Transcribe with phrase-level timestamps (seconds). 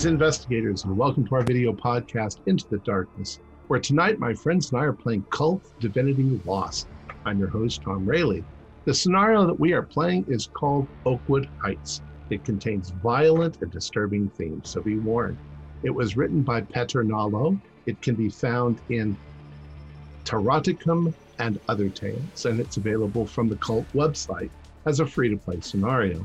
[0.00, 4.72] Greetings, investigators, and welcome to our video podcast, Into the Darkness, where tonight my friends
[4.72, 6.88] and I are playing KULT Divinity Lost.
[7.26, 8.40] I'm your host, Tom Rayleigh.
[8.86, 12.00] The scenario that we are playing is called Oakwood Heights.
[12.30, 15.36] It contains violent and disturbing themes, so be warned.
[15.82, 17.60] It was written by Petter Nallo.
[17.84, 19.18] It can be found in
[20.24, 24.50] Taroticum and Other Tales, and it's available from the KULT website
[24.86, 26.24] as a free to play scenario.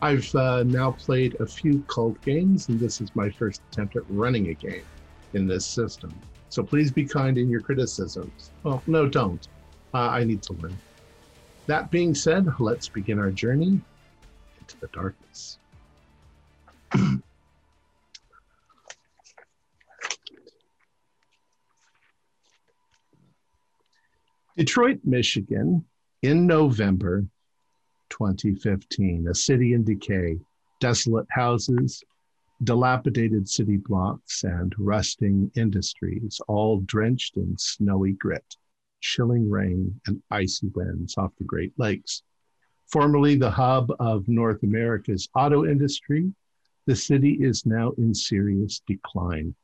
[0.00, 4.04] I've uh, now played a few KULT games, and this is my first attempt at
[4.08, 4.84] running a game
[5.34, 6.14] in this system.
[6.50, 8.50] So please be kind in your criticisms.
[8.62, 9.48] Well, no, don't.
[9.92, 10.78] Uh, I need to learn.
[11.66, 13.80] That being said, let's begin our journey
[14.60, 15.58] into the darkness.
[24.56, 25.84] Detroit, Michigan,
[26.22, 27.26] in November
[28.10, 29.28] 2015.
[29.28, 30.38] A city in decay,
[30.80, 32.02] desolate houses,
[32.64, 38.56] dilapidated city blocks, and rusting industries, all drenched in snowy grit,
[39.00, 42.22] chilling rain, and icy winds off the Great Lakes.
[42.86, 46.32] Formerly the hub of North America's auto industry,
[46.86, 49.54] the city is now in serious decline.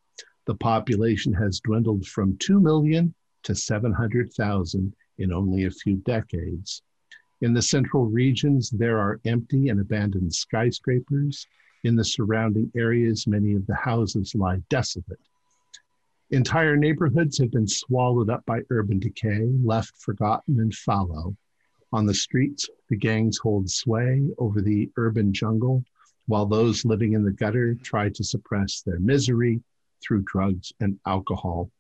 [0.46, 6.82] The population has dwindled from 2 million to 700,000 in only a few decades.
[7.44, 11.46] In the central regions, there are empty and abandoned skyscrapers.
[11.82, 15.20] In the surrounding areas, many of the houses lie desolate.
[16.30, 21.36] Entire neighborhoods have been swallowed up by urban decay, left forgotten and fallow.
[21.92, 25.84] On the streets, the gangs hold sway over the urban jungle,
[26.24, 29.62] while those living in the gutter try to suppress their misery
[30.00, 31.70] through drugs and alcohol.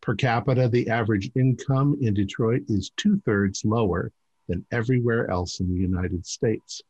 [0.00, 4.10] Per capita, the average income in Detroit is two thirds lower
[4.48, 6.82] than everywhere else in the United States.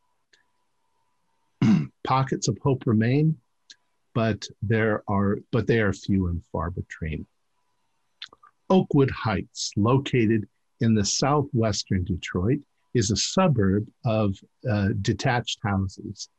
[2.03, 3.37] Pockets of hope remain,
[4.13, 7.25] but there are but they are few and far between.
[8.69, 10.47] Oakwood Heights, located
[10.81, 12.59] in the southwestern Detroit,
[12.93, 14.35] is a suburb of
[14.69, 16.29] uh, detached houses.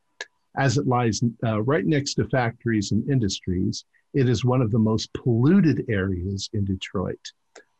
[0.57, 4.79] As it lies uh, right next to factories and industries, it is one of the
[4.79, 7.33] most polluted areas in Detroit.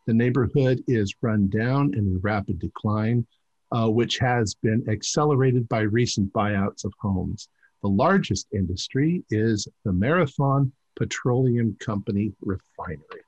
[0.07, 3.27] The neighborhood is run down and in rapid decline,
[3.73, 7.49] uh, which has been accelerated by recent buyouts of homes.
[7.83, 13.23] The largest industry is the Marathon Petroleum Company refinery.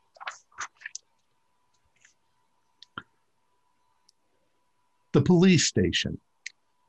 [5.12, 6.20] The police station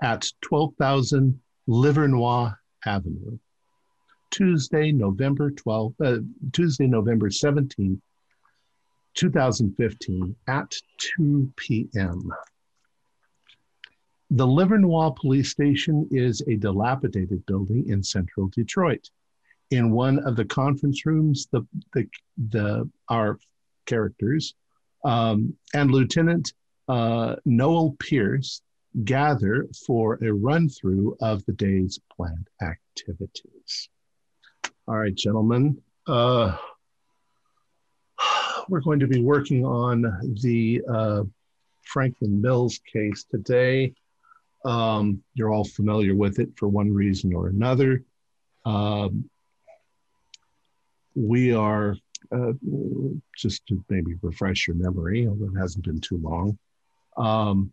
[0.01, 2.53] at 12,000 Livernois
[2.85, 3.39] Avenue.
[4.31, 6.17] Tuesday, November 12, uh,
[6.51, 8.01] Tuesday, November 17th,
[9.17, 10.73] 2015 at
[11.17, 12.31] 2 p.m.
[14.29, 19.09] The Livernois Police Station is a dilapidated building in central Detroit.
[19.71, 22.07] In one of the conference rooms, the, the,
[22.49, 23.39] the our
[23.85, 24.53] characters
[25.03, 26.53] um, and Lieutenant
[26.87, 28.61] uh, Noel Pierce
[29.03, 33.89] gather for a run through of the day's planned activities.
[34.87, 35.81] All right, gentlemen.
[36.05, 36.55] Uh,
[38.69, 40.01] we're going to be working on
[40.41, 41.23] the uh,
[41.83, 43.93] Franklin Mills case today.
[44.65, 48.03] Um, you're all familiar with it for one reason or another.
[48.65, 49.29] Um,
[51.15, 51.95] we are,
[52.31, 52.51] uh,
[53.35, 56.57] just to maybe refresh your memory, although it hasn't been too long.
[57.15, 57.71] Um,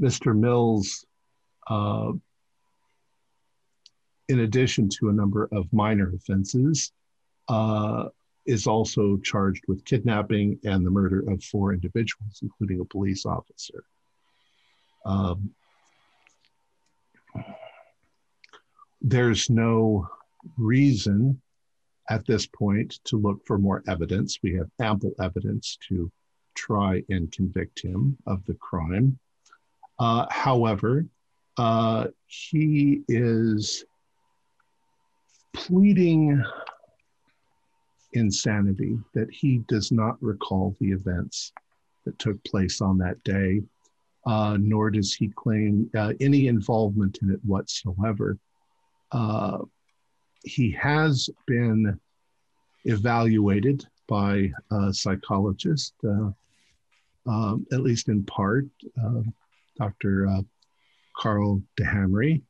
[0.00, 0.36] Mr.
[0.36, 1.04] Mills
[1.68, 2.12] uh,
[4.28, 6.92] in addition to a number of minor offenses,
[7.48, 8.08] uh,
[8.46, 13.84] is also charged with kidnapping and the murder of four individuals, including a police officer.
[15.06, 15.50] Um,
[19.00, 20.08] there's no
[20.56, 21.40] reason
[22.10, 24.38] at this point to look for more evidence.
[24.42, 26.10] We have ample evidence to
[26.54, 29.18] try and convict him of the crime.
[29.98, 31.06] Uh, however,
[31.56, 33.84] uh, he is
[35.52, 36.42] pleading
[38.14, 41.52] insanity that he does not recall the events
[42.04, 43.62] that took place on that day,
[44.26, 48.38] uh, nor does he claim uh, any involvement in it whatsoever.
[49.12, 49.58] Uh,
[50.44, 51.98] he has been
[52.84, 56.30] evaluated by a psychologist, uh,
[57.26, 58.66] um, at least in part,
[59.78, 60.28] Dr.
[60.28, 60.42] Uh,
[61.16, 62.42] Carl DeHamry.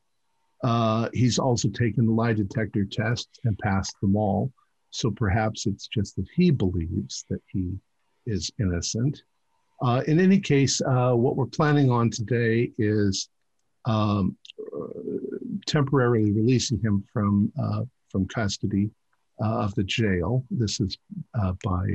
[0.63, 4.51] Uh, he's also taken the lie detector test and passed them all.
[4.95, 7.77] So perhaps it's just that he believes that he
[8.25, 9.23] is innocent.
[9.81, 13.27] Uh, in any case, uh, what we're planning on today is
[13.83, 14.37] um,
[15.65, 18.89] temporarily releasing him from uh, from custody
[19.43, 20.45] uh, of the jail.
[20.49, 20.97] This is
[21.37, 21.85] uh, by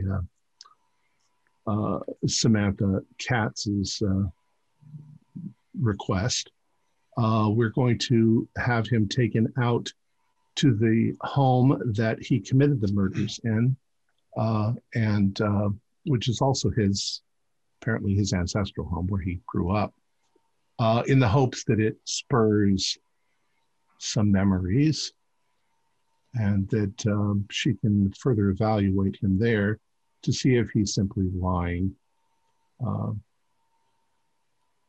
[1.66, 4.02] uh, uh, Samantha Katz's
[5.80, 6.50] request.
[7.16, 9.90] we're going to have him taken out
[10.56, 13.76] to the home that he committed the murders in,
[14.94, 15.40] and
[16.04, 17.22] which is also his
[17.80, 19.94] apparently his ancestral home where he grew up,
[20.78, 22.98] uh, in the hopes that it spurs
[23.98, 25.12] some memories
[26.34, 29.78] and that um, she can further evaluate him there
[30.22, 31.94] to see if he's simply lying.
[32.86, 33.10] Uh,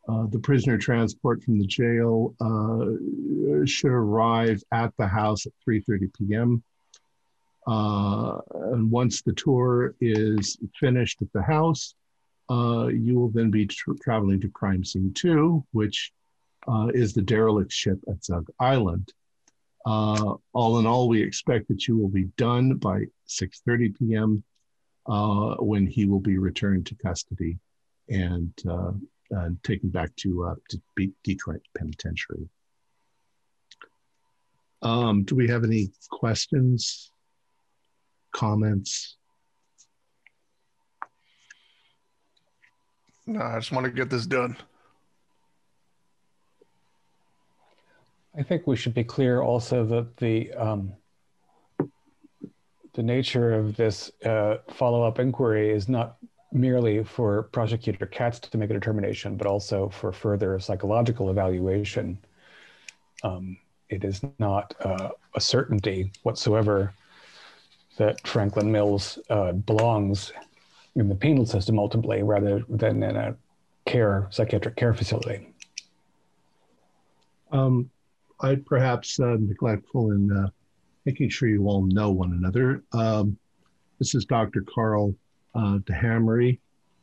[0.08, 6.14] uh, the prisoner transport from the jail uh, should arrive at the house at 3.30
[6.18, 6.64] p.m.
[7.68, 8.40] Uh,
[8.72, 11.94] and once the tour is finished at the house,
[12.50, 16.12] uh, you will then be tra- traveling to crime scene two, which
[16.68, 19.14] uh, is the derelict ship at Zug Island.
[19.86, 24.44] All in all, we expect that you will be done by 6:30 p.m.
[25.60, 27.60] When he will be returned to custody
[28.10, 28.54] and,
[29.34, 30.82] uh, and taken back to, uh, to
[31.24, 32.50] Detroit Penitentiary.
[34.82, 37.12] Um, do we have any questions,
[38.32, 39.18] comments?
[43.28, 44.58] No, I just want to get this done.
[48.38, 50.94] I think we should be clear also that the um,
[52.94, 56.18] the nature of this uh, follow-up inquiry is not
[56.52, 62.18] merely for prosecutor Katz to make a determination, but also for further psychological evaluation.
[63.24, 63.58] Um,
[63.90, 66.94] it is not uh, a certainty whatsoever
[67.98, 70.32] that Franklin Mills uh, belongs
[70.96, 73.36] in the penal system ultimately rather than in a
[73.86, 75.48] care psychiatric care facility.
[77.52, 77.90] Um,
[78.40, 80.50] I perhaps uh, neglectful in uh,
[81.06, 82.84] making sure you all know one another.
[82.94, 83.38] Um,
[84.00, 84.66] this is Dr.
[84.74, 85.14] Carl
[85.56, 86.60] uh, DeHamery.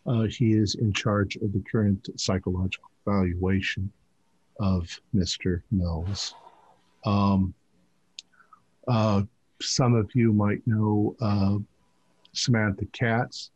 [0.06, 3.90] Uh, he is in charge of the current psychological evaluation
[4.60, 5.62] of Mr.
[5.70, 6.34] Mills.
[7.04, 7.54] Um,
[8.86, 9.22] uh,
[9.60, 11.58] some of you might know uh,
[12.32, 13.50] Samantha Katz.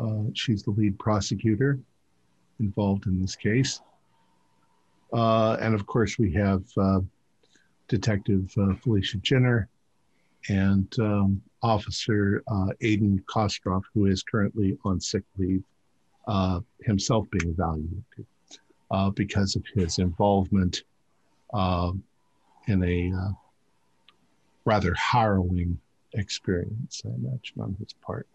[0.00, 1.78] Uh, she's the lead prosecutor
[2.58, 3.80] involved in this case.
[5.12, 7.00] Uh, and of course, we have uh,
[7.88, 9.68] Detective Felicia Jenner
[10.48, 15.62] and um, Officer uh, Aiden Kostroff, who is currently on sick leave,
[16.26, 18.04] uh, himself being evaluated
[19.14, 20.82] because of his involvement
[21.54, 23.12] in a
[24.64, 25.78] rather harrowing
[26.14, 28.26] experience, I imagine, on his part.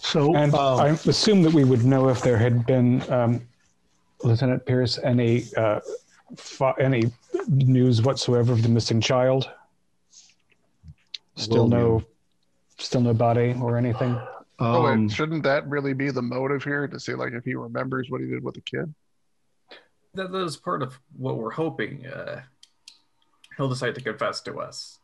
[0.00, 3.46] So, and um, I assume that we would know if there had been, um,
[4.22, 5.80] Lieutenant Pierce, any uh,
[6.78, 7.12] any
[7.48, 9.50] news whatsoever of the missing child.
[11.36, 12.02] Still no,
[12.78, 14.12] still no body or anything.
[14.58, 17.54] Um, oh, wait, shouldn't that really be the motive here to see, like, if he
[17.54, 18.94] remembers what he did with the kid?
[20.14, 22.06] That, that is part of what we're hoping.
[22.06, 22.40] Uh,
[23.56, 24.98] he'll decide to confess to us.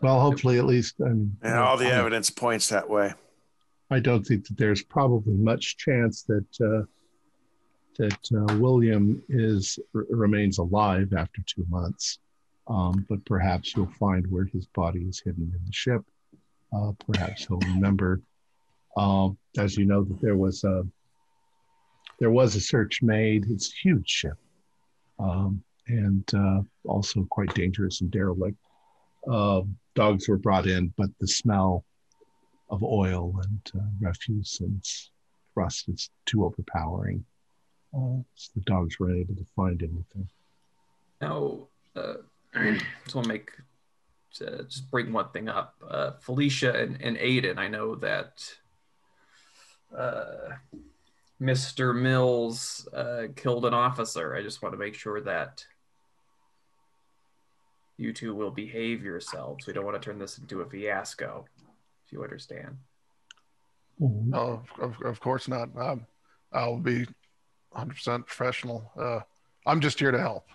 [0.00, 1.00] Well, hopefully, at least.
[1.00, 3.12] Um, and all the evidence points that way.
[3.90, 6.86] I don't think that there's probably much chance that uh,
[8.00, 12.18] that uh, William is r- remains alive after two months.
[12.66, 16.02] Um, but perhaps you'll find where his body is hidden in the ship.
[16.72, 18.22] Uh, perhaps he'll remember,
[18.96, 20.86] um, as you know, that there was a
[22.20, 23.50] there was a search made.
[23.50, 24.38] It's a huge ship,
[25.18, 28.56] um, and uh, also quite dangerous and derelict.
[29.28, 29.62] Uh,
[29.94, 31.84] dogs were brought in, but the smell
[32.70, 34.82] of oil and uh, refuse and
[35.56, 37.24] rust is too overpowering.
[37.94, 40.28] Uh, so the dogs weren't able to find anything.
[41.20, 41.66] Now,
[41.96, 42.14] uh,
[42.54, 43.50] I just want to make
[44.40, 45.74] uh, just bring one thing up.
[45.86, 48.54] Uh, Felicia and, and Aiden, I know that
[49.96, 50.54] uh,
[51.40, 51.98] Mr.
[52.00, 54.34] Mills uh, killed an officer.
[54.34, 55.64] I just want to make sure that
[57.96, 59.66] you two will behave yourselves.
[59.66, 61.44] We don't want to turn this into a fiasco
[62.06, 62.78] if you understand.
[64.00, 64.34] Mm-hmm.
[64.34, 65.68] Oh, of, of course not.
[65.76, 66.06] Um,
[66.52, 67.06] I'll be
[67.76, 68.90] 100% professional.
[68.98, 69.20] Uh,
[69.66, 70.48] I'm just here to help.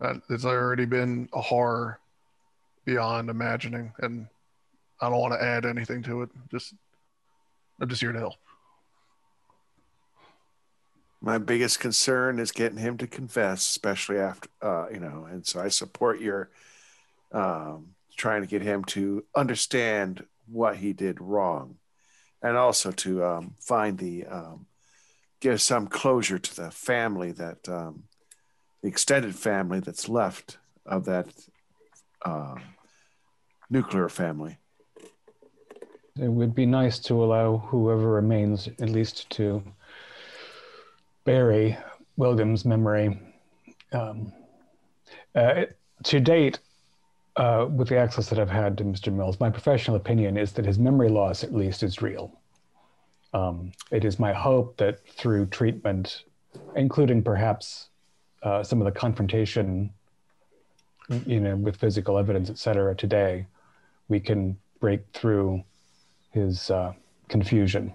[0.00, 1.98] Uh, it's already been a horror
[2.84, 4.28] beyond imagining, and
[5.00, 6.30] I don't want to add anything to it.
[6.50, 6.74] Just,
[7.80, 8.34] I'm just here to help.
[11.20, 15.60] My biggest concern is getting him to confess, especially after, uh, you know, and so
[15.60, 16.50] I support your
[17.32, 21.76] um, trying to get him to understand what he did wrong,
[22.40, 24.66] and also to um, find the um,
[25.40, 28.04] give some closure to the family that um,
[28.82, 31.26] the extended family that's left of that
[32.24, 32.56] uh,
[33.70, 34.58] nuclear family.
[36.20, 39.62] It would be nice to allow whoever remains at least to
[41.24, 41.76] bury
[42.16, 43.18] William's memory.
[43.92, 44.32] Um,
[45.34, 45.66] uh,
[46.04, 46.58] to date,
[47.36, 49.12] uh, with the access that I've had to Mr.
[49.12, 52.32] Mills, my professional opinion is that his memory loss, at least, is real.
[53.34, 56.24] Um, it is my hope that through treatment,
[56.74, 57.88] including perhaps
[58.42, 59.90] uh, some of the confrontation,
[61.26, 63.46] you know, with physical evidence, et cetera, today,
[64.08, 65.62] we can break through
[66.30, 66.92] his uh,
[67.28, 67.92] confusion.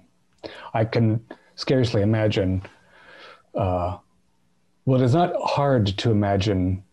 [0.74, 1.26] I can
[1.56, 2.62] scarcely imagine.
[3.56, 3.98] Uh,
[4.86, 6.84] well, it is not hard to imagine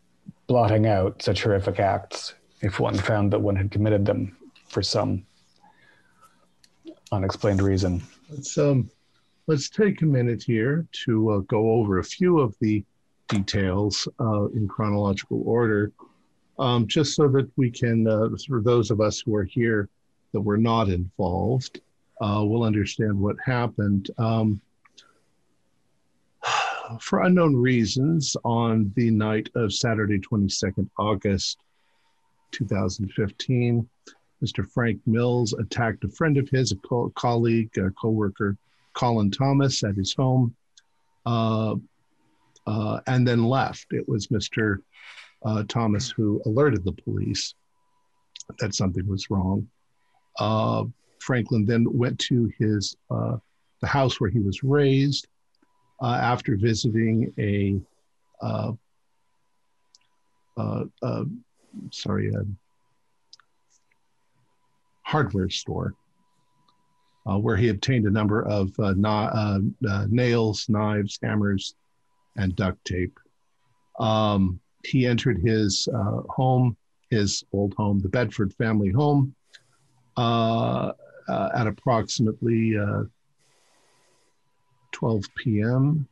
[0.47, 4.37] blotting out such horrific acts if one found that one had committed them
[4.69, 5.25] for some
[7.13, 8.03] unexplained reason.
[8.31, 8.89] Let's um,
[9.49, 12.85] let's take a minute here to uh, go over a few of the
[13.27, 15.91] details uh, in chronological order,
[16.59, 19.89] um, just so that we can, uh, for those of us who are here
[20.33, 21.81] that were not involved,
[22.21, 24.11] uh, will understand what happened.
[24.17, 24.61] Um,
[27.01, 31.59] for unknown reasons, on the night of Saturday, 22nd August
[32.53, 33.89] 2015,
[34.43, 34.67] Mr.
[34.67, 38.57] Frank Mills attacked a friend of his, a co- colleague, a coworker,
[38.95, 40.55] Colin Thomas, at his home,
[41.27, 41.75] uh,
[42.67, 43.87] uh, and then left.
[43.91, 44.79] It was Mr.
[45.45, 47.55] Uh, Thomas who alerted the police
[48.59, 49.69] that something was wrong.
[50.39, 50.85] Uh,
[51.21, 53.37] Franklin then went to his uh,
[53.81, 55.27] the house where he was raised
[56.03, 57.81] uh, after visiting a
[61.93, 62.31] sorry
[65.11, 65.93] hardware store
[67.29, 71.75] uh, where he obtained a number of uh, na- uh, uh nails, knives, hammers,
[72.37, 73.19] and duct tape.
[73.99, 76.77] Um, he entered his uh, home,
[77.11, 79.35] his old home, the Bedford family home,
[80.17, 80.93] uh,
[81.29, 82.77] at approximately
[84.93, 86.09] 12 p.m.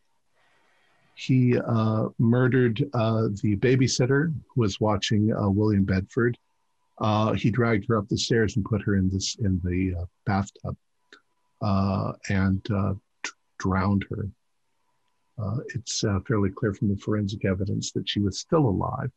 [1.15, 1.59] He
[2.19, 6.37] murdered the babysitter who was watching William Bedford
[7.01, 10.05] uh, he dragged her up the stairs and put her in this in the uh,
[10.27, 10.77] bathtub
[11.63, 14.29] uh, and uh, t- drowned her.
[15.39, 19.11] Uh, it's uh, fairly clear from the forensic evidence that she was still alive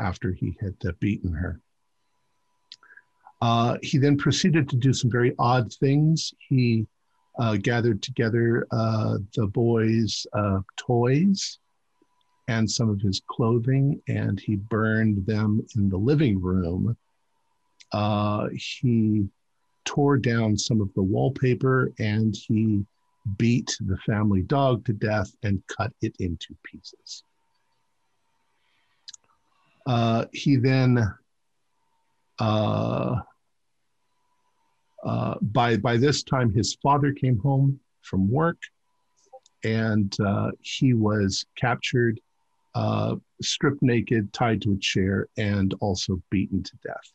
[0.00, 1.60] after he had beaten her.
[3.82, 6.34] he then proceeded to do some very odd things.
[6.48, 6.86] He
[7.62, 10.26] gathered together the boys'
[10.76, 11.58] toys
[12.50, 16.96] and some of his clothing, and he burned them in the living room.
[17.92, 19.24] Uh, he
[19.84, 22.84] tore down some of the wallpaper and he
[23.38, 27.22] beat the family dog to death and cut it into pieces.
[29.86, 30.98] Uh, he then,
[32.40, 33.14] uh,
[35.04, 38.58] uh, by, by this time, his father came home from work
[39.62, 42.20] and uh, he was captured
[42.74, 47.12] uh, stripped naked, tied to a chair, and also beaten to death.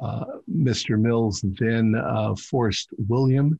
[0.00, 0.98] Uh, Mr.
[1.00, 3.58] Mills then uh, forced William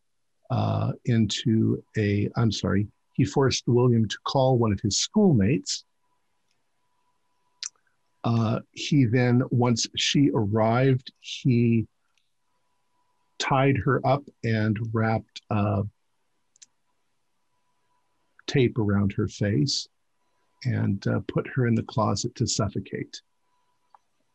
[0.51, 5.85] uh, into a, I'm sorry, he forced William to call one of his schoolmates.
[8.25, 11.87] Uh, he then, once she arrived, he
[13.39, 15.83] tied her up and wrapped uh,
[18.47, 19.89] tape around her face
[20.64, 23.21] and uh, put her in the closet to suffocate.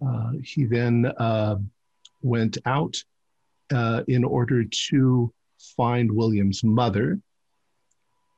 [0.05, 1.57] Uh, he then uh,
[2.22, 2.96] went out
[3.74, 5.34] uh, in order to
[5.75, 7.19] find William's mother.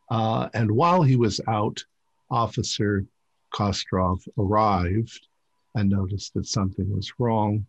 [0.10, 1.84] Uh, and while he was out,
[2.31, 3.05] Officer
[3.53, 5.27] Kostrov arrived
[5.75, 7.65] and noticed that something was wrong.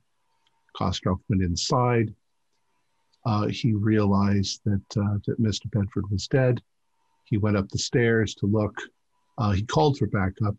[0.78, 2.14] Kostrov went inside.
[3.26, 4.82] Uh, he realized that,
[5.26, 5.70] that Mr.
[5.70, 6.62] Bedford was dead.
[7.24, 8.80] He went up the stairs to look
[9.40, 10.54] uh, he called for backup.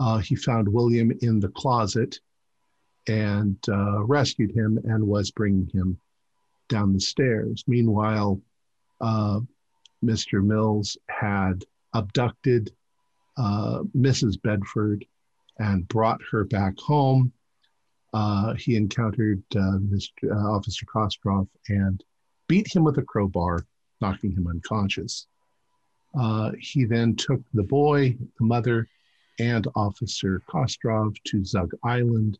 [0.00, 2.18] Uh, he found William in the closet
[3.06, 5.98] and uh, rescued him and was bringing him
[6.68, 7.62] down the stairs.
[7.66, 8.40] Meanwhile,
[9.00, 9.40] uh,
[10.02, 10.42] Mr.
[10.42, 12.72] Mills had abducted
[13.36, 14.40] uh, Mrs.
[14.40, 15.04] Bedford
[15.58, 17.32] and brought her back home.
[18.14, 20.34] Uh, he encountered Mr.
[20.34, 22.02] Officer Kostrov and
[22.48, 23.66] beat him with a crowbar,
[24.00, 25.26] knocking him unconscious.
[26.18, 28.88] Uh, he then took the boy, the mother,
[29.38, 32.38] and Officer Kostrov to Zug Island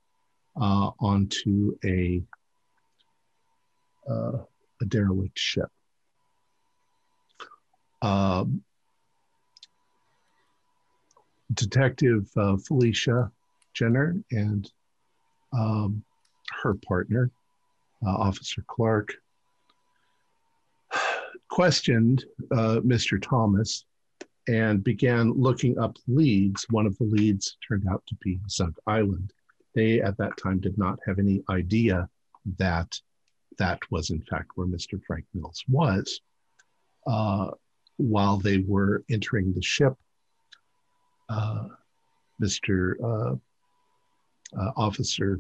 [0.61, 2.23] uh, onto a,
[4.09, 4.38] uh,
[4.81, 5.69] a derelict ship.
[8.02, 8.62] Um,
[11.52, 13.31] Detective uh, Felicia
[13.75, 14.71] Jenner and
[15.52, 16.04] um,
[16.62, 17.31] her partner,
[18.07, 19.14] uh, Officer Clark,
[21.54, 23.23] questioned uh, Mr.
[23.23, 23.84] Thomas
[24.49, 26.66] and began looking up leads.
[26.70, 29.32] One of the leads turned out to be Zug Island.
[29.73, 32.08] They, at that time, did not have any idea
[32.58, 32.99] that
[33.58, 35.00] that was, in fact, where Mr.
[35.06, 36.20] Frank Mills was.
[37.06, 37.52] Uh,
[37.99, 39.94] while they were entering the ship,
[41.28, 41.68] uh,
[42.42, 42.96] Mr.
[43.00, 43.37] Uh,
[44.61, 45.38] uh, Officer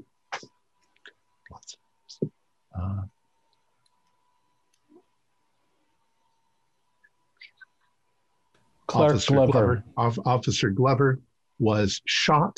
[8.94, 9.52] Clark Officer Glover.
[9.52, 11.20] Glover, Off- Officer Glover
[11.58, 12.56] was shot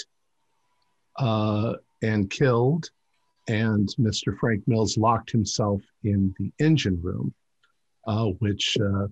[1.18, 2.90] uh, and killed,
[3.48, 4.36] and Mr.
[4.38, 7.32] Frank Mills locked himself in the engine room,
[8.06, 9.06] uh, which uh,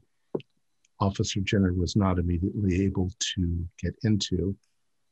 [1.01, 4.55] Officer Jenner was not immediately able to get into.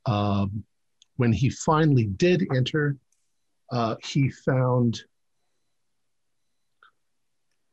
[0.05, 0.65] Um,
[1.17, 2.99] when he finally did enter,
[3.71, 5.01] uh, he found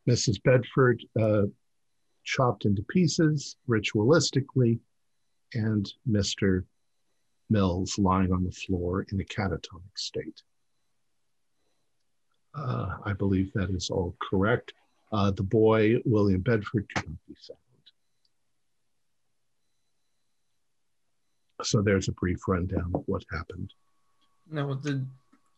[0.10, 0.42] Mrs.
[0.44, 1.44] Bedford uh,
[2.24, 4.80] chopped into pieces ritualistically,
[5.54, 6.64] and Mr.
[7.50, 10.42] Mills lying on the floor in a catatonic state.
[12.56, 14.74] Uh, I believe that is all correct.
[15.12, 17.60] Uh, the boy, William Bedford, could not be found.
[21.64, 23.74] So there's a brief rundown of what happened.
[24.50, 25.06] Now, did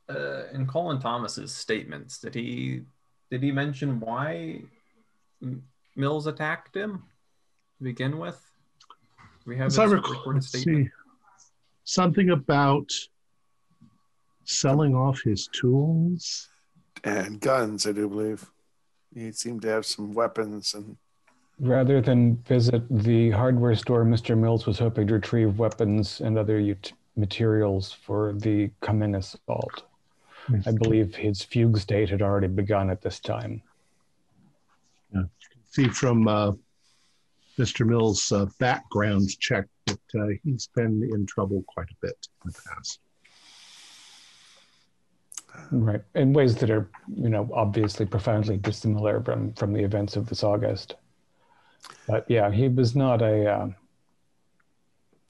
[0.09, 2.81] uh, in Colin Thomas's statements, did he
[3.29, 4.63] did he mention why
[5.95, 7.03] Mills attacked him
[7.77, 8.39] to begin with?
[9.45, 10.87] We have As his I recall, recorded statement?
[10.87, 10.91] see,
[11.83, 12.91] something about
[14.45, 16.49] selling off his tools.
[17.03, 18.45] And guns, I do believe.
[19.13, 20.97] He seemed to have some weapons and
[21.59, 24.35] Rather than visit the hardware store, Mr.
[24.35, 29.83] Mills was hoping to retrieve weapons and other ut- materials for the coming assault.
[30.65, 33.61] I believe his fugue state had already begun at this time.
[35.71, 36.51] See from uh,
[37.57, 37.85] Mr.
[37.85, 42.59] Mills' uh, background check that uh, he's been in trouble quite a bit in the
[42.67, 42.99] past.
[45.71, 50.27] Right, in ways that are, you know, obviously profoundly dissimilar from from the events of
[50.27, 50.95] this August.
[52.07, 53.67] But yeah, he was not a uh,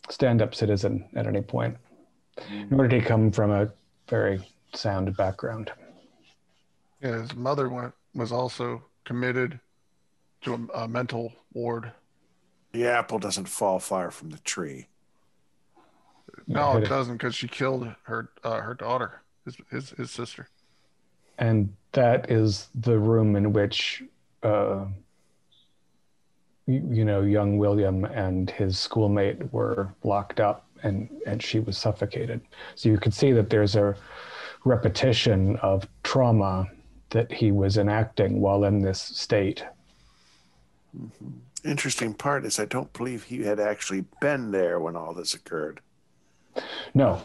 [0.10, 1.75] stand-up citizen at any point,
[2.69, 3.71] nor did he come from a
[4.08, 4.41] very
[4.75, 5.71] sound background.
[7.01, 9.60] Yeah, his mother went, was also committed
[10.41, 11.91] to a, a mental ward.
[12.73, 14.88] the apple doesn't fall far from the tree.
[16.47, 16.89] No, it it.
[16.89, 20.47] doesn't because she killed her uh, her daughter, his, his his sister.
[21.38, 24.04] and that is the room in which
[24.43, 24.86] uh,
[26.67, 31.77] you, you know young william and his schoolmate were locked up and and she was
[31.77, 32.41] suffocated
[32.75, 33.95] so you can see that there's a
[34.65, 36.67] repetition of trauma
[37.10, 39.63] that he was enacting while in this state
[41.63, 45.80] Interesting part is I don't believe he had actually been there when all this occurred.
[46.93, 47.21] no.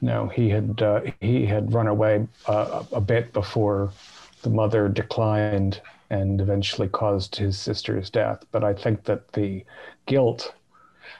[0.00, 3.92] No he had uh, he had run away uh, a a bit before
[4.42, 8.44] the mother declined and eventually caused his sister's death.
[8.50, 9.64] But i think that the
[10.06, 10.52] guilt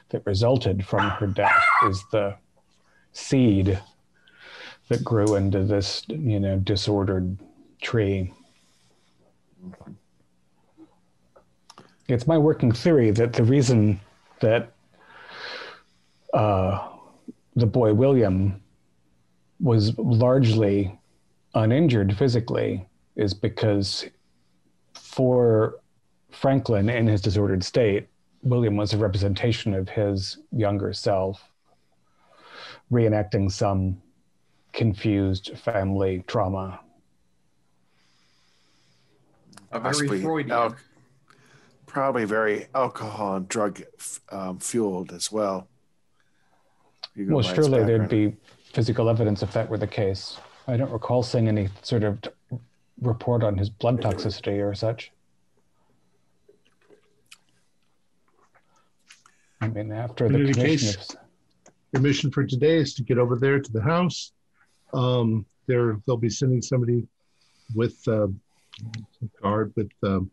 [0.09, 2.35] that resulted from her death is the
[3.13, 3.81] seed
[4.89, 7.37] that grew into this you know disordered
[7.81, 8.33] tree
[12.13, 14.01] it's my working theory that the reason
[14.41, 14.73] that
[16.35, 16.89] uh,
[17.57, 18.61] the boy William
[19.61, 20.99] was largely
[21.55, 24.07] uninjured physically is because
[24.95, 25.77] for
[26.31, 28.09] Franklin in his disordered state,
[28.43, 31.45] William was a representation of his younger self,
[32.91, 34.01] reenacting some
[34.73, 36.81] confused family trauma.
[39.71, 40.51] A very Freudian.
[40.51, 40.77] al-
[41.93, 43.83] probably very alcohol and drug
[44.31, 45.69] um, fueled as well.
[47.15, 48.35] You Well, surely there'd be
[48.73, 50.39] physical evidence if that were the case.
[50.67, 52.31] I don't recall seeing any sort of t-
[53.03, 55.13] report on his blood toxicity or such.
[59.61, 61.17] I mean, after In the commission case- of,
[61.93, 64.33] Your mission for today is to get over there to the house.
[64.95, 67.07] Um, there, they'll be sending somebody
[67.75, 70.31] with uh, a guard with um,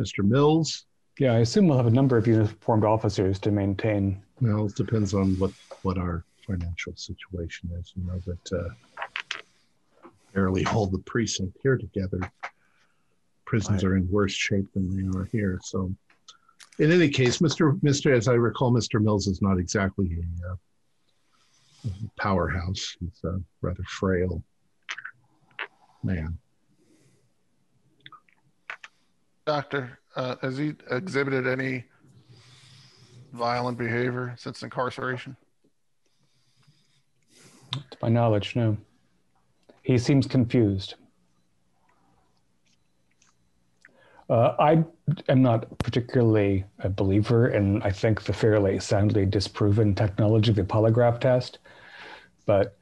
[0.00, 0.24] Mr.
[0.24, 0.86] Mills.
[1.18, 4.22] yeah, I assume we'll have a number of uniformed officers to maintain.
[4.40, 5.52] Well, it depends on what
[5.82, 7.92] what our financial situation is.
[7.96, 9.38] You know that uh,
[10.32, 12.20] barely hold the precinct here together.
[13.46, 13.90] Prisons Right.
[13.92, 15.60] are in worse shape than they are here.
[15.62, 15.94] So
[16.78, 17.78] in any case, Mr.
[17.80, 18.14] Mr.
[18.16, 19.00] As I recall, Mr.
[19.00, 20.56] Mills is not exactly a uh,
[22.18, 22.96] powerhouse.
[22.98, 24.42] He's a rather frail
[26.02, 26.36] man.
[29.46, 31.84] Doctor, uh, has he exhibited any
[33.32, 35.36] violent behavior since incarceration?
[37.72, 38.78] To my knowledge, no.
[39.82, 40.94] He seems confused.
[44.30, 44.84] Uh, I
[45.28, 50.62] am not particularly a believer in, I think, the fairly soundly disproven technology of the
[50.62, 51.58] polygraph test,
[52.46, 52.78] but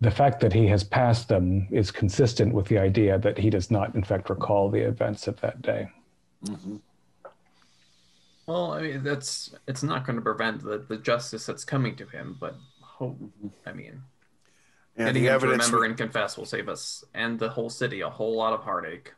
[0.00, 3.70] the fact that he has passed them is consistent with the idea that he does
[3.70, 5.88] not, in fact, recall the events of that day.
[6.44, 6.80] Mhm.
[8.46, 12.06] Well, I mean, that's it's not going to prevent the, the justice that's coming to
[12.06, 13.18] him, but hope,
[13.66, 14.02] I mean,
[14.96, 15.66] And getting the him to evidence.
[15.66, 19.12] remember and confess will save us and the whole city a whole lot of heartache.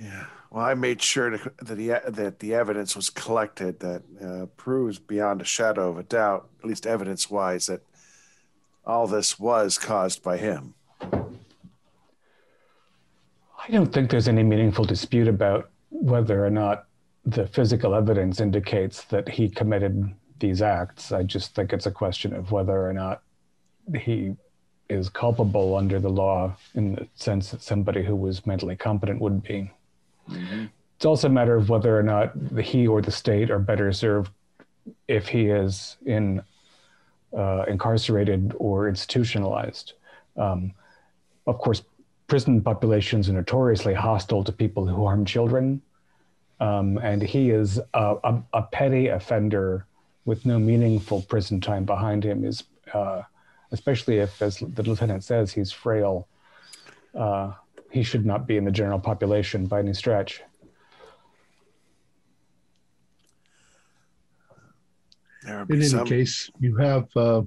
[0.00, 0.26] Yeah.
[0.50, 4.98] Well, I made sure to, that the that the evidence was collected that uh, proves
[4.98, 7.82] beyond a shadow of a doubt, at least evidence-wise, that
[8.88, 10.72] all this was caused by him.
[11.02, 11.26] I
[13.70, 16.86] don't think there's any meaningful dispute about whether or not
[17.26, 21.12] the physical evidence indicates that he committed these acts.
[21.12, 23.20] I just think it's a question of whether or not
[23.94, 24.34] he
[24.88, 29.42] is culpable under the law in the sense that somebody who was mentally competent would
[29.42, 29.70] be.
[30.30, 30.64] Mm-hmm.
[30.96, 33.92] It's also a matter of whether or not the, he or the state are better
[33.92, 34.32] served
[35.06, 36.42] if he is in
[37.36, 39.94] uh, incarcerated or institutionalized.
[40.36, 40.72] Um,
[41.46, 41.82] of course,
[42.26, 45.82] prison populations are notoriously hostile to people who harm children.
[46.60, 49.86] Um, and he is a, a, a petty offender
[50.24, 53.22] with no meaningful prison time behind him, is uh,
[53.72, 56.28] especially if, as the lieutenant says, he's frail.
[57.14, 57.52] Uh,
[57.90, 60.42] he should not be in the general population by any stretch.
[65.48, 66.06] There would In any some.
[66.06, 67.42] case, you have uh,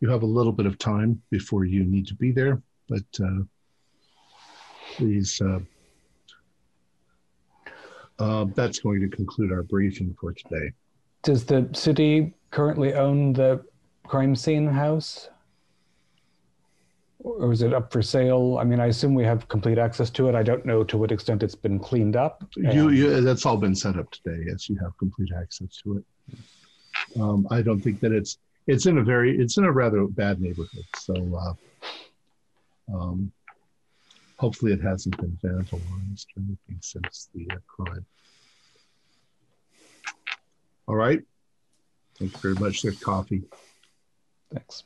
[0.00, 3.42] you have a little bit of time before you need to be there, but uh,
[4.96, 5.40] please.
[5.40, 5.60] Uh,
[8.18, 10.72] uh, that's going to conclude our briefing for today.
[11.22, 13.64] Does the city currently own the
[14.06, 15.30] crime scene house?
[17.20, 18.58] Or is it up for sale?
[18.58, 20.34] I mean, I assume we have complete access to it.
[20.34, 22.44] I don't know to what extent it's been cleaned up.
[22.56, 24.42] You, and- you, that's all been set up today.
[24.46, 26.04] Yes, you have complete access to it.
[27.18, 30.40] Um, I don't think that it's it's in a very it's in a rather bad
[30.40, 30.84] neighborhood.
[30.96, 33.32] So uh, um,
[34.36, 38.06] hopefully it hasn't been vandalized or anything since the uh, crime.
[40.86, 41.20] All right.
[42.18, 42.82] Thank you very much.
[42.82, 43.42] There's coffee,
[44.52, 44.82] Thanks.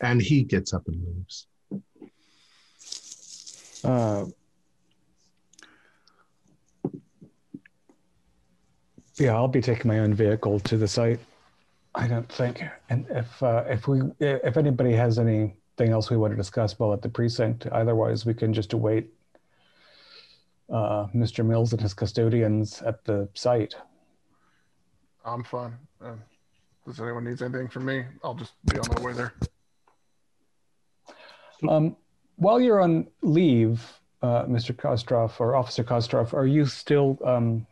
[0.00, 1.46] and he gets up and leaves.
[3.84, 4.26] Uh,
[9.16, 11.20] yeah, I'll be taking my own vehicle to the site.
[11.94, 16.32] I don't think, and if uh, if we if anybody has anything else we want
[16.32, 19.10] to discuss while at the precinct, otherwise we can just await
[20.72, 21.44] uh, Mr.
[21.44, 23.74] Mills and his custodians at the site.
[25.24, 25.76] I'm fine.
[26.02, 26.14] Uh,
[26.86, 28.04] does anyone needs anything from me?
[28.24, 29.34] I'll just be on my way there.
[31.68, 31.96] Um,
[32.36, 33.86] while you're on leave,
[34.22, 34.74] uh, Mr.
[34.74, 37.66] Kostroff or Officer Kostroff, are you still um,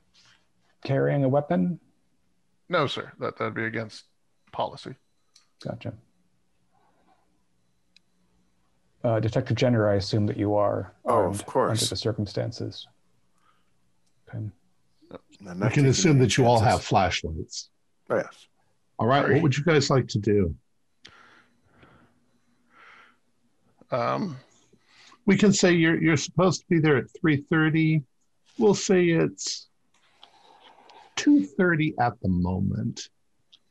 [0.85, 1.79] carrying a weapon?
[2.69, 3.13] No, sir.
[3.21, 4.05] That that'd be against
[4.53, 4.95] policy.
[5.65, 5.93] Gotcha.
[9.03, 11.71] Uh, Detective Jenner, I assume that you are Oh, of course.
[11.83, 12.87] under the circumstances.
[14.29, 14.45] Okay.
[15.49, 17.71] I'm I can assume that you all have flashlights.
[18.11, 18.47] Oh, yes.
[18.99, 19.25] All right.
[19.25, 19.33] Right.
[19.35, 20.55] What would you guys like to do?
[23.91, 24.37] Um,
[25.27, 28.03] we can say you're you're supposed to be there at 3:30.
[28.59, 29.69] We'll say it's
[31.25, 33.09] 2:30 at the moment.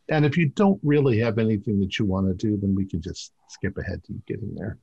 [0.09, 3.01] And if you don't really have anything that you want to do, then we can
[3.01, 4.77] just skip ahead to getting there.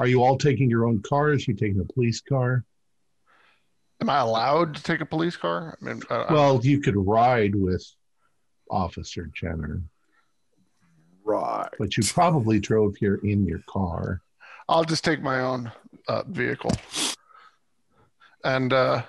[0.00, 1.46] Are you all taking your own cars?
[1.46, 2.64] you taking a police car?
[4.02, 5.76] am I allowed to take a police car?
[5.80, 7.84] I mean, uh, Well, you could ride with
[8.70, 9.82] Officer Jenner,
[11.22, 11.68] Right.
[11.78, 14.22] but you probably drove here in your car.
[14.70, 15.70] I'll just take my own
[16.08, 16.72] uh, vehicle
[18.42, 19.02] and uh,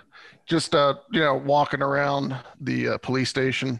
[0.51, 3.79] just uh, you know walking around the uh, police station,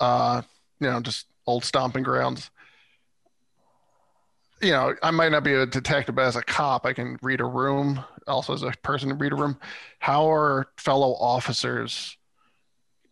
[0.00, 0.40] uh,
[0.80, 2.50] you know, just old stomping grounds.
[4.62, 7.42] You know, I might not be a detective, but as a cop, I can read
[7.42, 8.02] a room.
[8.26, 9.60] Also, as a person, read a room.
[9.98, 12.16] How are fellow officers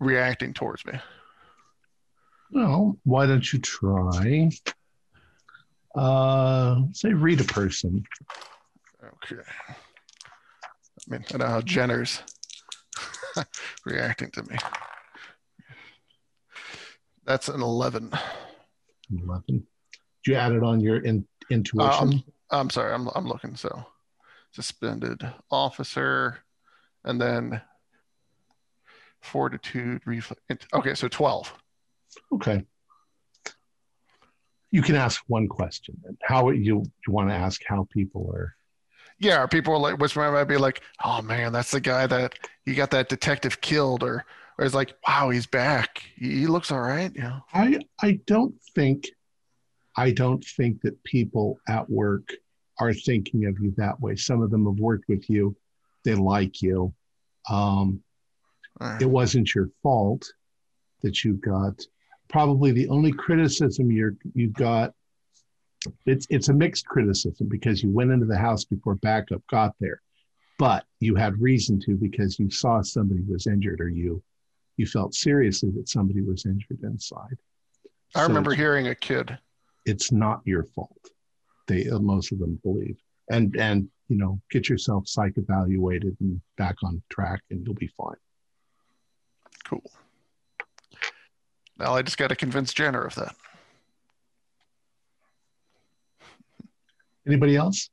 [0.01, 0.95] reacting towards me?
[2.51, 4.51] Well, why don't you try?
[5.95, 8.05] Uh, say read a person.
[9.05, 9.43] Okay.
[9.69, 12.23] I mean, I know how Jenner's.
[13.85, 14.57] reacting to me.
[17.25, 18.12] That's an 11.
[19.11, 19.42] 11.
[19.49, 19.64] Did
[20.27, 22.09] you add it on your in, intuition?
[22.09, 23.57] Um, I'm sorry, I'm, I'm looking.
[23.57, 23.85] So
[24.53, 25.20] suspended
[25.51, 26.38] officer
[27.05, 27.61] and then
[29.20, 30.03] fortitude.
[30.07, 30.40] Reflex.
[30.72, 31.55] Okay, so 12.
[32.35, 32.64] okay.
[34.70, 35.96] You can ask one question.
[36.22, 38.57] How you you want to ask how people are
[39.19, 42.75] Yeah, are people like, which might be like, oh man, that's the guy that you
[42.75, 44.25] got that detective killed, or
[44.59, 46.03] or it's like, wow, he's back.
[46.17, 47.11] He, he looks all right.
[47.15, 49.09] You know, I I don't think
[49.97, 52.29] I don't think that people at work
[52.79, 54.17] are thinking of you that way.
[54.17, 55.57] Some of them have worked with you.
[56.05, 56.93] They like you.
[57.49, 58.03] Um,
[58.81, 59.01] right.
[59.01, 60.31] it wasn't your fault
[61.03, 61.81] that you got.
[62.29, 64.93] Probably the only criticism you're you got.
[66.07, 70.01] It's it's a mixed criticism because you went into the house before backup got there,
[70.59, 74.22] but you had reason to because you saw somebody was injured or you
[74.77, 77.37] you felt seriously that somebody was injured inside.
[78.14, 79.38] I So remember hearing a kid.
[79.85, 81.11] it's not your fault.
[81.66, 82.96] They uh, most of them believe,
[83.31, 87.88] and and you know, get yourself psych evaluated and back on track, and you'll be
[87.88, 88.14] fine.
[89.64, 89.83] Cool.
[91.79, 93.35] Now I just got to convince Jenner of that.
[97.27, 97.91] Anybody else?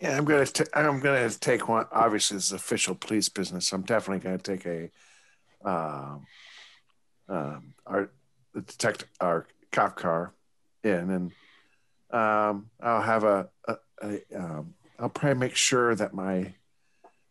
[0.00, 0.46] Yeah, I'm gonna.
[0.46, 1.86] T- I'm gonna take one.
[1.92, 3.72] Obviously, this is official police business.
[3.72, 4.90] I'm definitely gonna take a,
[5.64, 6.26] um,
[7.28, 8.10] um, our
[8.54, 10.34] the detective, our cop car,
[10.82, 11.32] in, and
[12.10, 13.48] um, I'll have a.
[13.68, 16.54] a, a um, I'll probably make sure that my,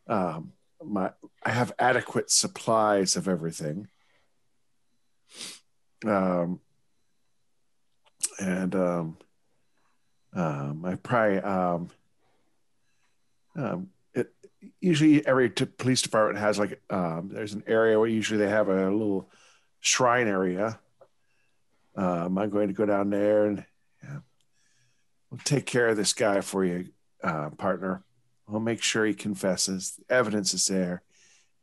[0.08, 0.52] um,
[0.84, 1.12] my
[1.44, 3.88] I have adequate supplies of everything.
[6.06, 6.60] Um,
[8.40, 9.18] and um,
[10.34, 11.90] um, I probably um
[13.56, 14.34] um, it
[14.80, 18.70] usually every t- police department has like um, there's an area where usually they have
[18.70, 19.30] a little
[19.80, 20.80] shrine area.
[21.96, 23.66] Um, I'm going to go down there and
[24.02, 24.20] yeah,
[25.30, 26.90] we'll take care of this guy for you,
[27.24, 28.04] uh, partner.
[28.48, 30.00] We'll make sure he confesses.
[30.08, 31.04] The evidence is there.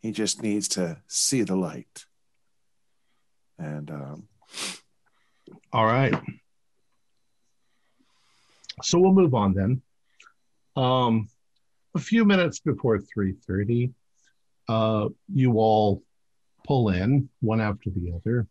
[0.01, 2.05] He just needs to see the light.
[3.59, 4.29] And um,
[5.73, 6.15] All right.
[8.83, 9.83] So we'll move on then.
[10.77, 11.29] Um,
[11.95, 13.93] a few minutes before 3:30,
[14.69, 16.03] uh, you all
[16.67, 18.47] pull in one after the other.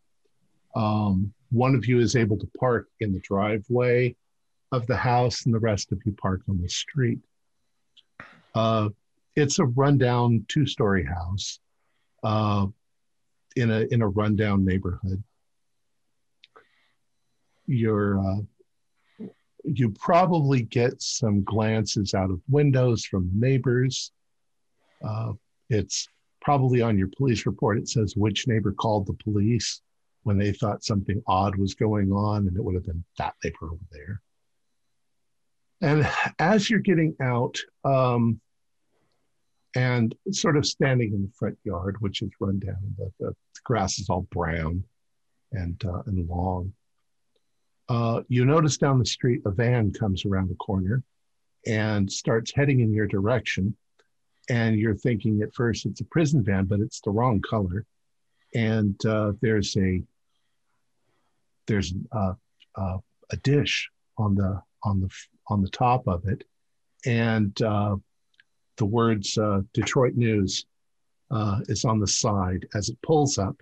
[0.76, 4.16] Um, one of you is able to park in the driveway
[4.72, 7.20] of the house, and the rest of you park on the street.
[8.54, 8.90] Uh,
[9.36, 11.60] it's a rundown two-story house
[12.24, 12.66] uh,
[13.56, 15.24] in a in a rundown neighborhood.
[17.66, 18.42] You're uh,
[19.68, 24.12] you probably get some glances out of windows from neighbors.
[25.06, 25.34] Uh,
[25.70, 26.08] it's
[26.42, 27.78] probably on your police report.
[27.78, 29.82] It says which neighbor called the police
[30.24, 33.66] when they thought something odd was going on, and it would have been that neighbor
[33.72, 34.22] over there.
[35.82, 38.40] And as you're getting out, um,
[39.76, 44.00] and sort of standing in the front yard, which is run down, the, the grass
[44.00, 44.84] is all brown
[45.52, 46.74] and uh, and long.
[47.90, 51.04] Uh, you notice down the street a van comes around the corner
[51.66, 53.76] and starts heading in your direction.
[54.50, 57.86] And you're thinking at first it's a prison van, but it's the wrong color.
[58.56, 60.02] And uh, there's a
[61.68, 62.34] there's uh,
[62.76, 62.98] uh,
[63.30, 65.10] a dish on the on the
[65.50, 66.46] on the top of it,
[67.06, 67.98] and uh,
[68.78, 69.38] the words
[69.74, 70.66] Detroit News
[71.68, 73.62] is on the side as it pulls up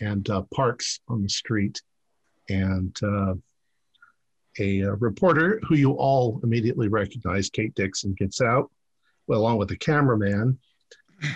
[0.00, 1.82] and parks on the street
[2.48, 3.34] and uh,
[4.58, 8.70] a, uh reporter who you all immediately recognize, Kate Dixon, gets out,
[9.26, 10.58] well, along with the cameraman,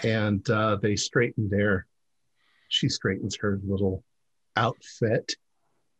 [0.04, 1.86] and uh, they straighten their.
[2.68, 4.02] She straightens her little
[4.56, 5.32] outfit,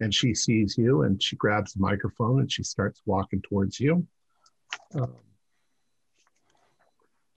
[0.01, 4.07] and she sees you, and she grabs the microphone and she starts walking towards you.
[4.95, 5.15] Um,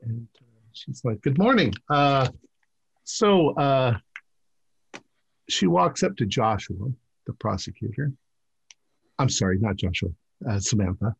[0.01, 2.29] and uh, she's like, "Good morning." Uh,
[3.03, 3.97] so uh,
[5.49, 6.91] she walks up to Joshua,
[7.25, 8.11] the prosecutor.
[9.17, 10.09] I'm sorry, not Joshua,
[10.49, 11.15] uh, Samantha.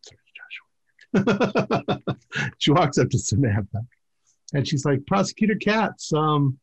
[0.00, 2.00] Sorry, Joshua.
[2.58, 3.80] she walks up to Samantha
[4.54, 6.58] and she's like, Prosecutor Katz, um,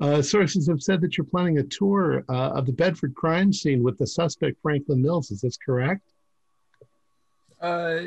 [0.00, 3.82] uh, sources have said that you're planning a tour uh, of the Bedford crime scene
[3.82, 5.30] with the suspect Franklin Mills.
[5.30, 6.12] Is this correct?
[7.60, 8.00] Uh,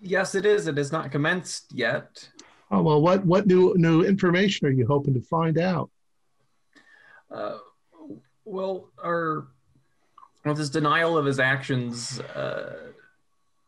[0.00, 0.66] yes, it is.
[0.66, 2.28] It has not commenced yet.
[2.70, 5.90] Oh well, what what new new information are you hoping to find out?
[7.30, 7.58] Uh,
[8.44, 9.48] well, our
[10.44, 12.92] well, this denial of his actions uh,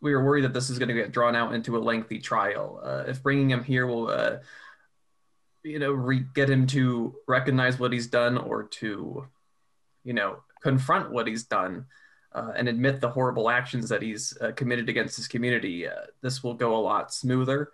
[0.01, 2.81] we are worried that this is going to get drawn out into a lengthy trial.
[2.83, 4.37] Uh, if bringing him here will, uh,
[5.65, 9.27] you know, re- get him to recognize what he's done or to,
[10.05, 11.87] you know, confront what he's done
[12.33, 15.87] uh, and admit the horrible actions that he's uh, committed against his community,
[16.23, 17.71] this will go a lot smoother.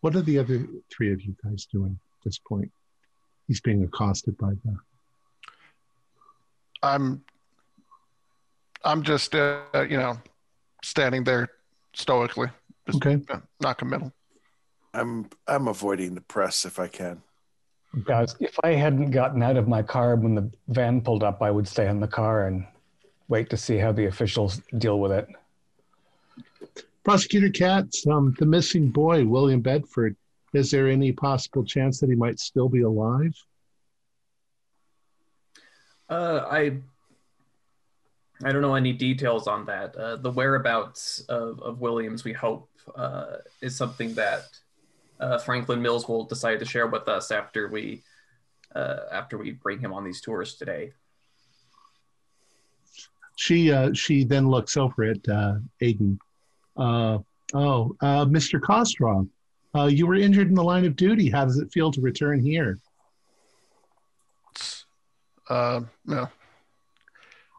[0.00, 2.70] What are the other three of you guys doing at this point?
[3.48, 4.76] He's being accosted by the.
[6.82, 7.24] I'm
[8.84, 10.18] I'm just uh, you know
[10.84, 11.48] standing there
[11.94, 12.48] stoically,
[12.86, 13.20] just Okay.
[13.60, 14.12] not committal.
[14.94, 17.22] I'm I'm avoiding the press if I can.
[18.04, 21.50] Guys, if I hadn't gotten out of my car when the van pulled up, I
[21.50, 22.66] would stay in the car and
[23.28, 25.26] wait to see how the officials deal with it.
[27.02, 30.16] Prosecutor Katz, um, the missing boy, William Bedford,
[30.54, 33.34] is there any possible chance that he might still be alive?
[36.08, 36.78] Uh, I
[38.44, 39.96] I don't know any details on that.
[39.96, 44.44] Uh, the whereabouts of, of Williams, we hope, uh, is something that
[45.20, 48.02] uh, Franklin Mills will decide to share with us after we
[48.74, 50.92] uh, after we bring him on these tours today.
[53.36, 56.18] She uh, she then looks over at uh, Aiden.
[56.76, 57.18] Uh,
[57.54, 58.60] oh, uh, Mr.
[58.60, 59.28] Kostrov,
[59.78, 61.30] uh, you were injured in the line of duty.
[61.30, 62.78] How does it feel to return here?
[64.54, 64.84] It's,
[65.48, 66.28] uh, no,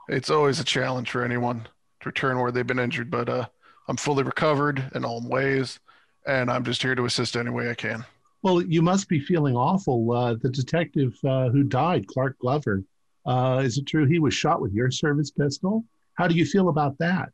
[0.07, 1.67] it's always a challenge for anyone
[2.01, 3.47] to return where they've been injured, but uh,
[3.87, 5.79] I'm fully recovered in all ways,
[6.27, 8.05] and I'm just here to assist any way I can.
[8.41, 10.11] Well, you must be feeling awful.
[10.11, 12.83] Uh, the detective uh, who died, Clark Glover,
[13.25, 15.83] uh, is it true he was shot with your service pistol?
[16.13, 17.29] How do you feel about that?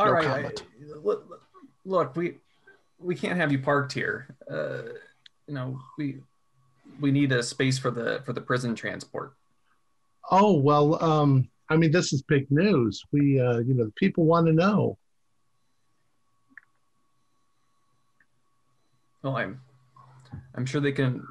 [0.00, 0.62] All No right, comment.
[1.04, 1.42] look,
[1.84, 2.38] look, we
[2.98, 4.34] we can't have you parked here.
[4.50, 4.94] Uh,
[5.46, 6.22] you know, we
[7.00, 9.34] we need a space for the for the prison transport.
[10.30, 13.02] Oh well, um, I mean, this is big news.
[13.12, 14.96] We, uh, you know, the people want to know.
[19.22, 19.60] Well, I'm
[20.54, 21.26] I'm sure they can.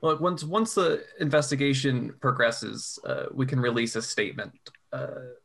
[0.00, 4.52] Look, once once the investigation progresses, uh, we can release a statement.
[4.92, 5.43] Uh, but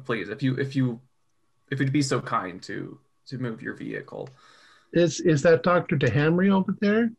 [0.00, 1.00] please, if you if you
[1.70, 4.28] if you'd be so kind to to move your vehicle.
[4.92, 7.10] Is is that Doctor DeHamry over there?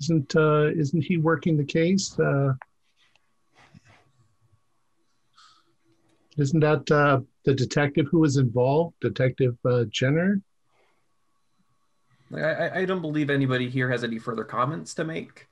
[0.00, 2.18] Isn't uh, isn't he working the case?
[2.18, 2.54] Uh,
[6.36, 10.40] isn't that uh, the detective who was involved, Detective uh, Jenner?
[12.34, 15.46] I- I don't believe anybody here has any further comments to make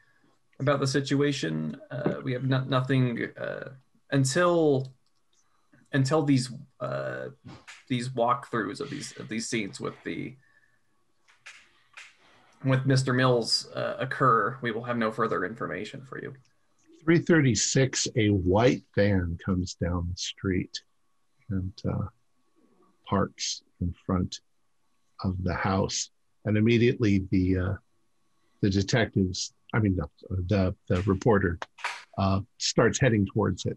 [0.59, 1.77] about the situation.
[1.91, 3.69] Uh, we have no, nothing uh,
[4.11, 4.93] until
[5.93, 7.29] until these uh,
[7.89, 10.37] these walkthroughs of these of these scenes with the
[12.65, 13.15] with Mr.
[13.15, 14.57] Mills uh, occur.
[14.63, 16.35] We will have no further information for you.
[17.05, 20.81] 336, a white van comes down the street
[21.51, 22.07] and uh,
[23.09, 24.39] parks in front
[25.25, 26.11] of the house.
[26.45, 27.75] And immediately the uh,
[28.61, 30.11] the detectives, I mean, no,
[30.47, 31.59] the, the reporter
[32.17, 33.77] uh, starts heading towards it.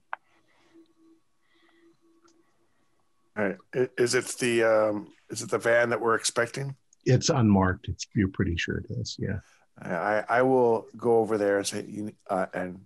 [3.37, 3.57] All right.
[3.97, 6.75] Is it the um, is it the van that we're expecting?
[7.05, 7.87] It's unmarked.
[7.87, 9.17] It's you're pretty sure it is.
[9.19, 9.39] Yeah.
[9.81, 12.85] I I will go over there and say you uh, and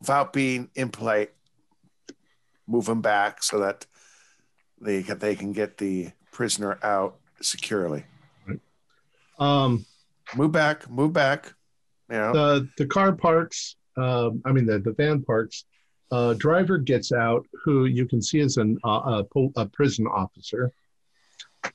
[0.00, 1.32] without being impolite,
[2.66, 3.86] move them back so that
[4.80, 8.04] they can, they can get the prisoner out securely.
[9.38, 9.84] Um,
[10.36, 11.52] Move back, move back.
[12.10, 13.76] You know, the the car parks.
[13.96, 15.64] Um, I mean, the the van parks.
[16.12, 20.70] Uh, driver gets out, who you can see is an uh, a, a prison officer.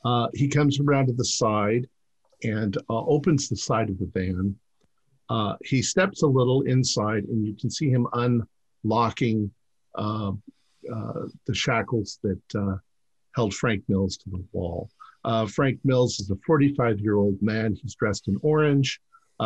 [0.06, 1.88] Uh, he comes around to the side
[2.44, 4.56] and uh, opens the side of the van.
[5.30, 8.08] Uh, he steps a little inside, and you can see him
[8.84, 9.52] unlocking
[9.96, 10.32] uh,
[10.94, 12.80] uh, the shackles that
[13.36, 14.90] held Frank Mills to the wall.
[15.48, 17.76] Frank Mills is a 45 year old man.
[17.76, 19.02] He's dressed in orange.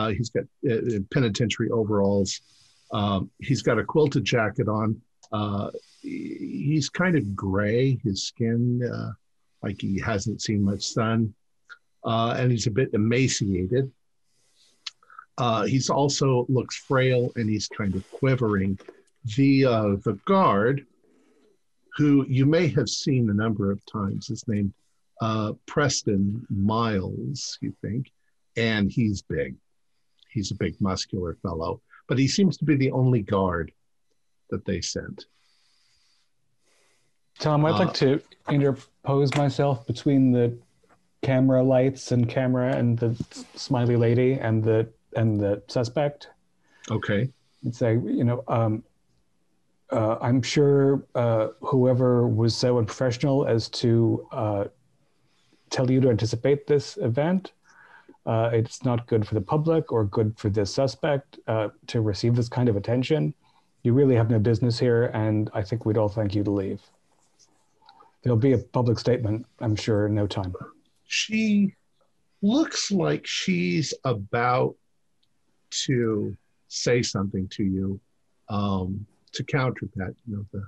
[0.10, 0.44] He's got
[1.12, 2.42] penitentiary overalls.
[2.92, 5.02] Um, he's got a quilted jacket on.
[5.32, 5.72] Uh,
[6.02, 9.12] he's kind of gray, his skin, uh,
[9.64, 11.34] like he hasn't seen much sun.
[12.04, 13.92] Uh, and he's a bit emaciated.
[15.38, 18.78] Uh, he's also looks frail and he's kind of quivering.
[19.36, 20.86] The uh, the guard,
[21.96, 24.74] who you may have seen a number of times, is named
[25.22, 28.12] uh, Preston Miles, you think,
[28.58, 29.56] and he's big.
[30.30, 33.72] He's a big, muscular fellow, but he seems to be the only guard
[34.50, 35.26] that they sent.
[37.40, 40.58] Tom, I'd Uh, like to interpose myself between the
[41.22, 43.16] camera lights and camera and the
[43.56, 46.30] smiley lady and the and the suspect.
[46.90, 47.30] Okay.
[47.64, 48.84] and say, you know, um,
[49.92, 54.64] uh, I'm sure uh, whoever was so unprofessional as to uh,
[55.70, 57.52] tell you to anticipate this event,
[58.26, 62.36] uh, it's not good for the public or good for this suspect uh, to receive
[62.36, 63.34] this kind of attention.
[63.84, 66.82] You really have no business here, and I think we'd all thank you to leave.
[68.22, 70.54] There'll be a public statement, I'm sure, in no time.
[71.06, 71.76] She
[72.44, 74.76] looks like she's about
[75.86, 78.00] to say something to you
[78.50, 80.64] um, to counter that, you know, the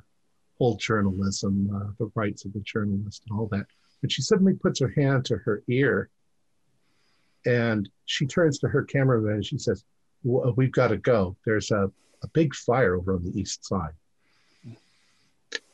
[0.57, 3.65] whole journalism, uh, the rights of the journalist, and all that.
[4.01, 6.09] But she suddenly puts her hand to her ear
[7.45, 9.83] and she turns to her cameraman and she says,
[10.23, 11.35] We've got to go.
[11.45, 11.91] There's a,
[12.21, 13.91] a big fire over on the east side.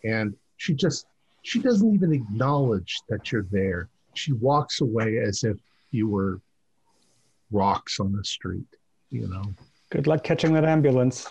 [0.03, 1.05] And she just,
[1.43, 3.89] she doesn't even acknowledge that you're there.
[4.15, 5.57] She walks away as if
[5.91, 6.41] you were
[7.51, 8.65] rocks on the street,
[9.11, 9.43] you know.
[9.91, 11.27] Good luck catching that ambulance.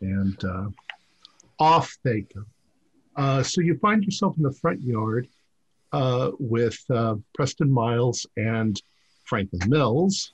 [0.00, 0.68] And uh,
[1.60, 2.44] off they go.
[3.16, 5.28] Uh, so you find yourself in the front yard
[5.92, 8.80] uh, with uh, Preston Miles and
[9.28, 10.32] Franklin Mills.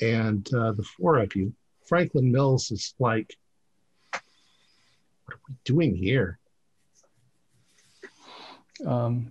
[0.00, 1.52] And uh, the four of you,
[1.86, 3.36] Franklin Mills is like,
[4.12, 6.38] what are we doing here?
[8.86, 9.30] Um,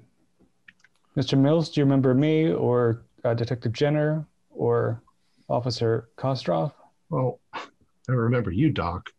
[1.17, 1.37] Mr.
[1.37, 5.01] Mills, do you remember me or uh, Detective Jenner or
[5.49, 6.71] Officer Kostroff?
[7.09, 9.09] Well, I remember you, Doc.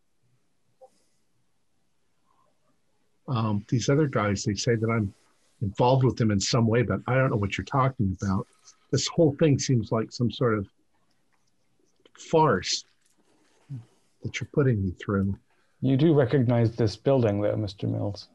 [3.26, 5.12] Um, these other guys, they say that I'm
[5.62, 8.46] involved with them in some way, but I don't know what you're talking about.
[8.91, 10.68] This whole thing seems like some sort of
[12.18, 12.84] farce
[14.22, 15.36] that you're putting me through.
[15.80, 17.91] You do recognize this building, though, Mr.
[17.91, 18.28] Mills.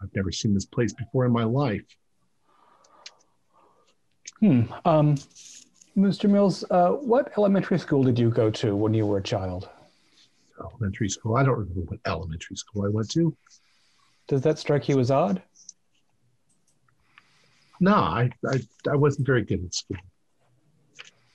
[0.00, 1.84] I've never seen this place before in my life.
[4.40, 4.62] Hmm.
[4.84, 5.16] Um,
[5.96, 6.30] Mr.
[6.30, 9.68] Mills, uh, what elementary school did you go to when you were a child?
[10.60, 11.36] Elementary school.
[11.36, 13.36] I don't remember what elementary school I went to.
[14.28, 15.42] Does that strike you as odd?
[17.80, 18.60] No, I, I,
[18.90, 19.96] I wasn't very good at school.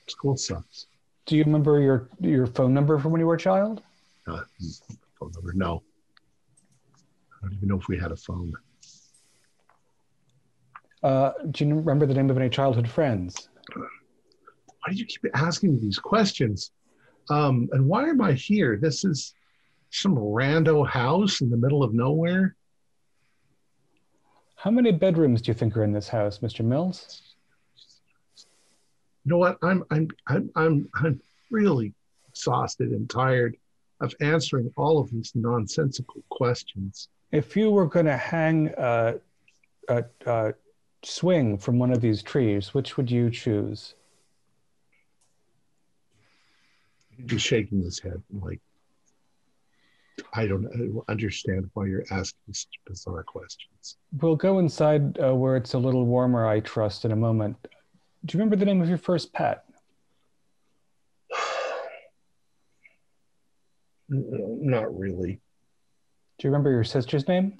[0.08, 0.86] School sucks.
[1.26, 3.82] Do you remember your your phone number from when you were a child?
[4.26, 4.42] Uh,
[5.18, 5.52] phone number?
[5.54, 5.82] No.
[6.96, 8.52] I don't even know if we had a phone.
[11.02, 13.48] Uh, do you remember the name of any childhood friends?
[13.74, 16.70] Why do you keep asking me these questions?
[17.30, 18.78] Um, and why am I here?
[18.80, 19.34] This is
[19.90, 22.56] some rando house in the middle of nowhere.
[24.64, 26.64] How many bedrooms do you think are in this house, Mr.
[26.64, 27.20] Mills?
[29.22, 29.58] You know what?
[29.62, 31.92] I'm I'm I'm I'm I'm really
[32.30, 33.58] exhausted and tired
[34.00, 37.10] of answering all of these nonsensical questions.
[37.30, 39.16] If you were going to hang a,
[39.88, 40.54] a, a
[41.02, 43.96] swing from one of these trees, which would you choose?
[47.28, 48.62] He's shaking his head like
[50.32, 53.96] I don't understand why you're asking such bizarre questions.
[54.20, 57.56] We'll go inside uh, where it's a little warmer, I trust, in a moment.
[58.24, 59.64] Do you remember the name of your first pet?
[64.08, 65.40] Not really.
[66.38, 67.56] Do you remember your sister's name?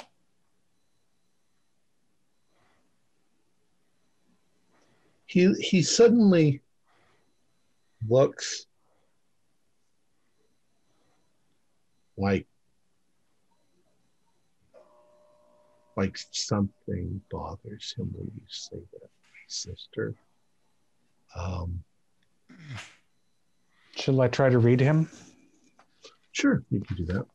[5.27, 6.63] He he suddenly
[8.09, 8.67] looks
[12.17, 12.47] like
[15.97, 19.11] like something bothers him when you say that
[19.49, 20.15] sister.
[21.37, 21.85] Um
[23.97, 25.09] shall i try to read him?
[26.33, 27.27] Sure you can do that.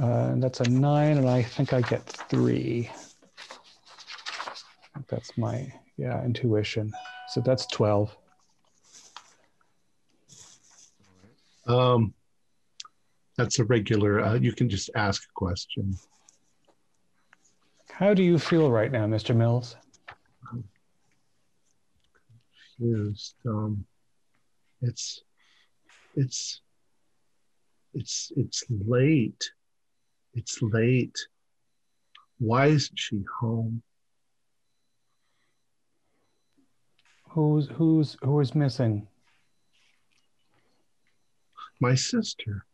[0.00, 2.90] Uh, that's a nine and i think i get three.
[5.08, 6.92] That's my yeah intuition.
[7.28, 8.14] So that's 12
[11.68, 12.14] Um,
[13.36, 15.94] that's a regular, uh, you can just ask a question.
[17.90, 19.36] How do you feel right now, Mr.
[19.36, 19.76] Mills?
[22.78, 23.34] Confused.
[23.46, 23.84] Um,
[24.82, 25.22] it's,
[26.16, 26.62] it's,
[27.94, 29.50] it's, it's late.
[30.34, 31.18] It's late.
[32.38, 33.82] Why isn't she home?
[37.30, 39.06] Who's who's who is missing?
[41.80, 42.64] My sister.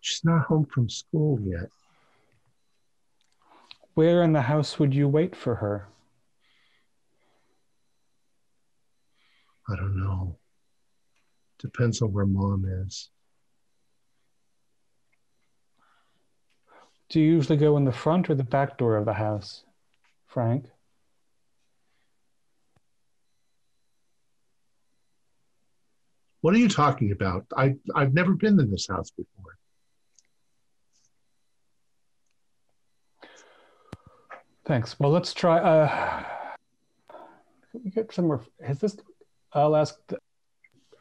[0.00, 1.68] She's not home from school yet.
[3.94, 5.88] Where in the house would you wait for her?
[9.68, 10.38] I don't know.
[11.58, 13.10] Depends on where mom is.
[17.08, 19.64] Do you usually go in the front or the back door of the house,
[20.26, 20.66] Frank?
[26.46, 27.44] What are you talking about?
[27.56, 29.58] I, I've never been in this house before.
[34.64, 34.94] Thanks.
[35.00, 35.58] Well, let's try.
[35.58, 36.24] Uh,
[37.72, 38.42] can we get somewhere.
[38.64, 38.96] Has this?
[39.54, 39.96] I'll ask.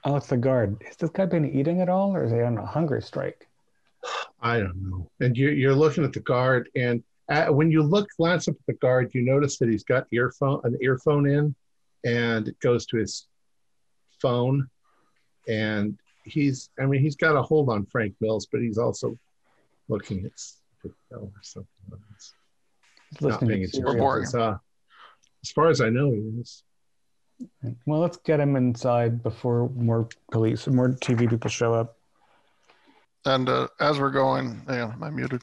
[0.03, 0.81] I'll ask the guard.
[0.83, 3.47] Has this guy been eating at all, or is he on a hunger strike?
[4.41, 5.11] I don't know.
[5.19, 8.65] And you're, you're looking at the guard, and at, when you look, glance up at
[8.65, 11.53] the guard, you notice that he's got earphone, an earphone in,
[12.03, 13.27] and it goes to his
[14.19, 14.67] phone,
[15.47, 19.17] and he's, I mean, he's got a hold on Frank Mills, but he's also
[19.87, 20.31] looking at
[21.11, 21.69] or something.
[23.11, 24.57] He's listening to We're Uh,
[25.43, 26.63] as far as I know, he is.
[27.85, 31.97] Well, let's get him inside before more police, more TV people show up.
[33.25, 35.41] And uh, as we're going, hang on, am I muted?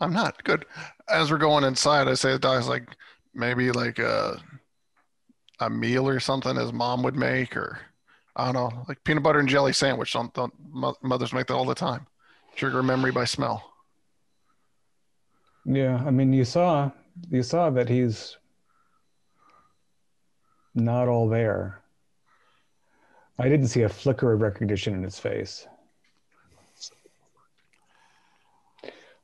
[0.00, 0.42] I'm not.
[0.44, 0.64] Good.
[1.08, 2.88] As we're going inside, I say to Doc's like
[3.34, 4.40] maybe like a
[5.60, 7.80] a meal or something his mom would make, or
[8.38, 10.12] I don't know, like peanut butter and jelly sandwich.
[10.12, 10.54] Don't, don't
[11.02, 12.06] mothers make that all the time?
[12.54, 13.72] Trigger memory by smell.
[15.64, 16.90] Yeah, I mean, you saw
[17.30, 18.36] you saw that he's
[20.74, 21.82] not all there.
[23.38, 25.66] I didn't see a flicker of recognition in his face.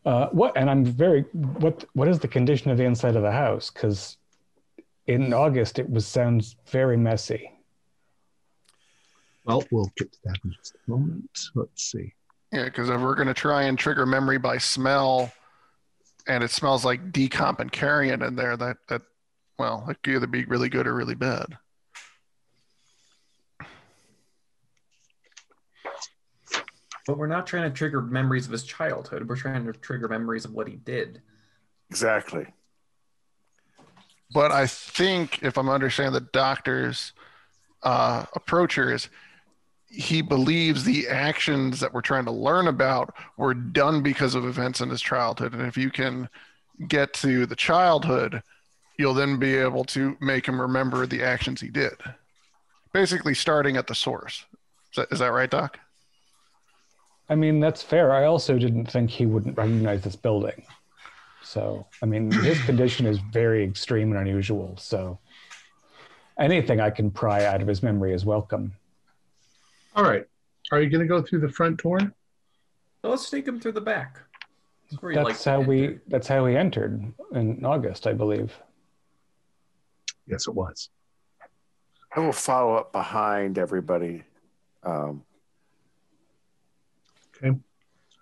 [0.04, 0.56] Uh, what?
[0.56, 1.84] And I'm very what?
[1.94, 3.70] What is the condition of the inside of the house?
[3.70, 4.18] Because
[5.06, 7.53] in August it was sounds very messy.
[9.44, 11.48] Well, we'll get to that in just a moment.
[11.54, 12.14] Let's see.
[12.52, 15.32] Yeah, because if we're gonna try and trigger memory by smell,
[16.26, 19.02] and it smells like decomp and carrion in there, that that
[19.58, 21.58] well, it could either be really good or really bad.
[27.06, 29.28] But we're not trying to trigger memories of his childhood.
[29.28, 31.20] We're trying to trigger memories of what he did.
[31.90, 32.46] Exactly.
[34.32, 37.12] But I think if I'm understanding the doctor's
[37.82, 39.10] uh, approach here is
[39.94, 44.80] he believes the actions that we're trying to learn about were done because of events
[44.80, 45.52] in his childhood.
[45.52, 46.28] And if you can
[46.88, 48.42] get to the childhood,
[48.98, 51.94] you'll then be able to make him remember the actions he did.
[52.92, 54.44] Basically, starting at the source.
[54.92, 55.78] Is that, is that right, Doc?
[57.28, 58.12] I mean, that's fair.
[58.12, 60.64] I also didn't think he wouldn't recognize this building.
[61.42, 64.76] So, I mean, his condition is very extreme and unusual.
[64.76, 65.18] So,
[66.38, 68.74] anything I can pry out of his memory is welcome.
[69.94, 70.24] All right.
[70.72, 71.98] Are you going to go through the front door?
[72.00, 74.18] So let's take him through the back.
[74.90, 75.84] That's where he likes That's to how we.
[75.84, 76.02] enter.
[76.08, 78.52] That's how we entered in August, I believe.
[80.26, 80.88] Yes, it was.
[82.16, 84.22] I will follow up behind everybody,
[84.84, 85.22] um,
[87.36, 87.58] Okay.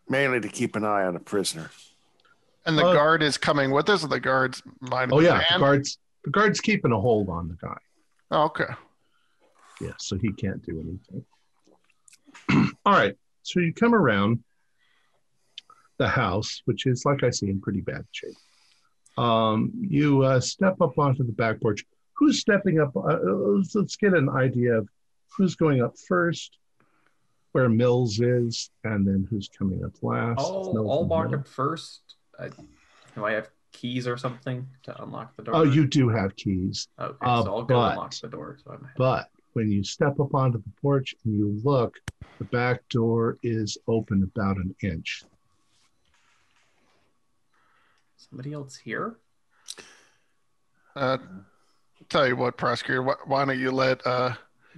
[0.08, 1.70] mainly to keep an eye on a prisoner.
[2.64, 5.44] And the Uh, guard is coming with us, or the guard's minding Oh the yeah,
[5.52, 5.98] the guards.
[6.24, 7.76] The guards keeping a hold on the guy.
[8.30, 8.72] Oh, okay.
[9.80, 11.24] Yeah, so he can't do anything.
[12.86, 13.14] All right.
[13.42, 14.42] So you come around
[15.98, 18.34] the house, which is, like I see, in pretty bad shape.
[19.18, 21.84] Um, you uh, step up onto the back porch.
[22.14, 22.96] Who's stepping up?
[22.96, 24.88] Uh, let's, let's get an idea of
[25.36, 26.58] who's going up first,
[27.52, 30.40] where Mills is, and then who's coming up last.
[30.40, 32.00] I'll, I'll walk up first.
[32.38, 32.48] I,
[33.14, 35.56] do I have keys or something to unlock the door?
[35.56, 36.88] Oh, you do have keys.
[36.98, 38.58] Okay, uh, so I'll go but- unlock the door.
[38.64, 41.98] So I'm But when you step up onto the porch and you look,
[42.38, 45.24] the back door is open about an inch.
[48.16, 49.16] somebody else here.
[50.96, 51.18] Uh,
[52.08, 54.34] tell you what, prosecutor, why, why don't you let uh,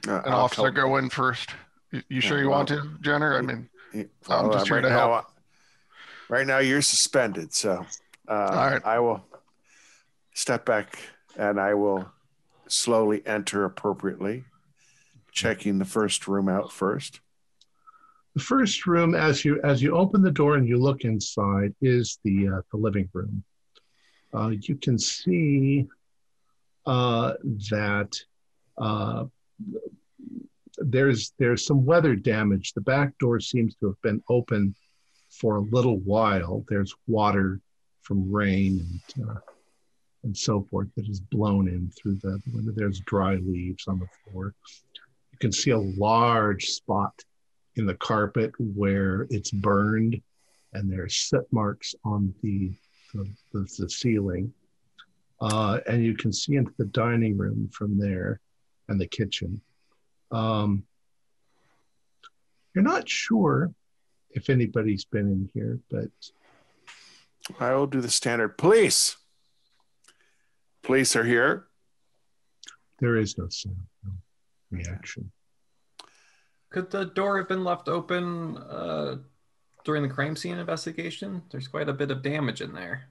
[0.08, 1.50] Uh, an I'll officer go in first?
[1.92, 3.36] You, you sure Yeah, you want to, Jenner?
[3.36, 5.26] I mean, Yeah, I'm just here right to now, help.
[6.28, 7.86] Right now, you're suspended, so
[8.28, 8.84] uh, All right.
[8.84, 9.22] I will
[10.32, 10.98] step back
[11.36, 12.10] and I will
[12.66, 14.44] slowly enter appropriately,
[15.34, 17.20] checking the first room out first.
[18.34, 22.18] The first room, as you as you open the door and you look inside, is
[22.24, 23.44] the uh, the living room.
[24.32, 25.86] Uh, you can see
[26.86, 27.34] uh,
[27.70, 28.18] that
[28.78, 29.24] uh,
[30.78, 32.72] there's there's some weather damage.
[32.72, 34.74] The back door seems to have been open
[35.30, 36.64] for a little while.
[36.68, 37.60] There's water
[38.02, 38.84] from rain
[39.16, 39.40] and uh,
[40.24, 42.72] and so forth that is blown in through the window.
[42.74, 44.54] There's dry leaves on the floor.
[45.44, 47.12] You can see a large spot
[47.76, 50.22] in the carpet where it's burned,
[50.72, 52.72] and there's set marks on the
[53.12, 54.54] the, the, the ceiling.
[55.42, 58.40] Uh, and you can see into the dining room from there,
[58.88, 59.60] and the kitchen.
[60.30, 60.84] Um,
[62.74, 63.70] you're not sure
[64.30, 66.08] if anybody's been in here, but
[67.60, 68.56] I will do the standard.
[68.56, 69.18] Police.
[70.82, 71.66] Police are here.
[72.98, 73.93] there is no sound, no
[74.74, 75.30] reaction.
[76.70, 79.16] Could the door have been left open uh,
[79.84, 81.42] during the crime scene investigation?
[81.50, 83.10] There's quite a bit of damage in there.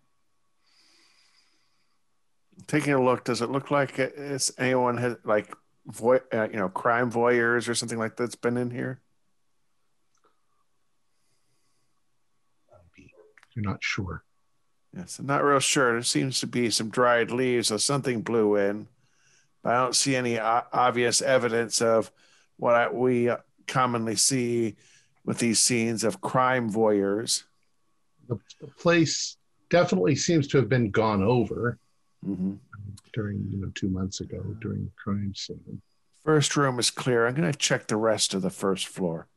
[2.68, 5.54] Taking a look, does it look like it's anyone has like
[5.88, 9.00] voy, uh, you know, crime voyeurs or something like that's been in here?
[13.56, 14.24] You're not sure.
[14.96, 15.94] Yes, I'm not real sure.
[15.94, 18.88] There seems to be some dried leaves, or something blew in.
[19.64, 22.12] But I don't see any o- obvious evidence of
[22.58, 23.32] what I, we
[23.66, 24.76] commonly see
[25.26, 27.44] with these scenes of crime voyeurs.
[28.28, 29.38] The, the place
[29.70, 31.80] definitely seems to have been gone over
[32.26, 32.54] Mm-hmm.
[33.14, 35.82] during, you know, two months ago during the crime scene.
[36.24, 37.28] First room is clear.
[37.28, 39.28] I'm going to check the rest of the first floor.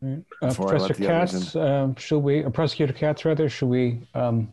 [0.00, 0.24] Right.
[0.40, 4.00] Uh, Before I let Professor Katz, um, should we, uh, Prosecutor Katz, rather, should we
[4.14, 4.50] um,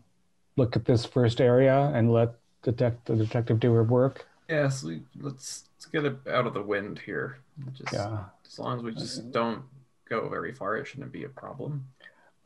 [0.58, 2.34] look at this first area and let
[2.64, 4.28] detect, the detective do her work?
[4.50, 7.40] Yes, we, let's, let's get it out of the wind here.
[7.74, 8.26] Just Yeah.
[8.46, 9.64] as long as we just don't
[10.10, 11.86] go very far, it shouldn't be a problem.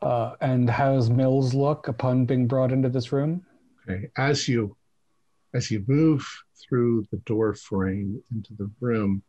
[0.02, 3.46] Uh, and how's Mills look upon being brought into this room?
[3.90, 4.10] Okay.
[4.18, 4.76] As you
[5.54, 9.24] as you move through the door frame into the room,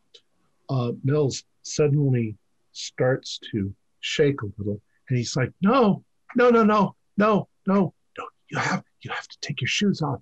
[0.68, 2.36] uh, Mills suddenly
[2.72, 6.04] starts to shake a little, and he's like, "No,
[6.36, 8.28] no, no, no, no, no, no!
[8.50, 10.20] You have you have to take your shoes off.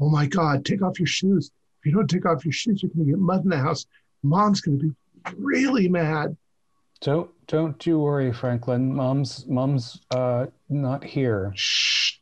[0.00, 1.50] Oh my God, take off your shoes!
[1.86, 3.86] You don't take off your shoes, you're going to get mud in the house.
[4.22, 4.92] Mom's going to be
[5.36, 6.36] really mad."
[7.00, 8.94] Don't don't you worry, Franklin.
[8.94, 11.52] Mom's mom's uh, not here.
[11.54, 12.14] Shh!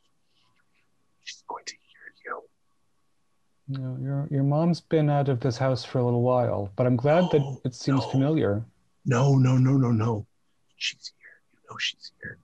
[1.22, 3.78] She's going to hear you.
[3.78, 6.96] No, your your mom's been out of this house for a little while, but I'm
[6.96, 8.10] glad that it seems no.
[8.10, 8.64] familiar.
[9.06, 10.26] No, no, no, no, no.
[10.76, 11.28] She's here.
[11.52, 12.38] You know she's here.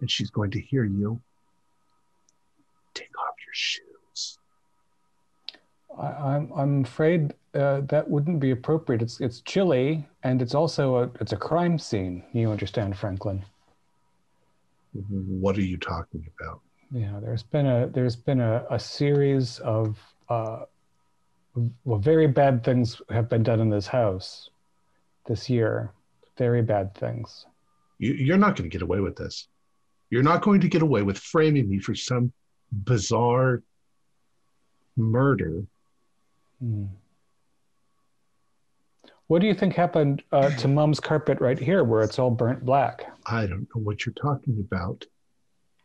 [0.00, 1.20] And she's going to hear you.
[2.94, 3.93] Take off your shoes.
[5.98, 9.02] I, I'm I'm afraid uh, that wouldn't be appropriate.
[9.02, 12.24] It's it's chilly, and it's also a it's a crime scene.
[12.32, 13.44] You understand, Franklin?
[14.92, 16.60] What are you talking about?
[16.92, 20.64] Yeah, there's been a there's been a, a series of uh,
[21.84, 24.50] well, very bad things have been done in this house
[25.26, 25.92] this year.
[26.36, 27.46] Very bad things.
[27.98, 29.48] You, you're not going to get away with this.
[30.10, 32.32] You're not going to get away with framing me for some
[32.72, 33.62] bizarre
[34.96, 35.62] murder.
[36.64, 36.84] Hmm.
[39.26, 42.64] What do you think happened uh, to Mom's carpet right here, where it's all burnt
[42.64, 43.04] black?
[43.26, 45.04] I don't know what you're talking about.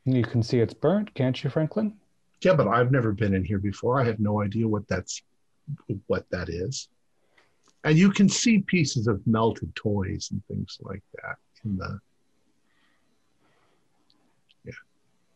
[0.05, 1.95] You can see it's burnt, can't you, Franklin?
[2.41, 3.99] Yeah, but I've never been in here before.
[3.99, 5.21] I have no idea what that's
[6.07, 6.87] what that is.
[7.83, 11.99] And you can see pieces of melted toys and things like that in the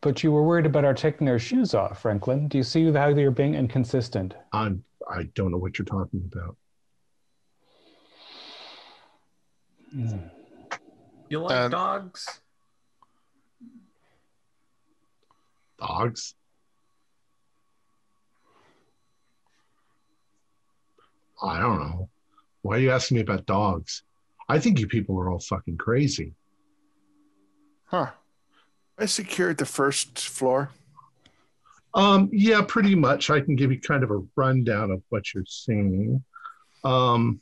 [0.04, 2.46] But you were worried about our taking our shoes off, Franklin.
[2.48, 4.34] Do you see how you're being inconsistent?
[4.52, 6.56] I'm I don't know what you're talking about.
[9.90, 10.18] Hmm.
[11.30, 12.40] You like And- dogs?
[15.78, 16.34] Dogs?
[21.42, 22.10] I don't know.
[22.60, 24.02] Why are you asking me about dogs?
[24.50, 26.34] I think you people are all fucking crazy.
[27.86, 28.10] Huh.
[28.98, 30.70] I secured the first floor.
[31.94, 33.30] Um, yeah, pretty much.
[33.30, 36.22] I can give you kind of a rundown of what you're seeing.
[36.82, 37.40] Um,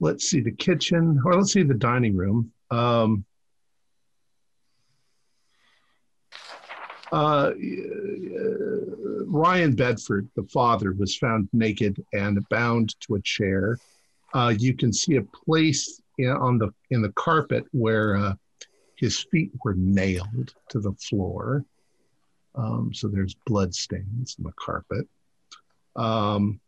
[0.00, 2.52] let's see the kitchen, or let's see the dining room.
[2.70, 3.24] Um,
[7.12, 7.52] uh,
[9.26, 13.78] Ryan Bedford, the father, was found naked and bound to a chair.
[14.32, 18.34] Uh, you can see a place in, on the in the carpet where uh,
[18.96, 21.64] his feet were nailed to the floor.
[22.54, 25.06] Um, so there's blood stains on the carpet.
[25.96, 26.60] Um,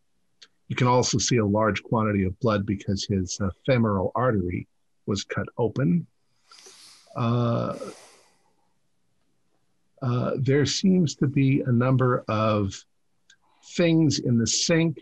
[0.68, 4.66] you can also see a large quantity of blood because his uh, femoral artery
[5.06, 6.06] was cut open.
[7.14, 7.76] Uh,
[10.02, 12.74] uh, there seems to be a number of
[13.76, 14.98] things in the sink,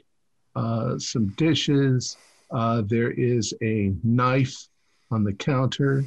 [0.54, 2.16] uh, some dishes.
[2.50, 4.68] Uh, there is a knife
[5.10, 6.04] on the counter.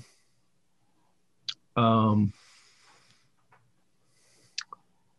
[1.77, 2.33] Um,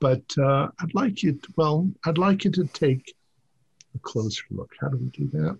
[0.00, 3.14] but uh, I'd like you to, well, I'd like you to take
[3.94, 4.72] a closer look.
[4.80, 5.59] How do we do that?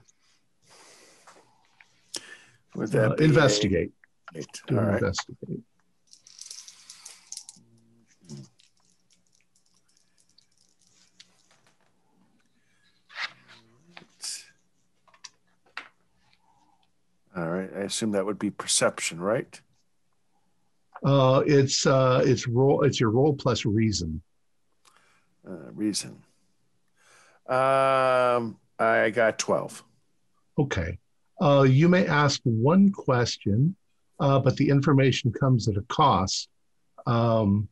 [2.75, 3.93] Would that Uh, be a- investigate.
[4.35, 4.47] right.
[4.67, 4.95] Do right.
[4.95, 5.63] investigate.
[17.37, 17.71] All right.
[17.75, 19.61] I assume that would be perception, right?
[21.05, 22.85] Uh, it's uh, it's roll.
[22.85, 24.23] It's your roll plus reason.
[25.49, 26.23] Uh, reason.
[27.49, 29.83] Um, I got 12.
[30.59, 30.99] Okay.
[31.41, 33.75] Uh, you may ask one question,
[34.21, 36.49] uh, but the information comes at a cost.
[37.07, 37.69] Um,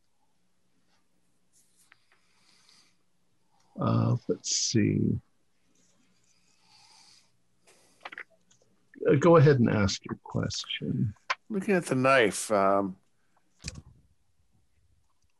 [3.79, 4.99] uh, let's see.
[9.07, 11.13] Uh, go ahead and ask your question.
[11.49, 12.95] Looking at the knife, um,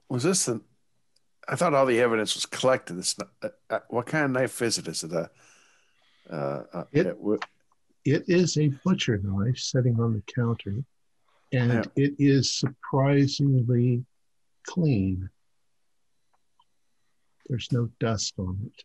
[0.10, 0.62] was this the?
[1.47, 2.95] I thought all the evidence was collected.
[2.95, 4.88] This, uh, uh, what kind of knife is it?
[4.88, 5.30] Is it a?
[6.30, 7.18] Uh, uh, It- it
[8.05, 10.84] It is a butcher knife sitting on the counter,
[11.51, 11.84] and Yeah.
[11.95, 14.05] it is surprisingly
[14.66, 15.30] clean.
[17.47, 18.84] There's no dust on it.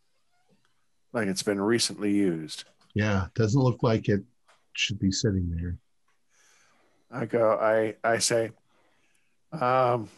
[1.14, 2.64] like it's been recently used.
[2.94, 4.24] Yeah, doesn't look like it
[4.72, 5.76] should be sitting there.
[7.10, 7.52] I go.
[7.60, 8.52] I I say,
[9.52, 10.08] um,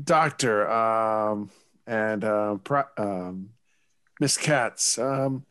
[0.00, 1.50] doctor, um,
[1.86, 3.50] and um, pro, um,
[4.20, 5.44] Miss Katz, um,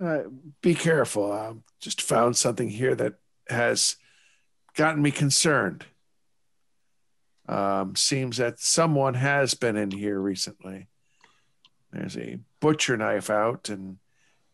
[0.00, 0.22] uh,
[0.62, 1.32] be careful.
[1.32, 3.14] Um, just found something here that
[3.48, 3.96] has
[4.74, 5.84] gotten me concerned.
[7.46, 10.88] Um, seems that someone has been in here recently.
[11.92, 13.98] There's a butcher knife out, and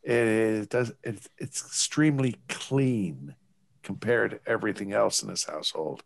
[0.03, 3.37] it does it, it's extremely clean
[3.83, 6.03] compared to everything else in this household.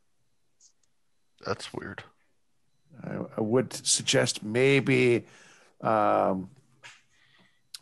[1.45, 2.05] That's weird.
[3.03, 5.25] I, I would suggest maybe
[5.81, 6.51] um,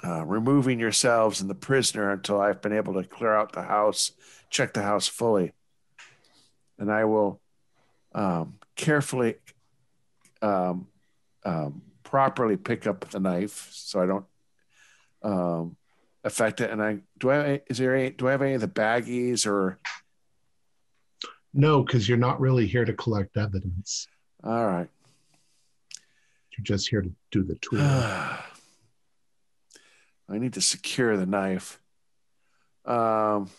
[0.05, 4.13] uh, removing yourselves and the prisoner until I've been able to clear out the house,
[4.51, 5.53] check the house fully,
[6.79, 7.41] and I will
[8.15, 9.37] um, carefully,
[10.41, 10.89] um,
[11.45, 14.25] um, properly pick up the knife so I don't
[15.23, 15.77] um,
[16.25, 16.71] affect it.
[16.71, 19.79] And I do I is there any, do I have any of the baggies or
[21.55, 24.09] No, because you're not really here to collect evidence.
[24.43, 24.89] all right.
[26.63, 27.81] You're just here to do the tour.
[27.81, 28.39] I
[30.39, 31.81] need to secure the knife.
[32.85, 33.51] Um,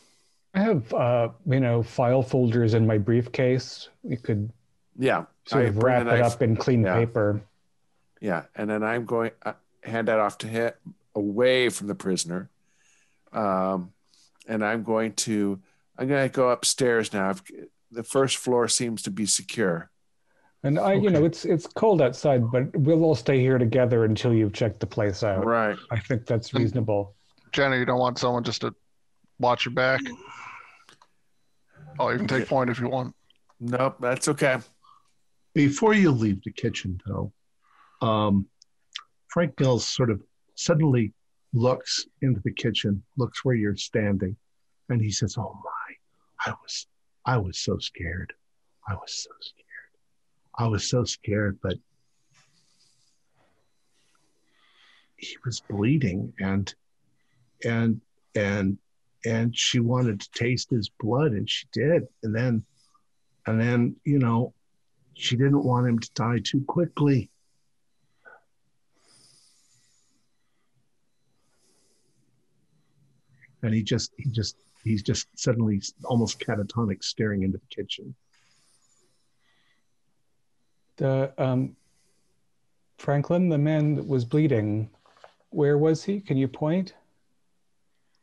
[0.54, 3.90] I have, uh, you know, file folders in my briefcase.
[4.04, 4.52] We could
[4.98, 6.96] yeah, sort I of bring wrap it knife- up in clean Yeah.
[6.96, 7.42] paper.
[8.22, 10.72] Yeah, and then I'm going uh, hand that off to him
[11.14, 12.50] away from the prisoner,
[13.34, 13.92] um,
[14.48, 15.60] and I'm going to
[15.98, 17.30] I'm going to go upstairs now.
[17.32, 17.44] I've,
[17.92, 19.90] the first floor seems to be secure.
[20.66, 24.34] And I, you know, it's it's cold outside, but we'll all stay here together until
[24.34, 25.46] you've checked the place out.
[25.46, 25.78] Right.
[25.92, 27.16] I think that's And- reasonable.
[27.52, 28.74] Jenny, you don't want someone just to
[29.40, 30.02] watch your back.
[32.00, 33.14] I'll even take point if you want.
[33.60, 34.58] Nope, that's okay.
[35.54, 37.32] Before you leave the kitchen, though,
[38.02, 38.48] um,
[39.28, 40.22] Frank Mills sort of
[40.56, 41.14] suddenly
[41.54, 44.36] looks into the kitchen, looks where you're standing,
[44.90, 46.88] and he says, "Oh my, I was,
[47.26, 48.34] I was so scared.
[48.88, 49.63] I was so scared.
[50.56, 51.78] I was so scared, but
[55.18, 56.74] he was bleeding, and,
[57.64, 58.02] and,
[58.36, 58.78] and,
[59.26, 62.66] and she wanted to taste his blood, and she did, and then,
[63.48, 64.54] and then, you know."
[65.14, 67.30] she didn't want him to die too quickly.
[73.62, 78.14] And he just, he just, he's just suddenly almost catatonic staring into the kitchen.
[80.98, 81.76] The um,
[82.98, 84.90] Franklin, the man that was bleeding,
[85.50, 86.20] where was he?
[86.20, 86.94] Can you point?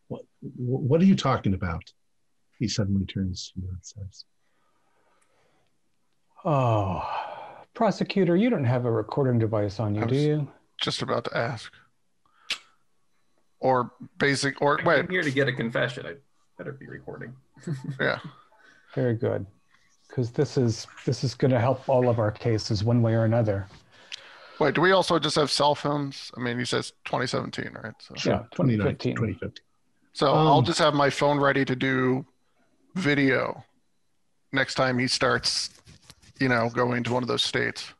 [0.08, 1.82] What, what are you talking about?
[2.58, 4.24] He suddenly turns to you and says,
[6.44, 7.06] Oh,
[7.74, 10.48] prosecutor, you don't have a recording device on you, do you?
[10.80, 11.72] Just about to ask.
[13.58, 16.06] Or basic, or wait, I'm here to get a confession.
[16.06, 16.14] I
[16.56, 17.34] better be recording.
[18.00, 18.18] yeah.
[18.94, 19.46] Very good,
[20.11, 23.24] because this is this is going to help all of our cases one way or
[23.24, 23.66] another.
[24.58, 26.30] Wait, do we also just have cell phones?
[26.36, 27.94] I mean, he says 2017, right?
[27.98, 29.16] So, Yeah, 29, 2015.
[29.16, 29.64] 2015.
[30.12, 32.26] so I'll Um, just have my phone ready to do
[32.94, 33.64] video
[34.52, 35.70] next time he starts,
[36.40, 37.94] you know, going to one of those states.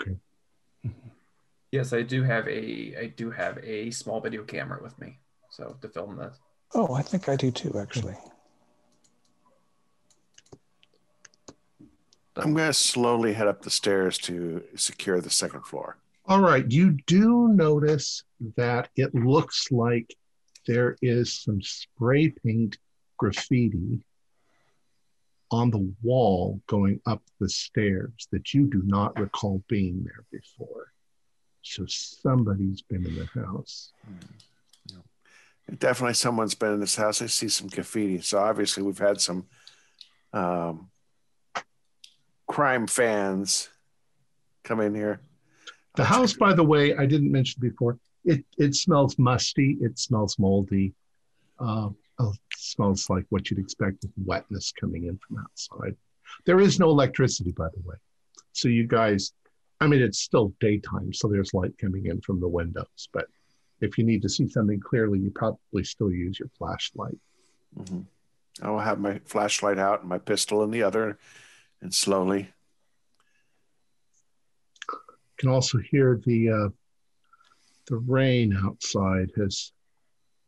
[0.00, 0.18] Okay.
[1.72, 5.18] Yes, I do have a I do have a small video camera with me,
[5.50, 6.36] so to film this.
[6.74, 8.16] Oh, I think I do too, actually.
[12.38, 15.98] I'm going to slowly head up the stairs to secure the second floor.
[16.26, 16.70] All right.
[16.70, 18.22] You do notice
[18.56, 20.14] that it looks like
[20.66, 22.76] there is some spray paint
[23.16, 24.04] graffiti
[25.50, 30.92] on the wall going up the stairs that you do not recall being there before.
[31.62, 33.92] So somebody's been in the house.
[35.78, 37.20] Definitely someone's been in this house.
[37.20, 38.20] I see some graffiti.
[38.20, 39.46] So obviously we've had some
[40.32, 40.90] um,
[42.48, 43.68] crime fans
[44.64, 45.20] come in here.
[45.96, 49.78] The house, by the way, I didn't mention before, it it smells musty.
[49.80, 50.94] It smells moldy.
[51.58, 51.90] Uh,
[52.20, 55.96] it smells like what you'd expect with wetness coming in from outside.
[56.44, 57.96] There is no electricity, by the way.
[58.52, 59.32] So you guys,
[59.80, 63.08] I mean, it's still daytime, so there's light coming in from the windows.
[63.12, 63.26] But
[63.80, 67.18] if you need to see something clearly, you probably still use your flashlight.
[67.78, 68.00] Mm-hmm.
[68.62, 71.18] I will have my flashlight out and my pistol in the other,
[71.82, 72.48] and slowly.
[74.90, 74.98] You
[75.38, 76.68] can also hear the uh,
[77.86, 79.72] the rain outside has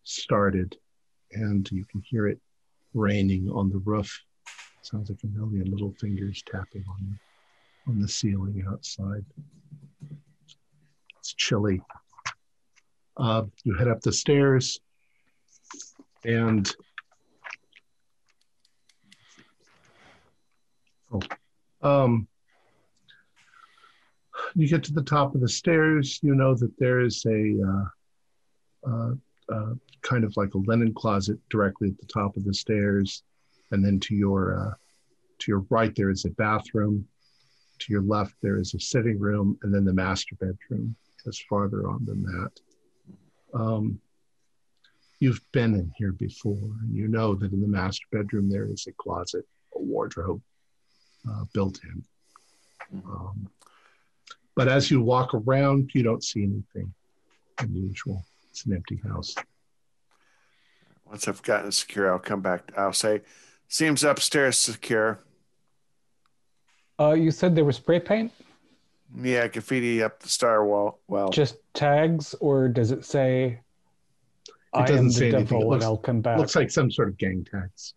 [0.05, 0.76] started,
[1.33, 2.41] and you can hear it
[2.93, 4.20] raining on the roof.
[4.83, 6.97] Sounds like a million little fingers tapping on
[7.87, 9.24] the on the ceiling outside.
[11.18, 11.83] It's chilly.
[13.16, 14.81] Uh, you head up the stairs,
[16.24, 16.74] and
[21.12, 21.20] oh,
[21.82, 22.28] um,
[24.54, 26.18] you get to the top of the stairs.
[26.22, 29.12] You know that there is a uh, uh,
[29.52, 33.22] uh, kind of like a linen closet directly at the top of the stairs,
[33.70, 34.74] and then to your uh,
[35.40, 37.06] to your right there is a bathroom.
[37.80, 40.94] To your left there is a sitting room, and then the master bedroom
[41.26, 42.50] is farther on than that.
[43.54, 44.00] Um,
[45.18, 48.86] you've been in here before, and you know that in the master bedroom there is
[48.86, 50.42] a closet, a wardrobe
[51.28, 52.04] uh, built in.
[53.04, 53.48] Um,
[54.54, 56.92] but as you walk around, you don't see anything
[57.58, 58.24] unusual.
[58.50, 59.34] It's an empty house.
[61.06, 62.72] Once I've gotten secure, I'll come back.
[62.76, 63.22] I'll say,
[63.68, 65.20] seems upstairs secure.
[66.98, 68.32] Uh, you said there was spray paint?
[69.20, 71.00] Yeah, graffiti up the star wall.
[71.08, 73.60] Well, Just tags, or does it say,
[74.72, 75.62] I doesn't am say the anything.
[75.62, 76.38] It looks- and I'll come back?
[76.38, 77.94] Looks like some sort of gang tags.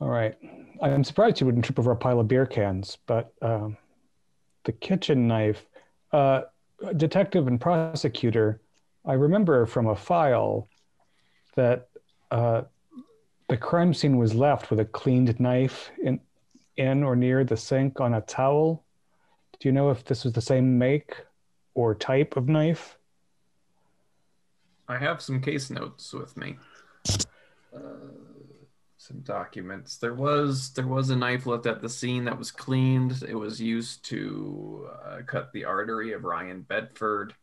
[0.00, 0.34] All right.
[0.82, 3.76] I'm surprised you wouldn't trip over a pile of beer cans, but um,
[4.64, 5.64] the kitchen knife,
[6.12, 6.42] uh,
[6.96, 8.60] detective and prosecutor,
[9.06, 10.68] I remember from a file
[11.54, 11.88] that
[12.30, 12.62] uh,
[13.48, 16.20] the crime scene was left with a cleaned knife in,
[16.76, 18.84] in or near the sink on a towel.
[19.60, 21.16] Do you know if this was the same make
[21.74, 22.98] or type of knife?
[24.88, 26.56] I have some case notes with me.
[27.74, 27.80] Uh,
[29.04, 29.98] some documents.
[29.98, 33.22] There was there was a knife left at the scene that was cleaned.
[33.28, 37.34] It was used to uh, cut the artery of Ryan Bedford.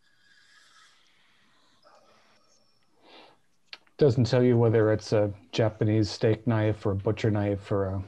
[4.00, 8.04] Doesn't tell you whether it's a Japanese steak knife or a butcher knife or a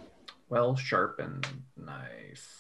[0.49, 1.45] Well sharpened
[1.78, 2.60] knife.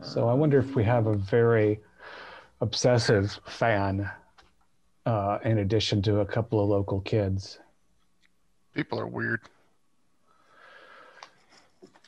[0.00, 1.80] So I wonder if we have a very
[2.62, 4.10] obsessive fan,
[5.04, 7.58] uh, in addition to a couple of local kids.
[8.74, 9.40] People are weird.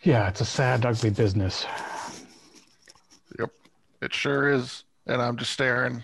[0.03, 1.65] Yeah, it's a sad, ugly business.
[3.39, 3.51] Yep,
[4.03, 4.85] it sure is.
[5.07, 6.03] And I'm just staring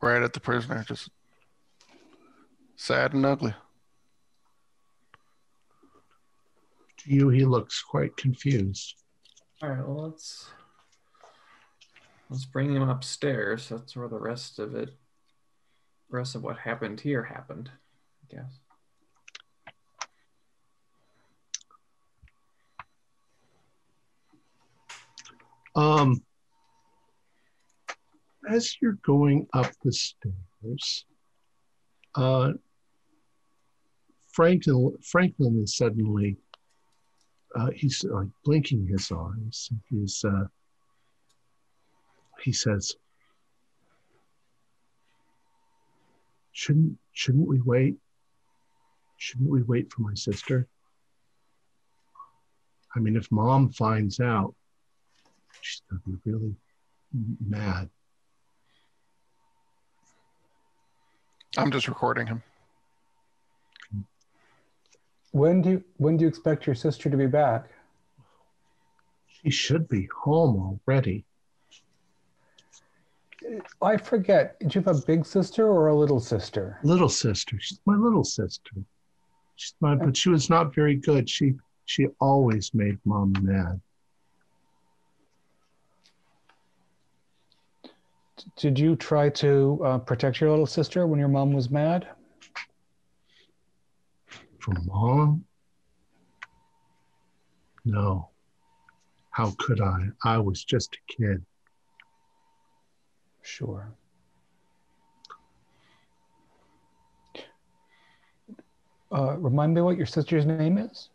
[0.00, 1.10] right at the prisoner, just
[2.76, 3.54] sad and ugly.
[6.98, 8.96] To you, he looks quite confused.
[9.62, 10.50] All right, well let's
[12.30, 13.68] let's bring him upstairs.
[13.68, 14.90] That's where the rest of it,
[16.10, 17.70] rest of what happened here happened.
[18.22, 18.58] I guess.
[25.78, 26.24] Um,
[28.50, 31.04] as you're going up the stairs,
[32.16, 32.54] uh,
[34.32, 36.36] Franklin, Franklin is suddenly,
[37.54, 39.70] uh, he's like blinking his eyes.
[39.88, 40.46] He's, uh,
[42.42, 42.96] he says,
[46.50, 47.94] shouldn't, shouldn't we wait?
[49.16, 50.66] Shouldn't we wait for my sister?
[52.96, 54.56] I mean, if mom finds out,
[55.60, 56.54] she's going to be really
[57.46, 57.88] mad.
[61.56, 62.42] I'm just recording him.
[65.32, 67.70] When do you, when do you expect your sister to be back?
[69.26, 71.24] She should be home already.
[73.80, 74.58] I forget.
[74.60, 76.78] Do you have a big sister or a little sister?
[76.82, 78.72] Little sister, she's my little sister.
[79.56, 81.28] She's my, but she was not very good.
[81.30, 81.54] She
[81.84, 83.80] she always made mom mad.
[88.56, 92.08] Did you try to uh, protect your little sister when your mom was mad?
[94.58, 95.44] From mom?
[97.84, 98.28] No.
[99.30, 100.08] How could I?
[100.24, 101.44] I was just a kid.
[103.42, 103.92] Sure.
[109.10, 111.08] Uh, remind me what your sister's name is?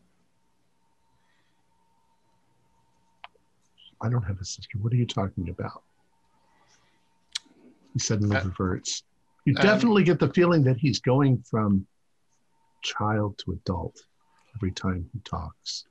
[4.02, 4.78] I don't have a sister.
[4.80, 5.84] What are you talking about?
[7.94, 9.04] He suddenly Uh, reverts.
[9.46, 11.86] You um, definitely get the feeling that he's going from
[12.82, 14.02] child to adult
[14.56, 15.86] every time he talks.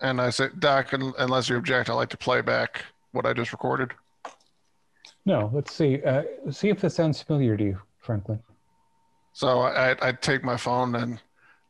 [0.00, 3.52] And I say, Doc, unless you object, I'd like to play back what I just
[3.52, 3.92] recorded.
[5.24, 6.02] No, let's see.
[6.02, 8.40] Uh, see if this sounds familiar to you, Franklin.
[9.32, 11.20] So I, I take my phone and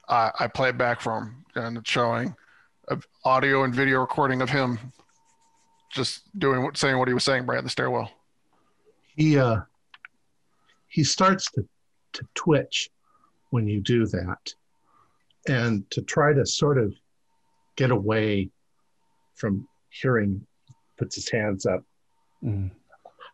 [0.08, 2.34] I, I play it back for him, and it's showing
[2.88, 4.78] a audio and video recording of him
[5.90, 8.10] just doing what, saying what he was saying right in the stairwell.
[9.16, 9.60] He uh
[10.88, 11.66] he starts to
[12.14, 12.90] to twitch
[13.50, 14.54] when you do that.
[15.46, 16.94] And to try to sort of
[17.76, 18.50] get away
[19.34, 20.46] from hearing
[20.96, 21.82] puts his hands up.
[22.42, 22.70] Mm.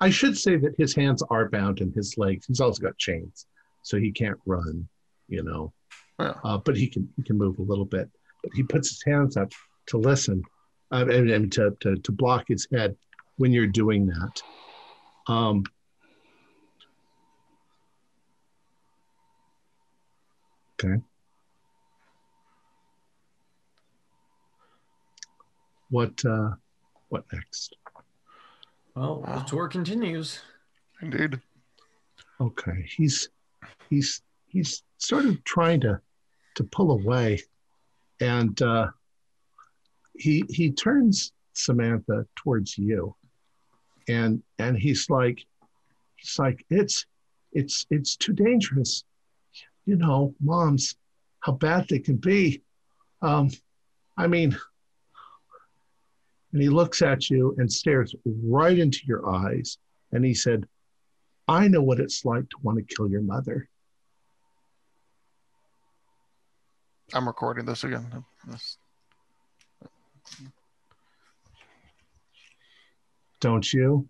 [0.01, 2.47] I should say that his hands are bound and his legs.
[2.47, 3.47] He's also got chains,
[3.83, 4.89] so he can't run,
[5.29, 5.73] you know.
[6.19, 6.35] Yeah.
[6.43, 8.09] Uh, but he can he can move a little bit.
[8.43, 9.53] But he puts his hands up
[9.87, 10.43] to listen
[10.91, 12.97] uh, and, and to, to to block his head
[13.37, 14.43] when you're doing that.
[15.31, 15.63] Um,
[20.83, 21.01] okay.
[25.91, 26.51] What uh,
[27.11, 27.77] what next?
[28.97, 29.39] Well, Wow.
[29.39, 30.41] the tour continues.
[31.01, 31.41] Indeed.
[32.41, 33.29] Okay, he's
[33.89, 36.01] he's he's sort of trying to
[36.57, 37.41] to pull away,
[38.21, 38.89] and uh,
[40.17, 43.15] he he turns Samantha towards you,
[44.11, 45.45] and and he's like
[46.17, 47.07] he's like it's
[47.53, 49.05] it's it's too dangerous,
[49.87, 50.97] you know, moms,
[51.41, 52.63] how bad they can be.
[53.23, 53.51] Um,
[54.17, 54.57] I mean,
[56.53, 59.79] and he looks at you and stares right into your eyes,
[60.13, 60.67] and he said.
[61.49, 63.69] I know what it's like to want to kill your mother.
[67.13, 68.25] I'm recording this again.
[68.47, 68.79] This-
[73.41, 74.09] Don't you?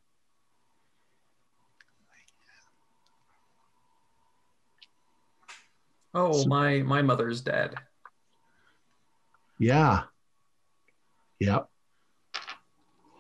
[6.13, 7.75] Oh, So- my my mother's dead.
[9.59, 10.05] Yeah.
[11.39, 11.69] Yep.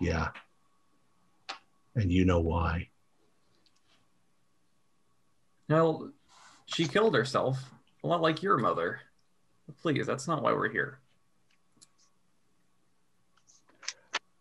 [0.00, 0.28] Yeah.
[1.94, 2.88] And you know why.
[5.68, 6.10] Well,
[6.66, 7.58] she killed herself,
[8.02, 9.00] a lot like your mother.
[9.82, 10.98] Please, that's not why we're here.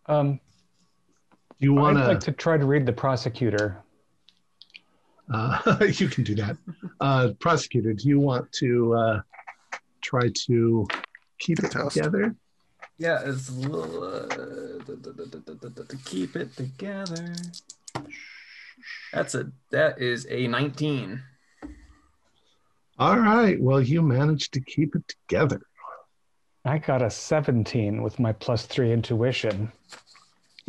[0.08, 0.40] Um,
[1.60, 3.84] You want I'd like to, to try to read the prosecutor.
[5.32, 6.58] uh, you can do that.
[7.02, 9.22] Uh, prosecutor, do you want to uh,
[10.02, 10.88] try to
[11.38, 12.36] keep it together?
[12.98, 14.28] Yeah, it's uh,
[14.88, 17.36] to keep it together.
[19.14, 21.22] That's a that is a 19.
[22.98, 23.62] All right.
[23.62, 25.62] Well, you managed to keep it together.
[26.66, 29.72] I got a 17 with my plus three intuition.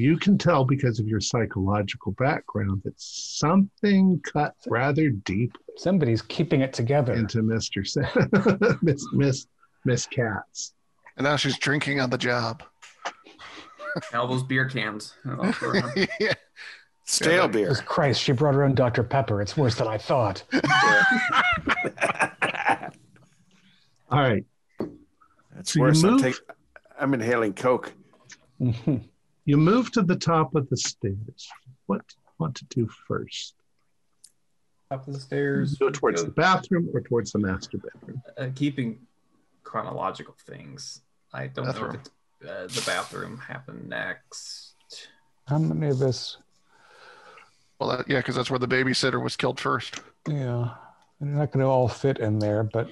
[0.00, 6.62] You can tell because of your psychological background that something cut rather deep Somebody's keeping
[6.62, 7.12] it together.
[7.12, 7.86] into Mr.
[7.86, 9.46] Sa- Miss Miss
[9.84, 10.72] Miss Katz.
[11.18, 12.62] And now she's drinking on the job.
[14.14, 15.12] All those beer cans.
[16.18, 16.32] Yeah.
[17.04, 17.68] Stale Yeah, beer.
[17.68, 19.02] Jesus Christ, she brought her own Dr.
[19.02, 19.42] Pepper.
[19.42, 20.42] It's worse than I thought.
[24.10, 24.44] All right.
[25.54, 26.02] That's So you worse.
[26.04, 26.36] I'm, take,
[26.98, 27.92] I'm inhaling Coke.
[28.60, 28.96] Mm-hmm.
[29.50, 31.48] You move to the top of the stairs.
[31.86, 33.54] What do you want to do first?
[34.92, 35.74] Up the stairs.
[35.74, 38.22] Go towards the bathroom or towards the master bedroom?
[38.38, 39.00] uh, keeping
[39.64, 41.02] chronological things.
[41.34, 42.10] I don't know if it's,
[42.48, 44.74] uh, the bathroom happened next.
[45.48, 46.36] How many of us?
[47.80, 50.00] Well, that, yeah, because that's where the babysitter was killed first.
[50.28, 50.74] Yeah,
[51.18, 52.88] And they're not going to all fit in there, but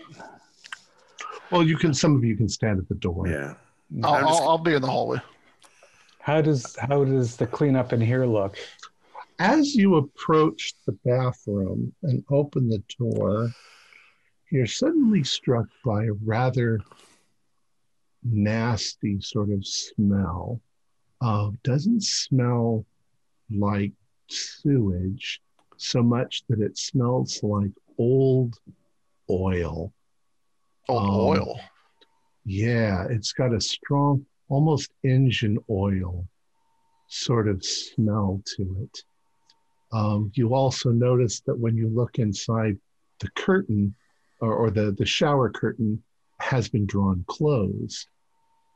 [1.53, 1.95] Well, you can.
[1.95, 3.29] Some of you can stand at the door.
[3.29, 3.55] Yeah.
[4.03, 5.19] I'll, I'm just- I'll, I'll be in the hallway.
[6.29, 8.59] How does how does the cleanup in here look?
[9.39, 13.51] As you approach the bathroom and open the door,
[14.51, 16.81] you're suddenly struck by a rather
[18.23, 20.61] nasty sort of smell.
[21.23, 22.85] Uh, doesn't smell
[23.51, 23.93] like
[24.29, 25.41] sewage
[25.79, 28.59] so much that it smells like old
[29.31, 29.95] oil.
[30.91, 31.61] Old Um, oil.
[32.45, 36.27] Yeah, it's got a strong, almost engine oil
[37.09, 39.03] sort of smell to it.
[39.93, 42.77] Um, you also notice that when you look inside
[43.21, 43.95] the curtain
[44.41, 46.03] or, or the, the shower curtain
[46.41, 48.07] has been drawn closed,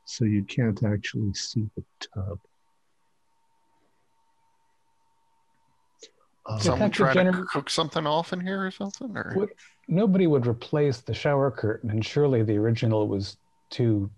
[0.05, 2.39] so you can't actually see the tub.
[6.45, 9.15] Um, Someone Detective try to Jenner- cook something off in here or something?
[9.15, 9.49] Or What-
[9.87, 13.37] Nobody would replace the shower curtain, and surely the original was
[13.69, 14.09] too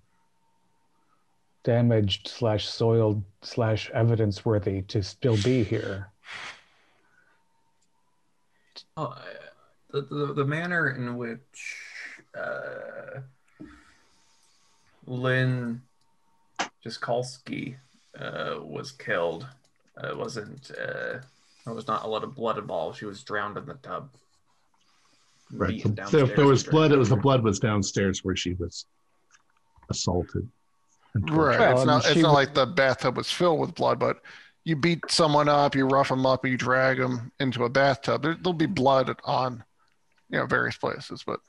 [1.66, 6.08] damaged slash soiled slash evidence worthy to still be here.
[8.96, 9.22] Oh, uh,
[9.92, 11.76] the, the the manner in which
[12.38, 13.20] uh,
[15.06, 15.82] Lynn
[16.86, 17.76] Jaskolski
[18.18, 19.48] uh, was killed
[19.98, 21.20] uh, wasn't uh,
[21.66, 23.00] there was not a lot of blood involved.
[23.00, 24.10] She was drowned in the tub.
[25.52, 25.70] Right.
[25.70, 28.86] beaten So if there was blood, it was the blood was downstairs where she was
[29.90, 30.50] assaulted.
[31.16, 31.60] And tortured.
[31.60, 31.60] Right.
[31.60, 32.06] Well, it's not.
[32.06, 34.22] It's she not was- like the bathtub was filled with blood, but
[34.64, 38.22] you beat someone up, you rough them up, you drag them into a bathtub.
[38.24, 39.64] There, there'll be blood on,
[40.30, 41.40] you know, various places, but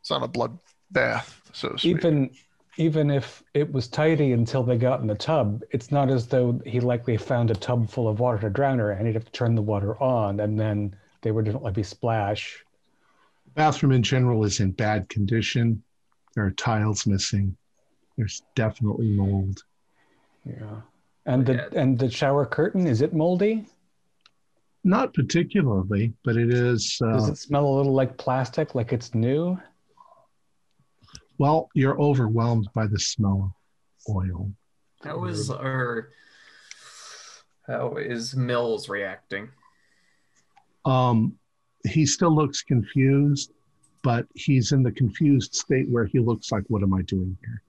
[0.00, 0.58] it's not a blood
[0.90, 1.96] bath, so to speak.
[1.96, 2.30] even
[2.76, 6.58] even if it was tidy until they got in the tub, it's not as though
[6.64, 9.32] he likely found a tub full of water to drown her, and he'd have to
[9.32, 12.64] turn the water on, and then they would like be splash.
[13.44, 15.82] The bathroom in general is in bad condition.
[16.34, 17.56] There are tiles missing.
[18.20, 19.64] There's definitely mold.
[20.44, 20.82] Yeah,
[21.24, 21.68] and the Yeah.
[21.80, 23.64] and the shower curtain is it moldy?
[24.84, 26.98] Not particularly, but it is.
[26.98, 29.58] Does Uh, it smell a little like plastic, like it's new?
[31.38, 33.54] well, you're overwhelmed by the smell
[34.06, 34.52] of oil.
[35.02, 36.10] How is our
[37.66, 39.48] how is Mills reacting?
[40.84, 41.38] Um,
[41.88, 43.52] he still looks confused,
[44.02, 47.62] but he's in the confused state where he looks like, "What am I doing here?"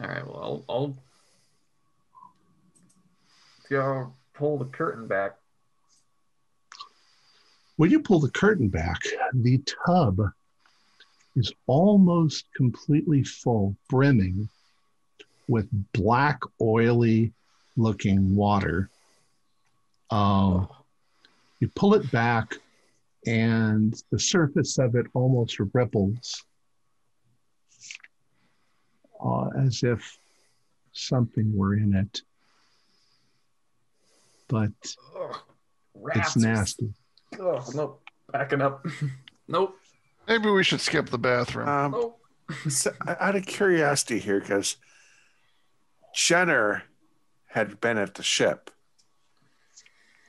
[0.00, 0.96] All right, well, I'll, I'll
[3.68, 5.36] y'all pull the curtain back.
[7.76, 9.00] When you pull the curtain back,
[9.34, 10.20] the tub
[11.36, 14.48] is almost completely full, brimming
[15.48, 17.32] with black, oily
[17.76, 18.88] looking water.
[20.10, 20.68] Um,
[21.60, 22.54] you pull it back,
[23.26, 26.44] and the surface of it almost ripples
[29.22, 30.18] uh, as if
[30.92, 32.22] something were in it.
[34.48, 34.72] But
[35.18, 35.36] Ugh,
[36.14, 36.92] it's nasty.
[37.40, 38.02] Ugh, nope.
[38.32, 38.84] Backing up.
[39.48, 39.76] nope.
[40.28, 41.68] Maybe we should skip the bathroom.
[41.68, 42.20] Um, Nope.
[42.68, 44.76] so, out of curiosity here, because
[46.14, 46.84] Jenner
[47.46, 48.70] had been at the ship.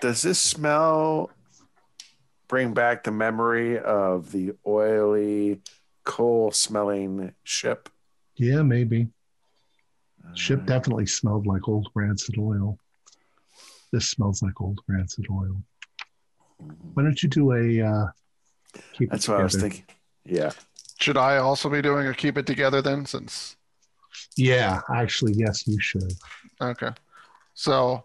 [0.01, 1.29] Does this smell
[2.47, 5.61] bring back the memory of the oily,
[6.03, 7.89] coal-smelling ship?
[8.41, 9.07] Yeah, maybe.
[10.33, 12.79] Ship definitely smelled like old rancid oil.
[13.91, 15.61] This smells like old rancid oil.
[16.57, 18.07] Why don't you do a uh,
[18.93, 19.85] keep it That's what I was thinking.
[20.25, 20.49] Yeah.
[20.99, 23.05] Should I also be doing a keep it together then?
[23.05, 23.57] Since
[24.35, 26.11] Yeah, actually, yes, you should.
[26.59, 26.89] okay,
[27.53, 28.03] so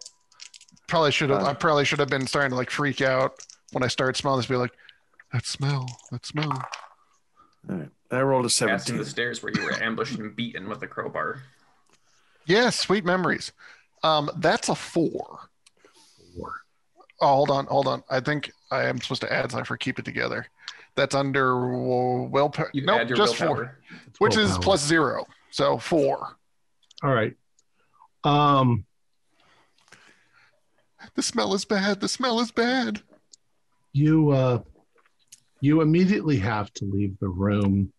[0.86, 1.44] probably should have.
[1.44, 3.38] Uh, I probably should have been starting to like freak out
[3.72, 4.46] when I started smelling this.
[4.46, 4.74] Be like,
[5.32, 6.52] that smell, that smell.
[7.70, 7.88] All right.
[8.10, 8.96] I rolled a Passing 17.
[8.98, 11.40] the stairs where you were ambushed and beaten with a crowbar.
[12.46, 13.52] Yeah, sweet memories.
[14.04, 15.40] Um, that's a four.
[16.36, 16.52] Four.
[17.20, 18.04] Oh, hold on, hold on.
[18.08, 20.46] I think I am supposed to add something for keep it together.
[20.94, 22.70] That's under w- willpower.
[22.72, 23.56] You Nope, just willpower.
[23.56, 23.78] four,
[24.18, 24.62] which is Willpower.
[24.62, 25.26] plus zero.
[25.50, 26.36] So four.
[27.02, 27.34] All right.
[28.24, 28.84] Um,
[31.14, 32.00] The smell is bad.
[32.00, 33.02] The smell is bad.
[33.92, 34.62] you uh,
[35.60, 37.92] you immediately have to leave the room.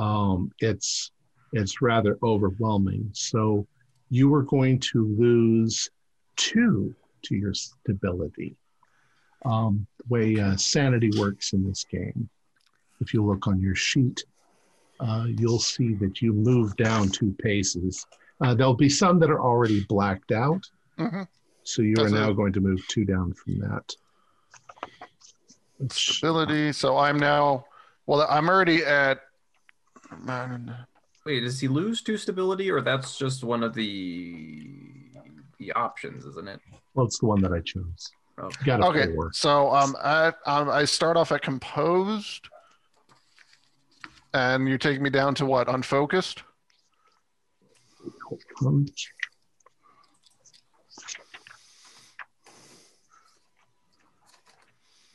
[0.00, 1.12] Um, it's
[1.52, 3.10] it's rather overwhelming.
[3.12, 3.66] So
[4.08, 5.88] you are going to lose
[6.36, 8.56] two to your stability.
[9.44, 12.28] Um, the way uh, sanity works in this game,
[13.00, 14.24] if you look on your sheet,
[15.00, 18.06] uh, you'll see that you move down two paces.
[18.40, 20.62] Uh, there'll be some that are already blacked out.
[20.98, 21.22] hmm
[21.64, 22.36] So you are now it.
[22.36, 23.94] going to move two down from that.
[25.90, 26.72] Stability.
[26.72, 27.64] So I'm now.
[28.06, 29.20] Well, I'm already at.
[31.26, 34.66] Wait, does he lose two stability, or that's just one of the
[35.58, 36.60] the options, isn't it?
[36.94, 38.10] Well, it's the one that I chose.
[38.38, 38.48] Oh.
[38.60, 39.30] You got a Okay, four.
[39.32, 42.48] so um, at, um, I start off at composed,
[44.32, 45.68] and you take me down to what?
[45.68, 46.42] Unfocused.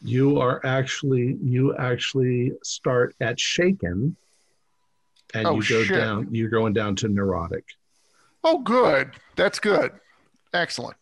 [0.01, 4.15] You are actually you actually start at shaken,
[5.35, 5.97] and Oh, you go shit.
[5.97, 6.27] down.
[6.33, 7.65] You're going down to neurotic.
[8.43, 9.11] Oh, good.
[9.35, 9.91] That's good.
[10.53, 10.97] Excellent.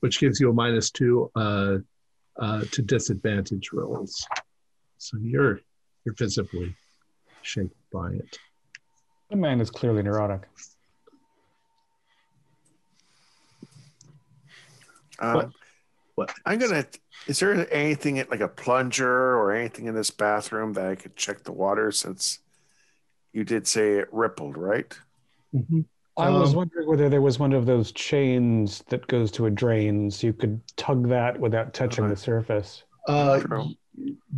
[0.00, 1.78] which gives you a minus two uh,
[2.38, 4.26] uh, to disadvantage rolls.
[4.98, 5.60] So you're
[6.04, 6.76] you're visibly
[7.42, 8.38] shaken by it.
[9.30, 10.42] The man is clearly neurotic.
[15.18, 15.52] Um,
[16.16, 16.86] What- what- I'm gonna.
[17.28, 21.44] Is there anything like a plunger or anything in this bathroom that I could check
[21.44, 22.40] the water since
[23.32, 24.98] you did say it rippled, right?
[25.54, 25.84] Mhm.
[26.16, 29.50] I was Um, wondering whether there was one of those chains that goes to a
[29.50, 32.14] drain, so you could tug that without touching Uh-huh.
[32.14, 32.82] the surface.
[33.06, 33.42] Uh,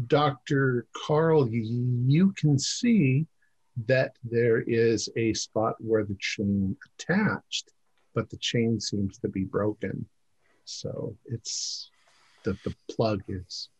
[0.08, 0.86] Dr.
[1.06, 3.26] Carl, you can see
[3.86, 7.70] that there is a spot where the chain attached,
[8.14, 10.08] but the chain seems to be broken.
[10.72, 11.90] So it's
[12.44, 13.70] the, the plug is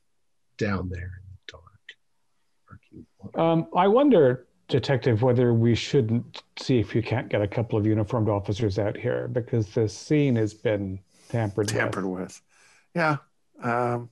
[0.56, 3.34] down there in the dark.
[3.34, 7.86] Um, I wonder, Detective, whether we shouldn't see if you can't get a couple of
[7.86, 10.98] uniformed officers out here because the scene has been
[11.28, 12.20] tampered, Tampered with.
[12.20, 12.40] with.
[12.94, 13.16] Yeah.
[13.62, 14.08] Um,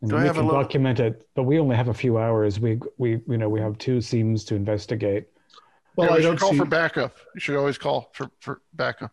[0.00, 1.94] And Do I we have a can little- document it, but we only have a
[1.94, 2.58] few hours.
[2.58, 5.26] We we you know we have two scenes to investigate.
[5.96, 6.58] Well, yeah, I should don't call see.
[6.58, 7.16] for backup.
[7.34, 9.12] You should always call for, for backup.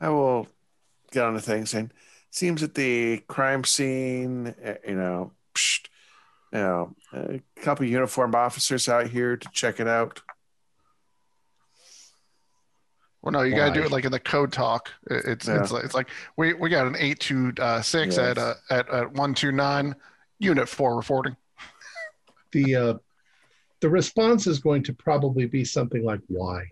[0.00, 0.46] I will
[1.10, 1.90] get on the thing saying,
[2.30, 5.86] seems that the crime scene, uh, you know, psh,
[6.52, 10.20] you know, a couple of uniformed officers out here to check it out.
[13.22, 14.90] Well, no, you got to do it like in the code talk.
[15.10, 18.18] It- It's it's like it's like we, we got an eight two uh, six Yes.
[18.18, 19.94] at uh, at at one two nine
[20.38, 21.36] unit four reporting.
[22.52, 22.94] the uh,
[23.80, 26.64] the response is going to probably be something like why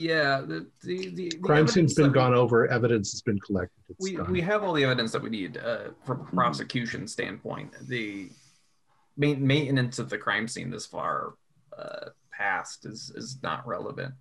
[0.00, 3.20] Yeah, the the, the, the crime scene's evidence been that we- gone over evidence has
[3.20, 4.32] been collected it's we, done.
[4.32, 7.70] we have all the evidence that we need uh, from a prosecution standpoint.
[7.86, 8.30] The
[9.18, 11.34] ma- maintenance of the crime scene this far
[11.78, 14.14] uh, past is is not relevant.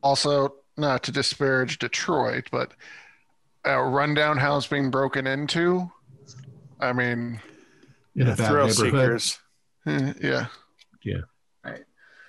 [0.00, 2.72] Also, not to disparage Detroit, but
[3.64, 5.90] a rundown house being broken into.
[6.78, 7.40] I mean,
[8.14, 9.38] in a bad thrill seekers.
[9.86, 10.46] eh, yeah.
[11.64, 11.82] Right.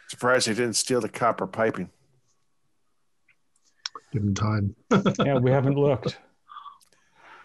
[0.07, 1.89] Surprised they didn't steal the copper piping.
[4.15, 4.75] Given time
[5.25, 6.17] Yeah, we haven't looked.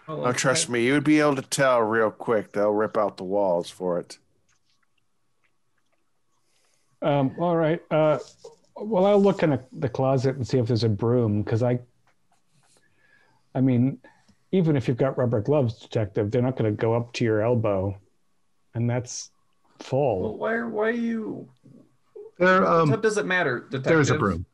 [0.07, 2.51] Well, Oh, trust me, you would be able to tell real quick.
[2.53, 4.17] They'll rip out the walls for it.
[7.01, 7.81] Um, all right.
[7.89, 8.19] Uh,
[8.75, 11.79] well, I'll look in a, the closet and see if there's a broom because I.
[13.53, 13.99] I mean,
[14.51, 17.41] even if you've got rubber gloves, detective, they're not going to go up to your
[17.41, 17.97] elbow,
[18.73, 19.29] and that's
[19.79, 20.37] Well, full.
[20.37, 21.49] why are why are you?
[22.37, 23.83] there um what does it matter, detective?
[23.83, 24.45] there's a broom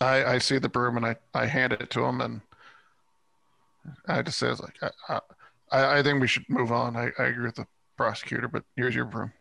[0.00, 2.40] I, I see the broom and I, I hand it to him and
[4.08, 4.74] I just says like
[5.08, 5.20] I,
[5.70, 6.96] I I think we should move on.
[6.96, 7.66] I, I agree with the
[7.96, 9.32] prosecutor, but here's your broom.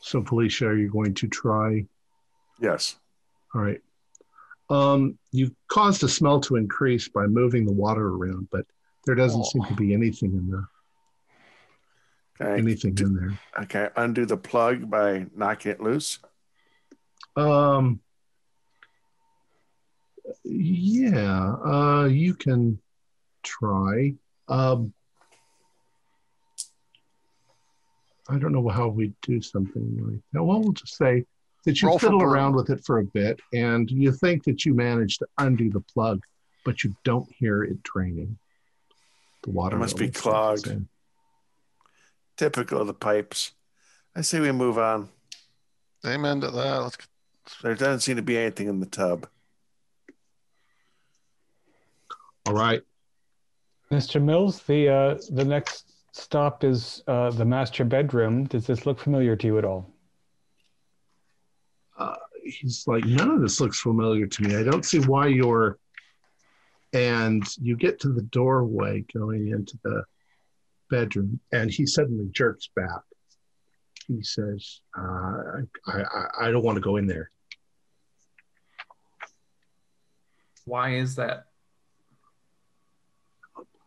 [0.00, 1.84] so felicia are you going to try
[2.60, 2.96] Yes.
[3.54, 3.80] all right
[4.70, 8.66] um you've caused the smell to increase by moving the water around but
[9.06, 9.44] there doesn't Oh.
[9.44, 10.68] seem to be anything in there.
[12.48, 12.58] Okay.
[12.60, 13.32] anything in there
[13.62, 13.88] Okay.
[13.96, 16.18] Undo the plug by knocking it loose.
[17.36, 18.00] Um,
[20.44, 22.78] yeah, uh, you can
[23.42, 24.14] try.
[24.48, 24.92] Um,
[28.28, 30.42] I don't know how we'd do something like that.
[30.42, 31.24] Well, we'll just say
[31.64, 34.74] that you Roll fiddle around with it for a bit and you think that you
[34.74, 36.22] managed to undo the plug,
[36.64, 38.38] but you don't hear it draining.
[39.42, 40.86] The water It must be clogged.
[42.36, 43.52] Typical of the pipes.
[44.16, 45.08] I say we move on.
[46.06, 46.82] Amen to that.
[46.82, 46.96] Let's
[47.62, 49.26] There doesn't seem to be anything in the tub.
[52.46, 52.82] All right.
[53.90, 54.22] Mr.
[54.22, 58.44] Mills, the uh, the next stop is uh, the master bedroom.
[58.44, 59.90] Does this look familiar to you at all?
[61.98, 64.56] Uh, he's like, none of this looks familiar to me.
[64.56, 65.78] I don't see why you're.
[66.92, 70.04] And you get to the doorway going into the
[70.90, 73.02] bedroom, and he suddenly jerks back.
[74.06, 77.30] He says, uh, I, I, I don't want to go in there.
[80.66, 81.46] Why is that?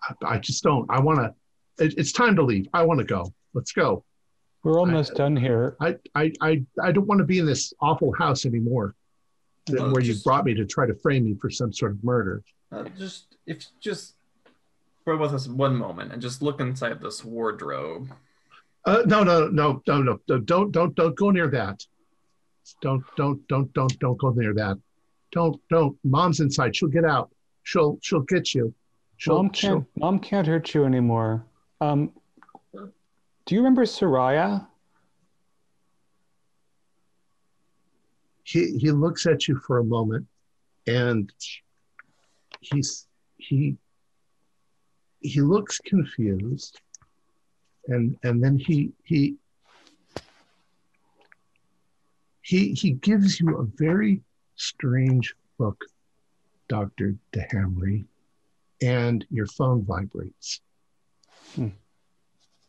[0.03, 0.89] I, I just don't.
[0.89, 1.84] I want to.
[1.85, 2.68] It, it's time to leave.
[2.73, 3.34] I want to go.
[3.53, 4.03] Let's go.
[4.64, 5.76] We're almost done here.
[5.80, 8.95] I, I, I, I don't want to be in this awful house anymore
[9.68, 12.03] that- Well, where you brought me to try to frame me for some sort of
[12.03, 12.44] murder.
[12.72, 14.15] Uh, just if just
[15.06, 18.10] bear with us one moment and just look inside this wardrobe.
[18.88, 21.85] Uh, no, no, no, no, no, no, don't, don't, don't go near that.
[22.81, 24.77] Don't, don't, don't, don't, don't go near that.
[25.34, 25.97] Don't, don't.
[26.05, 26.73] Mom's inside.
[26.73, 27.30] She'll get out.
[27.64, 28.73] She'll, she'll get you.
[29.18, 29.73] She'll, Mom she'll.
[29.81, 29.88] can't.
[29.97, 31.45] Mom can't hurt you anymore.
[31.81, 32.14] Um,
[32.73, 34.65] do you remember Soraya?
[38.43, 40.27] He, he looks at you for a moment,
[40.88, 41.30] and
[42.61, 43.05] he's
[43.35, 43.76] he
[45.19, 46.80] he looks confused,
[47.88, 49.35] and and then he he
[52.41, 54.22] he he gives you a very
[54.55, 55.84] strange look,
[56.68, 58.05] Doctor DeHamry,
[58.81, 60.61] and your phone vibrates.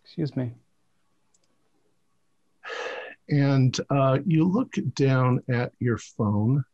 [0.04, 0.54] Excuse me.
[3.28, 6.64] And uh, you look down at your phone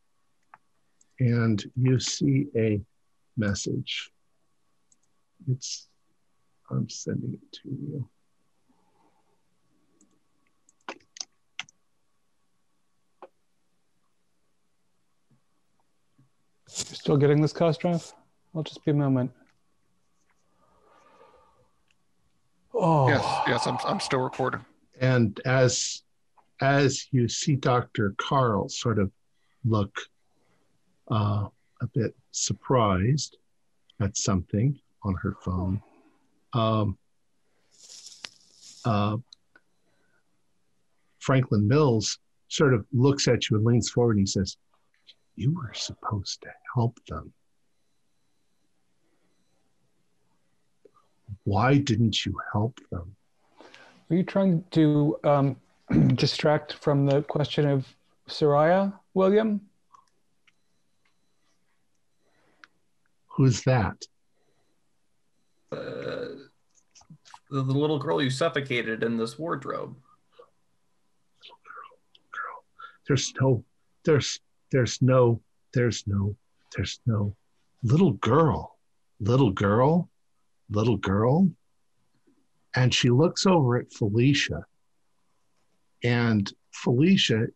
[1.19, 2.81] and you see a
[3.37, 4.13] message.
[5.51, 5.89] It's,
[6.71, 8.09] I'm sending it to you.
[16.77, 18.13] You're still getting this, Kostrov?
[18.55, 19.31] I'll just be a moment.
[22.75, 24.65] Oh, Yes, yes, I'm, I'm still recording.
[25.01, 26.03] And as
[26.61, 28.15] as you see Dr.
[28.19, 29.11] Carl sort of
[29.65, 30.01] look
[31.11, 31.49] uh,
[31.81, 33.37] a bit surprised
[34.01, 35.81] at something on her phone,
[36.53, 36.97] um,
[38.85, 39.17] uh,
[41.19, 42.19] Franklin Mills
[42.49, 44.57] sort of looks at you and leans forward and he says,
[45.37, 47.33] You were supposed to help them.
[51.45, 53.17] Why didn't you help them?
[54.11, 55.57] Are you trying to um,
[56.15, 57.87] distract from the question of
[58.29, 59.61] Soraya, William?
[63.29, 64.07] Who's that?
[65.73, 66.37] Uh,
[67.51, 69.97] the, the little girl you suffocated in this wardrobe.
[71.43, 71.99] Little girl,
[72.31, 72.65] girl.
[73.09, 73.65] There's no,
[74.05, 74.39] there's,
[74.75, 75.41] there's no,
[75.73, 76.35] there's no,
[76.75, 77.37] there's no
[77.85, 78.77] little girl,
[79.21, 80.11] little girl,
[80.69, 81.49] little girl.
[82.75, 84.65] And she looks over at Felicia.
[86.03, 87.47] And Felicia,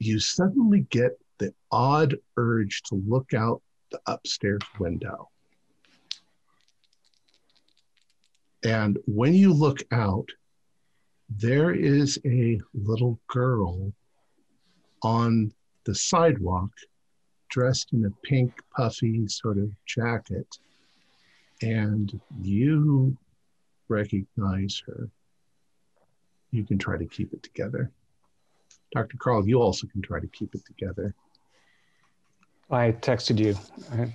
[0.00, 3.62] you suddenly get the odd urge to look out
[3.92, 5.30] the upstairs window.
[8.64, 10.28] And when you look out,
[11.28, 13.92] there is a little girl
[15.04, 15.52] on
[15.84, 16.70] the sidewalk
[17.50, 20.58] dressed in a pink, puffy sort of jacket.
[21.62, 23.16] And you
[23.88, 25.08] recognize her.
[26.50, 27.92] You can try to keep it together.
[28.92, 29.16] Dr.
[29.18, 31.14] Carl, you also can try to keep it together.
[32.70, 33.54] I texted you.
[33.92, 34.12] I-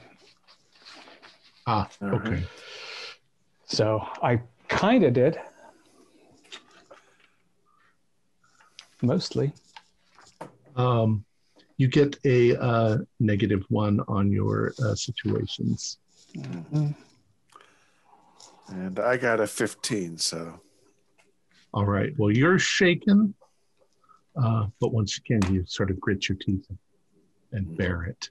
[1.67, 2.21] Ah, All right.
[2.27, 2.43] okay.
[3.65, 5.39] So I kind of did.
[9.03, 9.53] Mostly.
[10.79, 11.25] Um,
[11.77, 15.97] you get a uh, negative one on your uh, situations.
[18.69, 20.61] And I got a 15, so
[21.73, 22.13] All right.
[22.17, 23.33] Well, you're shaken,
[24.41, 26.77] uh, but once again, you sort of grit your teeth and,
[27.51, 28.29] and bear it.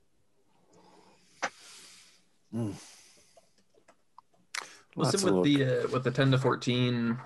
[2.52, 2.74] Was
[4.96, 7.18] Lots it of with the uh, with the ten to fourteen?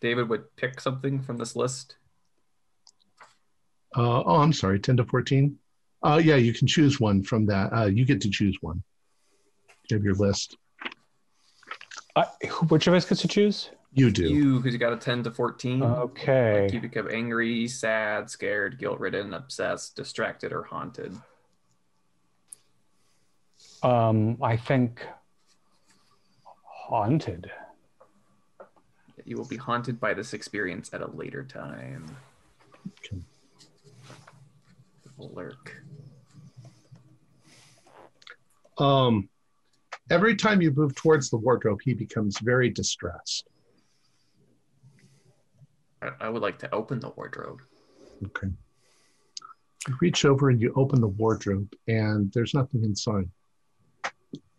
[0.00, 1.96] David would pick something from this list.
[3.96, 5.58] Uh, oh, I'm sorry, 10 to 14.
[6.02, 7.72] Uh, yeah, you can choose one from that.
[7.72, 8.82] Uh, you get to choose one.
[9.88, 10.56] You have your list.
[12.14, 12.24] I,
[12.68, 13.70] which of us gets to choose?
[13.94, 14.28] You do.
[14.28, 15.82] You, because you got a ten to fourteen.
[15.82, 16.68] Okay.
[16.72, 21.16] You become angry, sad, scared, guilt-ridden, obsessed, distracted, or haunted.
[23.82, 25.04] Um, I think
[26.64, 27.50] haunted.
[29.24, 32.16] You will be haunted by this experience at a later time.
[33.04, 33.20] Okay.
[35.18, 35.76] Lurk.
[38.78, 39.28] Um,
[40.10, 43.48] every time you move towards the wardrobe, he becomes very distressed.
[46.00, 47.60] I, I would like to open the wardrobe.
[48.26, 48.48] Okay.
[49.88, 53.28] You reach over and you open the wardrobe, and there's nothing inside.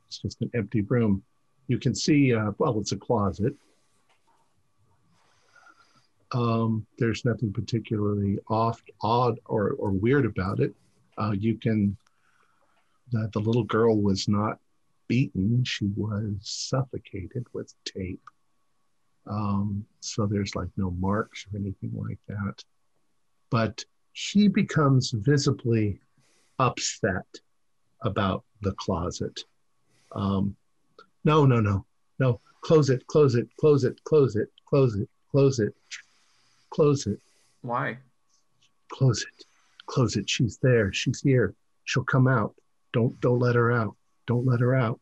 [0.07, 1.23] It's just an empty room.
[1.67, 3.53] You can see, uh, well, it's a closet.
[6.31, 10.73] Um, there's nothing particularly off, odd, or, or weird about it.
[11.17, 11.97] Uh, you can,
[13.11, 14.59] the, the little girl was not
[15.07, 18.21] beaten, she was suffocated with tape.
[19.27, 22.63] Um, so there's like no marks or anything like that.
[23.49, 23.83] But
[24.13, 25.99] she becomes visibly
[26.59, 27.25] upset
[28.01, 29.43] about the closet.
[30.13, 30.55] Um,
[31.23, 31.85] no, no, no,
[32.19, 32.39] no.
[32.61, 35.73] Close it, close it, close it, close it, close it, close it,
[36.69, 37.19] close it,
[37.61, 37.97] Why?
[38.89, 39.45] close it,
[39.85, 40.29] close it.
[40.29, 40.91] She's there.
[40.93, 41.53] She's here.
[41.85, 42.55] She'll come out.
[42.93, 43.95] Don't don't let her out.
[44.27, 44.99] Don't let her out.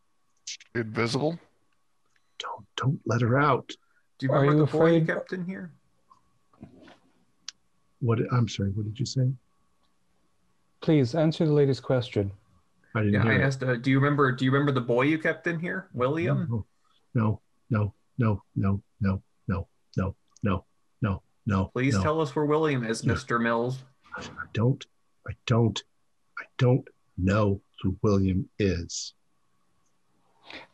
[0.76, 1.38] Invisible?
[2.40, 3.68] Don't don't let her out.
[4.20, 5.72] Do you Are remember you the boy you kept in here?
[8.00, 9.32] What I'm sorry, what did you say?
[10.82, 12.32] Please answer the latest question.
[12.96, 13.46] I didn't Yeah, I hear it.
[13.46, 13.64] asked.
[13.64, 14.32] Uh, do you remember?
[14.32, 16.48] Do you remember the boy you kept in here, William?
[16.50, 16.66] No,
[17.16, 19.68] no, no, no, no, no, no,
[19.98, 20.66] no, no,
[21.48, 21.72] no.
[21.74, 22.04] Please no.
[22.04, 23.16] tell us where William is, No.
[23.16, 23.42] Mr.
[23.42, 23.80] Mills.
[24.16, 24.86] I don't,
[25.28, 25.82] I don't,
[26.40, 26.88] I don't
[27.18, 29.14] know who William is.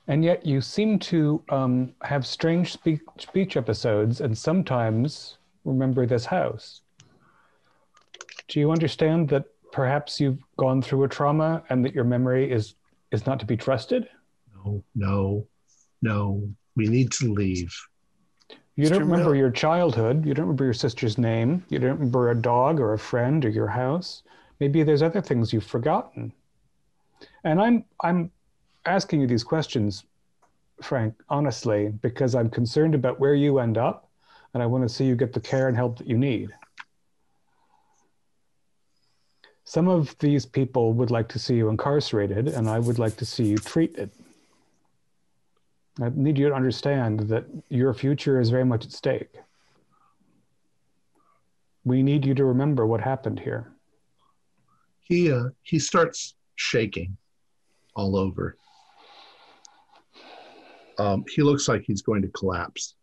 [0.08, 6.26] And yet you seem to um, have strange speech, speech episodes and sometimes remember this
[6.26, 6.82] house.
[8.50, 12.76] Do you understand that perhaps you've gone through a trauma and that your memory is
[13.12, 14.08] is not to be trusted?
[14.56, 15.48] No, no,
[16.02, 16.50] no.
[16.76, 17.74] We need to leave.
[18.76, 20.26] You don't remember your childhood.
[20.26, 21.64] You don't remember your sister's name.
[21.70, 24.24] You don't remember a dog or a friend or your house.
[24.60, 26.34] Maybe there's other things you've forgotten.
[27.44, 28.32] And I'm I'm
[28.86, 30.06] asking you these questions,
[30.82, 34.10] Frank, honestly, because I'm concerned about where you end up,
[34.54, 36.50] and I want to see you get the care and help that you need.
[39.66, 43.26] Some of these people would like to see you incarcerated, and I would like to
[43.26, 44.10] see you treated.
[46.02, 49.30] I need you to understand that your future is very much at stake.
[51.86, 53.72] We need you to remember what happened here.
[55.02, 57.18] He uh, he starts shaking
[57.96, 58.58] all over.
[60.98, 62.96] Um, he looks like he's going to collapse.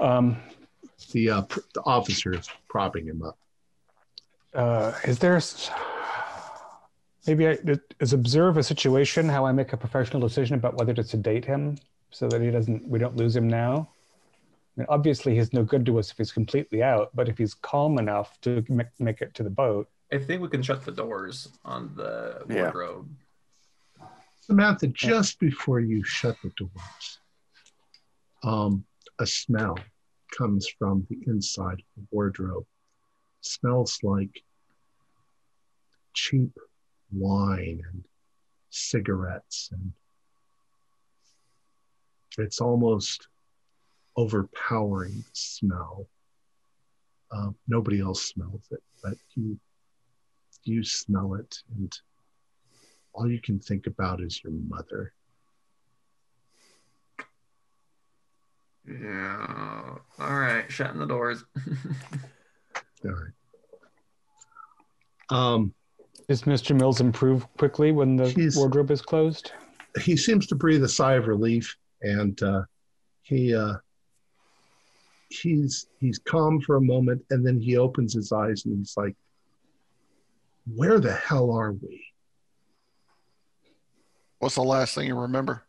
[0.00, 0.36] Um,
[1.12, 3.38] The, uh, pr- the officer is propping him up.
[4.54, 5.70] uh, is there s-
[7.26, 7.58] maybe I,
[8.00, 11.78] is observe a situation how I make a professional decision about whether to sedate him
[12.10, 13.88] so that he doesn't we don't lose him now.
[14.76, 17.52] I mean, obviously, he's no good to us if he's completely out, but if he's
[17.54, 20.92] calm enough to make, make it to the boat, I think we can shut the
[20.92, 22.64] doors on the Yeah.
[22.64, 23.14] wardrobe.
[24.40, 27.18] Samantha, just before you shut the doors,
[28.42, 28.84] um,
[29.18, 29.78] a smell
[30.36, 32.66] comes from the inside of the wardrobe.
[33.44, 34.44] smells like
[36.14, 36.56] cheap
[37.12, 38.04] wine and
[38.70, 39.92] cigarettes, and
[42.38, 43.28] it's almost
[44.16, 46.08] overpowering smell.
[47.30, 49.58] Um, nobody else smells it, but you
[50.64, 51.92] you smell it, and
[53.12, 55.12] all you can think about is your mother.
[58.86, 59.96] Yeah.
[60.18, 60.70] All right.
[60.70, 61.44] Shutting the doors.
[63.04, 63.32] All right.
[65.30, 65.74] Um,
[66.28, 66.76] does Mr.
[66.78, 69.52] Mills improve quickly when the He's- wardrobe is closed?
[70.02, 72.62] he seems to breathe a sigh of relief, and uh,
[73.22, 73.74] he uh,
[75.28, 79.14] he's he's calm for a moment, and then he opens his eyes and he's like,
[80.74, 82.02] "Where the hell are we?"
[84.38, 85.62] What's the last thing you remember?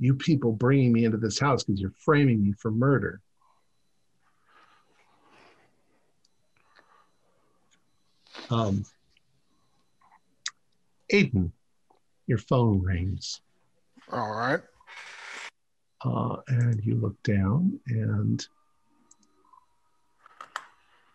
[0.00, 3.20] You people bringing me into this house because you're framing me for murder.
[8.50, 8.84] Um,
[11.12, 11.52] Aiden,
[12.26, 13.40] your phone rings.
[14.10, 14.60] All right.
[16.04, 18.44] Uh, and you look down, and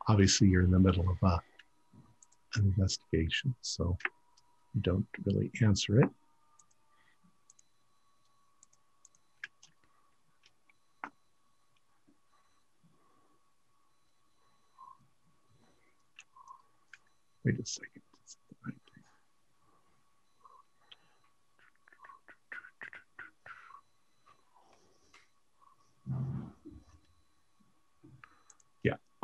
[0.08, 1.42] obviously you're in the middle of a,
[2.56, 3.98] an investigation, so
[4.74, 6.10] you don't really answer it.
[17.46, 18.02] Wait a second.
[18.66, 18.74] Thing?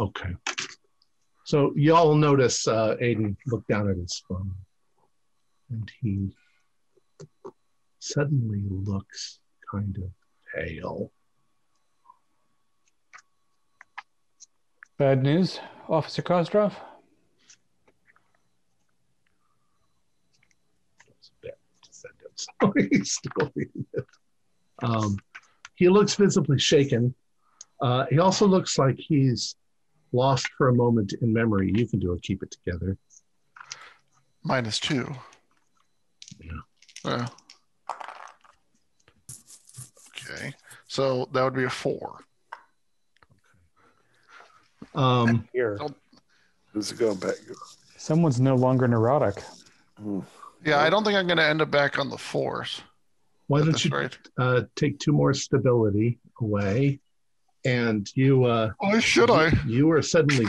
[0.02, 0.36] Okay.
[1.44, 4.52] So y'all notice uh, Aiden looked down at his phone,
[5.70, 6.36] and he
[8.00, 9.40] suddenly looks
[9.72, 10.10] kind of
[10.56, 11.12] pale.
[14.98, 16.74] Bad news, Officer Kostrov?
[21.10, 21.54] It's a bad
[21.92, 22.31] sentence.
[22.62, 24.06] So he's still reading it.
[24.84, 25.18] Um,
[25.76, 27.14] he looks visibly shaken.
[27.82, 29.56] Uh, he also looks like he's
[30.12, 31.72] lost for a moment in memory.
[31.74, 32.98] You can do a keep it together.
[34.44, 35.12] Minus two.
[36.40, 36.52] Yeah.
[37.06, 37.28] Yeah.
[40.10, 40.54] Okay.
[40.88, 42.20] So that would be a four.
[44.94, 45.80] Um, Here.
[46.74, 47.36] Who's it going back?
[47.98, 49.42] Someone's no longer neurotic.
[49.98, 50.22] Hmm.
[50.64, 52.82] Yeah, I don't think I'm going to end up back on the fours.
[53.48, 54.18] why at don't you rate.
[54.38, 57.00] uh, take two more stability away,
[57.66, 59.48] and you uh, Why should I?
[59.66, 60.46] you, you are suddenly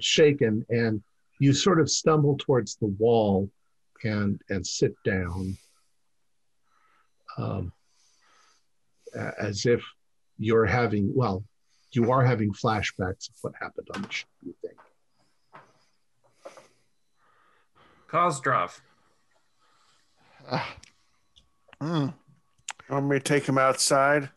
[0.00, 1.02] shaken, and
[1.40, 3.48] you sort of stumble towards the wall,
[4.04, 5.56] and and sit down,
[7.38, 7.72] um,
[9.38, 9.82] as if
[10.38, 11.42] you're having well,
[11.92, 14.28] you are having flashbacks of what happened on the ship.
[14.44, 14.76] You think?
[18.08, 18.80] Kostrov.
[21.82, 22.14] Mm.
[22.88, 24.30] Want me to take him outside?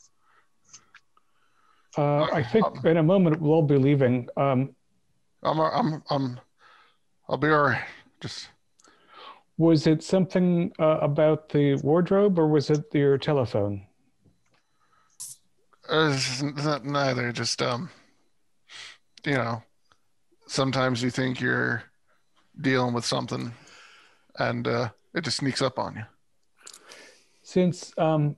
[1.98, 4.28] Uh, I think in a moment we'll be leaving.
[4.38, 4.76] Um,
[5.44, 6.40] I'm, I'm, I'm,
[7.28, 7.84] I'll be all right.
[8.22, 8.50] Just,
[9.58, 13.86] was it something uh, about the wardrobe or was it your telephone?
[15.88, 16.18] Uh,
[16.64, 17.32] not neither.
[17.32, 17.90] Just um,
[19.26, 19.64] you know,
[20.48, 21.84] sometimes you think you're
[22.62, 23.52] dealing with something,
[24.38, 26.04] and uh, it just sneaks up on you.
[27.44, 28.36] Since um,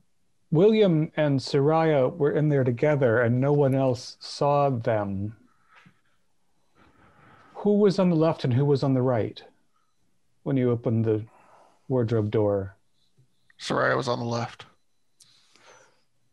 [0.51, 5.35] William and Soraya were in there together and no one else saw them,
[7.55, 9.43] who was on the left and who was on the right
[10.43, 11.25] when you opened the
[11.87, 12.75] wardrobe door?
[13.59, 14.65] Soraya was on the left.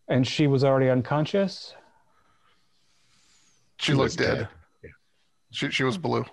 [0.08, 1.74] And she was already unconscious?
[3.78, 4.38] She, She looked dead.
[4.38, 4.48] dead.
[4.82, 4.90] Yeah.
[5.50, 6.24] She she was blue.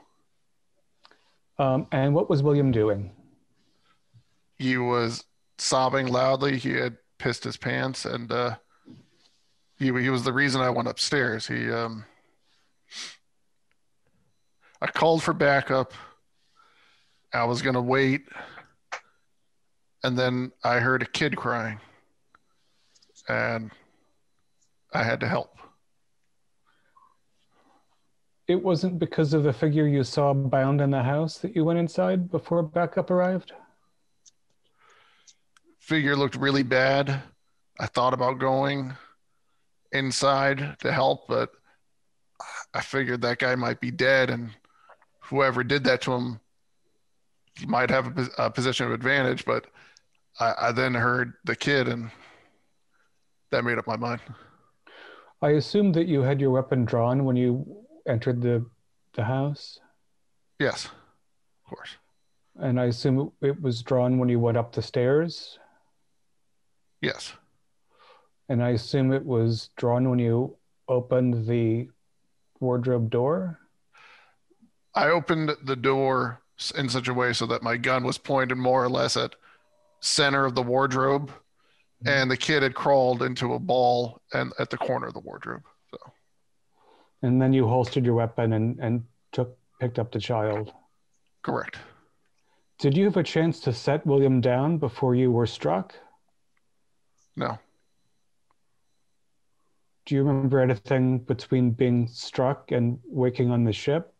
[1.59, 3.11] Um, and what was William doing?
[4.57, 5.23] He was
[5.57, 6.57] sobbing loudly.
[6.57, 8.55] He had pissed his pants, and uh,
[9.77, 11.47] he he was the reason I went upstairs.
[11.47, 12.05] He um,
[14.81, 15.93] I called for backup.
[17.33, 18.27] I was gonna wait,
[20.03, 21.79] and then I heard a kid crying,
[23.27, 23.71] and
[24.93, 25.51] I had to help.
[28.47, 31.79] It wasn't because of the figure you saw bound in the house that you went
[31.79, 33.51] inside before backup arrived?
[35.85, 37.21] Figure looked really bad.
[37.79, 38.93] I thought about going
[39.91, 41.51] inside to help, but
[42.73, 44.49] I figured that guy might be dead, and
[45.19, 46.39] whoever did that to him,
[47.67, 49.45] might have a, a position of advantage.
[49.45, 49.67] But
[50.39, 52.09] I, I then heard the kid, and
[53.51, 54.21] that made up my mind.
[55.43, 58.65] I assume that you had your weapon drawn when you entered the
[59.13, 59.79] the house,
[60.59, 61.91] Yes, of course.
[62.55, 65.59] and I assume it, it was drawn when you went up the stairs,
[67.05, 67.33] Yes,
[68.49, 70.57] and I assume it was drawn when you
[70.87, 71.87] opened the
[72.59, 73.59] wardrobe door.
[74.95, 76.41] I opened the door
[76.75, 79.35] in such a way so that my gun was pointed more or less at
[79.99, 82.07] center of the wardrobe, mm-hmm.
[82.07, 85.63] and the kid had crawled into a ball and at the corner of the wardrobe.
[85.91, 85.97] So
[87.21, 90.71] And then you holstered your weapon and, and took picked up the child.
[91.43, 91.77] correct.
[92.79, 95.93] Did you have a chance to set William down before you were struck?
[97.37, 97.59] No,
[100.05, 104.13] Do you remember anything between being struck and waking on the ship?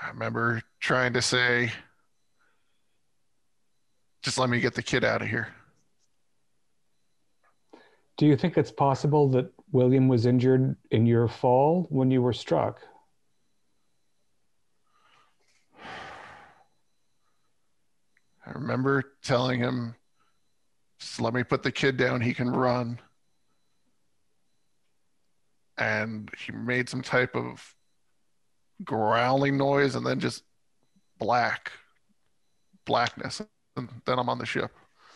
[0.00, 1.72] I remember trying to say,
[4.22, 5.48] just let me get the kid out of here.
[8.16, 12.32] Do you think it's possible that William was injured in your fall when you were
[12.32, 12.80] struck?
[18.46, 19.96] I remember telling him,
[21.04, 22.98] just let me put the kid down, he can run.
[25.76, 27.74] And he made some type of
[28.84, 30.44] growling noise and then just
[31.18, 31.72] black,
[32.86, 33.42] blackness.
[33.76, 34.70] And then I'm on the ship.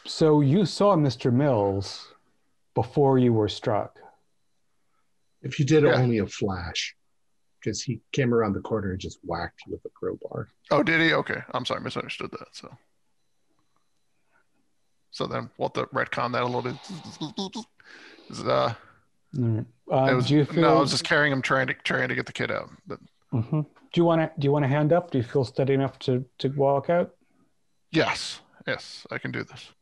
[0.05, 1.33] So you saw Mr.
[1.33, 2.13] Mills
[2.75, 3.99] before you were struck.
[5.43, 5.95] If you did Yeah.
[5.95, 6.97] only a flash,
[7.61, 10.49] because he came around the corner and just whacked you with a crowbar.
[10.71, 11.13] Oh, did he?
[11.13, 11.43] Okay.
[11.53, 12.49] I'm sorry, misunderstood that.
[12.53, 12.77] So,
[15.11, 16.77] so then we'll have to retcon that a little bit.
[18.31, 18.75] Is, uh, All
[19.45, 19.59] right.
[19.61, 20.63] it Um, was, do you feel?
[20.63, 22.71] no, I was just carrying him, trying to trying to get the kid out.
[22.87, 23.01] But
[23.33, 23.65] Mhm.
[23.93, 24.41] Do you want to?
[24.41, 25.11] Do you want to hand up?
[25.11, 27.15] Do you feel steady enough to to walk out?
[27.91, 29.73] yes, yes, I can do this.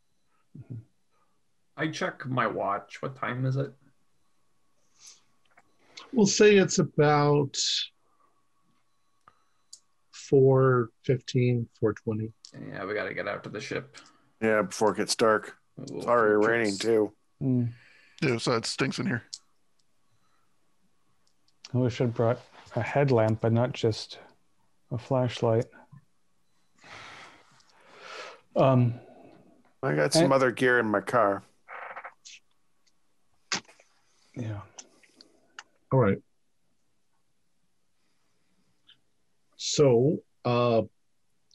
[1.76, 3.02] I check my watch.
[3.02, 3.72] What time is it?
[6.12, 7.56] We'll say it's about
[10.12, 12.32] 415, 420.
[12.70, 13.96] Yeah, we gotta get out to the ship.
[14.40, 15.56] Yeah, before it gets dark.
[15.78, 16.46] Ooh, It's already trips.
[16.48, 17.12] raining too.
[17.42, 17.72] Mm.
[18.22, 19.22] Yeah, so it stinks in here.
[21.74, 22.40] I wish I'd brought
[22.74, 24.18] a headlamp and not just
[24.90, 25.66] a flashlight.
[28.54, 28.94] Um,
[29.82, 31.42] I got some And- other gear in my car.
[34.34, 34.60] yeah.
[35.92, 36.18] All right.
[39.56, 40.82] So uh,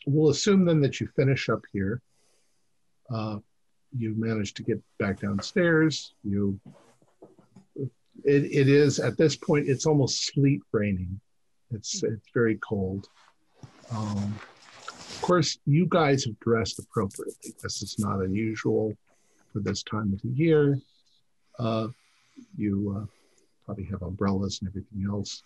[0.05, 2.01] we'll assume then that you finish up here.
[3.13, 3.39] Uh,
[3.97, 6.13] you manage to get back downstairs.
[6.23, 6.59] You,
[7.75, 9.67] it, it is at this point.
[9.67, 11.19] It's almost sleet raining.
[11.71, 13.07] It's it's very cold.
[13.91, 14.39] Um,
[14.79, 17.53] of course, you guys have dressed appropriately.
[17.61, 18.93] This is not unusual
[19.51, 20.79] for this time of the year.
[21.59, 21.87] Uh,
[22.57, 22.95] you.
[22.97, 23.05] Uh,
[23.65, 25.43] probably have umbrellas and everything else.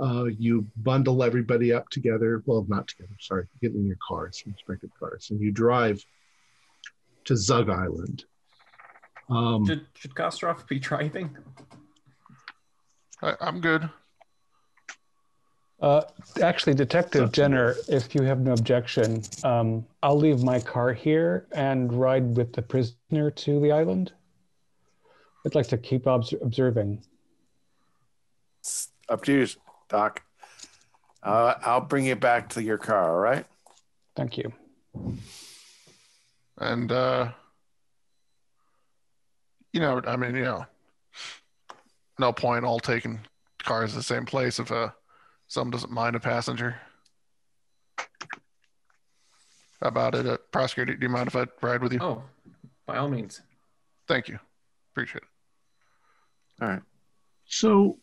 [0.00, 2.42] Uh, you bundle everybody up together.
[2.44, 3.14] Well, not together.
[3.20, 6.04] Sorry, get in your cars, respective cars, and you drive
[7.24, 8.24] to Zug Island.
[9.30, 11.36] Um, Should should Kostrov be driving?
[13.22, 13.88] I, I'm good.
[15.80, 16.02] Uh,
[16.40, 21.92] actually, Detective Jenner, if you have no objection, um, I'll leave my car here and
[21.92, 24.12] ride with the prisoner to the island.
[25.44, 27.02] I'd like to keep obs- observing.
[28.60, 29.46] It's up to you,
[29.88, 30.22] Doc.
[31.22, 33.10] Uh, I'll bring you back to your car.
[33.10, 33.44] All right.
[34.16, 34.52] Thank you.
[36.58, 37.32] And uh
[39.72, 40.66] you know, I mean, you know,
[42.18, 43.20] no point all taking
[43.62, 44.90] cars to the same place if uh
[45.48, 46.76] someone doesn't mind a passenger.
[49.80, 50.94] How about it, uh, prosecutor?
[50.94, 51.98] Do you mind if I ride with you?
[52.00, 52.22] Oh,
[52.86, 53.42] by all means.
[54.08, 54.38] Thank you,
[54.92, 56.62] appreciate it.
[56.62, 56.82] All right.
[57.46, 57.98] So,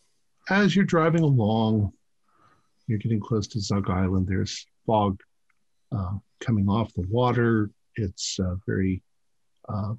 [0.50, 1.94] as you're driving along,
[2.88, 4.28] you're getting close to Zug Island.
[4.28, 5.20] There's fog
[5.92, 7.72] uh, coming off the water.
[7.96, 9.02] It's uh, very,
[9.70, 9.94] uh,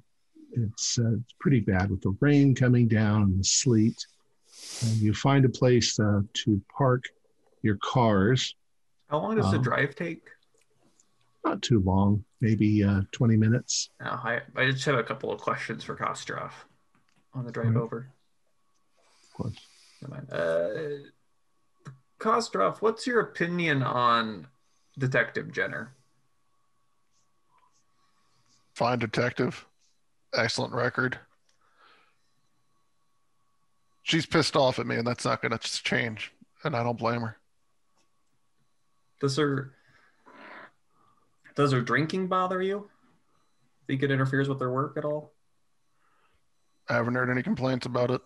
[0.51, 4.05] it's, uh, it's pretty bad with the rain coming down and the sleet.
[4.83, 7.05] And you find a place uh, to park
[7.61, 8.55] your cars.
[9.09, 10.27] How long does the Um, drive take?
[11.43, 13.89] Not too long, maybe uh, 20 minutes.
[14.03, 16.51] Uh, I, I just have a couple of questions for Kostrov
[17.33, 17.83] on the drive Alright.
[17.83, 18.07] over.
[19.23, 19.55] Of course.
[20.01, 20.31] Never mind.
[20.31, 21.09] Uh,
[22.19, 24.47] Kostrov, what's your opinion on
[24.97, 25.93] Detective Jenner?
[28.73, 29.65] Fine detective,
[30.33, 31.19] excellent record.
[34.01, 36.33] She's pissed off at me, and that's not going to change,
[36.63, 37.37] and I don't blame her.
[39.21, 39.73] Does her
[41.55, 42.89] does her drinking bother you?
[43.87, 45.33] Think it interferes with her work at all?
[46.89, 48.21] I haven't heard any complaints about it.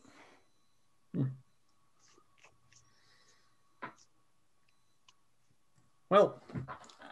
[1.13, 1.23] Hmm.
[6.09, 6.41] Well,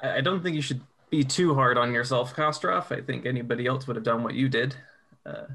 [0.02, 0.82] I I don't think you should
[1.15, 2.91] be too hard on yourself, Kostrov.
[2.91, 4.75] I think anybody else would have done what you did.
[5.25, 5.45] Uh,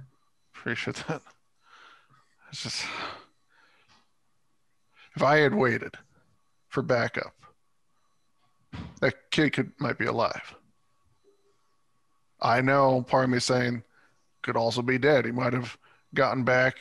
[0.54, 1.20] Appreciate that.
[2.50, 2.84] It's just
[5.14, 5.96] if I had waited
[6.68, 7.34] for backup,
[9.00, 10.54] that kid could might be alive.
[12.40, 13.82] I know part of me saying
[14.42, 15.26] could also be dead.
[15.26, 15.76] He might have
[16.14, 16.76] gotten back,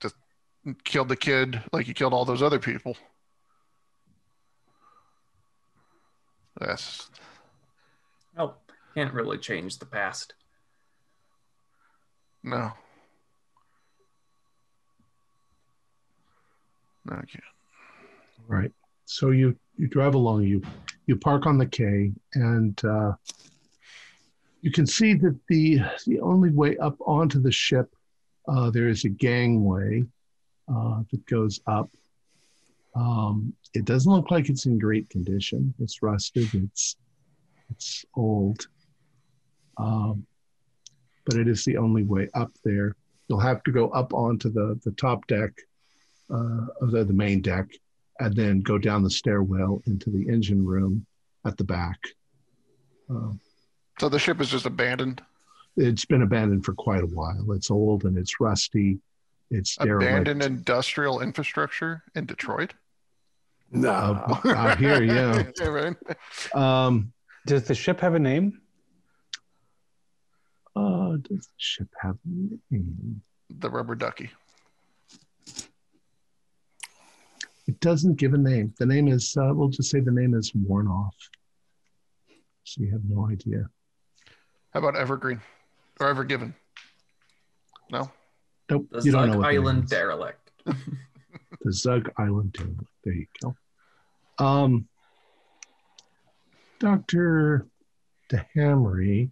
[0.00, 0.14] just
[0.84, 2.96] killed the kid like he killed all those other people.
[6.58, 7.10] That's
[8.36, 8.58] well,
[8.94, 10.34] can't really change the past.
[12.42, 12.72] no.
[17.04, 17.42] No, I can't.
[18.46, 18.70] Right.
[19.06, 20.44] So you you drive along.
[20.44, 20.62] You
[21.06, 23.12] you park on the quay, and uh,
[24.60, 27.92] you can see that the the only way up onto the ship
[28.48, 30.04] uh, there is a gangway
[30.72, 31.90] uh, that goes up.
[32.94, 35.74] Um, it doesn't look like it's in great condition.
[35.78, 36.48] It's rusted.
[36.54, 36.96] It's
[37.72, 38.66] it's old.
[39.78, 40.26] Um,
[41.24, 42.96] but it is the only way up there.
[43.28, 45.50] You'll have to go up onto the the top deck
[46.30, 47.66] uh, of the, the main deck
[48.20, 51.06] and then go down the stairwell into the engine room
[51.46, 51.98] at the back.
[53.10, 53.32] Uh,
[53.98, 55.22] So the ship is just abandoned.
[55.76, 57.52] it's been abandoned for quite a while.
[57.52, 58.98] It's old and it's rusty.
[59.50, 60.10] It's derelict.
[60.10, 62.74] Abandoned industrial infrastructure in Detroit.
[63.70, 63.90] No.
[63.90, 65.42] Uh, out here, yeah.
[65.60, 65.96] Yeah, right.
[66.54, 67.12] Um,
[67.46, 68.62] Does the ship have a name?
[71.12, 73.22] uh, does the ship have a name?
[73.50, 74.30] The rubber ducky.
[77.66, 78.74] It doesn't give a name.
[78.78, 81.14] The name is, uh, we'll just say the name is worn off.
[82.64, 83.66] So you have no idea.
[84.72, 85.40] How about Evergreen
[86.00, 86.54] or Ever Given?
[87.90, 88.10] No.
[88.70, 88.86] Nope.
[88.90, 90.50] The you don't know Zug the Island derelict.
[90.64, 92.90] the Zug Island Derelict.
[93.04, 93.54] There you go.
[94.38, 94.88] Um,
[96.82, 97.68] Dr.
[98.28, 99.30] DeHamry,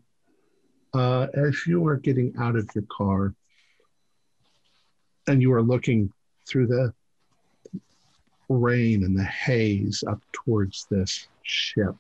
[0.95, 3.35] uh, as you are getting out of your car
[5.27, 6.13] and you are looking
[6.49, 6.95] through the
[8.49, 11.97] rain and the haze up towards this ship,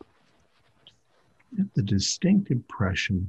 [1.74, 3.28] the distinct impression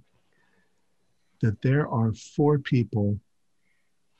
[1.42, 3.20] that there are four people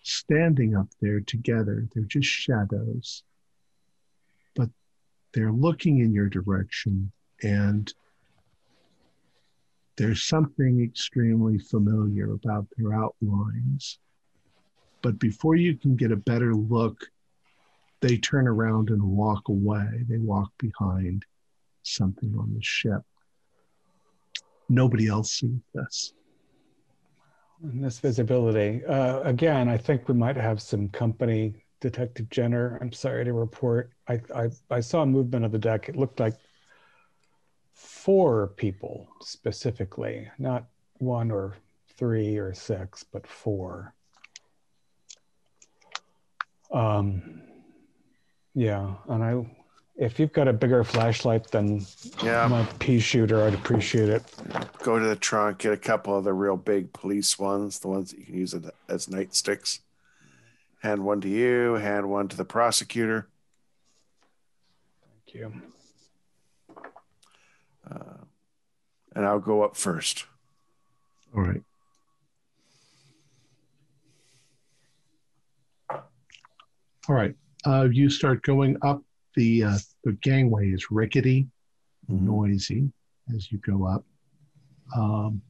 [0.02, 1.88] standing up there together.
[1.94, 3.22] They're just shadows,
[4.56, 4.70] but
[5.36, 7.12] they're looking in your direction,
[7.44, 7.94] and
[9.98, 14.00] there's something extremely familiar about their outlines.
[15.02, 17.06] But before you can get a better look,
[18.02, 20.06] they turn around and walk away.
[20.08, 21.26] They walk behind
[21.84, 23.02] something on the ship.
[24.70, 26.14] Nobody else sees this.
[27.64, 28.84] in this visibility.
[28.86, 31.66] Uh, again, I think we might have some company.
[31.80, 33.92] Detective Jenner, I'm sorry to report.
[34.08, 35.90] I, I, I saw a movement of the deck.
[35.90, 36.36] It looked like
[37.82, 40.66] four people specifically, not
[41.00, 41.56] one or
[41.98, 43.94] three or six, but four.
[46.72, 47.42] Um,
[48.54, 49.46] yeah, and I
[49.98, 51.86] If you've got a bigger flashlight than
[52.24, 52.48] Yeah.
[52.48, 54.24] my pea shooter, I'd appreciate it.
[54.82, 58.12] Go to the trunk, get a couple of the real big police ones, the ones
[58.12, 58.56] that you can use
[58.88, 59.80] as nightsticks.
[60.82, 63.28] Hand one to you, hand one to the prosecutor.
[65.04, 65.62] Thank you.
[67.92, 68.24] Uh,
[69.16, 70.26] and I'll go up first.
[71.36, 71.62] All right.
[77.10, 77.36] All right.
[77.66, 79.02] Uh, you start going up.
[79.36, 81.48] The uh, the gangway is rickety,
[82.10, 82.92] noisy
[83.34, 84.04] as you go up.
[84.96, 85.42] Um,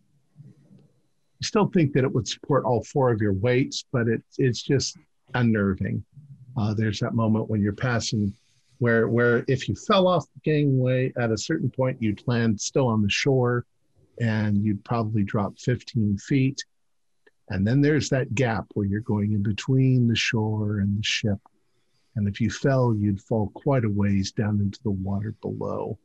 [1.40, 4.62] you still think that it would support all four of your weights, but it, it's
[4.62, 4.98] just
[5.34, 6.04] unnerving.
[6.56, 8.34] Uh, there's that moment when you're passing
[8.82, 12.88] where where if you fell off the gangway at a certain point, you'd land still
[12.88, 13.64] on the shore
[14.20, 16.60] and you'd probably drop 15 feet.
[17.49, 21.38] And then there's that gap where you're going in between the shore and the ship.
[22.16, 25.99] And if you fell, you'd fall quite a ways down into the water below.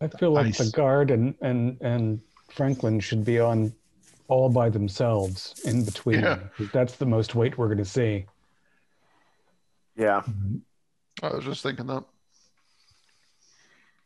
[0.00, 3.72] I feel like the guard and, and, and Franklin should be on
[4.26, 6.22] all by themselves in between.
[6.22, 6.40] Yeah.
[6.72, 8.26] That's the most weight we're going to see.
[9.96, 10.22] Yeah.
[10.22, 10.56] Mm-hmm.
[11.22, 12.04] I was just thinking that.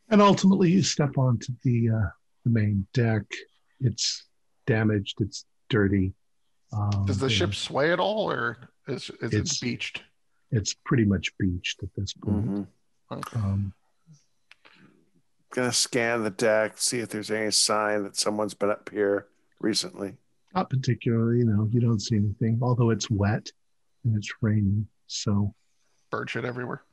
[0.09, 2.09] And ultimately, you step onto the uh,
[2.43, 3.23] the main deck.
[3.79, 4.25] It's
[4.67, 5.19] damaged.
[5.21, 6.13] It's dirty.
[6.73, 10.03] Um, Does the ship sway at all, or is, is It's- it beached?
[10.51, 12.67] It's pretty much beached at this point.
[13.11, 13.35] Mhm.
[13.35, 13.73] Um,
[15.51, 19.27] Gonna scan the deck, see if there's any sign that someone's been up here
[19.59, 20.17] recently.
[20.53, 21.39] not particularly.
[21.39, 22.59] You know, you don't see anything.
[22.61, 23.51] Although it's wet
[24.05, 24.87] and it's raining.
[25.07, 25.53] So,
[26.11, 26.83] Bird shit everywhere.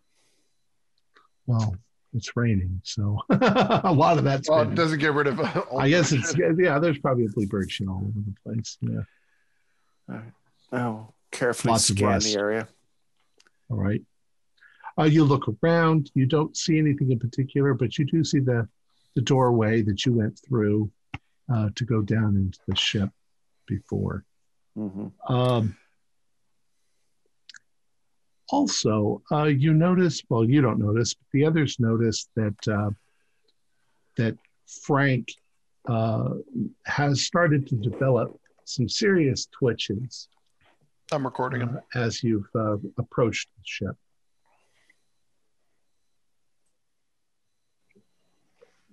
[1.53, 1.77] Well,
[2.15, 2.81] it's raining.
[2.85, 4.49] So a lot of that's.
[4.49, 5.41] Well, been- it doesn't get rid of.
[5.79, 6.79] I guess it's yeah.
[6.79, 8.79] There's probably bird shit all over the place.
[8.81, 10.21] Yeah.
[10.73, 12.69] Oh, carefully Lots scan the area.
[13.71, 14.03] All right.
[14.99, 16.11] Uh, you look around.
[16.15, 18.69] You don't see anything in particular, but you do see the
[19.15, 20.91] the doorway that you went through
[21.53, 23.11] uh, to go down into the ship
[23.67, 24.25] before.
[24.75, 25.77] hmm Um,
[28.53, 30.23] also, uh, you notice.
[30.29, 32.91] Well, you don't notice, but the others notice that uh,
[34.17, 34.37] that
[34.83, 35.29] Frank
[35.89, 36.35] uh,
[36.85, 40.29] has started to develop some serious twitches
[41.11, 41.79] I'm recording him.
[41.95, 43.97] uh, as you've uh, approached the ship.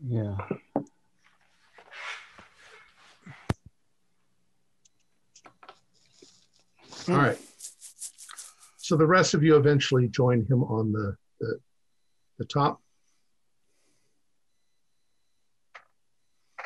[0.07, 0.37] Yeah.
[7.07, 7.37] All right.
[8.89, 11.59] So the rest of you eventually join him on the the,
[12.39, 12.81] the top.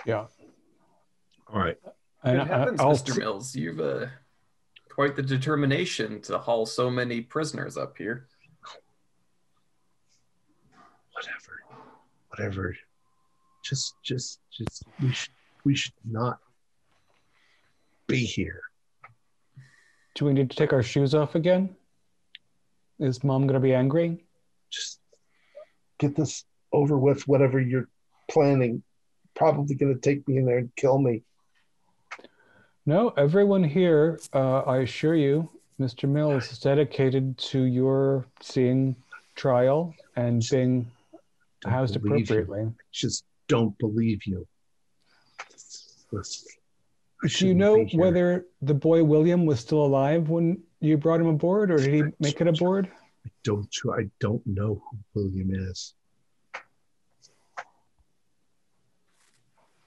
[0.05, 0.27] Yeah.
[1.51, 1.77] All right.
[2.23, 3.19] And Good I- I'll, Mr.
[3.19, 4.05] Mills, you've uh,
[4.89, 8.27] quite the determination to haul so many prisoners up here.
[11.11, 11.59] Whatever.
[12.29, 12.77] Whatever.
[13.65, 15.33] Just just just we should
[15.65, 16.39] we should not
[18.07, 18.61] be here.
[20.15, 21.75] do we need to take our shoes off again?
[23.03, 24.23] Is mom going to be angry?
[24.69, 24.99] Just
[25.99, 27.27] get this over with.
[27.27, 27.89] Whatever you're
[28.31, 28.81] planning.
[29.35, 31.23] Probably going to take me in there and kill me.
[32.85, 35.49] No, everyone here, uh, I assure you,
[35.79, 36.07] Mr.
[36.07, 38.95] Mills is dedicated to your seeing
[39.35, 40.89] trial and being
[41.65, 42.41] housed believe you.
[42.41, 42.73] appropriately.
[42.91, 44.47] Just don't believe you.
[46.11, 46.47] Listen,
[47.23, 51.27] I Do you know whether the boy William was still alive when you brought him
[51.27, 52.89] aboard, or did he make it aboard?
[53.25, 55.93] I don't I don't know who William is.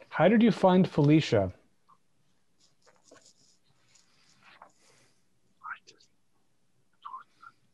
[0.08, 1.52] How did you find Felicia?
[5.60, 6.08] I just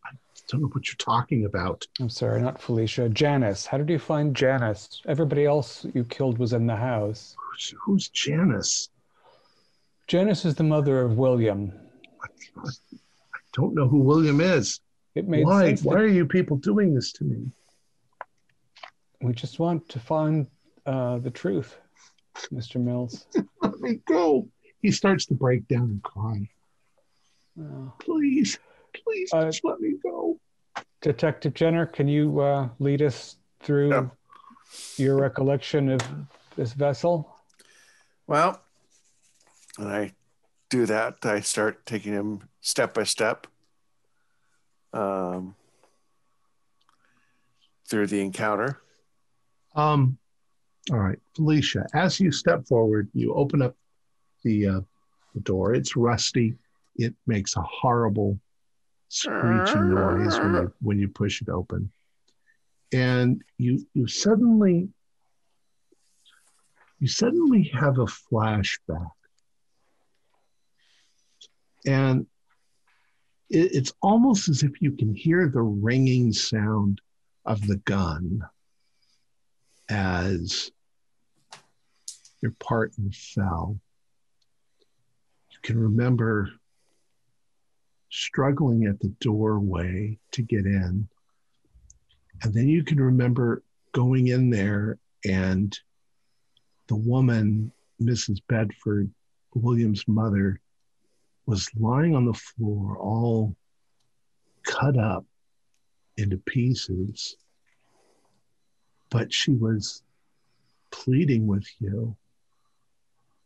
[0.05, 0.11] I
[0.49, 1.86] don't know what you're talking about.
[2.01, 3.09] I'm sorry, not Felicia.
[3.09, 3.66] Janice.
[3.66, 5.01] How did you find Janice?
[5.07, 7.36] Everybody else you killed was in the house.
[7.39, 8.89] Who's, who's Janice?
[10.09, 11.73] Janice is the mother of William.
[12.20, 12.70] I,
[13.53, 14.81] don't know who William is.
[15.15, 15.66] It made Why?
[15.69, 15.83] sense.
[15.83, 17.51] Why that are you people doing this to me?
[19.20, 20.49] we just want to find
[20.85, 21.77] uh, the truth,
[22.53, 22.81] Mr.
[22.83, 23.27] Mills.
[23.62, 24.49] Let me go.
[24.81, 26.49] He starts to break down and cry.
[27.61, 28.59] Uh, Please,
[29.05, 30.41] please, Uh, just let me go.
[31.03, 34.07] Detective Jenner, can you uh, lead us through Yeah.
[34.97, 36.01] your recollection of
[36.57, 37.37] this vessel?
[38.27, 38.61] Well,
[39.77, 40.12] when I
[40.73, 43.47] do that, I start taking him step by step
[44.94, 45.55] um,
[47.89, 48.81] through the encounter.
[49.77, 50.16] Um,
[50.90, 51.86] all right, Felicia.
[51.93, 53.77] As you step forward, you open up
[54.44, 54.81] the uh,
[55.35, 55.74] the door.
[55.74, 56.55] It's rusty.
[56.97, 58.39] It makes a horrible
[59.09, 61.93] screeching noise when you when you push it open.
[62.93, 64.89] and you you suddenly
[66.99, 69.11] you suddenly have a flashback
[71.86, 72.26] and
[73.50, 77.00] it, it's almost as if you can hear the ringing sound
[77.44, 78.42] of the gun
[79.88, 80.70] as
[82.40, 83.78] your partner fell
[85.50, 86.48] you can remember
[88.10, 91.09] struggling at the doorway to get in
[92.42, 95.78] and then you can remember going in there and
[96.88, 97.72] the woman,
[98.02, 98.40] Mrs.
[98.48, 99.10] Bedford,
[99.54, 100.60] William's mother,
[101.47, 103.56] was lying on the floor, all
[104.62, 105.24] cut up
[106.16, 107.36] into pieces.
[109.10, 110.02] But she was
[110.90, 112.16] pleading with you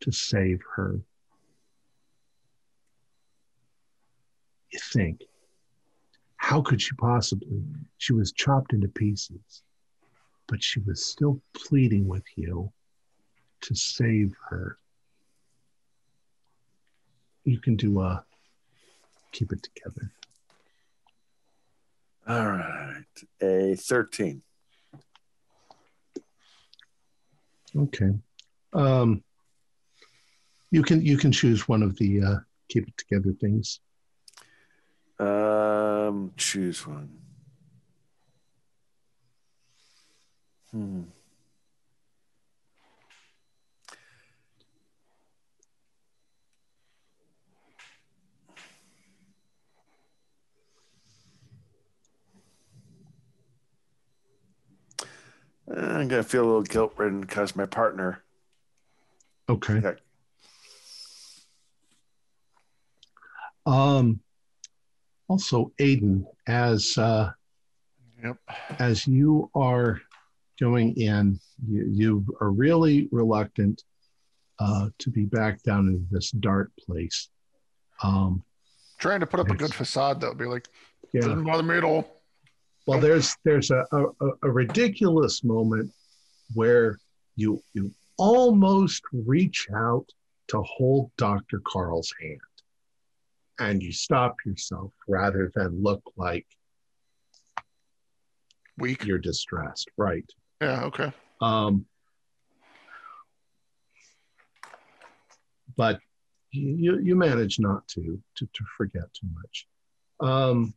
[0.00, 1.00] to save her.
[4.70, 5.22] You think,
[6.36, 7.62] how could she possibly?
[7.98, 9.62] She was chopped into pieces,
[10.46, 12.72] but she was still pleading with you
[13.62, 14.78] to save her.
[17.46, 18.24] You can do a
[19.30, 20.12] keep it together.
[22.26, 23.04] All right.
[23.40, 24.42] A 13.
[27.76, 28.10] Okay.
[28.72, 29.22] Um,
[30.72, 32.36] you can you can choose one of the uh,
[32.68, 33.78] keep it together things.
[35.20, 37.10] Um, choose one.
[40.72, 41.02] Hmm.
[55.68, 58.22] I'm gonna feel a little guilt ridden because my partner.
[59.48, 59.80] Okay.
[59.80, 59.98] got-
[63.64, 64.20] Um,
[65.28, 67.32] also, Aiden, as uh,
[68.22, 68.38] Yep.
[68.78, 70.00] as you are
[70.58, 71.38] going in,
[71.68, 73.84] you, you are really reluctant
[74.58, 77.28] uh, to be back down in this dark place.
[78.02, 78.42] Um,
[78.98, 80.32] Trying to put up a good facade though.
[80.32, 80.68] Be like,
[81.12, 81.20] yeah.
[81.22, 82.15] doesn't bother me at all.
[82.86, 84.04] Well, there's there's a, a,
[84.44, 85.92] a ridiculous moment
[86.54, 86.98] where
[87.34, 90.06] you you almost reach out
[90.48, 91.60] to hold Dr.
[91.66, 92.40] Carl's hand,
[93.58, 96.46] and you stop yourself rather than look like
[98.78, 99.04] Weak.
[99.04, 99.90] you're distressed.
[99.96, 100.24] Right.
[100.60, 100.84] Yeah.
[100.84, 101.12] Okay.
[101.40, 101.86] Um,
[105.76, 106.00] but
[106.52, 109.66] you you manage not to to, to forget too much.
[110.20, 110.74] Um,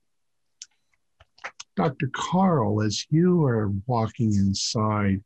[1.80, 2.10] Dr.
[2.12, 5.24] Carl, as you are walking inside,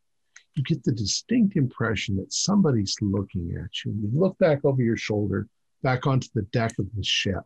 [0.53, 3.91] you get the distinct impression that somebody's looking at you.
[3.91, 5.47] You look back over your shoulder,
[5.81, 7.41] back onto the deck of the ship.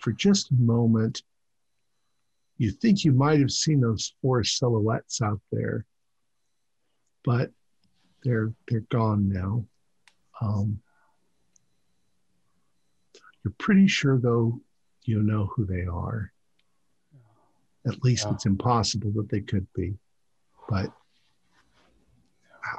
[0.00, 1.22] For just a moment,
[2.58, 5.86] you think you might have seen those four silhouettes out there,
[7.24, 7.50] but
[8.22, 9.64] they're they're gone now.
[10.42, 10.80] Um,
[13.42, 14.60] you're pretty sure, though,
[15.04, 16.34] you know who they are.
[17.86, 18.32] At least Yeah.
[18.32, 19.96] it's impossible that they could be.
[20.68, 20.92] But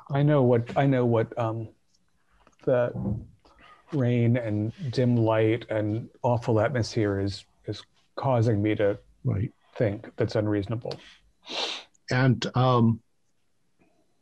[0.10, 1.70] I know what I know what um,
[2.66, 2.92] the
[3.94, 7.82] rain and dim light and awful atmosphere is is
[8.16, 9.52] causing me to right.
[9.76, 10.94] think that's unreasonable.
[12.12, 13.02] And um,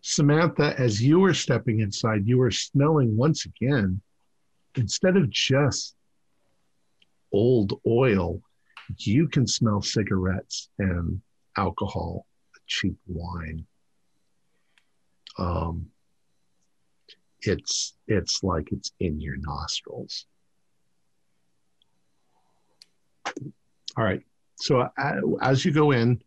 [0.01, 4.01] Samantha, as you were stepping inside, you were smelling once again,
[4.75, 5.95] instead of just
[7.31, 8.41] old oil,
[8.97, 11.21] you can smell cigarettes and
[11.57, 12.25] alcohol,
[12.67, 13.65] cheap wine.
[15.37, 15.87] Um,
[17.41, 20.25] it's it's like it's in your nostrils.
[23.97, 24.21] All right.
[24.55, 26.21] So uh, as you go in,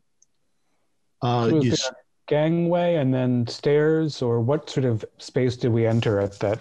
[1.23, 1.75] uh, So you
[2.27, 6.61] gangway and then stairs, or what sort of space did we enter at that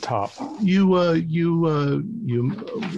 [0.00, 0.32] top?
[0.60, 2.50] you uh, you uh, you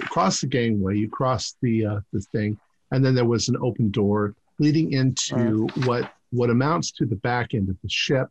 [0.08, 2.58] cross the gangway, you cross the uh, the thing,
[2.90, 7.54] and then there was an open door leading into what what amounts to the back
[7.54, 8.28] end of the ship.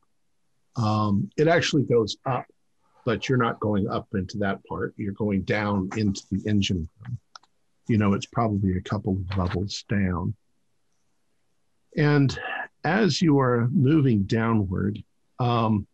[0.75, 2.45] Um, it actually goes up,
[3.05, 4.93] but you're not going up into that part.
[4.97, 7.17] You're going down into the engine room.
[7.87, 10.33] You know, it's probably a couple of levels down.
[11.95, 12.37] And
[12.83, 15.01] as you are moving downward,
[15.39, 15.87] um,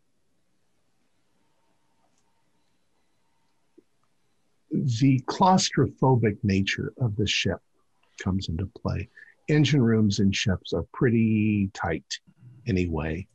[4.72, 7.60] the claustrophobic nature of the ship
[8.22, 9.10] comes into play.
[9.48, 12.20] Engine rooms in ships are pretty tight
[12.68, 13.28] anyway.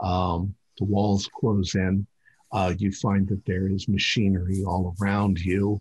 [0.00, 2.06] Um, the walls close in.
[2.52, 5.80] Uh, you find that there is machinery all around you.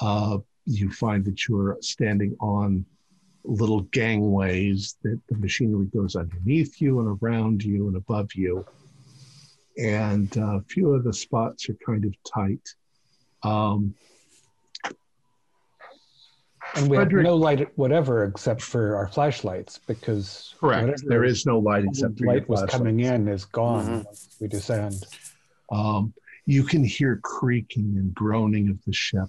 [0.00, 2.84] Uh, you find that you're standing on
[3.44, 8.64] little gangways that the machinery goes underneath you and around you and above you.
[9.78, 12.68] And a few of the spots are kind of tight.
[13.42, 13.94] Um,
[16.74, 21.02] And we Frederick- have no light whatever except for our flashlights because correct.
[21.06, 24.04] There is no light except for your light was coming in is gone Mhm.
[24.04, 25.04] once we descend.
[25.70, 26.12] Um,
[26.44, 29.28] you can hear creaking and groaning of the ship.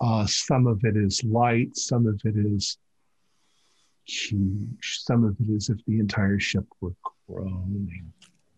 [0.00, 2.78] Uh, some of it is light, some of it is
[4.04, 6.94] huge, some of it is if the entire ship were
[7.26, 8.12] groaning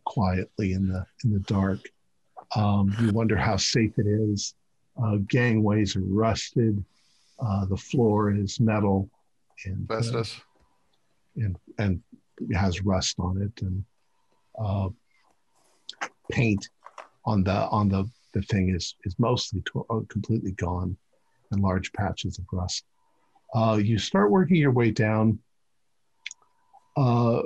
[0.04, 1.80] quietly in the in the dark.
[2.56, 4.54] Um, you wonder how safe it is.
[5.02, 6.84] Uh, gangways are rusted.
[7.44, 9.08] Uh, the floor is metal
[9.64, 10.24] and uh,
[11.36, 12.02] and and
[12.48, 13.84] it has rust on it and
[14.58, 14.88] uh,
[16.30, 16.68] paint
[17.24, 20.96] on the on the the thing is is mostly to, uh, completely gone
[21.50, 22.84] and large patches of rust.
[23.54, 25.38] Uh, you start working your way down.
[26.96, 27.42] Uh,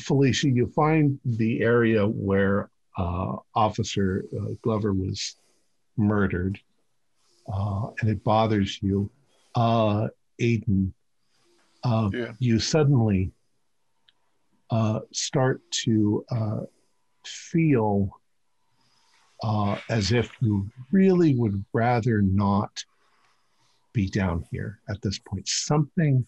[0.00, 5.36] Felicia, you find the area where uh, Officer uh, Glover was
[5.96, 6.58] murdered,
[7.52, 9.10] uh, and it bothers you.
[9.54, 10.08] Uh,
[10.40, 10.92] Aiden,
[11.84, 12.32] uh, Yeah.
[12.38, 13.32] you suddenly
[14.70, 16.60] uh, start to uh,
[17.24, 18.20] feel
[19.42, 22.82] uh, as if you really would rather not
[23.92, 25.46] be down here at this point.
[25.46, 26.26] Something,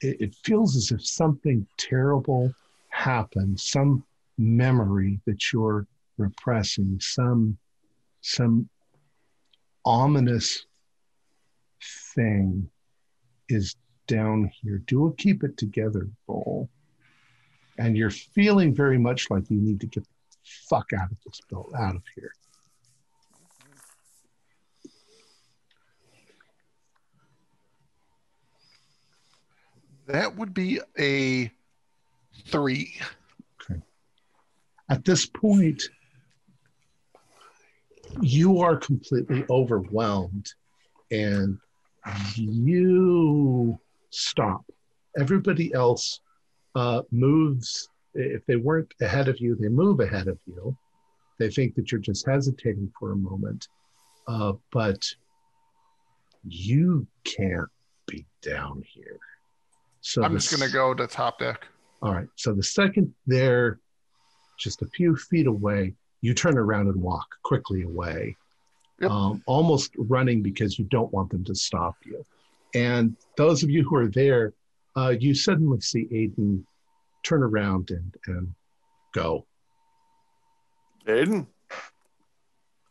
[0.00, 2.54] it, it feels as if something terrible
[2.88, 4.04] happened, some
[4.38, 5.86] memory that you're
[6.16, 7.58] repressing, some,
[8.22, 8.68] some
[9.84, 10.66] ominous
[12.14, 12.68] thing
[13.48, 13.76] is
[14.06, 14.78] down here.
[14.86, 16.68] Do a keep it together roll.
[17.78, 20.36] And you're feeling very much like you need to get the
[20.68, 22.32] fuck out of this bill out of here.
[30.06, 31.52] That would be a
[32.46, 32.92] three.
[33.62, 33.80] Okay.
[34.88, 35.84] At this point,
[38.20, 40.52] you are completely overwhelmed
[41.12, 41.58] and
[42.34, 43.78] you
[44.10, 44.64] stop.
[45.18, 46.20] Everybody else
[46.74, 47.88] uh, moves.
[48.14, 50.76] If they weren't ahead of you, they move ahead of you.
[51.38, 53.68] They think that you're just hesitating for a moment.
[54.26, 55.06] Uh, but
[56.46, 57.68] you can't
[58.06, 59.18] be down here.
[60.00, 61.66] So I'm just gonna go to top deck.
[62.02, 62.28] All right.
[62.36, 63.78] So the second they're
[64.58, 68.36] just a few feet away, you turn around and walk quickly away,
[69.00, 69.10] Yep.
[69.10, 72.24] um, almost running because you don't want them to stop you.
[72.74, 74.52] And those of you who are there,
[74.96, 76.64] uh, you suddenly see Aiden
[77.22, 78.54] turn around and, and
[79.14, 79.46] go.
[81.06, 81.46] Aiden,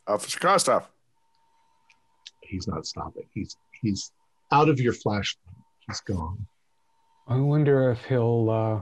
[0.08, 0.86] Officer Kostoff.
[2.42, 3.28] He's not stopping.
[3.34, 4.12] He's he's
[4.52, 5.56] out of your flashlight.
[5.88, 6.48] He's gone.
[7.28, 8.82] I wonder if he'll uh,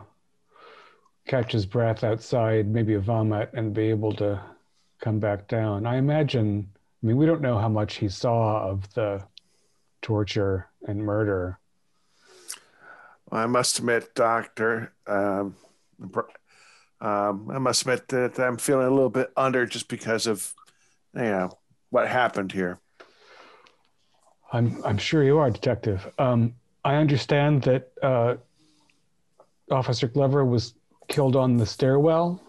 [1.28, 4.42] catch his breath outside, maybe vomit, and be able to
[5.02, 5.86] come back down.
[5.86, 6.70] I imagine,
[7.02, 9.24] I mean, we don't know how much he saw of the
[10.02, 11.60] torture and murder.
[13.32, 15.56] I must admit, Doctor, um,
[17.02, 20.54] um, I must admit that I'm feeling a little bit under just because of,
[21.14, 21.52] you know,
[21.90, 22.80] what happened here.
[24.52, 26.10] I'm, I'm sure you are, Detective.
[26.18, 26.56] Um,
[26.86, 28.36] I understand that uh,
[29.70, 30.74] Officer Glover was
[31.10, 32.42] killed on the stairwell.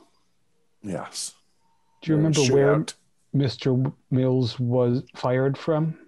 [0.82, 1.34] Yes.
[2.02, 2.94] Do you remember where Shootout.
[3.34, 3.92] Mr.
[4.10, 5.98] Mills was fired from?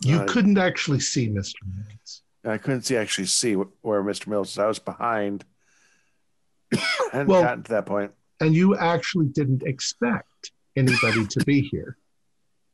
[0.00, 0.28] You Right.
[0.28, 1.54] couldn't actually see Mr.
[1.66, 2.22] Mills.
[2.44, 4.26] I couldn't see actually see where Mr.
[4.26, 4.58] Mills was.
[4.58, 5.44] I was behind.
[6.74, 6.78] I
[7.12, 8.12] hadn't Well- gotten to that point.
[8.40, 11.96] And you actually didn't expect anybody to be here.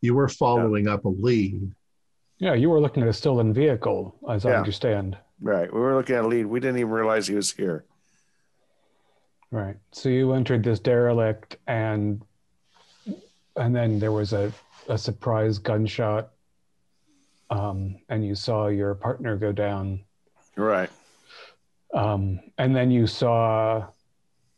[0.01, 1.73] You were following up a lead.
[2.39, 5.19] Yeah, you were looking at a stolen vehicle, as I understand.
[5.41, 5.73] Right.
[5.73, 6.47] We were looking at a lead.
[6.47, 7.85] We didn't even realize he was here.
[9.51, 9.77] Right.
[9.93, 12.23] So you entered this derelict, and
[13.61, 14.53] and then there was a,
[14.89, 16.31] a surprise gunshot,
[17.51, 20.01] um, and you saw your partner go down,
[20.57, 20.91] Right.
[21.95, 23.87] um, and then you saw,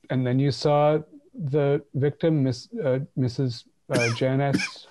[0.09, 1.01] and then you saw
[1.35, 3.65] the victim, Miss uh, Mrs.
[3.91, 4.87] Uh, Janice.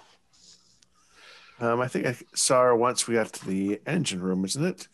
[1.59, 4.87] Um, I think I saw her once we got to the engine room, isn't it?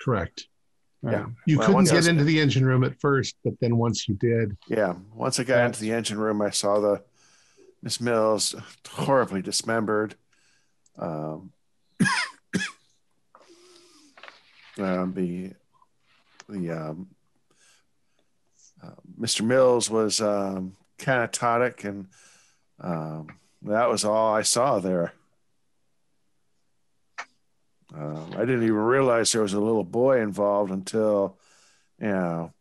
[0.00, 0.46] Correct.
[1.02, 1.26] Yeah.
[1.46, 4.14] You Well, couldn't get was- into the engine room at first, but then once you
[4.14, 4.94] did, Yeah.
[5.14, 7.02] Once I got That's- into the engine room, I saw the
[7.82, 8.54] Miss Mills
[8.88, 10.14] horribly dismembered.
[10.96, 11.52] Um,
[14.78, 15.52] um, the
[16.48, 17.08] the um,
[18.82, 18.90] uh,
[19.20, 19.44] Mr.
[19.44, 22.08] Mills was um, canatotic, and
[22.80, 23.28] um,
[23.62, 25.12] that was all I saw there.
[27.94, 31.36] Um, I didn't even realize there was a little boy involved until,
[32.00, 32.52] you know,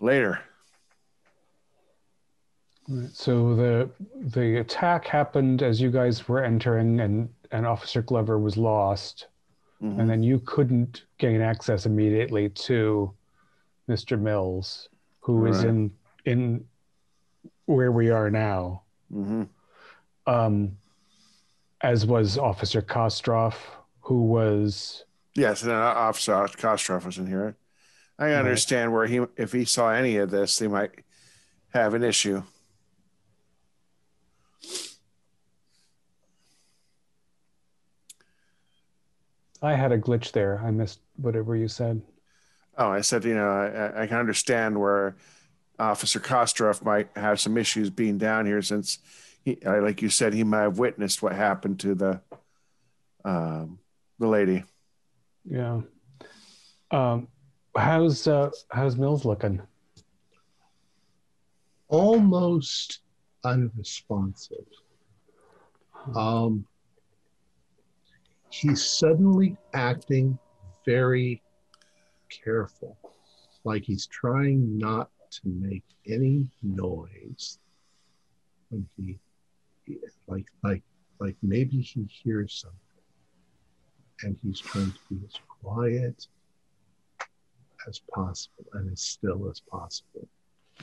[0.00, 0.40] later.
[3.12, 8.56] So the the attack happened as you guys were entering, and and Officer Glover was
[8.56, 9.26] lost,
[9.82, 9.98] Mhm.
[10.00, 13.12] and then you couldn't gain access immediately to
[13.88, 14.18] Mr.
[14.20, 14.88] Mills,
[15.20, 15.66] who is Right.
[15.68, 15.90] in
[16.24, 16.64] in
[17.66, 18.82] where we are now,
[19.12, 19.48] Mhm.
[20.26, 20.78] um,
[21.82, 23.56] as was Officer Kostroff,
[24.00, 25.04] who was
[25.34, 27.54] Yes, and then Officer Kostroff was in here.
[28.18, 28.34] I Right.
[28.34, 31.04] understand where he, if he saw any of this, he might
[31.74, 32.42] have an issue.
[39.62, 40.60] I had a glitch there.
[40.64, 42.00] I missed whatever you said.
[42.76, 45.16] Oh, I said, you know, I, I can understand where
[45.78, 48.98] Officer Kostroff might have some issues being down here since
[49.44, 52.20] he, like you said, he might have witnessed what happened to the,
[53.24, 53.78] um,
[54.18, 54.64] the lady.
[55.44, 55.80] Yeah.
[56.90, 57.28] Um,
[57.76, 59.60] how's uh, how's Mills looking?
[61.88, 63.00] almost
[63.44, 64.66] unresponsive.
[66.14, 66.66] Um,
[68.50, 70.38] he's suddenly acting
[70.84, 71.42] very
[72.44, 72.96] careful,
[73.64, 77.58] like he's trying not to make any noise.
[78.70, 79.18] When he,
[80.26, 80.82] like, like,
[81.20, 82.78] like maybe he hears something,
[84.22, 86.26] and he's trying to be as quiet
[87.88, 90.28] as possible and as still as possible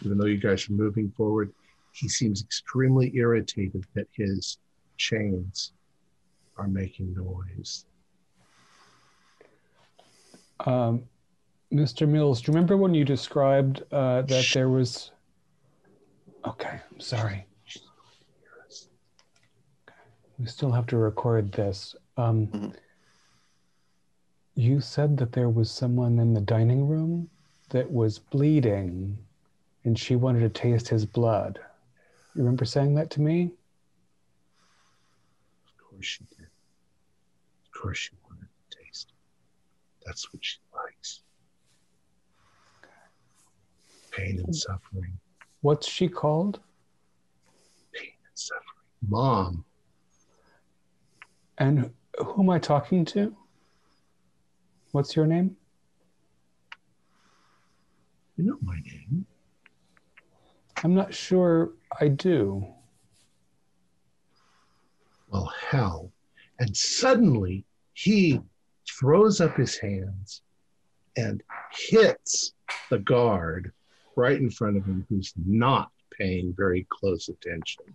[0.03, 1.53] even though you guys are moving forward,
[1.93, 4.57] he seems extremely irritated that his
[4.97, 5.73] chains
[6.57, 7.86] are making noise.
[10.65, 11.03] Um,
[11.73, 12.07] Mr.
[12.07, 15.11] Mills, do you remember when you described uh, that there was?
[16.45, 17.45] Okay, I'm sorry.
[20.38, 21.95] We still have to record this.
[22.18, 22.76] Um, Mhm.
[24.57, 27.30] You said that there was someone in the dining room
[27.69, 29.18] that was bleeding,
[29.84, 31.60] and she wanted to taste his blood.
[32.34, 33.52] You remember saying that to me?
[35.65, 36.44] Of course she did.
[37.76, 40.06] Of course she wanted to taste it.
[40.06, 41.22] That's what she likes.
[44.11, 45.19] Pain and suffering.
[45.61, 46.61] What's she called?
[47.93, 48.61] Pain and suffering.
[49.07, 49.65] Mom,
[51.57, 53.35] And who am I talking to?
[54.91, 55.57] What's your name?
[58.38, 59.26] you know my name.
[60.84, 61.72] I'm not sure
[62.02, 62.65] I do.
[65.30, 66.11] Well, hell.
[66.60, 68.41] And suddenly he
[68.88, 70.41] throws up his hands
[71.18, 72.53] and hits
[72.90, 73.72] the guard
[74.15, 77.86] right in front of him who's not paying very close attention.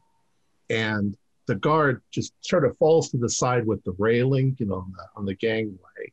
[0.68, 1.16] And
[1.46, 4.92] the guard just sort of falls to the side with the railing, you know, on
[4.96, 6.12] the, on the gangway.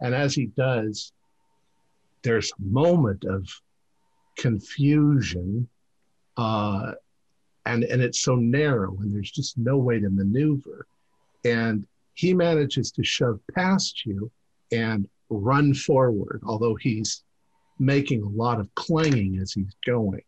[0.00, 1.12] And as he does,
[2.22, 3.48] there's a moment of
[4.36, 5.68] confusion
[6.36, 6.92] uh,
[7.64, 10.86] and and it's so narrow and there's just no way to maneuver
[11.44, 14.30] and he manages to shove past you
[14.72, 17.22] and run forward although he's
[17.78, 20.22] making a lot of clanging as he's going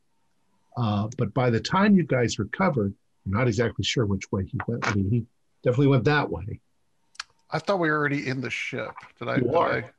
[0.77, 2.93] uh, but by the time you guys recovered
[3.25, 5.25] you're not exactly sure which way he went i mean he
[5.63, 6.61] definitely went that way
[7.51, 8.91] I thought we were already in the ship.
[9.19, 9.37] Did I?
[9.37, 9.73] You did are.
[9.73, 9.91] I-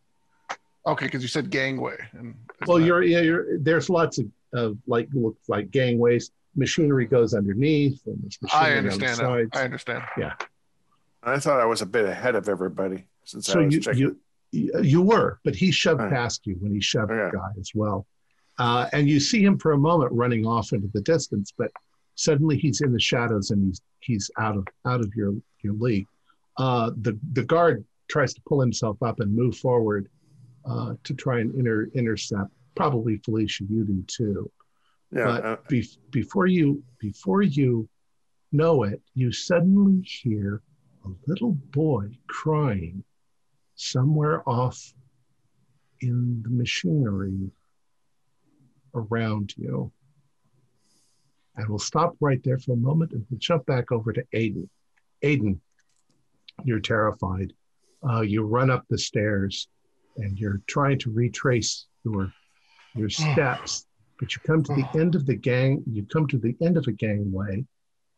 [0.85, 2.35] Okay, because you said gangway, and
[2.67, 7.33] well that- you're yeah you're there's lots of, of like looks like gangways machinery goes
[7.33, 9.57] underneath and there's machinery I on the understand that.
[9.59, 10.03] I understand.
[11.23, 13.99] I thought I was a bit ahead of everybody since so I was you, checking.
[14.01, 14.19] you
[14.81, 16.11] you were but he shoved Right.
[16.11, 17.29] past you when he shoved Okay.
[17.31, 18.07] the guy as well
[18.57, 21.71] uh, and you see him for a moment running off into the distance but
[22.15, 26.07] suddenly he's in the shadows and he's he's out of out of your your league
[26.57, 30.09] uh, the the guard tries to pull himself up and move forward
[30.65, 34.49] uh, to try and inter, intercept probably felicia you do too
[35.11, 37.87] yeah, but uh, be, before you before you
[38.51, 40.61] know it you suddenly hear
[41.09, 43.03] a little boy crying
[43.75, 44.93] somewhere off
[46.01, 47.51] in the machinery
[48.93, 49.91] around you.
[51.55, 54.69] And we'll stop right there for a moment and we'll jump back over to aiden.
[55.23, 55.59] Aiden
[56.63, 57.53] you're terrified.
[58.07, 59.67] Uh, you run up the stairs
[60.17, 62.31] and you're trying to retrace your
[62.95, 63.85] your steps
[64.19, 66.85] but you come to the end of the gang you come to the end of
[66.87, 67.63] a gangway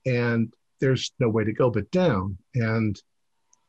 [0.05, 3.01] and there's no way to go but down and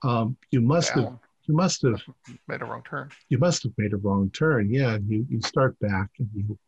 [0.02, 1.16] um, you must have
[1.46, 2.00] you must have
[2.48, 3.10] Made a wrong turn.
[3.28, 6.58] you must have made a wrong turn yeah and you, you start back and you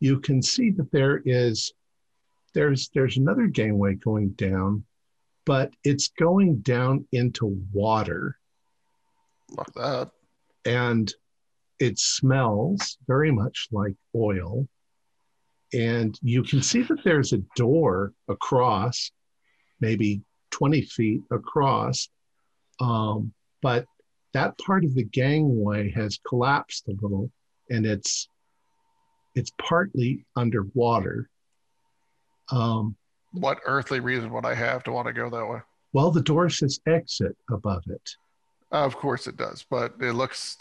[0.00, 1.72] you can see that there is
[2.54, 4.84] there's there's another gangway going down
[5.44, 8.36] but it's going down into water
[9.54, 10.10] Fuck that.
[10.64, 11.12] and
[11.78, 14.68] it smells very much like oil.
[15.74, 19.10] And you can see that there's a door across,
[19.82, 20.22] maybe
[20.52, 22.08] 20 feet across,
[22.80, 23.84] um, but
[24.32, 27.30] that part of the gangway has collapsed a little,
[27.68, 28.28] and it's
[29.34, 31.28] it's partly underwater.
[32.50, 32.96] Um,
[33.32, 35.60] What earthly reason would I have to want to go that way?
[35.94, 38.16] well, the door says exit above it.
[38.70, 40.56] of course it does, but it looks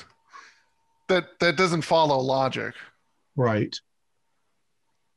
[1.08, 2.74] that that doesn't follow logic.
[3.38, 3.74] Right.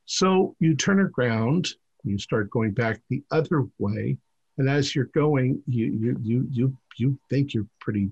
[0.07, 1.69] So you turn around,
[2.05, 4.17] you start going back the other way,
[4.59, 8.11] and as you're going, you you you you you think you're pretty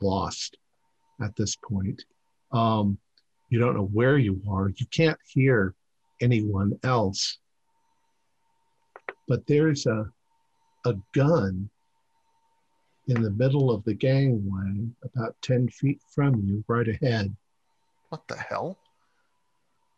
[0.00, 0.56] lost
[1.22, 2.04] at this point.
[2.52, 2.98] Um,
[3.48, 4.68] you don't know where you are.
[4.68, 5.74] You can't hear
[6.20, 7.38] anyone else.
[9.28, 10.10] But there's a
[10.84, 11.70] a gun
[13.08, 17.34] in the middle of the gangway, about 10 feet from you, right ahead.
[18.10, 18.78] What the hell?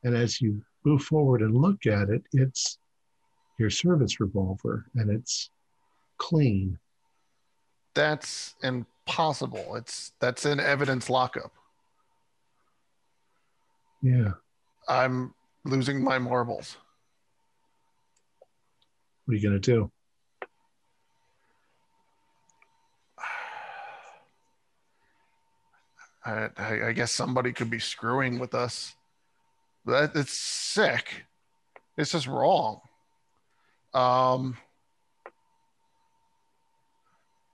[0.05, 2.79] And as you move forward and look at it, it's
[3.59, 5.51] your service revolver and it's
[6.19, 6.79] clean.
[7.95, 9.77] That's impossible.
[9.77, 11.53] It's that's in evidence lockup.
[14.03, 14.33] Yeah.
[14.89, 16.77] I'm losing my marbles.
[19.25, 19.91] What are you going to do?
[26.27, 28.95] I, I, I guess somebody could be screwing with us.
[29.87, 31.25] That it's sick.
[31.97, 32.81] It's just wrong.
[33.95, 34.57] Um,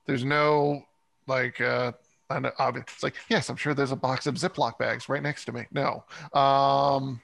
[0.06, 0.82] there's no
[1.26, 1.92] like uh,
[2.30, 5.52] know, it's like yes, I'm sure there's a box of Ziploc bags right next to
[5.52, 5.66] me.
[5.72, 6.04] No.
[6.32, 7.20] Um,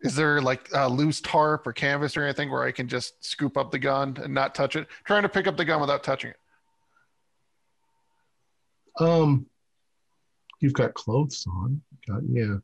[0.00, 3.56] is there like a loose tarp or canvas or anything where I can just scoop
[3.56, 4.86] up the gun and not touch it?
[5.04, 6.36] Trying to pick up the gun without touching it.
[9.02, 9.46] Um,
[10.60, 11.80] you've got clothes on.
[12.06, 12.56] Got, yeah.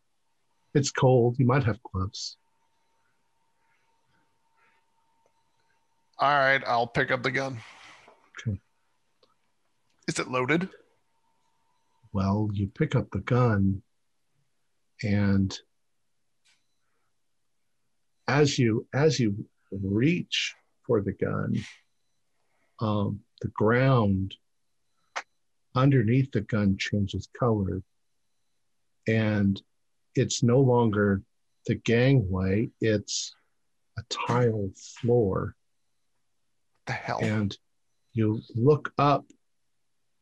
[0.75, 1.37] It's cold.
[1.39, 2.37] You might have gloves.
[6.21, 7.59] All right, I'll pick up the gun.
[8.47, 8.61] Okay.
[10.07, 10.69] Is it loaded?
[12.13, 13.81] Well, you pick up the gun
[15.03, 15.59] and
[18.29, 20.55] as you as you reach
[20.87, 21.57] for the gun,
[22.81, 24.35] um, the ground
[25.75, 27.83] underneath the gun changes color
[29.09, 29.63] and
[30.15, 31.23] it's no longer
[31.67, 33.35] the gangway, it's
[33.99, 35.55] a tile floor.
[36.91, 37.21] The hell?
[37.23, 37.57] And
[38.15, 39.25] you look up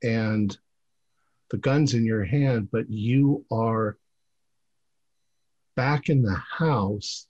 [0.02, 0.54] and
[1.48, 3.96] the gun's in your hand, but you are
[5.76, 7.26] back in the house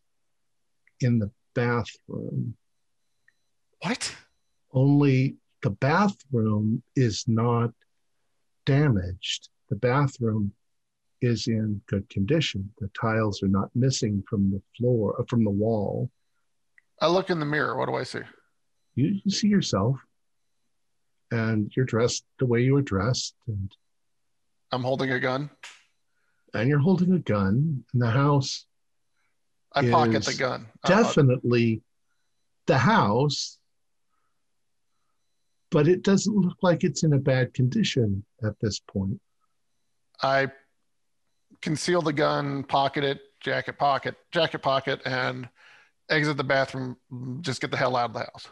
[1.01, 2.57] in the bathroom.
[3.83, 4.13] what?
[4.73, 7.71] Only the bathroom is not
[8.67, 9.51] damaged.
[9.69, 10.53] The bathroom
[11.21, 12.73] is in good condition.
[12.79, 16.11] The tiles are not missing from the floor, uh, from the wall.
[17.01, 17.79] I look in the mirror.
[17.79, 18.23] What do I see?
[18.99, 19.97] You, you see yourself,
[21.31, 23.71] and you're dressed the way you were dressed, and
[24.73, 25.51] I'm holding a gun.
[26.53, 27.85] and you're holding a gun.
[27.93, 28.67] And the house
[29.73, 30.67] I pocket the gun.
[30.85, 31.81] Definitely
[32.67, 33.59] the house,
[35.71, 39.21] but it doesn't look like it's in a bad condition at this point.
[40.23, 40.51] I
[41.63, 45.49] conceal the gun, pocket it, jacket pocket, jacket pocket, and
[46.11, 46.97] exit the bathroom.
[47.43, 48.49] Just get the hell out of the house.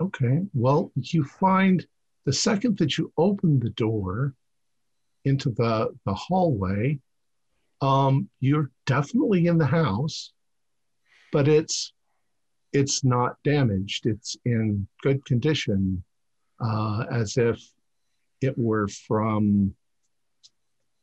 [0.00, 0.40] Okay.
[0.54, 1.86] Well, you find
[2.24, 4.34] the second that you open the door
[5.24, 6.98] into the, the hallway,
[7.80, 10.32] um, you're definitely in the house,
[11.32, 11.92] but it's
[12.72, 14.06] it's not damaged.
[14.06, 16.02] It's in good condition,
[16.60, 17.62] uh, as if
[18.42, 19.74] it were from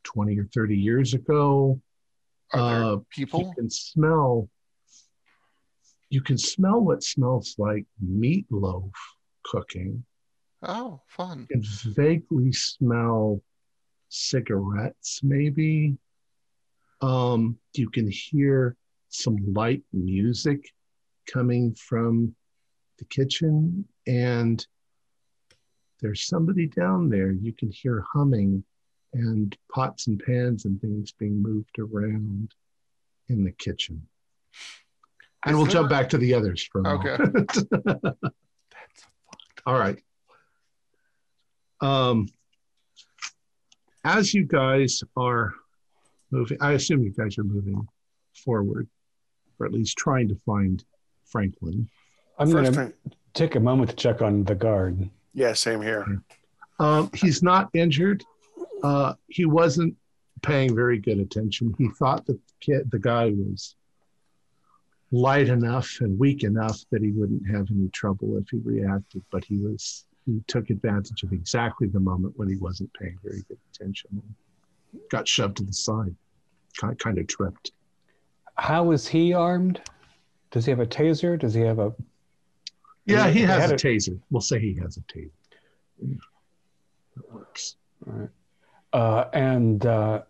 [0.04, 1.80] 20 or 30 years ago.
[2.52, 3.54] Are Uh, You people?
[3.54, 4.48] can smell
[6.14, 8.92] you can smell what smells like meatloaf
[9.42, 10.04] cooking.
[10.62, 11.48] Oh, fun.
[11.50, 13.42] You can vaguely smell
[14.10, 15.98] cigarettes, maybe.
[17.00, 18.76] Um, you can hear
[19.08, 20.60] some light music
[21.30, 22.34] coming from
[22.98, 24.64] the kitchen, and
[26.00, 27.32] there's somebody down there.
[27.32, 28.62] You can hear humming
[29.12, 32.54] and pots and pans and things being moved around
[33.28, 34.06] in the kitchen.
[35.46, 37.16] And we'll jump back to the others for a Okay.
[37.22, 37.52] moment.
[37.84, 38.16] That's
[39.66, 39.98] All right.
[41.80, 42.28] Um,
[44.04, 45.52] as you guys are
[46.30, 47.86] moving, I assume you guys are moving
[48.44, 48.88] forward,
[49.58, 50.82] or at least trying to find
[51.26, 51.88] Franklin.
[52.38, 52.92] I'm going to
[53.34, 55.08] take a moment to check on the guard.
[55.34, 56.22] yeah, same here.
[56.80, 58.24] Um, he's not injured.
[58.82, 59.94] Uh, he wasn't
[60.42, 61.74] paying very good attention.
[61.78, 63.76] He thought that the kid, the guy was
[65.14, 69.44] light enough and weak enough that he wouldn't have any trouble if he reacted, but
[69.44, 73.58] he was he took advantage of exactly the moment when he wasn't paying very good
[73.74, 76.14] attention and got shoved to the side,
[76.80, 77.72] kind kind of tripped.
[78.56, 79.80] How is he armed?
[80.50, 81.38] Does he have a taser?
[81.38, 81.92] Does he have a?
[83.06, 84.18] Yeah, he He has a a- taser.
[84.30, 85.30] We'll say he has a taser.
[87.16, 87.76] That works.
[88.92, 90.22] Uh, and uh,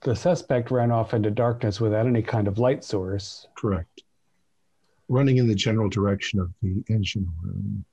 [0.00, 3.46] the suspect ran off into darkness without any kind of light source.
[3.56, 4.02] Correct.
[5.08, 7.84] Running in the general direction of the engine room.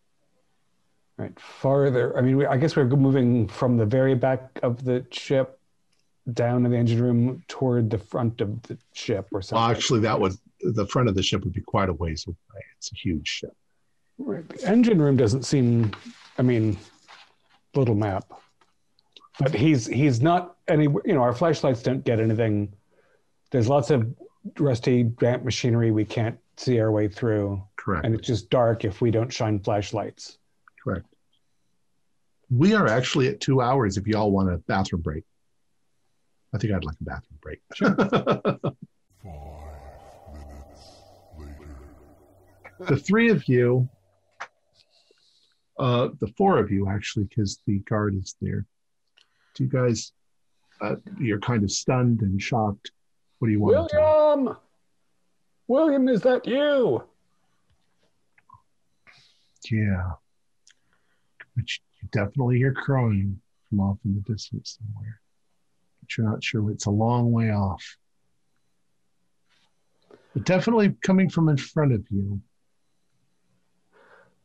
[1.17, 2.17] Right, farther.
[2.17, 5.59] I mean, we, I guess we're moving from the very back of the ship
[6.31, 9.61] down to the engine room toward the front of the ship, or something.
[9.61, 12.63] Well, actually, that would the front of the ship would be quite a ways away.
[12.77, 13.55] It's a huge ship.
[14.17, 14.47] Right.
[14.47, 15.91] The engine room doesn't seem.
[16.39, 16.77] I mean,
[17.75, 18.25] little map,
[19.39, 20.83] but he's he's not any.
[20.83, 22.73] You know, our flashlights don't get anything.
[23.51, 24.13] There's lots of
[24.59, 28.05] rusty, damp machinery we can't see our way through, Correct.
[28.05, 30.37] and it's just dark if we don't shine flashlights.
[30.83, 31.05] Correct.
[32.49, 33.97] We are actually at two hours.
[33.97, 35.23] If y'all want a bathroom break,
[36.53, 37.61] I think I'd like a bathroom break.
[42.87, 43.89] the three of you,
[45.79, 48.65] uh, the four of you actually, because the guard is there.
[49.53, 50.11] Do you guys?
[50.81, 52.91] Uh, you're kind of stunned and shocked.
[53.39, 53.91] What do you want?
[53.93, 54.57] William,
[55.67, 57.03] William, is that you?
[59.69, 60.11] Yeah.
[61.55, 63.39] But you you definitely hear crowing
[63.69, 65.19] from off in the distance somewhere.
[66.01, 66.69] But you're not sure.
[66.69, 67.97] It's a long way off.
[70.33, 72.41] But definitely coming from in front of you.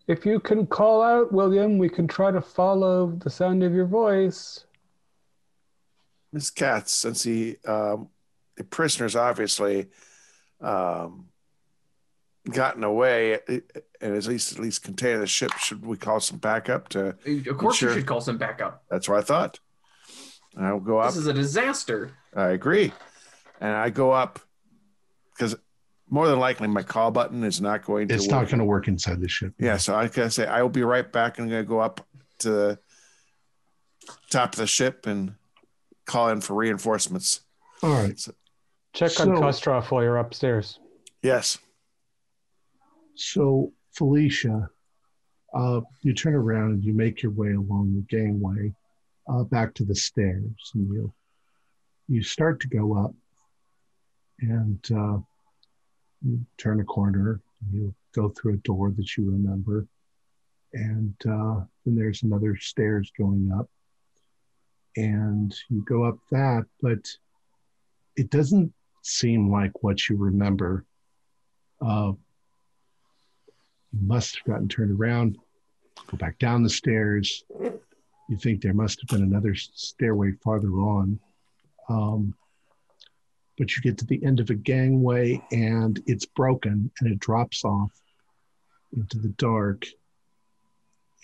[0.06, 3.86] If you can call out, William, we can try to follow the sound of your
[3.86, 4.64] voice.
[6.32, 8.08] Miss Katz, since he, um,
[8.56, 9.88] the prisoner's obviously
[10.60, 11.28] um,
[12.50, 13.62] gotten away and
[14.14, 17.16] is at least at least containing the ship, should we call some backup to?
[17.48, 17.90] Of course, Sure.
[17.90, 18.82] you should call some backup.
[18.90, 19.58] That's what I thought.
[20.56, 21.08] And I will go up.
[21.10, 22.12] This is a disaster.
[22.34, 22.92] I agree,
[23.60, 24.38] and I go up
[25.32, 25.54] because
[26.10, 28.14] more than likely my call button is not going to.
[28.14, 28.30] It's work.
[28.32, 29.54] not going to work inside the ship.
[29.58, 31.38] Yeah, so I can say I will be right back.
[31.38, 32.06] And I'm going to go up
[32.40, 32.78] to the
[34.30, 35.34] top of the ship and
[36.08, 37.42] call in for reinforcements.
[37.82, 38.18] All right.
[38.18, 38.32] So,
[38.94, 40.80] Check on So- Kostroff while you're upstairs.
[41.22, 41.58] Yes.
[43.14, 44.68] So, Felicia,
[45.54, 48.72] uh, you turn around and you make your way along the gangway
[49.28, 51.12] uh, back to the stairs, and you
[52.10, 53.12] you start to go up,
[54.40, 55.18] and uh,
[56.22, 57.40] you turn a corner.
[57.70, 59.86] You go through a door that you remember,
[60.72, 63.68] and uh, then there's another stairs going up,
[64.96, 66.98] and you go up that, but
[68.16, 70.84] it doesn't seem like what you remember.
[71.80, 72.12] Uh,
[73.92, 75.38] you must have gotten turned around,
[76.10, 77.44] go back down the stairs.
[78.28, 81.18] You think there must have been another stairway farther on.
[81.88, 82.34] Um,
[83.56, 87.64] but you get to the end of a gangway and it's broken and it drops
[87.64, 87.90] off
[88.96, 89.86] into the dark.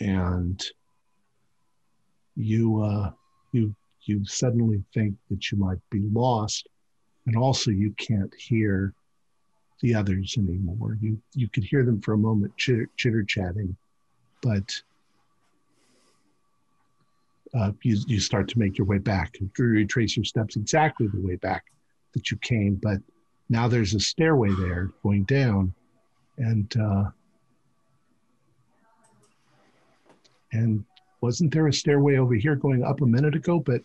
[0.01, 0.63] And
[2.35, 3.13] you, uh,
[3.55, 6.69] you, you suddenly think that you might be lost.
[7.27, 8.93] And also, you can't hear
[9.81, 10.99] the others anymore.
[11.01, 13.77] You you could hear them for a moment chitter, chitter chatting,
[14.43, 14.83] but
[17.55, 21.21] uh, you you start to make your way back and retrace your steps exactly the
[21.21, 21.65] way back
[22.13, 22.75] that you came.
[22.77, 22.99] But
[23.49, 25.75] now there's a stairway there going down,
[26.39, 27.05] and uh,
[30.53, 30.85] and
[31.25, 33.59] wasn't there a stairway over here going up a minute ago?
[33.59, 33.81] But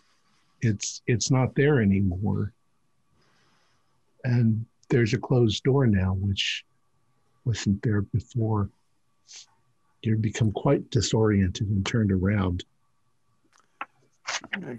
[0.60, 2.52] it's it's not there anymore.
[4.24, 6.66] And there's a closed door now, which
[7.46, 8.68] wasn't there before.
[10.02, 12.64] You become quite disoriented and turned around.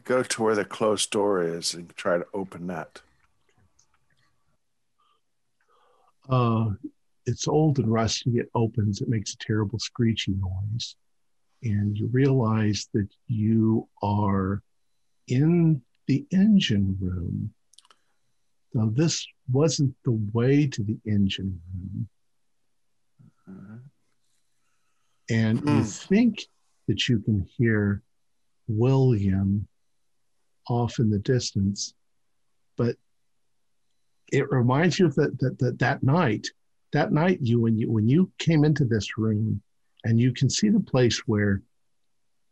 [0.03, 3.01] Go to where the closed door is and try to open that.
[6.29, 6.69] Uh,
[7.25, 8.37] it's old and rusty.
[8.37, 9.01] It opens.
[9.01, 10.95] It makes a terrible screeching noise,
[11.63, 14.63] and you realize that you are
[15.27, 17.53] in the engine room.
[18.73, 22.07] Now, this wasn't the way to the engine room.
[23.47, 23.77] Uh,
[25.29, 25.81] and you Hmm.
[25.81, 26.47] think
[26.87, 28.01] that you can hear
[28.67, 29.67] William
[30.67, 31.93] off in the distance,
[32.77, 32.95] but
[34.31, 36.47] it reminds you of that that that, that night.
[36.93, 39.61] That night, you when you when you came into this room,
[40.03, 41.61] and you can see the place where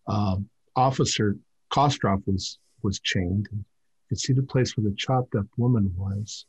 [0.08, 1.38] Um, Officer
[1.72, 3.48] Kostroff was was chained.
[3.52, 3.64] And
[4.08, 6.46] can see the place where the chopped up woman was.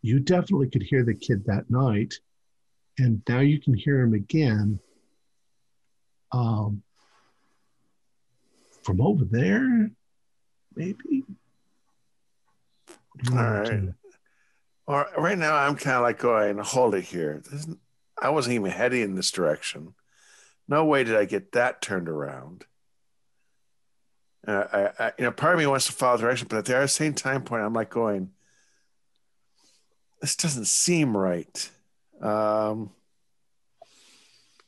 [0.00, 2.14] You definitely could hear the kid that night,
[2.98, 4.78] and now you can hear him again.
[6.32, 6.82] Um,
[8.82, 9.90] from over there,
[10.74, 11.24] maybe.
[13.24, 13.88] You All right.
[14.86, 17.42] Or right now, I'm kind of like going, hold it here.
[18.20, 19.94] I wasn't even heading in this direction.
[20.68, 22.64] No way did I get that turned around.
[24.46, 26.86] Uh, I, I, you know, part of me wants to follow direction, but at the
[26.86, 28.30] same time point, I'm like going,
[30.20, 31.70] this doesn't seem right.
[32.20, 32.90] Um,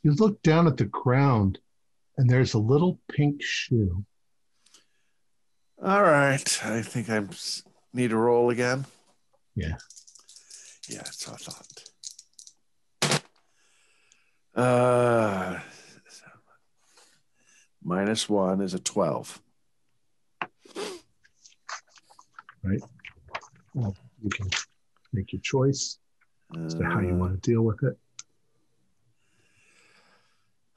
[0.02, 1.58] You look down at the ground,
[2.16, 4.04] and there's a little pink shoe.
[5.82, 7.24] all right, I think I
[7.92, 8.86] need to roll again.
[9.54, 9.76] Yeah.
[10.88, 11.66] Yeah, that's what I thought.
[14.54, 15.58] Uh,
[17.82, 19.40] minus one is a 12.
[22.64, 22.80] right?
[23.74, 24.48] You can
[25.12, 25.98] make your choice
[26.64, 27.98] as to how you Uh, want to deal with it.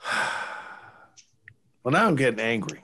[1.84, 2.84] Well, now I'm getting angry.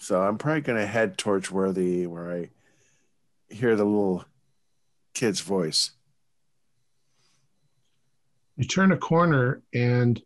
[0.00, 2.50] So I'm probably going to head towards where the where I
[3.54, 4.24] hear the little
[5.14, 5.92] kid's voice.
[8.60, 10.22] You turn a corner, and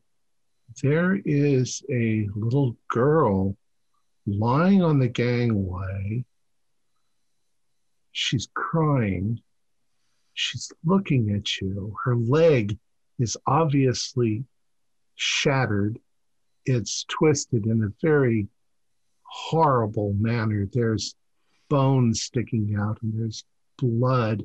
[0.83, 3.57] there is a little girl
[4.27, 6.25] lying on the gangway.
[8.11, 9.41] She's crying.
[10.33, 11.95] She's looking at you.
[12.03, 12.77] Her leg
[13.21, 14.43] is obviously
[15.15, 16.01] shattered.
[16.67, 18.49] It's twisted in a very
[19.23, 20.69] horrible manner.
[20.73, 21.15] There's
[21.69, 23.45] bones sticking out and there's
[23.79, 24.45] blood.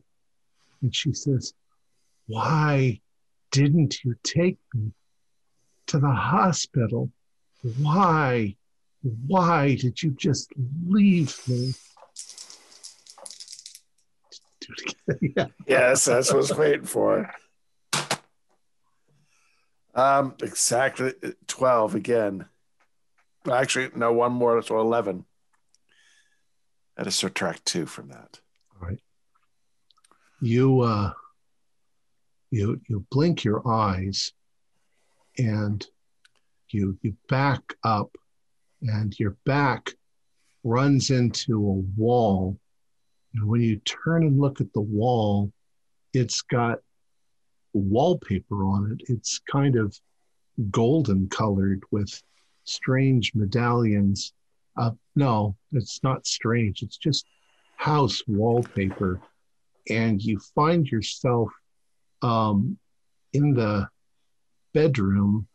[0.84, 1.56] And she says,
[2.28, 3.02] Why
[3.52, 4.92] didn't you take me
[5.88, 7.12] to the hospital?
[7.78, 8.56] Why?
[9.02, 10.52] Why did you just
[10.88, 11.74] leave me?
[14.62, 15.34] Do it again.
[15.36, 15.46] Yeah.
[15.68, 17.34] Yes, that's what I was waiting for.
[19.96, 21.14] Um, exactly
[21.48, 22.46] 12 again.
[23.52, 25.26] Actually, no, one more, so 11.
[26.98, 28.40] I had to subtract two from that.
[28.74, 29.00] All right.
[30.42, 31.14] You uh
[32.52, 34.34] you you blink your eyes
[35.38, 35.86] and
[36.70, 38.16] you you back up
[38.82, 39.94] and your back
[40.64, 42.58] runs into a wall.
[43.34, 45.52] And when you turn and look at the wall
[46.14, 46.80] it's got
[47.74, 49.12] wallpaper on it.
[49.12, 49.96] It's kind of
[50.72, 52.22] golden colored with
[52.64, 54.34] strange medallions.
[54.76, 56.82] Uh, no it's not strange.
[56.82, 57.26] It's just
[57.78, 59.22] house wallpaper.
[59.90, 61.50] And you find yourself
[62.22, 62.78] um,
[63.34, 63.88] in the
[64.74, 65.48] bedroom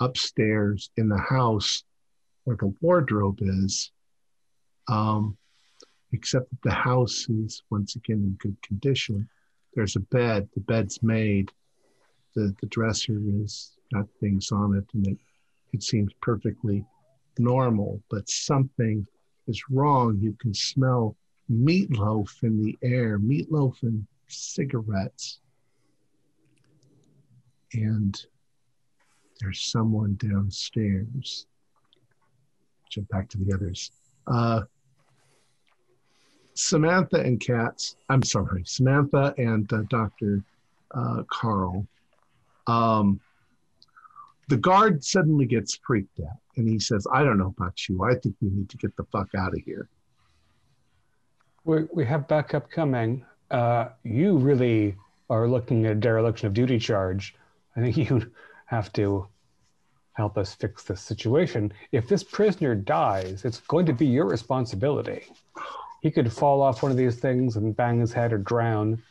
[0.00, 1.84] upstairs in the house
[2.44, 3.90] where the wardrobe is,
[4.88, 5.36] um,
[6.12, 9.28] except that the house is once again in good condition.
[9.74, 11.50] There's a bed, the bed's made,
[12.34, 15.18] the, the dresser is got things on it, and it,
[15.72, 16.84] it seems perfectly
[17.38, 19.06] normal, but something
[19.46, 20.18] is wrong.
[20.20, 21.16] You can smell
[21.50, 25.40] meatloaf in the air, meatloaf and cigarettes.
[27.72, 28.20] And
[29.40, 31.46] there's someone downstairs.
[32.90, 33.90] Jump back to the others.
[34.26, 34.62] Uh,
[36.54, 40.42] Samantha and Katz, I'm sorry, Samantha and uh, Dr.
[40.92, 41.86] Uh, Carl.
[42.66, 43.20] Um,
[44.48, 48.04] the guard suddenly gets freaked out and he says, I don't know about you.
[48.04, 49.88] I think we need to get the fuck out of here.
[51.64, 53.24] We, we have backup coming.
[53.50, 54.96] Uh, you really
[55.28, 57.34] are looking at a dereliction of duty charge.
[57.76, 58.30] I think you
[58.66, 59.28] have to
[60.12, 61.72] help us fix this situation.
[61.92, 65.24] If this prisoner dies, it's going to be your responsibility.
[66.00, 69.02] He could fall off one of these things and bang his head or drown.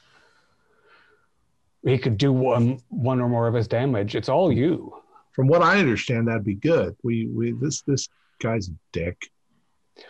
[1.84, 4.16] He could do one, one or more of his damage.
[4.16, 4.96] It's all you.
[5.34, 6.96] From what I understand, that'd be good.
[7.04, 8.08] We we this this
[8.40, 9.30] guy's a dick.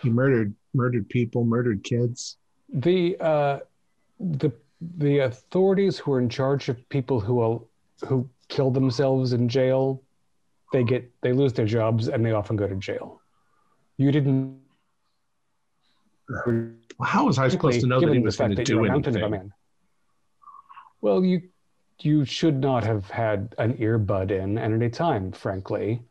[0.01, 2.37] He murdered murdered people, murdered kids.
[2.69, 3.59] the uh,
[4.19, 4.51] the
[4.97, 7.67] the authorities who are in charge of people who will
[8.07, 10.01] who kill themselves in jail,
[10.71, 13.21] they get they lose their jobs and they often go to jail.
[13.97, 14.59] You didn't.
[17.01, 19.15] How was I supposed to know that he was going to do you're a mountain
[19.15, 19.39] of a anything?
[19.39, 19.53] man.
[21.01, 21.41] Well, you
[21.99, 26.01] you should not have had an earbud in at any time, frankly.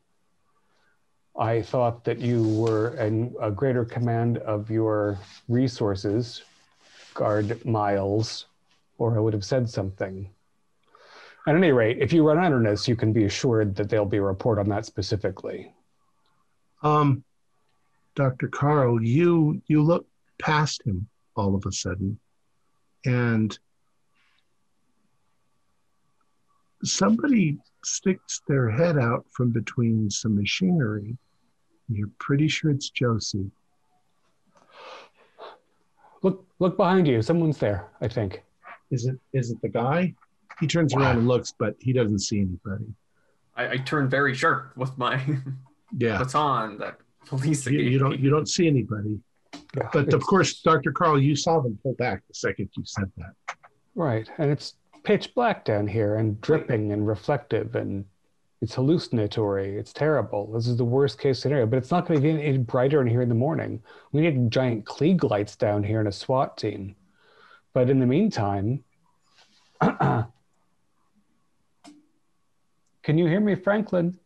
[1.36, 6.42] I thought that you were in a greater command of your resources,
[7.12, 8.46] guard miles,
[8.98, 10.30] or I would have said something.
[11.46, 14.16] At any rate, if you run under this, you can be assured that there'll be
[14.16, 15.74] a report on that specifically.
[16.82, 17.22] Um,
[18.14, 18.48] Dr.
[18.48, 20.06] Carl, you you look
[20.38, 22.18] past him all of a sudden,
[23.04, 23.58] and
[26.82, 31.16] somebody sticks their head out from between some machinery.
[31.88, 33.50] You're pretty sure it's Josie.
[36.22, 37.20] Look, look behind you.
[37.20, 37.88] Someone's there.
[38.00, 38.42] I think.
[38.90, 40.14] Is it is it the guy?
[40.60, 42.86] He turns around and looks, but he doesn't see anybody.
[43.56, 45.20] I, I turn very sharp with my
[45.96, 49.20] Yeah, baton that police you, you don't you don't see anybody.
[49.76, 50.90] Yeah, But of course, Dr.
[50.90, 53.56] Carl, you saw them pull back the second you said that.
[53.94, 54.74] right, and it's
[55.04, 58.04] pitch black down here, and dripping and reflective, and
[58.60, 59.76] it's hallucinatory.
[59.76, 60.50] It's terrible.
[60.52, 61.66] This is the worst case scenario.
[61.66, 63.82] But it's not going to be any brighter in here in the morning.
[64.12, 66.96] We need giant Klieg lights down here and a SWAT team.
[67.74, 68.82] But in the meantime,
[73.04, 74.18] can you hear me, Franklin?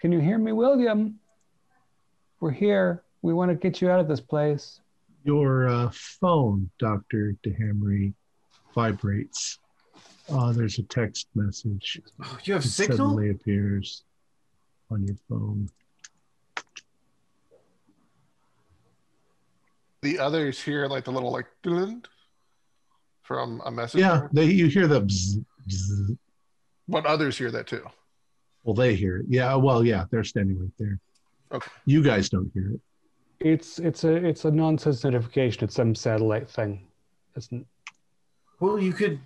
[0.00, 1.20] Can you hear me, William?
[2.40, 3.04] We're here.
[3.22, 4.80] We want to get you out of this place.
[5.24, 7.36] Your uh, phone, Dr.
[7.44, 8.14] DeHamry,
[8.74, 9.58] vibrates.
[10.30, 12.00] Uh, there's a text message.
[12.22, 12.96] Oh, you have It signal?
[12.96, 14.04] suddenly appears
[14.90, 15.68] on your phone.
[20.00, 21.46] The others hear like the little like
[23.22, 24.00] from a message.
[24.00, 26.16] Yeah, they you hear the bzz, bzz.
[26.88, 27.84] But others hear that too.
[28.64, 29.26] Well, they hear it.
[29.28, 30.98] Yeah, well, yeah, they're standing right there.
[31.52, 31.70] Okay.
[31.86, 32.80] You guys don't hear it.
[33.40, 35.64] It's it's a it's a nonsense notification.
[35.64, 36.86] It's some satellite thing.
[37.36, 37.64] It's, n-
[38.60, 39.20] Well, you could.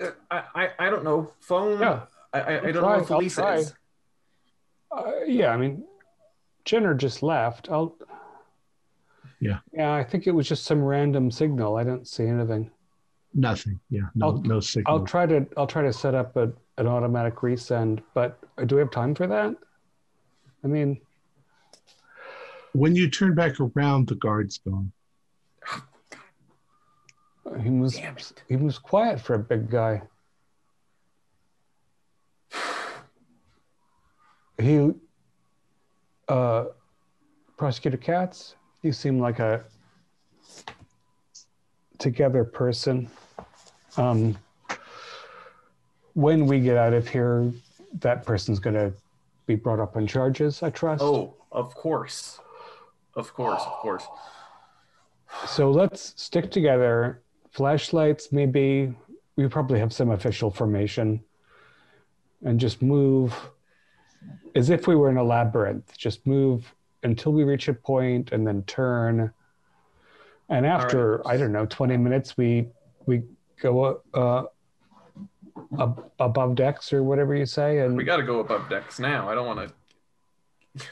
[0.00, 1.32] Uh, I, I I don't know.
[1.40, 1.80] Phone.
[1.80, 2.02] yeah,
[2.32, 3.74] I I, I don't try, know if I'll Elisa is.
[4.90, 5.50] uh, yeah.
[5.50, 5.84] I mean,
[6.64, 7.68] Jenner just left.
[7.70, 7.96] I'll.
[9.40, 9.58] Yeah.
[9.72, 11.76] Yeah, I think it was just some random signal.
[11.76, 12.70] I don't see anything.
[13.34, 13.78] Nothing.
[13.90, 14.98] Yeah, no, I'll- no signal.
[15.00, 18.00] I'll try to I'll try to set up a, an automatic resend.
[18.14, 19.54] But do we have time for that?
[20.64, 21.00] I mean,
[22.72, 24.92] when you turn back around, the guard's gone.
[27.62, 28.00] he was
[28.48, 30.02] he was quiet for a big guy.
[34.60, 34.90] He,
[36.28, 36.64] uh,
[37.56, 39.64] prosecutor Katz, you seem like a
[41.98, 43.08] together person.
[43.96, 44.36] Um,
[46.14, 47.52] when we get out of here,
[48.00, 48.92] that person's going to
[49.46, 50.62] be brought up on charges.
[50.62, 51.02] I trust.
[51.02, 52.40] Oh, of course,
[53.14, 54.04] of course, of course.
[55.46, 57.22] So let's stick together.
[57.50, 58.94] Flashlights, maybe.
[59.36, 61.22] We probably have some official formation.
[62.44, 63.34] And just move
[64.54, 65.96] as if we were in a labyrinth.
[65.96, 66.72] Just move
[67.02, 69.32] until we reach a point and then turn.
[70.48, 71.34] And after, right.
[71.34, 72.68] I don't know, 20 minutes, we
[73.06, 73.22] we
[73.60, 74.44] go uh,
[75.78, 77.80] ab- above decks or whatever you say.
[77.80, 79.28] And We got to go above decks now.
[79.28, 79.72] I don't want
[80.76, 80.84] to.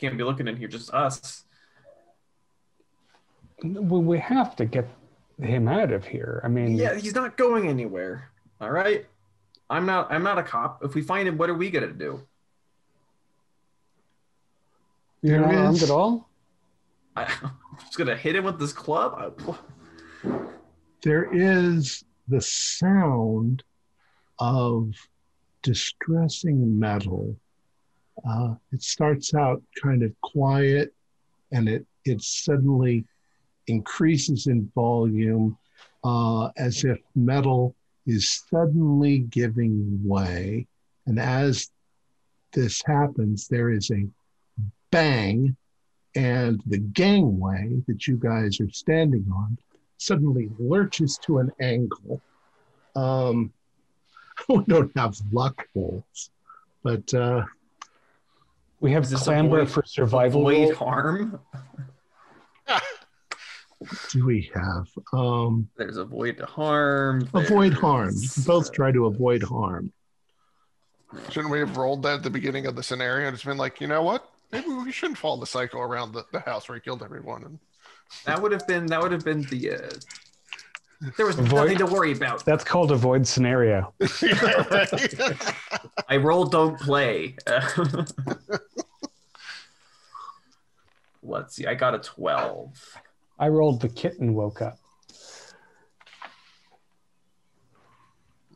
[0.00, 1.44] Can't be looking in here just us.
[3.62, 4.88] we we have to get
[5.40, 6.40] him out of here.
[6.44, 8.30] I mean, Yeah, he's not going anywhere.
[8.60, 9.06] All right.
[9.68, 10.12] I'm not.
[10.12, 10.84] I'm not a cop.
[10.84, 12.20] If we find him, what are we gonna do?
[15.22, 16.28] you're not armed at all?
[17.16, 17.50] I, I'm
[17.80, 19.42] just gonna hit him with this club.
[21.02, 23.62] There is the sound
[24.38, 24.92] of
[25.62, 27.36] distressing metal.
[28.28, 30.94] Uh, it starts out kind of quiet
[31.52, 33.04] and it, it suddenly
[33.66, 35.56] increases in volume
[36.04, 37.74] uh, as if metal
[38.06, 40.66] is suddenly giving way.
[41.06, 41.70] And as
[42.52, 44.06] this happens, there is a
[44.90, 45.56] bang,
[46.16, 49.56] and the gangway that you guys are standing on
[49.98, 52.20] suddenly lurches to an angle.
[52.94, 53.52] Um,
[54.48, 56.30] we don't have luck bolts,
[56.82, 57.44] but uh,
[58.80, 60.40] We have Is this clamber for survival.
[60.48, 61.38] avoid harm.
[64.10, 67.28] do we have um, There's avoid harm.
[67.34, 68.06] avoid harm?
[68.14, 69.92] there's, Both try to avoid harm.
[71.30, 73.80] Shouldn't we have rolled that at the beginning of the scenario and just been like,
[73.80, 74.28] you know what?
[74.52, 77.44] Maybe we shouldn't follow the cycle around the, the house where he killed everyone.
[77.44, 77.58] And
[78.24, 78.86] That would have been.
[78.86, 79.72] That would have been the.
[79.72, 79.90] Uh,
[81.18, 82.44] there was Avoid- nothing to worry about.
[82.44, 83.92] That's called avoid scenario.
[86.08, 87.36] I roll, don't play.
[91.22, 91.66] Let's see.
[91.66, 92.72] I got a twelve.
[93.38, 94.78] I rolled the kitten woke up.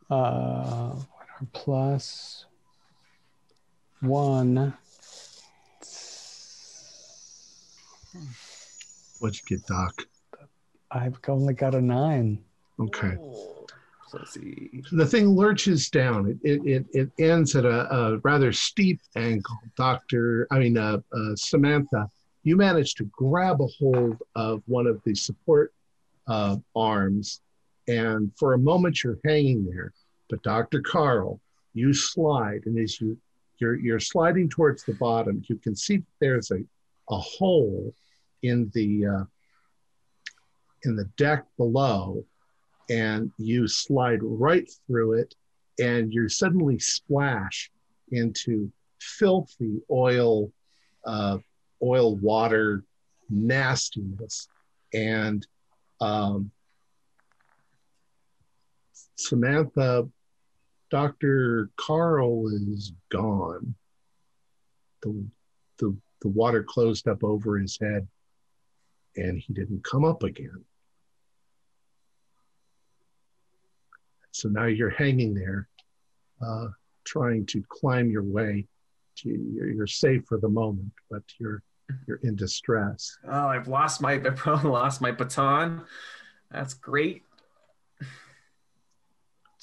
[0.08, 0.96] Uh,
[1.52, 2.46] plus
[4.00, 4.72] one.
[9.18, 10.04] What'd you get, Doc?
[10.90, 12.42] I've only got a nine.
[12.80, 13.16] Okay.
[13.20, 13.66] Oh,
[14.08, 14.82] So let's see.
[14.90, 16.38] The thing lurches down.
[16.42, 19.56] It it it, it ends at a, a rather steep angle.
[19.76, 22.08] Doctor, I mean uh, uh, Samantha,
[22.42, 25.72] you manage to grab a hold of one of the support
[26.26, 27.40] uh, arms,
[27.86, 29.92] and for a moment you're hanging there.
[30.28, 31.40] But Doctor Carl,
[31.74, 33.16] you slide, and as you
[33.58, 36.64] you're you're sliding towards the bottom, you can see there's a
[37.10, 37.94] a hole
[38.42, 39.24] in the uh,
[40.84, 42.24] in the deck below
[42.88, 45.34] and you slide right through it
[45.78, 47.70] and you suddenly splash
[48.12, 50.50] into filthy oil
[51.04, 51.38] uh,
[51.82, 52.84] oil water
[53.28, 54.48] nastiness
[54.92, 55.46] and
[56.00, 56.50] um,
[59.16, 60.08] samantha
[60.90, 63.74] dr carl is gone.
[65.02, 65.24] The,
[65.78, 68.06] the, the water closed up over his head
[69.16, 70.64] and he didn't come up again
[74.32, 75.68] So now you're hanging there,
[76.40, 76.68] uh,
[77.04, 78.66] trying to climb your way.
[79.18, 81.62] To, you're, you're safe for the moment, but you're
[82.06, 83.18] you're in distress.
[83.28, 84.12] Oh, I've lost my
[84.46, 85.82] I've lost my baton.
[86.50, 87.22] That's great.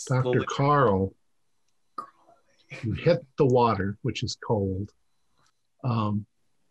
[0.08, 0.44] Dr.
[0.48, 1.16] Carl,
[2.84, 4.92] you hit the water, which is cold.
[5.84, 6.26] Um,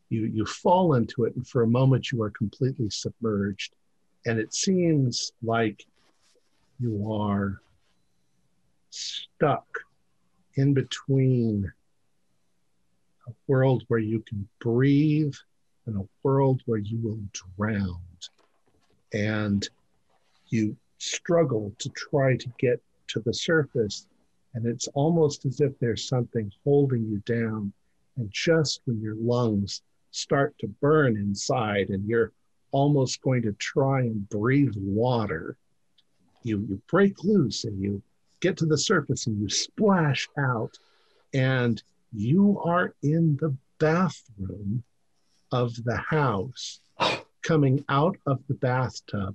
[0.09, 3.75] you you fall into it, and for a moment you are completely submerged,
[4.25, 5.85] and it seems like
[6.79, 7.61] you are
[8.91, 9.67] stuck
[10.55, 11.71] in between
[13.29, 15.35] a world where you can breathe
[15.87, 17.19] and a world where you will
[17.57, 18.01] drown.
[19.13, 19.69] And
[20.49, 24.07] you struggle to try to get to the surface,
[24.55, 27.73] and it's almost as if there's something holding you down.
[28.17, 32.33] And just when your lungs start to burn inside and you're
[32.71, 35.57] almost going to try and breathe water,
[36.43, 38.03] you, you break loose and you
[38.41, 40.79] get to the surface and you splash out,
[41.35, 44.83] and you are in the bathroom
[45.53, 46.81] of the house,
[47.43, 49.35] coming out of the bathtub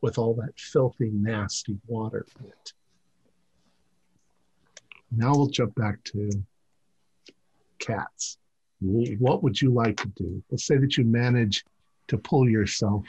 [0.00, 2.72] with all that filthy, nasty water in it.
[5.10, 6.30] Now we'll jump back to
[7.78, 8.38] Katz.
[8.80, 10.42] Wh- What would you like to do?
[10.50, 11.64] Let's say that you manage
[12.08, 13.04] to pull yourself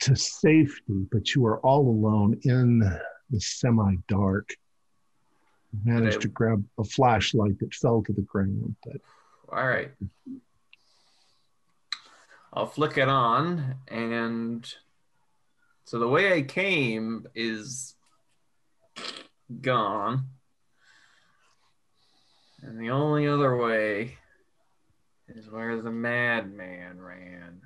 [0.00, 2.78] to safety, but you are all alone in
[3.30, 4.50] the semi dark.
[5.84, 8.96] Managed to grab a flashlight that fell to the ground, but
[9.50, 9.90] All right.
[12.52, 14.72] I'll flick it on, and
[15.84, 17.96] so the way I came is
[19.60, 20.28] gone.
[22.64, 24.16] And the only other way
[25.28, 27.60] is where the madman ran.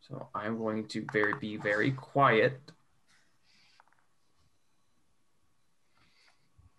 [0.00, 2.60] So I'm going to very be very quiet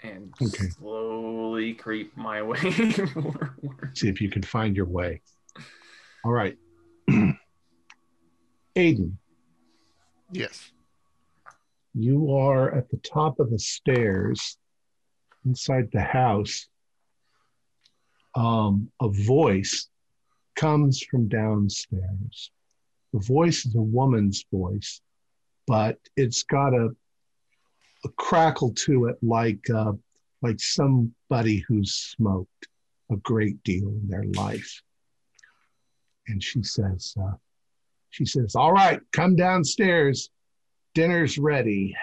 [0.03, 0.67] and Okay.
[0.77, 2.59] slowly creep my way
[3.93, 5.21] see if you can find your way.
[6.25, 6.57] All right.
[8.75, 9.13] Aiden,
[10.31, 10.71] Yes.
[11.93, 14.57] you are at the top of the stairs
[15.47, 16.67] inside the house.
[18.35, 19.87] Um, a voice
[20.55, 22.51] comes from downstairs.
[23.13, 25.01] The voice is a woman's voice,
[25.65, 26.89] but it's got a,
[28.05, 29.93] a crackle to it like uh,
[30.41, 32.67] like somebody who's smoked
[33.09, 34.83] a great deal in their life.
[36.27, 37.37] And she says, uh,
[38.09, 40.29] she says, "All right, come downstairs.
[40.93, 41.95] Dinner's ready."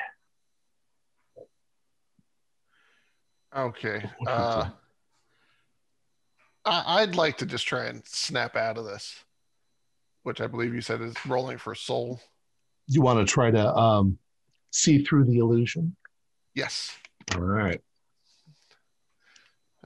[3.56, 4.02] Okay.
[4.18, 4.70] What do you Uh.
[6.66, 9.22] I, I'd like to just try and snap out of this,
[10.22, 12.20] which I believe you said is rolling for soul.
[12.86, 14.18] You want to try to um,
[14.70, 15.94] see through the illusion?
[16.54, 16.96] Yes.
[17.34, 17.80] All right.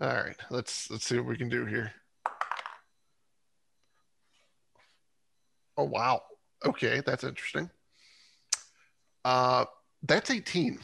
[0.00, 0.36] All right.
[0.50, 1.92] Let's let's see what we can do here.
[5.76, 6.22] Oh wow.
[6.64, 7.70] Okay, that's interesting.
[9.24, 9.64] Uh
[10.02, 10.74] that's 18.
[10.74, 10.78] You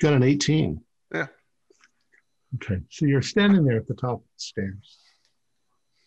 [0.00, 0.80] got an 18.
[2.56, 2.80] Okay.
[2.90, 4.98] So you're standing there at the top of the stairs.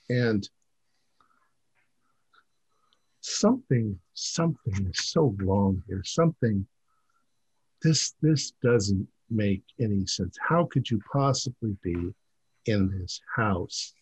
[0.09, 0.47] And
[3.21, 6.03] something, something is so wrong here.
[6.03, 6.67] Something
[7.83, 10.37] this this doesn't make any sense.
[10.41, 12.13] How could you possibly be
[12.65, 13.93] in this house?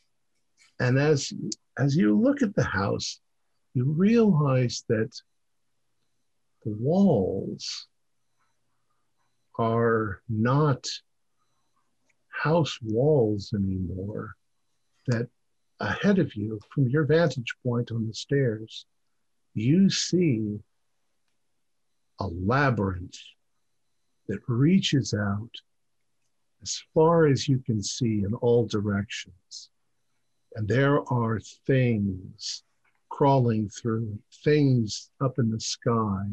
[0.79, 1.33] And as
[1.77, 3.19] as you look at the house,
[3.73, 5.11] you realize that
[6.63, 7.87] the walls
[9.57, 10.85] are not
[12.41, 14.33] house walls anymore.
[15.07, 15.27] That
[15.79, 18.85] ahead of you, from your vantage point on the stairs,
[19.53, 20.59] you see
[22.19, 23.17] a labyrinth
[24.27, 25.51] that reaches out
[26.61, 29.69] as far as you can see in all directions.
[30.55, 32.63] And there are things
[33.09, 36.23] crawling through, things up in the sky,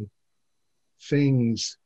[1.03, 1.78] things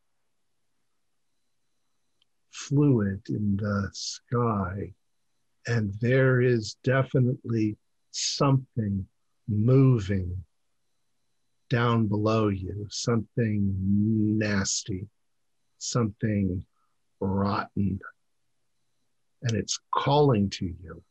[2.53, 4.93] fluid in the sky.
[5.67, 7.77] And there is definitely
[8.11, 9.07] something
[9.49, 10.45] moving
[11.71, 13.75] down below you, something
[14.39, 15.09] nasty,
[15.79, 16.65] something
[17.21, 17.99] rotten.
[19.43, 21.03] And it's calling to you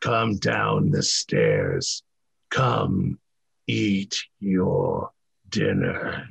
[0.00, 2.02] come down the stairs,
[2.50, 3.18] come
[3.66, 5.10] eat your
[5.48, 6.28] dinner.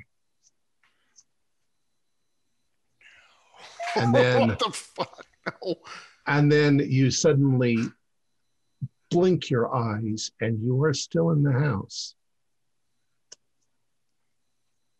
[3.95, 5.25] And then, what the fuck?
[5.63, 5.75] No.
[6.27, 7.77] and then you suddenly
[9.11, 12.15] blink your eyes and you are still in the house.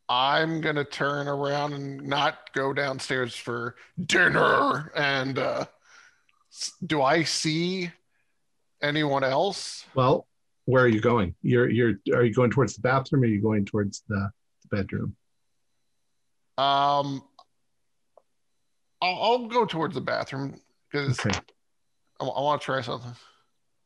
[0.08, 3.76] I'm gonna turn around and not go downstairs for
[4.06, 4.92] dinner.
[4.96, 5.66] And uh,
[6.86, 7.92] do I see
[8.82, 9.86] anyone else?
[9.96, 10.28] Well,
[10.66, 11.36] where are you going?
[11.42, 14.30] You're you're are you going towards the bathroom or are you going towards the,
[14.62, 15.16] the bedroom?
[16.58, 17.24] Um,
[19.06, 20.60] I'll, I'll go towards the bathroom
[20.90, 21.40] because Okay.
[22.20, 23.12] I, want to try something.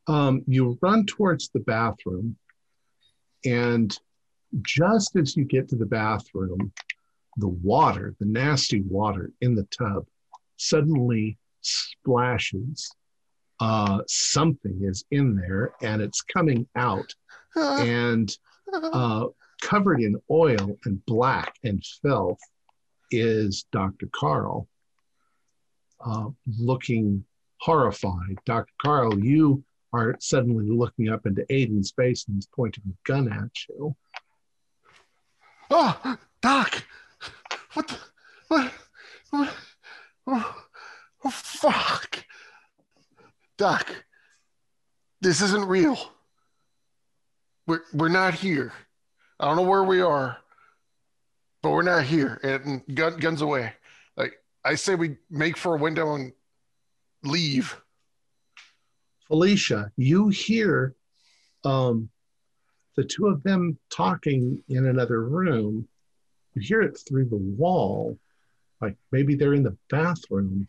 [0.07, 2.37] Um, you run towards the bathroom,
[3.45, 3.97] and
[4.61, 6.71] just as you get to the bathroom,
[7.37, 10.05] the water, the nasty water in the tub,
[10.57, 12.89] suddenly splashes.
[13.59, 17.13] Uh, something is in there, and it's coming out,
[17.55, 18.37] and
[18.73, 19.25] uh,
[19.61, 22.39] covered in oil and black and filth
[23.11, 24.07] is Dr.
[24.13, 24.67] Carl,
[26.05, 26.29] uh,
[26.59, 27.23] looking
[27.59, 28.37] horrified.
[28.45, 28.71] Dr.
[28.81, 29.63] Carl, you
[29.93, 33.95] are suddenly looking up into Aiden's face and he's pointing a gun at you.
[35.71, 36.83] oh, Doc,
[37.73, 37.87] what?
[37.87, 37.97] The,
[38.47, 38.71] what?
[39.31, 39.55] What?
[40.27, 40.63] Oh,
[41.25, 42.23] oh, fuck,
[43.57, 44.05] Doc,
[45.21, 45.97] this isn't real.
[47.67, 48.71] We're we're not here.
[49.39, 50.37] I don't know where we are,
[51.61, 52.39] but we're not here.
[52.43, 53.73] And gun, guns away.
[54.69, 56.31] Like I say, we make for a window and
[57.23, 57.75] leave.
[59.27, 60.93] Felicia, you hear
[61.63, 62.07] um,
[62.95, 65.87] the two of them talking in another room.
[66.53, 68.19] You hear it through the wall,
[68.79, 70.67] like maybe they're in the bathroom.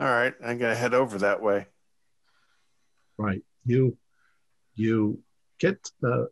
[0.00, 1.66] All right, I'm gonna head over that way.
[3.16, 3.42] Right.
[3.64, 3.96] You
[4.74, 5.22] you
[5.60, 6.26] get the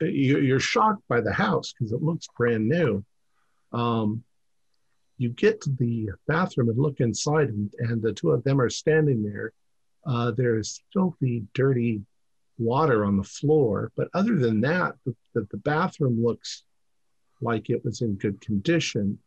[0.00, 3.04] you- you're shocked by the house because it looks brand new.
[3.70, 4.24] Um,
[5.22, 8.68] you get to the bathroom and look inside, and, and the two of them are
[8.68, 9.52] standing there.
[10.04, 12.02] Uh, there's filthy, dirty
[12.58, 16.64] water on the floor, but other than that, the, the, the bathroom looks
[17.40, 19.18] like it was in good condition.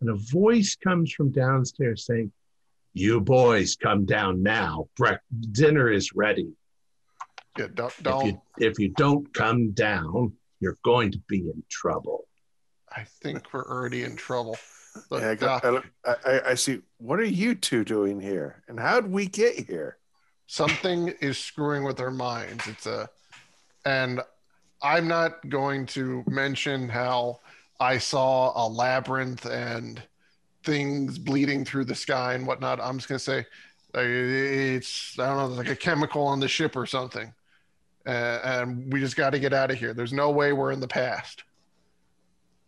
[0.00, 2.32] And a voice comes from downstairs saying,
[2.92, 4.88] "You boys come down now.
[4.98, 5.18] Brec-
[5.52, 6.52] dinner is ready."
[7.58, 12.26] Yeah, don't, don't you if you don't come down, you're going to be in trouble.
[12.94, 14.56] I think we're already in trouble.
[15.10, 16.80] Look, Yeah, I, got, Doc, I, I, I- I see.
[16.98, 18.62] What are you two doing here?
[18.68, 19.98] And how'd we get here?
[20.48, 22.66] something is screwing with our minds.
[22.66, 23.08] It's a,
[23.86, 24.20] and
[24.82, 27.40] I'm not going to mention how
[27.80, 30.02] I saw a labyrinth and
[30.62, 32.80] things bleeding through the sky and whatnot.
[32.82, 33.46] I'm just gonna say,
[33.94, 37.32] like, it's I don't know, like a chemical on the ship or something,
[38.06, 38.10] uh,
[38.44, 39.94] and we just got to get out of here.
[39.94, 41.44] There's no way we're in the past.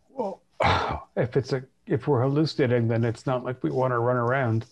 [0.08, 0.40] Well,
[1.16, 4.66] if it's a if we're hallucinating, then it's not like we want to run around.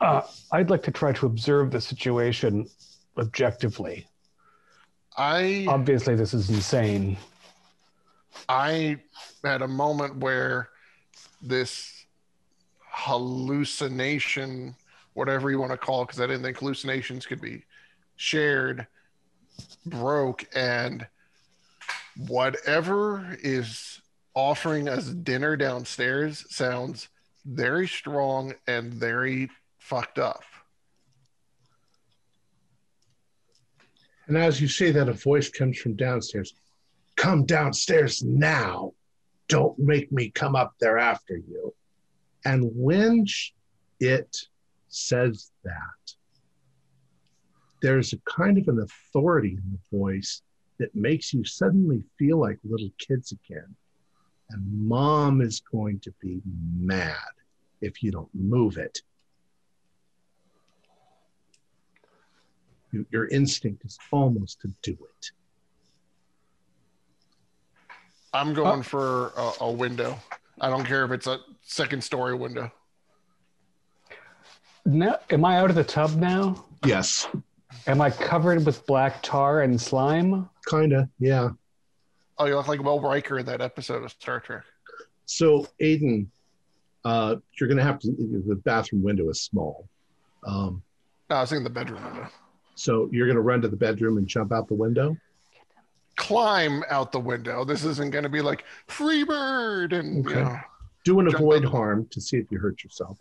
[0.00, 0.22] Uh,
[0.52, 2.68] I'd like to try to observe the situation
[3.18, 4.06] objectively.
[5.16, 7.16] I Obviously, this is insane.
[8.48, 8.98] I
[9.44, 10.68] had a moment where
[11.42, 12.06] this
[12.80, 14.74] hallucination,
[15.14, 17.64] whatever you want to call it, because I didn't think hallucinations could be
[18.16, 18.86] shared,
[19.84, 21.06] broke, and
[22.28, 23.99] whatever is
[24.34, 27.08] offering us dinner downstairs sounds
[27.44, 30.42] very strong and very fucked up.
[34.26, 36.54] And as you say that, a voice comes from downstairs.
[37.16, 38.92] Come downstairs now.
[39.48, 41.74] Don't make me come up there after you.
[42.44, 43.26] And when
[43.98, 44.36] it
[44.88, 46.14] says that,
[47.82, 50.42] there's a kind of an authority in the voice
[50.78, 53.74] that makes you suddenly feel like little kids again.
[54.50, 56.40] And mom is going to be
[56.76, 57.14] mad
[57.80, 59.00] if you don't move it.
[62.92, 65.30] You- Your instinct is almost to do it.
[68.32, 68.82] I'm going oh.
[68.82, 70.18] for a, a window.
[70.60, 72.70] I don't care if it's a second story window.
[74.84, 76.64] Now, am I out of the tub now?
[76.84, 77.28] Yes,
[77.86, 80.48] Am I covered with black tar and slime?
[80.66, 81.08] kind of.
[81.18, 81.50] Yeah.
[82.40, 84.62] Oh, you look like Will Riker in that episode of Star Trek.
[85.26, 86.26] So, Aiden,
[87.04, 89.86] uh, you're going to have to, the bathroom window is small.
[90.46, 90.82] Um,
[91.28, 92.28] No, I was thinking the bedroom window.
[92.76, 95.18] so, you're going to run to the bedroom and jump out the window?
[96.16, 97.62] Climb out the window.
[97.62, 100.56] This isn't going to be like free bird and you know.
[101.04, 103.18] Do an avoid out harm to see if you hurt yourself.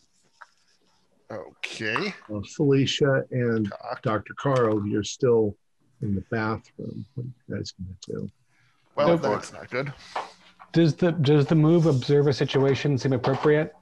[1.29, 2.13] Okay.
[2.33, 3.69] Uh, Felicia and
[4.01, 4.33] Dr.
[4.35, 5.57] Carl, you're still
[6.01, 7.05] in the bathroom.
[7.15, 8.31] What are you guys going to do?
[8.95, 9.93] Well, Go for that's not good.
[10.71, 13.75] Does the does the move observe a situation seem appropriate,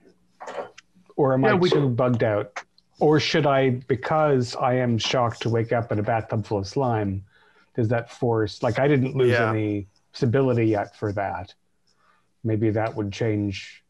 [1.15, 2.61] or am Yeah, I we- too bugged out,
[2.99, 6.67] or should I, because I am shocked to wake up in a bathtub full of
[6.67, 7.23] slime,
[7.75, 9.49] does that force like I didn't lose Yeah.
[9.49, 11.53] any stability yet for that?
[12.43, 13.83] Maybe that would change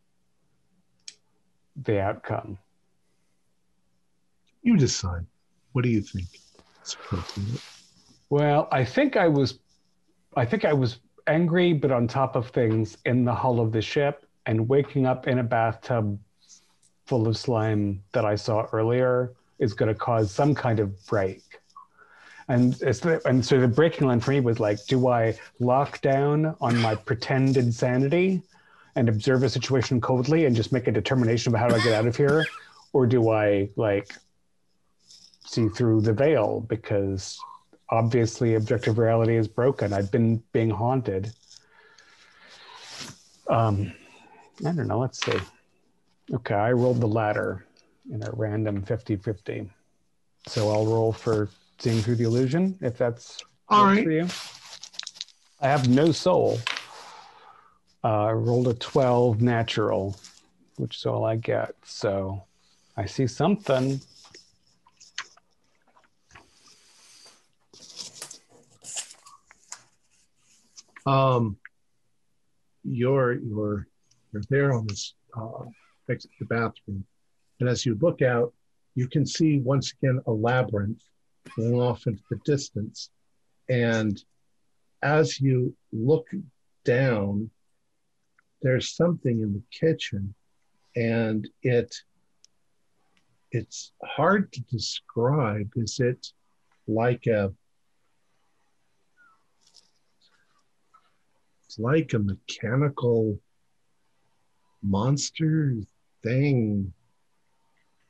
[1.84, 2.58] the outcome.
[4.64, 5.26] You decide.
[5.74, 6.28] What do you think?
[6.82, 7.62] It's appropriate.
[8.30, 9.60] Well, I think I was,
[10.36, 13.82] I think I was angry, but on top of things in the hull of the
[13.82, 16.20] ship and waking up in a bathtub
[17.06, 21.44] full of slime that I saw earlier is going to cause some kind of break.
[22.50, 26.78] And and so the breaking line for me was like, do I lock down on
[26.78, 28.42] my pretend insanity
[28.96, 31.94] and observe a situation coldly and just make a determination about how do I get
[31.94, 32.46] out of here,
[32.94, 34.14] or do I like
[35.46, 37.38] see through the veil because
[37.90, 39.93] obviously objective reality is broken.
[39.93, 41.32] I've been being haunted.
[43.49, 43.93] Um,
[44.66, 44.99] I don't know.
[44.99, 45.40] Let's see.
[46.33, 47.66] Okay, I rolled the ladder
[48.11, 49.69] in a random 50 50.
[50.48, 51.49] So I'll roll for
[51.80, 54.03] seeing through the illusion if that's All right.
[54.03, 54.27] for you.
[55.61, 56.59] I have no soul.
[58.03, 60.16] Uh, I rolled a 12 natural,
[60.77, 61.74] which is all I get.
[61.83, 62.43] So
[62.95, 63.99] I see something.
[71.08, 71.56] Um,
[72.84, 73.88] you're you're
[74.32, 75.64] you're there on this uh,
[76.10, 77.06] exit the bathroom,
[77.60, 78.53] and as you look out,
[78.95, 81.02] you can see once again a labyrinth
[81.56, 83.10] going off into the distance,
[83.69, 84.22] and
[85.02, 86.27] as you look
[86.84, 87.50] down,
[88.61, 90.34] there's something in the kitchen,
[90.98, 91.95] and it
[93.53, 95.72] it's hard to describe.
[95.77, 96.27] Is it
[96.86, 97.53] like a
[101.68, 103.40] it's like a mechanical
[104.82, 105.76] monster
[106.24, 106.92] thing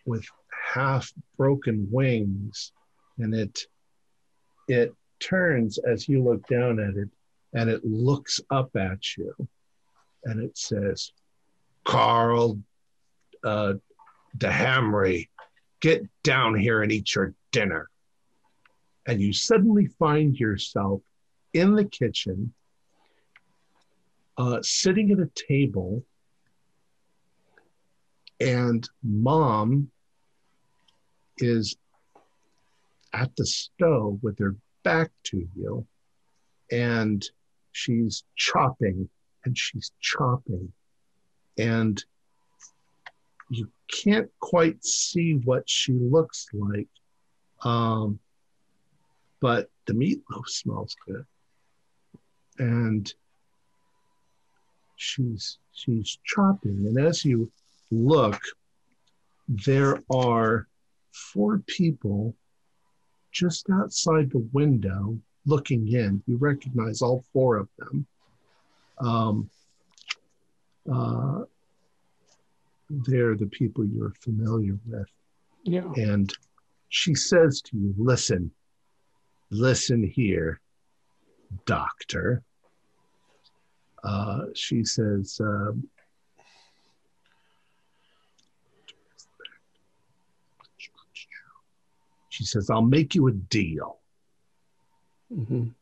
[0.05, 0.25] with
[0.73, 2.71] half broken wings
[3.19, 3.59] and it
[4.67, 7.09] it turns as you look down at it
[7.53, 9.33] and it looks up at you
[10.25, 11.11] and it says
[11.83, 12.59] carl
[13.43, 13.73] uh
[14.37, 15.27] dehamry
[15.79, 17.89] get down here and eat your dinner.
[19.05, 21.01] And you suddenly find yourself
[21.53, 22.53] in the kitchen
[24.37, 26.03] uh, sitting at a table,
[28.39, 29.89] and mom
[31.39, 31.75] is
[33.13, 35.85] at the stove with her back to you,
[36.71, 37.25] and
[37.71, 39.09] she's chopping
[39.43, 40.71] and she's chopping,
[41.57, 42.03] and
[43.49, 46.89] you can't quite see what she looks like,
[47.63, 48.19] um,
[49.39, 51.25] but the meatloaf smells good,
[52.59, 53.13] and
[54.97, 56.85] she's she's chopping.
[56.87, 57.51] And as you
[57.91, 58.39] look
[59.47, 60.67] there are
[61.11, 62.35] four people
[63.31, 66.21] just outside the window looking in.
[66.27, 68.05] You recognize all four of them.
[68.99, 69.49] Um,
[70.91, 71.43] uh,
[72.89, 75.07] they're the people you're familiar with.
[75.63, 75.91] Yeah.
[75.97, 76.33] and
[76.87, 78.51] she says to you listen
[79.49, 80.61] listen here
[81.65, 82.41] doctor
[84.07, 85.87] uh, she says, um,
[92.29, 93.99] she says, I'll make you a deal.
[95.31, 95.73] Mhm.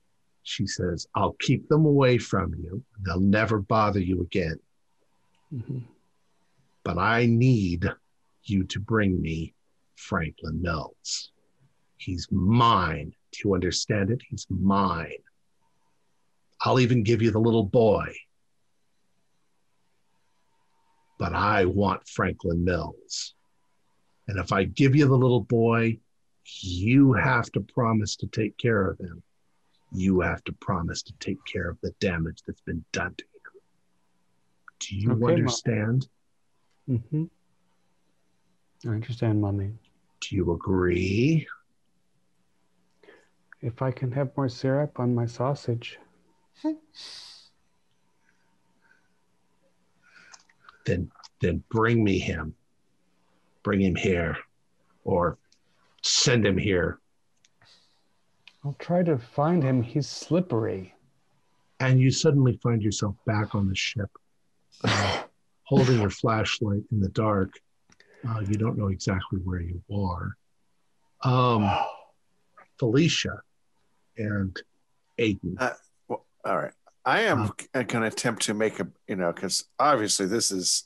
[0.41, 2.83] She says, I'll keep them away from you.
[3.05, 4.59] They'll never bother you again.
[5.53, 5.83] Mhm.
[6.83, 7.87] But I need
[8.43, 9.53] you to bring me
[9.95, 11.31] Franklin Mills.
[11.97, 13.13] He's mine.
[13.31, 14.21] Do you understand it?
[14.29, 15.21] He's mine.
[16.65, 18.11] I'll even give you the little boy.
[21.19, 23.35] But I want Franklin Mills.
[24.27, 25.99] And if I give you the little boy,
[26.61, 29.21] you have to promise to take care of him.
[29.93, 33.61] You have to promise to take care of the damage that's been done to him.
[34.79, 35.29] Do you Okay, Mom.
[35.29, 36.07] understand?
[36.89, 37.23] Mm-hmm.
[38.87, 39.73] I understand, mommy.
[40.21, 41.47] Do you agree?
[43.61, 45.99] If I can have more syrup on my sausage.
[50.85, 51.11] Then
[51.41, 52.55] then bring me him.
[53.63, 54.37] Bring him here.
[55.03, 55.37] Or
[56.01, 56.99] send him here.
[58.63, 59.83] I'll try to find him.
[59.83, 60.93] He's slippery.
[61.79, 64.09] And you suddenly find yourself back on the ship,
[64.83, 65.23] uh,
[65.63, 67.51] holding your flashlight in the dark.
[68.27, 70.35] Uh, you don't know exactly where you are.
[71.21, 71.69] Um,
[72.79, 73.41] Felicia
[74.17, 74.59] and
[75.19, 75.55] Aiden.
[75.59, 75.84] Uh, well,
[76.45, 76.71] all right.
[77.03, 80.85] I am Uh, going to attempt to make a, you know, because obviously this is,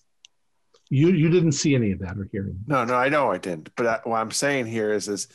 [0.90, 2.56] You you didn't see any of that or hear any.
[2.68, 3.70] no, no, I know I didn't.
[3.76, 5.28] But I, what I'm saying here is, is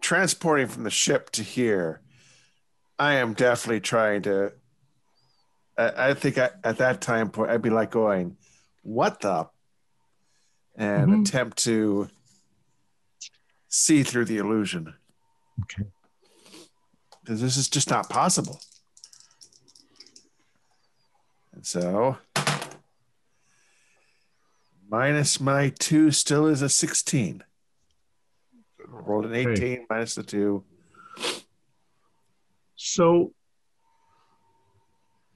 [0.00, 2.00] transporting from the ship to here,
[2.98, 4.52] I am definitely trying to,
[5.78, 8.36] I, I think I, at that time point, I'd be like going,
[8.82, 9.48] what the?
[10.78, 11.20] And Mhm.
[11.28, 12.08] attempt to
[13.68, 14.94] see through the illusion.
[15.62, 15.88] Okay.
[17.22, 18.60] because this is just not possible.
[21.56, 22.18] And so,
[24.90, 27.42] minus my two still is a 16.
[28.86, 29.86] Rolled an 18 Okay.
[29.88, 30.64] minus the two.
[32.76, 33.32] So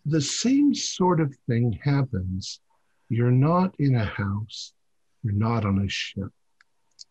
[0.05, 2.61] the same sort of thing happens.
[3.09, 4.75] You're not in a house,
[5.23, 6.29] you're not on a ship,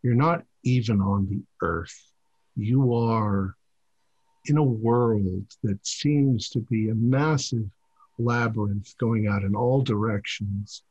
[0.03, 1.99] you're not even on the earth.
[2.55, 3.55] You are
[4.45, 7.65] in a world that seems to be a massive
[8.19, 10.83] labyrinth going out in all directions.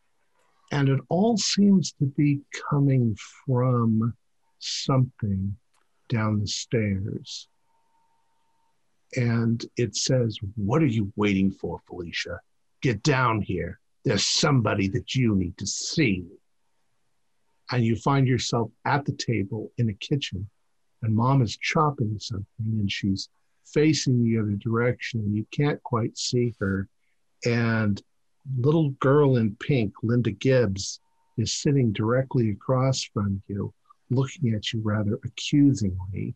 [0.73, 2.41] And it all seems to be
[2.71, 3.17] coming
[3.47, 4.15] from
[4.59, 5.57] something
[6.09, 7.49] down the stairs
[9.17, 12.41] and it says, What are you waiting for, Felicia?
[12.83, 13.81] Get down here.
[14.05, 16.27] There's somebody that you need to see.
[17.71, 20.49] And you find yourself at the table in a kitchen,
[21.03, 23.29] and mom is chopping something, and she's
[23.67, 26.89] facing the other direction, and you can't quite see her.
[27.44, 28.00] And
[28.57, 31.00] little girl in pink, Linda Gibbs,
[31.36, 33.73] is sitting directly across from you,
[34.10, 36.34] looking at you rather accusingly.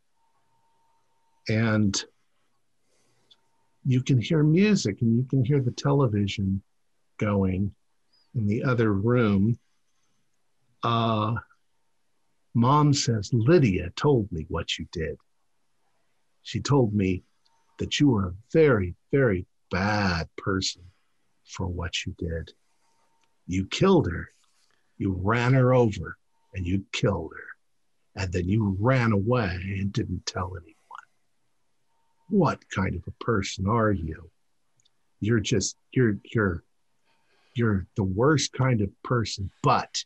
[1.48, 2.02] And
[3.84, 6.62] you can hear music and you can hear the television
[7.18, 7.74] going
[8.34, 9.58] in the other room.
[10.84, 11.34] Uh,
[12.54, 15.16] Mom says, Lydia told me what you did.
[16.42, 17.24] She told me
[17.78, 20.82] that you were a very, very bad person
[21.44, 22.52] for what you did.
[23.46, 24.30] You killed her,
[24.98, 26.16] you ran her over,
[26.54, 28.22] and you killed her.
[28.22, 30.76] And then you ran away and didn't tell anyone.
[32.28, 34.30] What kind of a person are you?
[35.20, 36.62] You're just you're you're
[37.54, 40.04] you're the worst kind of person but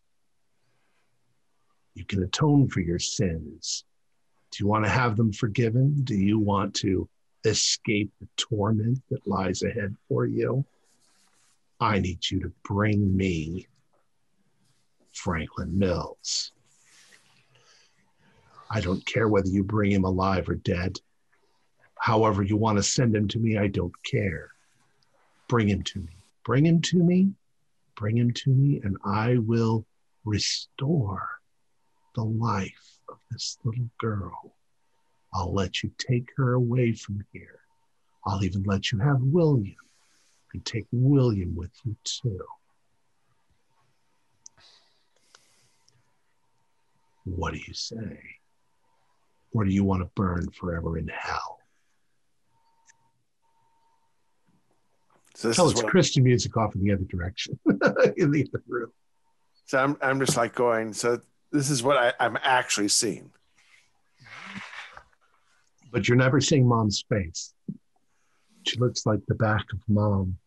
[1.94, 3.84] you can atone for your sins.
[4.50, 6.02] Do you want to have them forgiven?
[6.04, 7.08] Do you want to
[7.44, 10.64] escape the torment that lies ahead for you
[11.80, 13.66] i need you to bring me
[15.12, 16.52] franklin mills
[18.70, 20.98] i don't care whether you bring him alive or dead
[22.06, 24.50] however you want to send him to me, I don't care.
[25.48, 26.16] Bring him to me.
[26.44, 27.32] Bring him to me.
[27.96, 29.86] Bring him to me, and I will
[30.24, 31.40] restore
[32.14, 34.54] the life of this little girl.
[35.34, 37.60] I'll let you take her away from here.
[38.24, 39.76] I'll even let you have William
[40.56, 42.40] and take William with you too.
[47.24, 48.18] What do you say?
[49.52, 51.58] Or do you want to burn forever in hell?
[55.34, 57.58] So this Tell is it's Christian music off in the other direction,
[58.16, 58.92] in the other room.
[59.66, 61.20] so I'm, I'm just like going, so
[61.52, 63.30] this is what I, I'm actually seeing.
[65.92, 67.52] But you're never seeing mom's face.
[68.66, 70.38] She looks like the back of mom.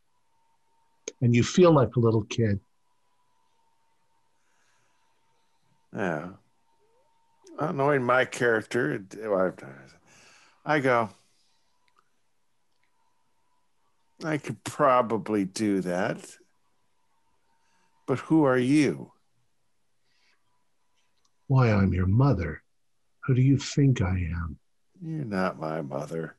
[1.22, 2.60] And you feel like a little kid.
[5.96, 6.30] Yeah.
[7.58, 9.04] Uh, knowing my character,
[10.66, 11.10] I go,
[14.24, 16.18] I could probably do that.
[18.08, 19.12] But who are you?
[21.48, 22.62] Why, I'm your mother.
[23.26, 24.58] Who do you think I am?
[25.02, 26.36] You're not my mother.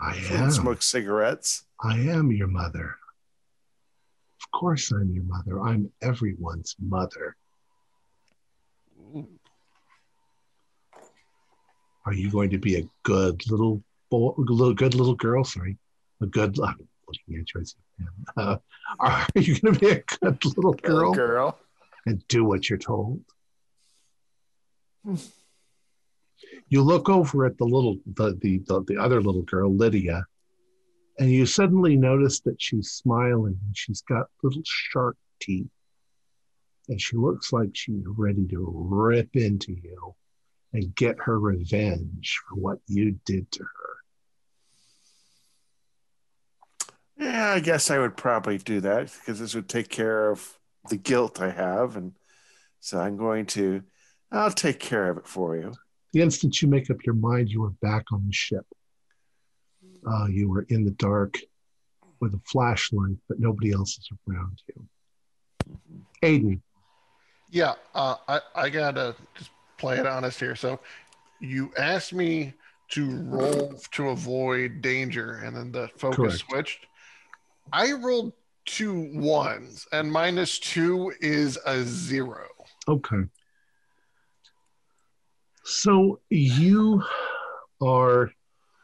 [0.00, 0.50] I don't am.
[0.50, 1.64] smoke cigarettes.
[1.82, 2.96] I am your mother.
[4.52, 5.60] Of course, I'm your mother.
[5.60, 7.36] I'm everyone's mother.
[12.06, 15.44] Are you going to be a good little boy, little good little girl?
[15.44, 15.76] Sorry,
[16.22, 16.76] a good, looking
[17.28, 17.74] at you.
[18.36, 18.56] Uh,
[19.00, 21.58] are you going to be a good little girl, girl.
[22.06, 23.22] and do what you're told?
[26.68, 30.24] you look over at the little the, the the the other little girl, Lydia,
[31.18, 35.66] and you suddenly notice that she's smiling and she's got little shark teeth.
[36.88, 40.14] And she looks like she's ready to rip into you
[40.72, 43.96] and get her revenge for what you did to her.
[47.18, 50.56] Yeah, I guess I would probably do that because this would take care of
[50.88, 51.96] the guilt I have.
[51.96, 52.12] And
[52.80, 53.82] so I'm going to,
[54.30, 55.74] I'll take care of it for you.
[56.12, 58.64] The instant you make up your mind, you are back on the ship.
[60.06, 61.38] Uh, you were in the dark
[62.20, 64.88] with a flashlight, but nobody else is around you.
[66.22, 66.60] Aiden,
[67.50, 70.56] Yeah, uh, I I gotta just play it honest here.
[70.56, 70.80] So,
[71.40, 72.54] you asked me
[72.90, 76.44] to roll to avoid danger, and then the focus Correct.
[76.48, 76.86] switched.
[77.72, 78.32] I rolled
[78.64, 82.46] two ones, and minus two is a zero.
[82.88, 83.24] Okay.
[85.64, 87.02] So you
[87.82, 88.30] are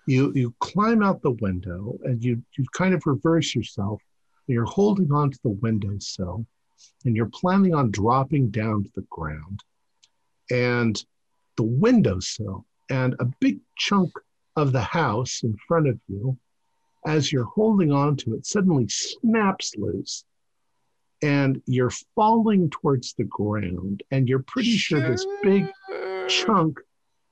[0.07, 4.01] you you climb out the window and you you kind of reverse yourself.
[4.47, 6.47] You're holding on to the windowsill
[7.05, 9.61] and you're planning on dropping down to the ground.
[10.51, 11.03] And
[11.57, 14.13] the windowsill and a big chunk
[14.57, 16.37] of the house in front of you,
[17.07, 20.25] as you're holding on to it, suddenly snaps loose
[21.23, 25.71] and you're falling towards the ground and you're pretty sure this big
[26.29, 26.79] chunk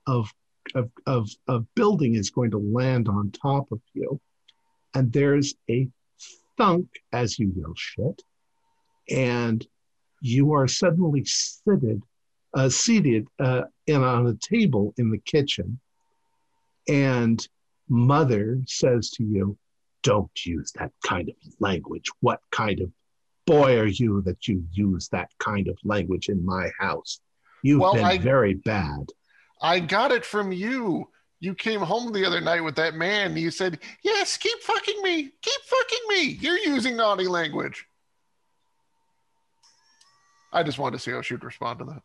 [0.07, 0.33] of,
[0.74, 4.20] of, of, of building is going to land on top of you.
[4.94, 5.89] And there's a
[6.58, 8.23] thunk as you yell shit.
[9.10, 9.66] And
[10.20, 12.02] you are suddenly seated,
[12.55, 15.81] uh, seated uh, in, on a table in the kitchen.
[16.89, 17.47] And
[17.89, 19.57] mother says to you,
[20.02, 22.08] Don't use that kind of language.
[22.20, 22.91] What kind of
[23.47, 27.20] boy are you that you use that kind of language in my house?
[27.62, 29.08] You've Well, been I- very bad.
[29.62, 31.08] I got it from you.
[31.39, 33.36] You came home the other night with that man.
[33.36, 37.86] You said, "Yes, keep fucking me, keep fucking me." You're using naughty language.
[40.52, 42.02] I just wanted to see how she'd respond to that.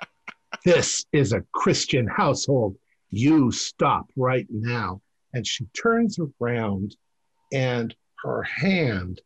[0.64, 2.76] This is a Christian household.
[3.10, 5.02] You stop right now.
[5.34, 6.96] And she turns around
[7.52, 9.20] and her hand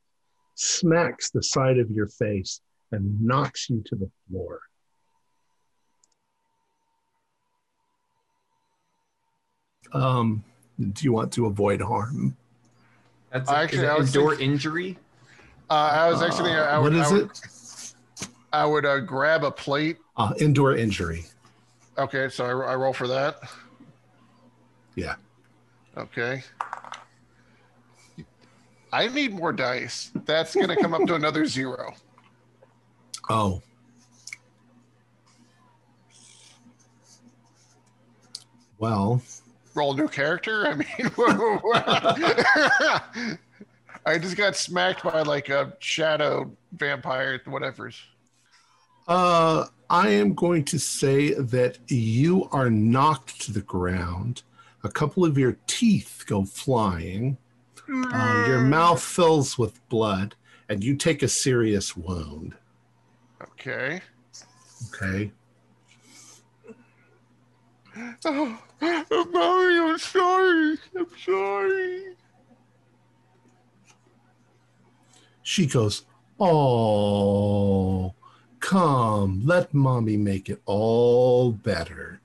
[0.55, 2.61] smacks the side of your face
[2.93, 4.61] and knocks you to the floor.
[9.93, 10.45] Um,
[10.79, 12.37] do you want to avoid harm?
[13.33, 14.99] That's I a, actually- is it I was endure thinking- injury.
[15.69, 18.29] Uh, I was actually thinking I Uh, would, what is I would, it?
[18.53, 19.99] I would uh, grab a plate.
[20.17, 21.25] Uh, endure injury.
[21.99, 23.41] Okay, so I, I roll for that.
[24.95, 25.17] Yeah.
[25.97, 26.43] Okay.
[28.93, 30.11] I need more dice.
[30.25, 31.95] That's going to come up to another zero.
[33.29, 33.61] Oh.
[38.79, 39.23] Well,
[39.77, 40.67] roll a new character?
[40.67, 40.89] I mean,
[44.07, 48.01] I just got smacked by like a shadow vampire, whatever's.
[49.07, 54.43] Uh, I am going to say that you are knocked to the ground.
[54.83, 57.37] A couple of your teeth go flying.
[57.89, 60.35] Uh, your mouth fills with blood,
[60.69, 62.57] and you take a serious wound.
[63.41, 64.01] Okay.
[64.93, 65.31] Okay.
[68.25, 70.77] Oh, Mommy, I'm sorry.
[70.97, 72.17] I'm sorry.
[75.43, 76.05] She goes,
[76.39, 78.15] Oh,
[78.61, 82.21] come, let mommy make it all better.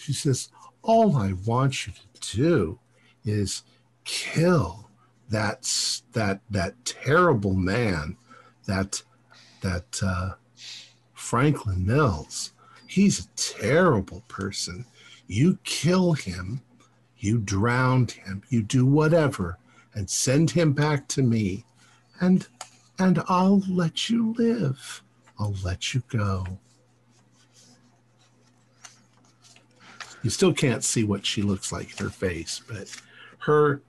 [0.00, 0.48] She says,
[0.82, 2.78] All I want you to do
[3.24, 3.62] is
[4.04, 4.88] kill
[5.28, 5.68] that
[6.12, 8.16] that that terrible man,
[8.66, 9.02] that
[9.60, 10.30] that uh,
[11.12, 12.52] Franklin Mills.
[12.88, 14.86] He's a terrible person.
[15.26, 16.62] You kill him,
[17.18, 19.58] you drown him, you do whatever,
[19.94, 21.66] and send him back to me,
[22.18, 22.48] and
[22.98, 25.02] and I'll let you live.
[25.38, 26.46] I'll let you go.
[30.22, 32.90] You still can't see what she looks like in her face, but
[33.40, 33.82] her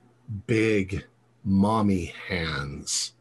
[0.46, 1.06] big
[1.42, 3.14] mommy hands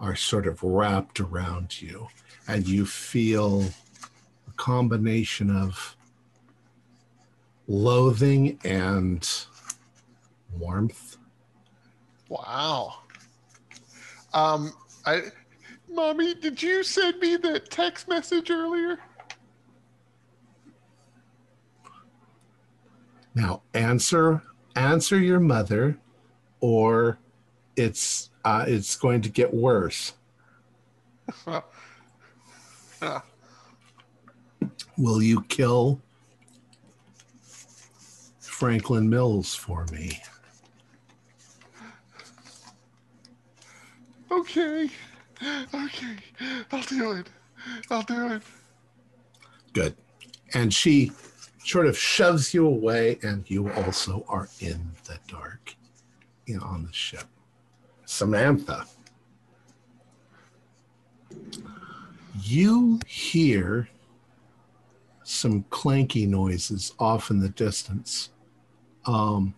[0.00, 2.08] are sort of wrapped around you,
[2.48, 3.66] and you feel
[4.56, 5.96] combination of
[7.66, 9.28] loathing and
[10.58, 11.16] warmth.
[12.28, 12.96] Wow.
[14.32, 14.72] Um,
[15.06, 15.22] I,
[15.88, 18.98] mommy, did you send me the text message earlier?
[23.34, 24.42] Now answer
[24.76, 25.98] answer your mother,
[26.60, 27.18] or
[27.76, 30.12] it's uh, it's going to get worse.
[34.96, 36.00] Will you kill
[38.40, 40.20] Franklin Mills for me?
[44.30, 44.88] Okay.
[45.74, 46.16] Okay.
[46.72, 47.28] I'll do it.
[47.90, 48.42] I'll do it.
[49.72, 49.96] Good.
[50.54, 51.12] And she
[51.64, 55.74] sort of shoves you away, and you also are in the dark
[56.62, 57.24] on the ship.
[58.04, 58.86] Samantha,
[62.42, 63.88] you hear
[65.24, 68.30] some clanky noises off in the distance,
[69.06, 69.54] um,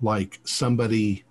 [0.00, 1.24] like somebody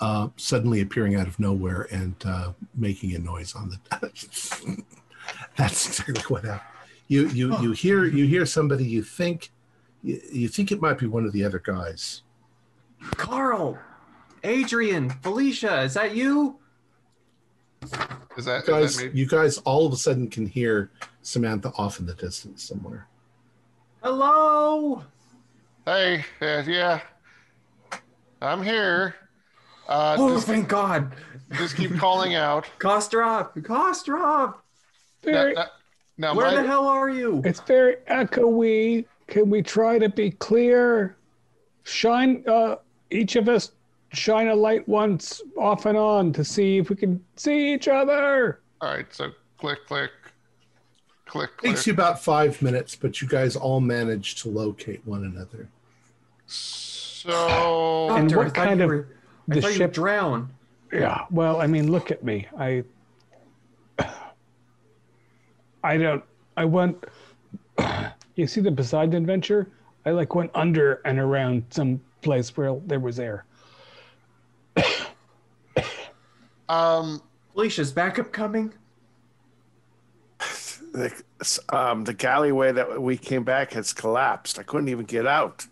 [0.00, 3.78] uh, suddenly appearing out of nowhere and uh, making a noise on the.
[5.56, 6.68] That's exactly what happened.
[7.08, 9.50] You you you hear you hear somebody you think
[10.02, 12.22] you, you think it might be one of the other guys.
[13.16, 13.78] Carl,
[14.44, 16.58] Adrian, Felicia, is that you?
[17.82, 19.20] Is that, You is guys, that me?
[19.20, 20.90] you guys all of a sudden can hear
[21.22, 23.06] Samantha off in the distance somewhere.
[24.02, 25.02] Hello.
[25.84, 27.00] Hey, uh, yeah.
[28.40, 29.14] I'm here.
[29.88, 31.14] Uh, Oh, just, thank God.
[31.52, 32.66] just keep calling out.
[32.78, 35.66] Kostrov, Kostrov, Now, Very, now,
[36.18, 37.42] now where my, the hell are you?
[37.44, 39.04] it's very echoey.
[39.26, 41.16] Can we try to be clear?
[41.84, 42.76] Shine, uh,
[43.10, 43.72] each of us
[44.12, 48.60] shine a light once off and on to see if we can see each other.
[48.80, 50.10] all right, so click, click,
[51.26, 51.70] click, click.
[51.70, 55.68] Takes you about five minutes, but you guys all manage to locate one another.
[56.46, 59.08] So, And Doctor, what I kind you of- were-
[59.50, 60.48] I The thought you ship drowned.
[60.92, 61.24] Yeah.
[61.30, 62.46] Well, I mean, look at me.
[62.58, 62.84] I
[65.82, 66.22] I don't
[66.56, 67.04] I went
[68.36, 69.68] you see the Poseidon adventure?
[70.06, 73.44] I like went under and around some place where there was air.
[76.68, 78.72] Um, Felicia's backup coming.
[80.92, 81.10] The,
[81.70, 84.58] um, the galleyway that we came back has collapsed.
[84.58, 85.64] I couldn't even get out.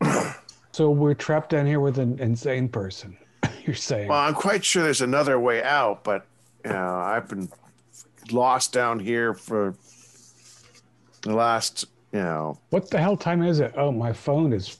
[0.72, 3.18] So we're trapped down here with an insane person.
[3.66, 4.08] You're saying.
[4.08, 6.26] Well, I'm quite sure there's another way out, but
[6.64, 7.50] you know, I've been
[8.30, 9.74] lost down here for
[11.22, 13.74] the last, you know, what the hell time is it?
[13.76, 14.78] Oh, my phone is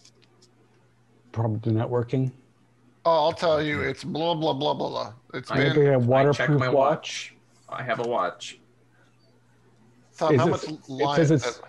[1.33, 2.31] probably not working.
[3.05, 5.13] oh, I'll tell you, it's blah, blah, blah, blah, blah.
[5.35, 7.35] It's I been, Maybe a I check waterproof my watch.
[7.69, 7.79] watch.
[7.81, 8.59] I have a watch.
[10.17, 11.17] Tom, how it- much It line?
[11.17, 11.61] says it's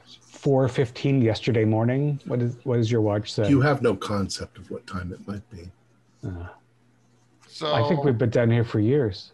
[0.43, 2.19] 4:15 yesterday morning.
[2.25, 3.47] What is what does your watch say?
[3.49, 5.71] You have no concept of what time it might be.
[6.27, 6.47] Uh,
[7.47, 9.31] so, I think we've been down here for years.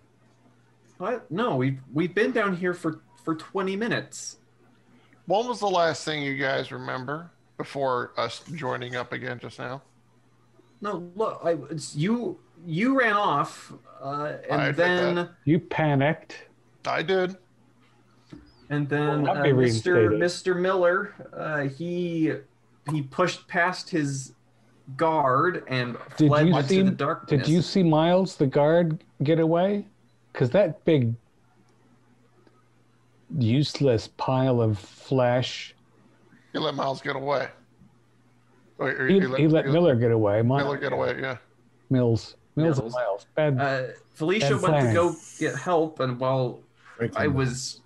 [0.99, 1.30] What?
[1.32, 4.38] No, we've we've been down here for for 20 minutes.
[5.25, 9.82] when was the last thing you guys remember before us joining up again just now?
[10.82, 15.30] No, look, I it's you you ran off, uh, and admit then that.
[15.45, 16.35] You panicked.
[16.85, 17.35] I did.
[18.69, 20.09] and then Well, uh, Mr.
[20.11, 20.59] Mr.
[20.59, 22.33] Miller, uh, he
[22.91, 24.33] he pushed past his
[24.98, 26.82] guard and Did fled you into see?
[26.82, 27.45] the darkness.
[27.45, 29.85] Did you see Miles, the guard, get away?
[30.32, 31.14] Because that big,
[33.38, 35.75] useless pile of flesh.
[36.53, 37.49] You let Miles get away.
[38.80, 40.41] Wait, or He, you he let Miller get away.
[40.41, 41.19] Mi- Miller get away.
[41.19, 41.38] Yeah.
[41.90, 42.35] Mills.
[42.56, 43.25] Mills, and Miles.
[43.35, 43.59] Bad.
[43.59, 43.83] Uh,
[44.16, 46.59] Felicia Bad went to go get help, and while
[46.98, 47.82] Frankly, I was,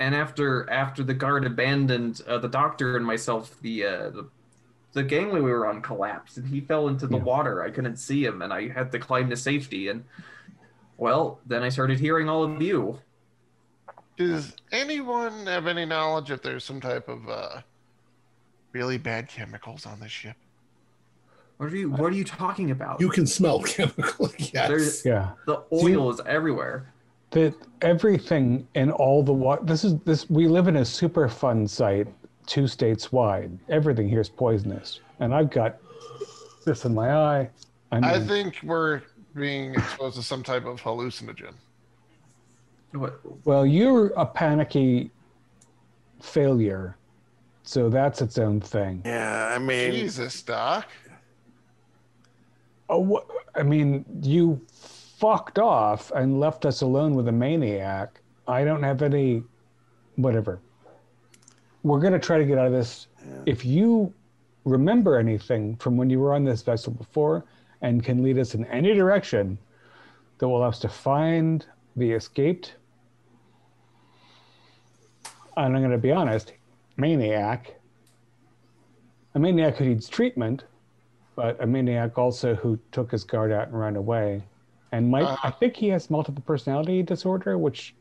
[0.00, 4.28] and after after the guard abandoned uh, the doctor and myself, the uh, the
[4.94, 7.22] the gangway we were on collapsed, and he fell into the Yeah.
[7.24, 7.62] water.
[7.62, 9.88] I couldn't see him, and I had to climb to safety.
[9.88, 10.04] And
[10.96, 12.98] well, then I started hearing all of you.
[14.16, 17.60] Does anyone have any knowledge if there's some type of uh,
[18.74, 20.36] really bad chemicals on this ship?
[21.56, 23.00] What are you What are you talking about?
[23.00, 24.30] you can smell chemical.
[24.38, 24.68] yes.
[24.68, 25.30] There's yeah.
[25.46, 26.92] the oil is everywhere.
[27.30, 29.64] That everything in all the water.
[29.64, 30.28] This is this.
[30.28, 32.08] We live in a Superfund site,
[32.46, 33.56] two states wide.
[33.68, 35.78] Everything here is poisonous, and I've got
[36.64, 37.50] this in my eye.
[37.90, 39.02] I mean, I think we're
[39.34, 41.54] being exposed to some type of hallucinogen.
[42.92, 43.18] What?
[43.44, 45.10] Well, you're a panicky
[46.20, 46.96] failure,
[47.64, 49.02] so that's its own thing.
[49.04, 50.86] yeah, I mean, Jesus, Doc.
[52.88, 58.20] Oh, wha- I mean, you fucked off and left us alone with a maniac.
[58.46, 59.42] I don't have any,
[60.16, 60.60] whatever.
[61.82, 63.06] We're gonna try to get out of this.
[63.46, 64.12] If you
[64.66, 67.44] remember anything from when you were on this vessel before
[67.80, 69.56] and can lead us in any direction
[70.38, 71.64] that will allow us to find
[71.96, 72.74] the escaped,
[75.56, 76.52] and I'm gonna be honest,
[76.96, 77.74] maniac.
[79.34, 80.64] a maniac who needs treatment,
[81.34, 84.42] but a maniac also who took his guard out and ran away.
[84.92, 85.36] And might, Uh.
[85.42, 87.96] I think he has multiple personality disorder, which,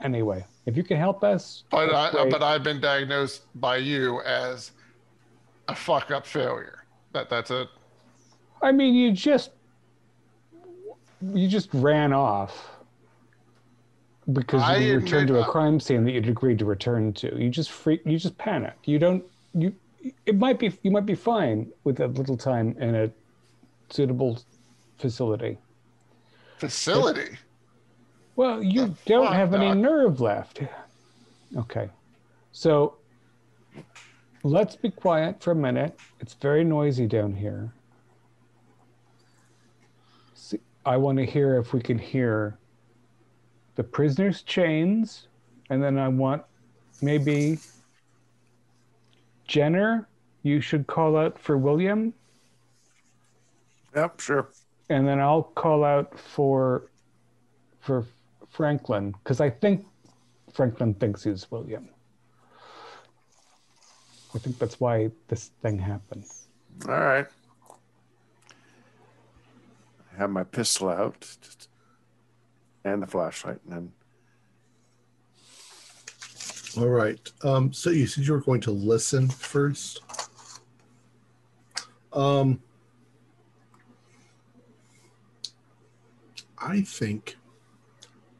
[0.00, 1.62] anyway, if you can help us.
[1.70, 4.72] But I, but I've been diagnosed by you as
[5.68, 6.84] a fuck up failure.
[7.12, 7.68] That that's it.
[8.62, 9.52] I mean, you just
[11.22, 12.70] you just ran off
[14.32, 17.34] because I you returned to a uh, crime scene that you'd agreed to return to.
[17.40, 18.02] You just freak.
[18.04, 18.88] You just panicked.
[18.88, 19.24] You don't.
[19.54, 19.74] You.
[20.26, 20.72] It might be.
[20.82, 23.10] You might be fine with a little time in a
[23.90, 24.40] suitable
[24.98, 25.58] facility.
[26.58, 27.38] Facility.
[28.36, 29.76] Well, you The don't have any Doc?
[29.76, 30.60] nerve left.
[31.56, 31.90] Okay.
[32.52, 32.96] So
[34.42, 35.98] let's be quiet for a minute.
[36.20, 37.72] It's very noisy down here.
[40.34, 42.56] See, I want to hear if we can hear
[43.80, 45.26] the prisoner's chains,
[45.70, 46.42] and then I want
[47.00, 47.56] maybe
[49.48, 50.06] Jenner,
[50.42, 52.12] you should call out for William,
[53.96, 54.48] Yep, sure.
[54.90, 56.90] and then I'll call out for
[57.80, 58.04] for
[58.50, 59.86] Franklin because I think
[60.52, 61.88] Franklin thinks he's William.
[64.34, 66.24] I think that's why this thing happened.
[66.86, 67.26] All right.
[70.12, 71.69] I have my pistol out just,
[72.84, 73.92] and the flashlight, and then
[76.78, 77.18] All right.
[77.42, 80.02] Um, so you said you were going to listen first.
[82.12, 82.60] Um,
[86.56, 87.36] I think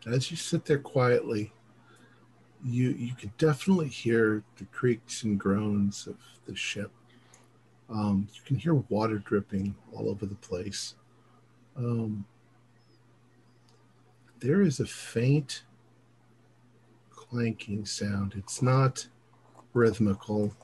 [0.06, 1.52] as you sit there quietly,
[2.64, 6.90] you you can definitely hear the creaks and groans of the ship.
[7.88, 10.94] Um, you can hear water dripping all over the place.
[11.76, 12.24] Um,
[14.40, 15.62] there is a faint
[17.10, 18.34] clanking sound.
[18.36, 19.06] It's not
[19.74, 20.54] rhythmical,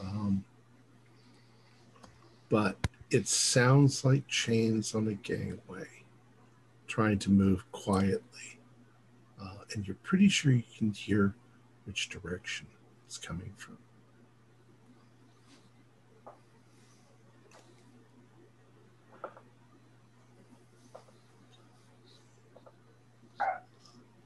[0.00, 0.44] um,
[2.48, 2.76] but
[3.10, 5.88] it sounds like chains on a gangway
[6.86, 8.58] trying to move quietly.
[9.42, 11.34] Uh, and you're pretty sure you can hear
[11.86, 12.66] which direction
[13.06, 13.78] it's coming from.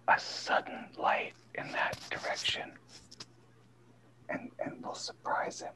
[0.09, 2.70] A sudden light in that direction,
[4.28, 5.73] and and we'll surprise him.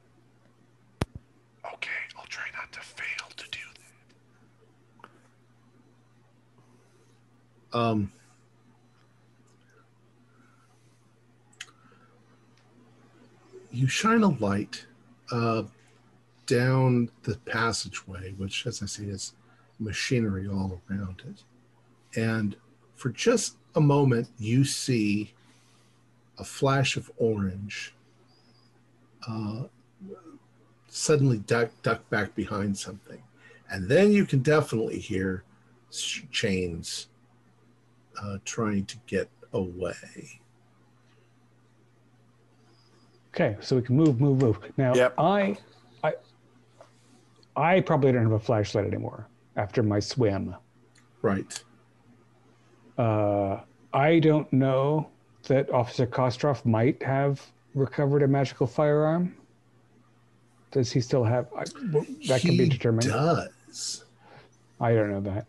[1.65, 3.59] okay, I'll try not to fail to do
[7.73, 7.77] that.
[7.77, 8.11] Um,
[13.71, 14.85] you shine a light
[15.31, 15.63] uh,
[16.45, 19.33] down the passageway, which, as I say, is
[19.79, 21.43] machinery all around it.
[22.19, 22.55] And
[22.95, 25.33] for just a moment, you see
[26.37, 27.93] a flash of orange
[29.27, 29.63] uh,
[30.87, 33.21] suddenly duck, duck back behind something.
[33.69, 35.43] And then you can definitely hear
[35.91, 37.07] sh- chains
[38.21, 40.41] uh, trying to get away.
[43.33, 44.59] Okay, so we can move, move, move.
[44.77, 45.13] Now, Yep.
[45.17, 45.57] I,
[46.03, 46.13] I,
[47.55, 50.53] I probably don't have a flashlight anymore after my swim.
[51.21, 51.63] Right.
[53.01, 53.59] Uh,
[53.93, 55.09] I don't know
[55.47, 57.41] that Officer Kostroff might have
[57.73, 59.35] recovered a magical firearm.
[60.69, 61.47] Does he still have?
[61.57, 63.09] I, well, that can be He determined.
[63.09, 64.05] Does
[64.79, 65.47] I don't know that.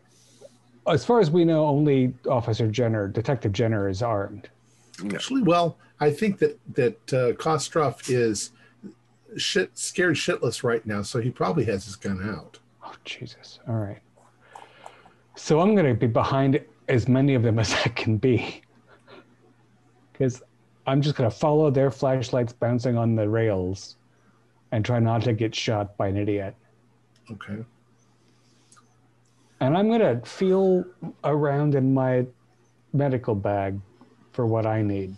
[0.86, 4.48] As far as we know, only Officer Jenner, Detective Jenner, is armed.
[5.04, 5.42] actually?
[5.42, 8.50] Well, I think that that uh, Kostroff is
[9.36, 12.58] shit scared shitless right now, so he probably has his gun out.
[12.82, 13.60] Oh Jesus!
[13.68, 14.00] All right.
[15.36, 18.62] So I'm going to be behind as many of them as I can be,
[20.12, 20.42] because
[20.86, 23.96] I'm just going to follow their flashlights bouncing on the rails,
[24.72, 26.54] and try not to get shot by an idiot.
[27.30, 27.64] Okay.
[29.60, 30.84] And I'm going to feel
[31.22, 32.26] around in my
[32.92, 33.78] medical bag
[34.32, 35.16] for what I need.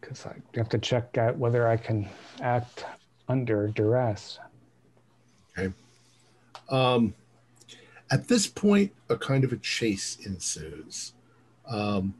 [0.00, 2.08] Because I have to check out whether I can
[2.40, 2.84] act
[3.28, 4.38] under duress.
[5.58, 5.72] Okay.
[6.68, 7.14] Um,
[8.10, 11.12] at this point, a kind of a chase ensues.
[11.68, 12.14] Um,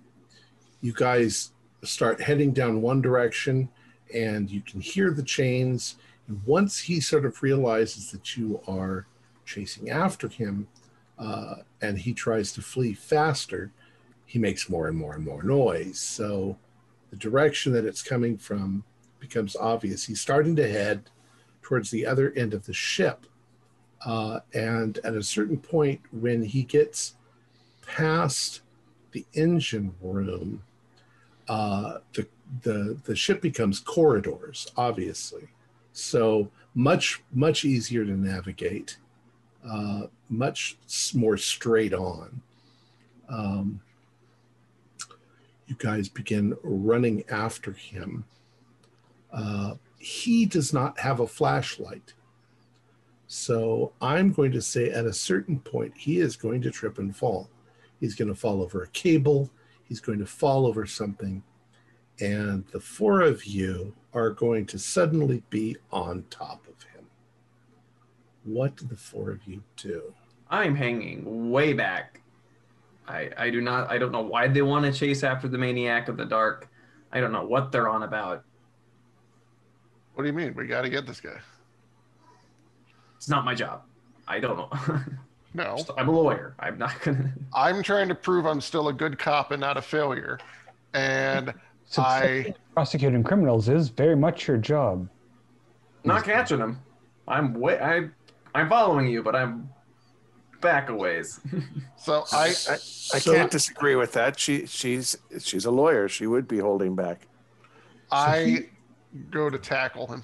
[0.80, 1.52] you guys
[1.82, 3.68] start heading down one direction,
[4.14, 5.96] and you can hear the chains.
[6.28, 9.06] And once he sort of realizes that you are
[9.44, 10.68] chasing after him,
[11.18, 13.72] uh, and he tries to flee faster,
[14.24, 15.98] he makes more and more and more noise.
[15.98, 16.56] So
[17.10, 18.84] the direction that it's coming from
[19.18, 20.06] becomes obvious.
[20.06, 21.10] He's starting to head
[21.62, 23.26] towards the other end of the ship.
[24.04, 27.14] Uh, and at a certain point, when he gets
[27.86, 28.62] past
[29.12, 30.62] the engine room,
[31.48, 32.26] uh, the
[32.62, 35.48] the the ship becomes corridors, obviously,
[35.92, 38.96] so much much easier to navigate,
[39.68, 40.78] uh, much
[41.14, 42.40] more straight on.
[43.28, 43.80] Um,
[45.66, 48.24] you guys begin running after him.
[49.32, 52.14] Uh, he does not have a flashlight.
[53.32, 57.16] So I'm going to say at a certain point, he is going to trip and
[57.16, 57.48] fall.
[58.00, 59.48] He's going to fall over a cable.
[59.84, 61.44] He's going to fall over something.
[62.18, 67.06] And the four of you are going to suddenly be on top of him.
[68.42, 70.12] What do the four of you do?
[70.50, 72.22] I'm hanging way back.
[73.06, 76.08] I I do not I don't know why they want to chase after the maniac
[76.08, 76.68] of the dark.
[77.12, 78.42] I don't know what they're on about.
[80.14, 80.52] What do you mean?
[80.56, 81.38] We got to get this guy.
[83.20, 83.82] It's not my job.
[84.26, 85.00] I don't know.
[85.52, 86.54] No, I'm a lawyer.
[86.60, 87.32] I'm not gonna.
[87.52, 90.38] I'm trying to prove I'm still a good cop and not a failure.
[90.94, 91.52] And
[91.98, 95.08] I, Prosecuting criminals is very much your job.
[96.04, 96.78] Not catching them.
[97.26, 97.80] I'm way.
[97.80, 98.08] I
[98.54, 99.68] I'm following you, but I'm
[100.60, 101.40] back a ways.
[101.96, 104.38] so I, I, I So- can't disagree with that.
[104.38, 106.08] She she's she's a lawyer.
[106.08, 107.26] She would be holding back.
[108.12, 108.68] I
[109.32, 110.22] go to tackle him.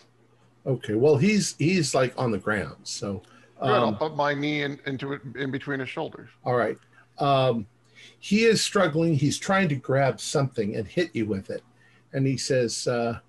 [0.67, 2.77] Okay, well he's he's like on the ground.
[2.83, 3.23] So
[3.61, 3.71] Good.
[3.71, 6.29] I'll um, put my knee in, into it in between his shoulders.
[6.45, 6.77] All right.
[7.19, 7.67] Um,
[8.19, 9.15] he is struggling.
[9.15, 11.63] He's trying to grab something and hit you with it.
[12.13, 13.21] And he says, uh,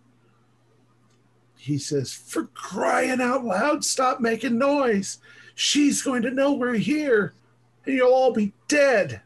[1.56, 5.19] he says, for crying out loud, stop making noise.
[5.56, 7.33] She's going to know we're here
[7.85, 9.22] and you'll all be dead.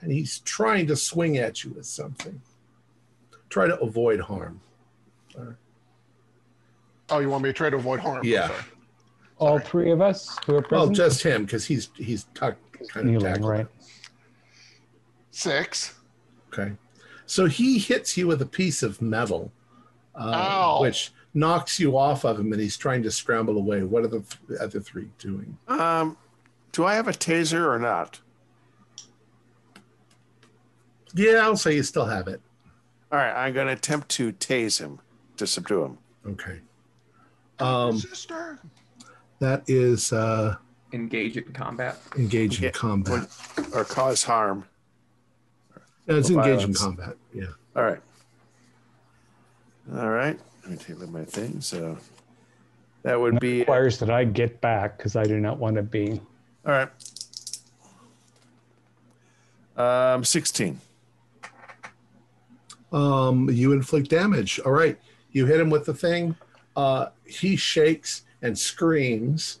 [0.00, 2.40] And he's trying to swing at you with something.
[3.50, 4.60] Try to avoid harm.
[7.10, 8.20] Oh, you want me to try to avoid harm?
[8.24, 8.48] Yeah.
[8.48, 8.60] sorry.
[9.38, 9.64] All Sorry.
[9.70, 10.88] three of us who are present.
[10.88, 13.50] Well, just him because he's he's tucked, kind of kneeling, tackled.
[13.50, 13.66] right?
[15.30, 15.94] Six.
[16.52, 16.72] Okay.
[17.26, 19.50] So he hits you with a piece of metal,
[20.14, 23.82] uh, which knocks you off of him, and he's trying to scramble away.
[23.82, 25.56] What are the th- other three doing?
[25.68, 26.16] Um,
[26.72, 28.20] do I have a taser or not?
[31.14, 32.40] Yeah, I'll say you still have it.
[33.10, 35.00] All right, I'm going to attempt to tase him
[35.36, 35.98] to subdue him.
[36.26, 36.60] Okay.
[37.60, 38.58] Um, Sister.
[39.38, 40.56] that is uh,
[40.92, 41.98] Engage in combat.
[42.16, 42.70] engage in Yeah.
[42.70, 43.28] combat.
[43.72, 44.64] or cause harm.
[46.06, 47.16] No, it's or engage in combat.
[47.32, 47.44] Yeah.
[47.76, 48.00] All right.
[49.94, 50.38] All right.
[50.62, 51.60] Let me take a look at my thing.
[51.60, 51.96] So
[53.02, 55.82] that would that be requires that I get back because I do not want to
[55.82, 56.20] be.
[56.66, 56.88] all right.
[59.76, 60.80] Um, 16.
[62.92, 64.58] Um, you inflict damage.
[64.66, 64.98] All right.
[65.32, 66.34] You hit him with the thing.
[66.76, 69.60] Uh, he shakes and screams,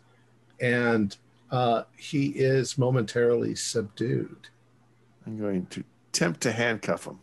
[0.60, 1.16] and
[1.50, 4.48] uh, he is momentarily subdued.
[5.26, 7.20] I'm going to attempt to handcuff him.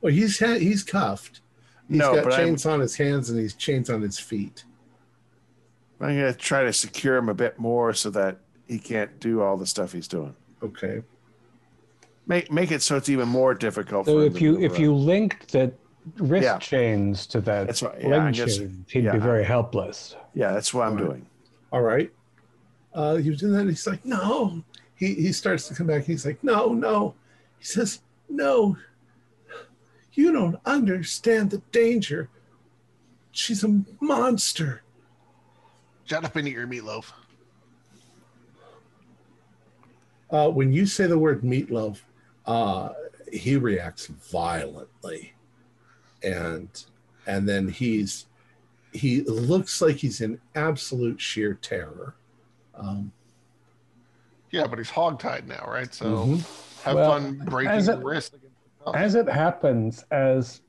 [0.00, 1.40] Well, he's ha- he's cuffed.
[1.88, 4.64] He's no, got but I'm, chains on his hands and he's chains on his feet.
[6.00, 9.40] I'm going to try to secure him a bit more so that he can't do
[9.42, 10.34] all the stuff he's doing.
[10.62, 11.02] Okay.
[12.26, 14.06] Make make it so it's even more difficult.
[14.06, 14.80] So for him if to you if around.
[14.80, 15.72] you linked the
[16.18, 16.58] wrist Yeah.
[16.58, 18.00] chains to that That's right.
[18.00, 19.12] Yeah, leg I guess- chains, he'd yeah.
[19.12, 20.16] be very helpless.
[20.34, 21.04] yeah, that's what I'm All right.
[21.06, 21.26] doing.
[21.72, 22.12] All right.
[22.92, 23.60] Uh, he was doing that.
[23.60, 24.62] And he's like, no.
[24.96, 26.04] He he starts to come back.
[26.04, 27.14] He's like, no, no.
[27.58, 28.76] He says, no.
[30.12, 32.28] You don't understand the danger.
[33.32, 34.82] She's a monster.
[36.04, 37.10] Shut up and eat your meatloaf.
[40.30, 42.00] Uh, when you say the word meatloaf,
[42.46, 42.90] uh,
[43.32, 45.33] he reacts violently,
[46.24, 46.84] and
[47.26, 48.26] and then he's
[48.92, 52.14] he looks like he's in absolute sheer terror.
[52.74, 53.12] Um,
[54.50, 55.92] Yeah, but he's hogtied now, right?
[55.92, 56.82] So mhm.
[56.84, 58.34] have Well, fun breaking as the wrist.
[58.34, 58.54] against
[58.84, 58.90] the.
[58.92, 60.60] As it happens, as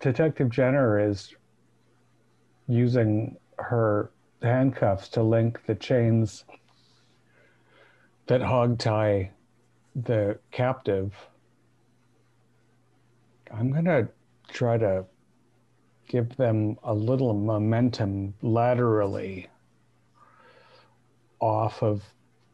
[0.00, 1.34] Detective Jenner is
[2.68, 4.10] using her
[4.42, 6.44] handcuffs to link the chains
[8.26, 9.30] that hog tie
[9.94, 11.14] the captive,
[13.52, 14.08] I'm going to
[14.48, 15.04] try to
[16.08, 19.46] give them a little momentum laterally
[21.40, 22.02] off of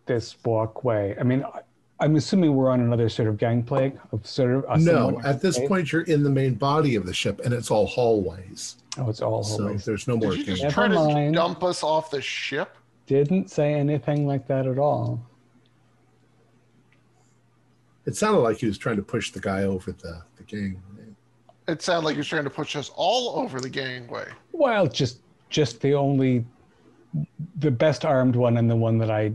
[0.06, 1.16] this walkway.
[1.18, 1.60] I mean, I-
[2.00, 5.58] I'm assuming we're on another sort of gangplank of sort of uh, no, at this
[5.60, 8.76] point you're in the main body of the ship, and it's all hallways.
[8.98, 9.84] Oh, it's all So hallways.
[9.84, 10.30] there's no more.
[10.32, 10.90] Did you just game.
[10.90, 12.76] Never try to dump us off the ship?
[13.06, 15.24] Didn't say anything like that at all.
[18.06, 20.82] It sounded like he was trying to push the guy over the the gang.
[21.66, 24.26] It sounds like you're trying to push us all over the gangway.
[24.52, 25.20] Well, just
[25.50, 26.44] just the only
[27.60, 29.32] the best armed one and the one that I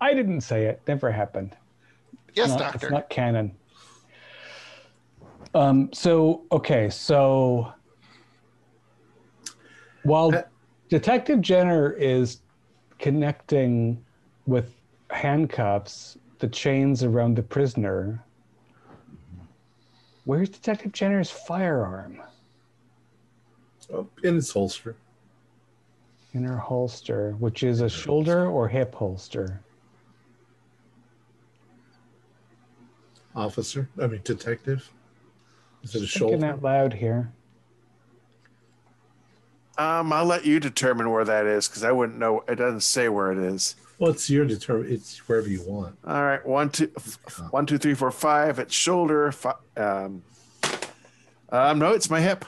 [0.00, 0.80] I didn't say it.
[0.88, 1.56] Never happened.
[2.34, 2.86] Yes, Not- doctor.
[2.86, 3.52] It's not canon.
[5.54, 7.72] Um, so okay, so
[10.04, 10.42] while Uh,
[10.88, 12.40] Detective Jenner is
[12.98, 14.02] connecting
[14.46, 14.72] with
[15.10, 18.24] handcuffs the chains around the prisoner,
[20.30, 22.22] where's Detective Jenner's firearm?
[23.92, 24.94] Oh, in its holster.
[26.34, 29.60] In her holster, which is a shoulder or hip holster.
[33.34, 34.88] Officer, I mean detective.
[35.82, 36.46] Is it a Just thinking shoulder?
[36.46, 37.32] out loud here.
[39.78, 42.44] Um, I'll let you determine where that is because I wouldn't know.
[42.46, 43.74] It doesn't say where it is.
[44.00, 44.90] Well, it's your determine.
[44.90, 45.94] It's wherever you want.
[46.06, 48.58] All right, one, two, f- f- one, two, three, four, five.
[48.58, 49.30] It's shoulder.
[49.30, 50.22] Fi- um,
[51.50, 52.46] um, no, it's my hip.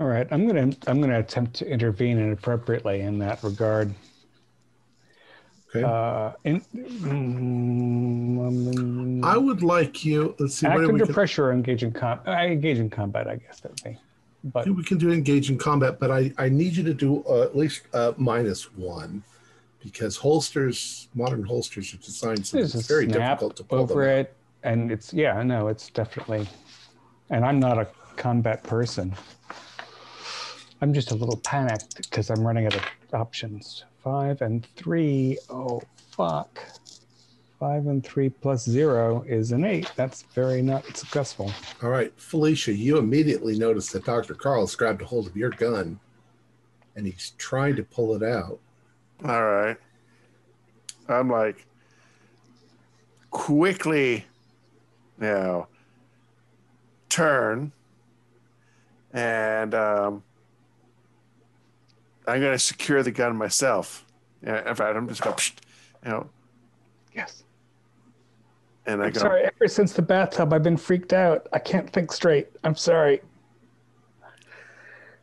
[0.00, 3.94] All right, I'm gonna I'm gonna attempt to intervene inappropriately in that regard.
[5.70, 5.84] Okay.
[5.84, 6.60] Uh, in,
[7.04, 10.34] mm, I would like you.
[10.40, 10.66] Let's see.
[10.66, 13.28] act What do we, under can, pressure, engage in com- I engage in combat.
[13.28, 13.96] I guess that'd be.
[14.42, 17.42] But we can do engage in combat, but I, I need you to do uh,
[17.42, 19.22] at least uh, minus one
[19.92, 24.92] because holsters, modern holsters are designed so it's very difficult to pull over it, and
[24.92, 26.46] it's yeah, no, it's definitely.
[27.30, 29.14] And I'm not a combat person.
[30.80, 33.84] I'm just a little panicked because I'm running out of options.
[34.02, 35.38] Five and three.
[35.50, 36.60] Oh fuck.
[37.58, 39.90] Five and three plus zero is an eight.
[39.96, 41.52] That's very not successful.
[41.82, 44.34] All right, Felicia, you immediately notice that Dr.
[44.34, 45.98] Carl's grabbed a hold of your gun
[46.94, 48.60] and he's trying to pull it out.
[49.24, 49.76] All right.
[51.08, 51.66] I'm like
[53.30, 54.24] quickly
[55.18, 55.68] now
[57.08, 57.72] turn
[59.12, 60.22] and um,
[62.26, 64.04] I'm going to secure the gun myself.
[64.42, 65.52] In fact, I'm just going to,
[66.04, 66.30] you know,
[67.14, 67.42] Yes.
[68.86, 69.44] and I I'm go, sorry.
[69.44, 71.48] Ever since the bathtub, I've been freaked out.
[71.52, 72.48] I can't think straight.
[72.62, 73.22] I'm sorry.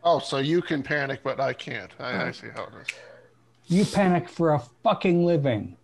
[0.04, 1.92] Oh, so you can panic, but I can't.
[2.00, 2.88] I, I see how it is.
[3.68, 5.76] You panic for a fucking living.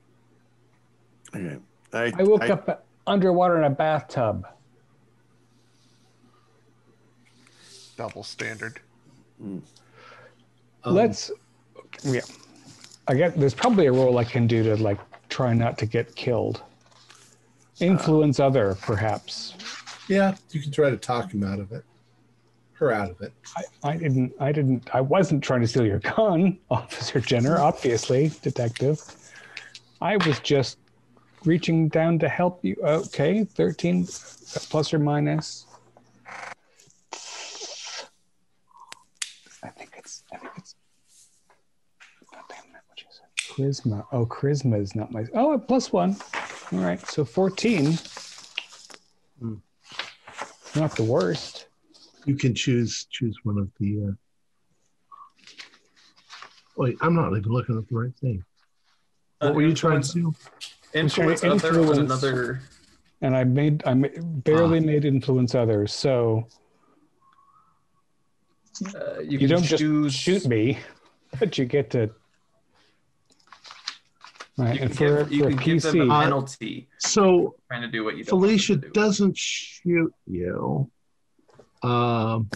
[1.35, 1.57] okay.
[1.93, 4.47] I, I woke I- up underwater in a bathtub.
[7.97, 8.79] Double standard.
[9.43, 9.61] Um,
[10.85, 11.31] Let's.
[12.03, 12.21] Yeah.
[13.07, 13.39] I get.
[13.39, 16.61] There's probably a role I can do to like try not to get killed.
[17.79, 19.55] Influence other, perhaps.
[20.07, 21.83] Yeah, you can try to talk him out of it.
[22.81, 23.31] Her out of it.
[23.55, 24.33] I, I didn't.
[24.39, 24.89] I didn't.
[24.91, 27.59] I wasn't trying to steal your gun, Officer Jenner.
[27.59, 28.99] Obviously, detective.
[30.01, 30.79] I was just
[31.45, 32.75] reaching down to help you.
[32.83, 35.67] Okay, thirteen plus or minus.
[39.61, 40.23] I think it's.
[40.33, 40.75] I think it's.
[42.33, 43.27] Oh, damn that, what you said.
[43.37, 44.07] Charisma.
[44.11, 45.27] Oh, charisma is not my.
[45.35, 46.17] Oh, plus one.
[46.71, 47.99] All right, so fourteen.
[49.39, 49.57] Hmm.
[50.75, 51.67] Not the worst.
[52.25, 54.09] You can choose choose one of the.
[54.09, 54.11] Uh...
[56.77, 58.43] Wait, I'm not even looking at the right thing.
[59.39, 60.99] What Uh, were you trying to influence- do?
[60.99, 62.61] Influence Okay, other was another.
[63.21, 64.81] and I made I ma- barely Ah.
[64.83, 65.93] made influence others.
[65.93, 66.47] So
[68.95, 70.79] Uh, you, you, don't choose, just shoot me,
[71.39, 72.09] but you get to.
[74.57, 77.55] Right, You and can, for, give, you for can give them a Uh, penalty So
[77.67, 78.89] trying to do what you Felicia do.
[78.89, 80.89] doesn't shoot you.
[81.83, 82.49] Um,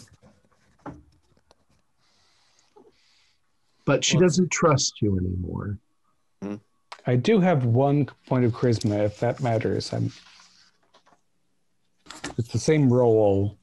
[3.85, 5.77] but she doesn't trust you anymore.
[7.07, 9.93] I do have one point of charisma, if that matters.
[9.93, 10.11] I'm.
[12.37, 13.57] It's the same roll.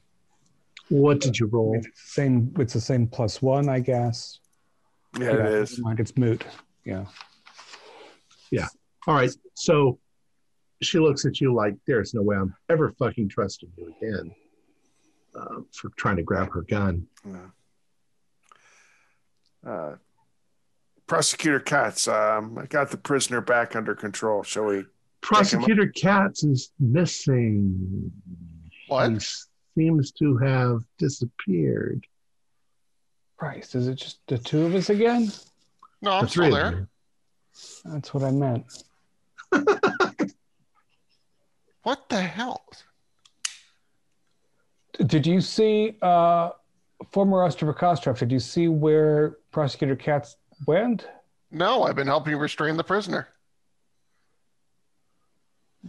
[0.88, 1.74] What did you roll?
[1.76, 2.54] It's the same.
[2.58, 4.38] It's the same plus one, I guess.
[5.18, 5.72] yeah, it is.
[5.72, 6.44] never mind, it's moot.
[6.84, 7.06] Yeah.
[8.52, 8.68] Yeah.
[9.06, 9.30] All right.
[9.54, 9.98] So
[10.80, 14.32] she looks at you like, there's no way I'm ever fucking trusting you again
[15.38, 17.06] uh, for trying to grab her gun.
[17.24, 17.46] Yeah.
[19.70, 19.96] Uh,
[21.06, 24.42] Prosecutor Katz, um, I got the prisoner back under control.
[24.42, 24.84] Shall we?
[25.20, 28.10] Prosecutor Katz is missing.
[28.88, 29.12] What?
[29.12, 29.18] He
[29.76, 32.06] seems to have disappeared.
[33.36, 35.32] Christ, is it just the two of us again?
[36.00, 36.88] No, I'm The still there.
[37.84, 38.84] That's what I meant.
[41.82, 42.64] What the hell?
[45.06, 46.50] Did you see uh,
[47.10, 48.18] former Ostrova Kostrov?
[48.18, 51.06] Did you see where Prosecutor Katz went?
[51.50, 53.28] No, I've been helping restrain the prisoner.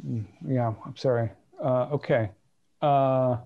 [0.05, 1.29] Mm, Yeah, I'm sorry.
[1.63, 2.31] Uh, okay.
[2.81, 3.37] Uh,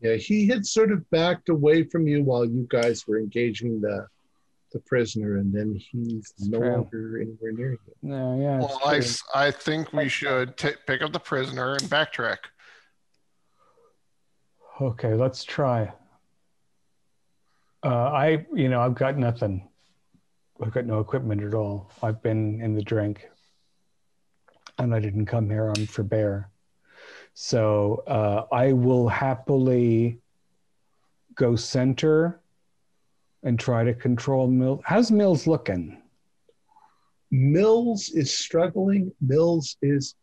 [0.00, 4.06] Yeah, he had sort of backed away from you while you guys were engaging the
[4.72, 6.70] the prisoner, and then he's no true.
[6.72, 7.78] longer anywhere near you.
[8.02, 8.58] No, yeah.
[8.58, 9.00] Well, I,
[9.34, 12.38] I think we should ta pick up the prisoner and backtrack.
[14.78, 15.90] Okay, let's try.
[17.82, 19.66] Uh, I, you know, I've got nothing.
[20.62, 21.90] I've got no equipment at all.
[22.02, 23.26] I've been in the drink,
[24.78, 26.50] and I didn't come here on for bear.
[27.32, 30.20] So uh, I will happily
[31.36, 32.40] go center
[33.44, 34.80] and try to control Mills.
[34.84, 36.02] How's Mills looking?
[37.30, 39.10] Mills is struggling.
[39.22, 40.16] Mills is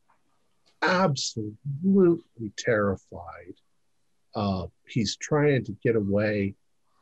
[0.83, 3.55] absolutely terrified.
[4.35, 6.55] Uh, he's trying to get away,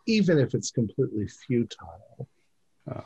[0.07, 2.27] even if it's completely futile.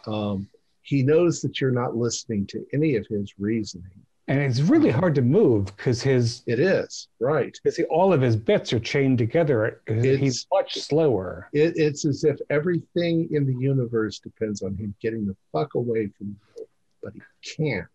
[0.07, 0.49] Um,
[0.81, 3.91] he knows that you're not listening to any of his reasoning.
[4.27, 7.55] And it's really hard to move because his It is right.
[7.63, 9.81] because all of his bits are chained together.
[9.87, 11.47] He's much slower.
[11.53, 16.07] It, it's as if everything in the universe depends on him getting the fuck away
[16.17, 16.65] from you,
[17.03, 17.21] but he
[17.55, 17.87] can't.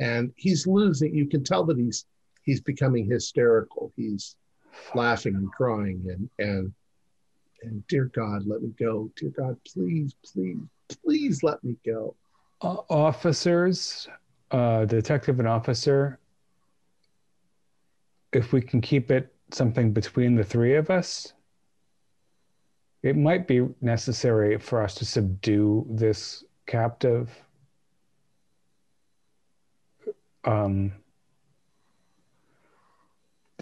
[0.00, 1.14] And he's losing.
[1.14, 2.06] You can tell that he's
[2.42, 3.92] he's becoming hysterical.
[3.96, 4.34] He's
[4.94, 6.72] laughing and crying and and
[7.62, 9.10] and dear God, let me go.
[9.16, 10.58] Dear God, please, please,
[11.04, 12.14] please let me go.
[12.60, 14.08] Uh, officers,
[14.50, 16.18] uh, detective and officer,
[18.32, 21.32] if we can keep it something between the three of us,
[23.02, 27.30] it might be necessary for us to subdue this captive.
[30.44, 30.92] Um,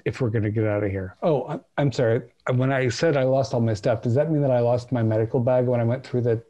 [0.05, 1.16] if we're going to get out of here.
[1.23, 2.23] Oh, I'm, sorry.
[2.55, 5.02] When I said I lost all my stuff, does that mean that I lost my
[5.02, 6.42] medical bag when I went through the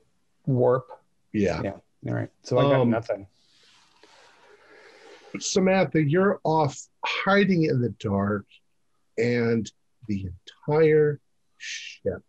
[0.47, 0.89] warp?
[1.33, 1.61] Yeah.
[1.63, 1.73] Yeah.
[2.09, 2.31] All right.
[2.43, 3.27] So I got Um, nothing.
[5.39, 8.47] Samantha, you're off hiding in the dark,
[9.19, 9.71] and
[10.07, 10.29] the
[10.69, 11.21] entire
[11.59, 12.23] ship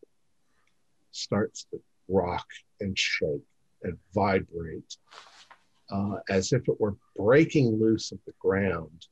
[1.11, 2.45] starts to rock
[2.79, 3.43] and shake
[3.83, 4.97] and vibrate
[5.91, 9.05] uh, as if it were breaking loose of the ground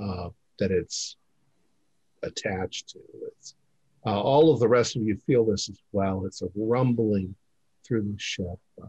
[0.00, 0.28] uh,
[0.58, 1.16] that it's
[2.22, 3.00] attached to.
[3.28, 3.54] It's,
[4.04, 6.26] uh, all of the rest of you feel this as well.
[6.26, 7.34] It's a rumbling
[7.84, 8.86] through the ship, uh,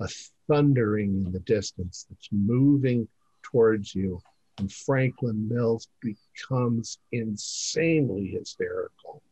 [0.00, 0.08] a
[0.48, 3.08] thundering in the distance that's moving
[3.42, 4.20] towards you.
[4.58, 9.22] And Franklin Mills becomes insanely hysterical.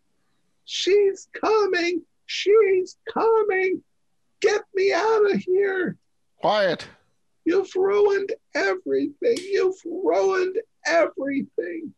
[0.65, 2.02] She's coming!
[2.27, 3.83] She's coming!
[4.41, 5.97] Get me out of here!
[6.41, 6.89] Quiet.
[7.44, 9.36] You've ruined everything!
[9.39, 11.94] You've ruined everything!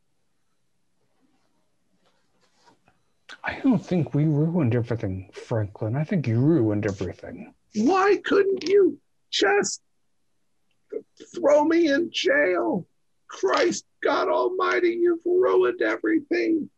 [3.42, 5.96] I don't think we ruined everything, Franklin.
[5.96, 7.52] I think you ruined everything.
[7.74, 8.98] Why couldn't you
[9.30, 9.82] just
[11.34, 12.86] throw me in jail?
[13.28, 16.70] Christ God Almighty, you've ruined everything.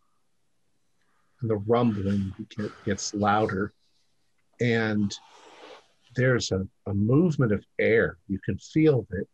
[1.40, 2.32] And the rumbling
[2.84, 3.74] gets louder,
[4.60, 5.14] and
[6.14, 8.16] there's a, a movement of air.
[8.26, 9.26] You can feel that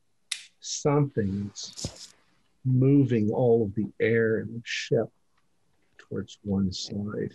[0.61, 2.12] something's
[2.65, 5.09] moving all of the air in the ship
[5.99, 7.33] towards one side.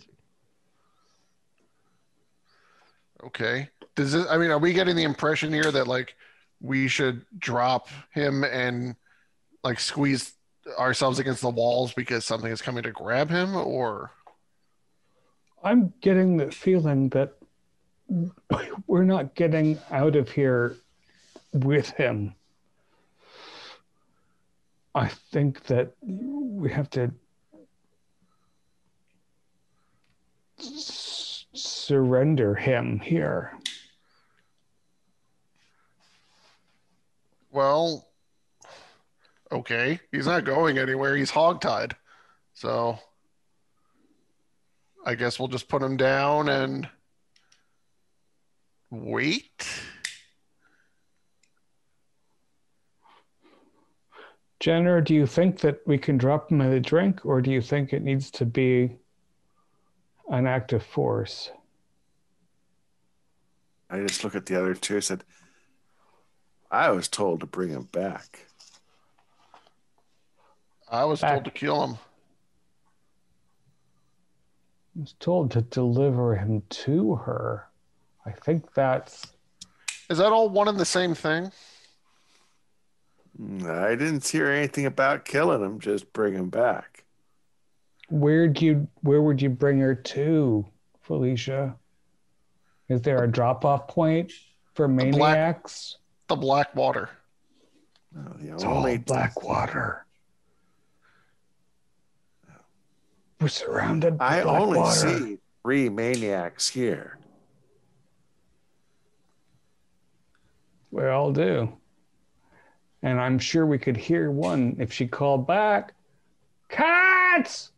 [3.24, 3.68] Okay.
[3.94, 6.14] Does this, I mean, are we getting the impression here that like
[6.60, 8.94] we should drop him and
[9.64, 10.34] like squeeze
[10.78, 14.10] ourselves against the walls because something is coming to grab him or
[15.62, 17.34] I'm getting the feeling that
[18.86, 20.76] we're not getting out of here
[21.52, 22.34] with him.
[24.98, 27.12] I think that we have to
[30.58, 33.52] s- surrender him here.
[37.50, 38.08] well
[39.50, 39.98] okay.
[40.12, 41.16] He's not going anywhere.
[41.16, 41.92] He's hogtied.
[42.54, 42.98] So
[45.06, 46.88] i guess we'll just put him down and
[48.90, 49.66] wait
[54.60, 57.60] Jenner, do you think that we can drop him in the drink, or do you
[57.60, 58.96] think it needs to be
[60.28, 61.50] an active force?
[63.88, 64.96] I just look at the other two.
[64.96, 65.24] I said,
[66.70, 68.46] I was told to bring him back.
[70.90, 71.32] i was Back.
[71.32, 71.98] told to kill him
[74.96, 77.68] I was told to deliver him to her.
[78.26, 79.32] I think that's
[80.10, 81.52] is that all one and the same thing
[83.40, 85.78] I didn't hear anything about killing him.
[85.78, 87.04] Just bring him back.
[88.10, 90.66] where'd you where would you bring her to,
[91.02, 91.76] Felicia?
[92.88, 94.32] Is there a drop off point
[94.74, 95.98] for maniacs?
[96.28, 97.08] the black water
[98.16, 100.06] Oh, the It's only all black water.
[103.40, 105.18] We're surrounded by I black only water.
[105.18, 107.18] see three maniacs here.
[110.90, 111.76] We all do.
[113.02, 115.94] And I'm sure we could hear one if she called back.
[116.68, 117.70] Cats!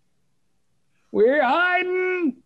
[1.13, 2.37] We're hiding!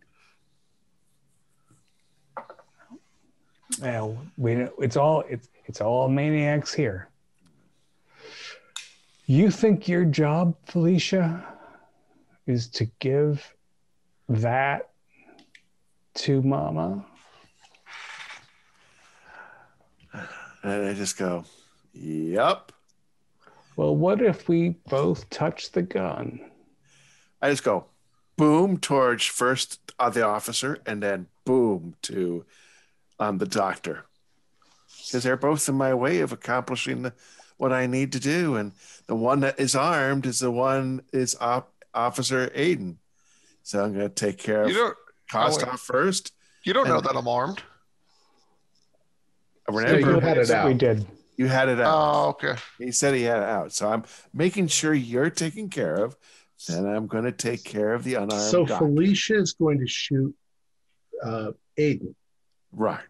[3.80, 7.08] Well, we it's all it's it's all maniacs here.
[9.26, 11.44] You think your job, Felicia,
[12.46, 13.54] is to give
[14.28, 14.90] that
[16.14, 17.04] to Mama?
[20.62, 21.44] And I just go,
[21.94, 22.72] Yep.
[23.76, 26.40] Well, what if we both touch the gun?
[27.40, 27.86] I just go
[28.36, 32.44] boom towards first uh, the officer and then boom to
[33.18, 34.04] um, the doctor.
[35.06, 37.12] Because they're both in my way of accomplishing the,
[37.56, 38.56] what I need to do.
[38.56, 38.72] And
[39.06, 42.96] the one that is armed is the one is op- Officer Aiden.
[43.62, 44.96] So I'm going to take care of You don't.
[45.30, 46.32] Kostoff first.
[46.64, 47.62] You don't know that I'm armed.
[49.68, 50.66] Remember, you had it out.
[50.66, 51.06] We did.
[51.36, 51.94] You had it out.
[51.94, 52.54] Oh, okay.
[52.78, 53.72] He said he had it out.
[53.72, 56.16] So I'm making sure you're taken care of.
[56.68, 58.86] and I'm going to take care of the unarmed So doctor.
[58.86, 60.34] Felicia is going to shoot
[61.22, 62.14] uh, Aiden.
[62.72, 63.00] right.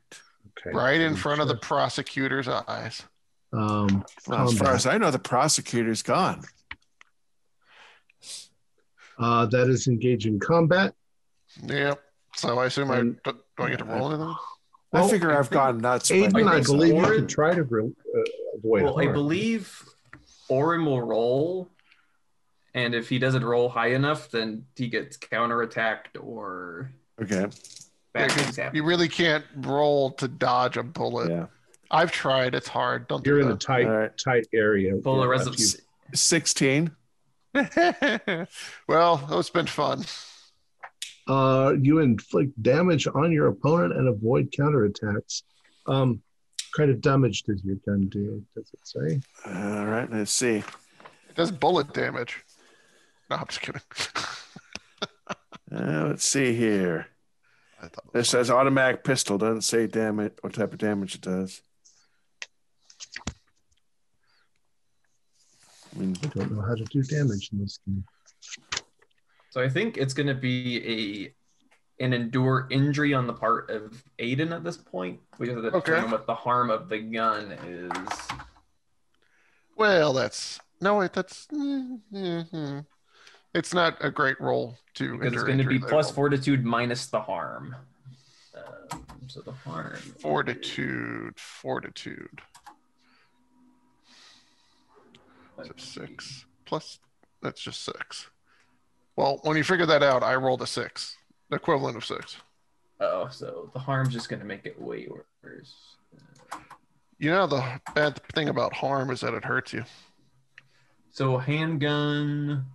[0.58, 0.76] Okay.
[0.76, 3.02] Right in front of the prosecutor's eyes.
[3.52, 4.74] Um, Well, as far combat.
[4.74, 6.42] as I know, the prosecutor's gone.
[9.18, 10.94] uh, that is engaged in combat.
[11.62, 12.00] Yep.
[12.36, 14.34] So I assume I And- do, do I get to roll anything?
[14.94, 16.08] Well, I figure I've gone nuts.
[16.10, 17.82] by Aiden, I think believe you Orin- could try to re-
[18.16, 18.20] uh,
[18.56, 19.82] avoid well, I believe
[20.48, 21.68] Orin will roll,
[22.74, 27.46] and if he doesn't roll high enough, then he gets counterattacked or Okay.
[28.12, 28.70] bad Yeah.
[28.72, 31.28] You really can't roll to dodge a bullet.
[31.30, 31.46] Yeah.
[31.90, 32.54] I've tried.
[32.54, 33.08] It's hard.
[33.08, 34.16] Don't You're do in a tight, All right.
[34.16, 34.94] tight area.
[35.02, 35.80] Full of Yeah, res-
[36.14, 36.90] 16.
[38.88, 40.04] well, it's been fun.
[41.26, 45.42] Uh, you inflict damage on your opponent and avoid counterattacks.
[45.86, 46.22] Um,
[46.76, 48.42] kind of damage does your gun do?
[48.54, 49.20] Does it say?
[49.46, 50.10] All right.
[50.10, 50.56] Let's see.
[50.56, 52.44] It does bullet damage.
[53.30, 53.82] No, I'm just kidding.
[55.74, 57.08] Uh, let's see here.
[57.82, 59.38] I thought It says automatic pistol.
[59.38, 60.34] Doesn't say damage.
[60.40, 61.62] What type of damage it does.
[65.94, 68.04] I mean, I don't know how to do damage in this game.
[69.54, 71.32] So I think it's going to be
[72.00, 75.20] a an endure injury on the part of Aiden at this point.
[75.38, 75.92] We have to Okay.
[75.92, 78.18] determine what the harm of the gun is.
[79.76, 81.12] Well, that's no wait.
[81.12, 82.80] That's mm-hmm.
[83.54, 85.18] it's not a great roll to.
[85.18, 87.76] Because it's going to be plus fortitude minus the harm.
[88.56, 89.94] Um, so the harm.
[90.18, 92.40] Fortitude, fortitude.
[95.62, 96.98] So six plus.
[97.40, 98.30] That's just six.
[99.16, 101.16] Well, when you figure that out, I rolled a six,
[101.48, 102.36] the equivalent of six.
[103.00, 105.08] Oh, so the harm's just going to make it way
[105.42, 105.74] worse.
[107.18, 109.84] You know the bad thing about harm is that it hurts you.
[111.10, 112.66] So handgun.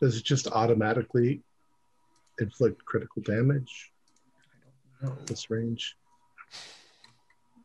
[0.00, 1.42] Does it just automatically
[2.38, 3.92] inflict critical damage?
[5.02, 5.24] I don't know.
[5.26, 5.96] This range.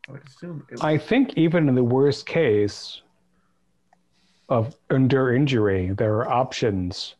[0.08, 3.02] I would assume it I think even in the worst case
[4.48, 7.16] of endure injury, there are options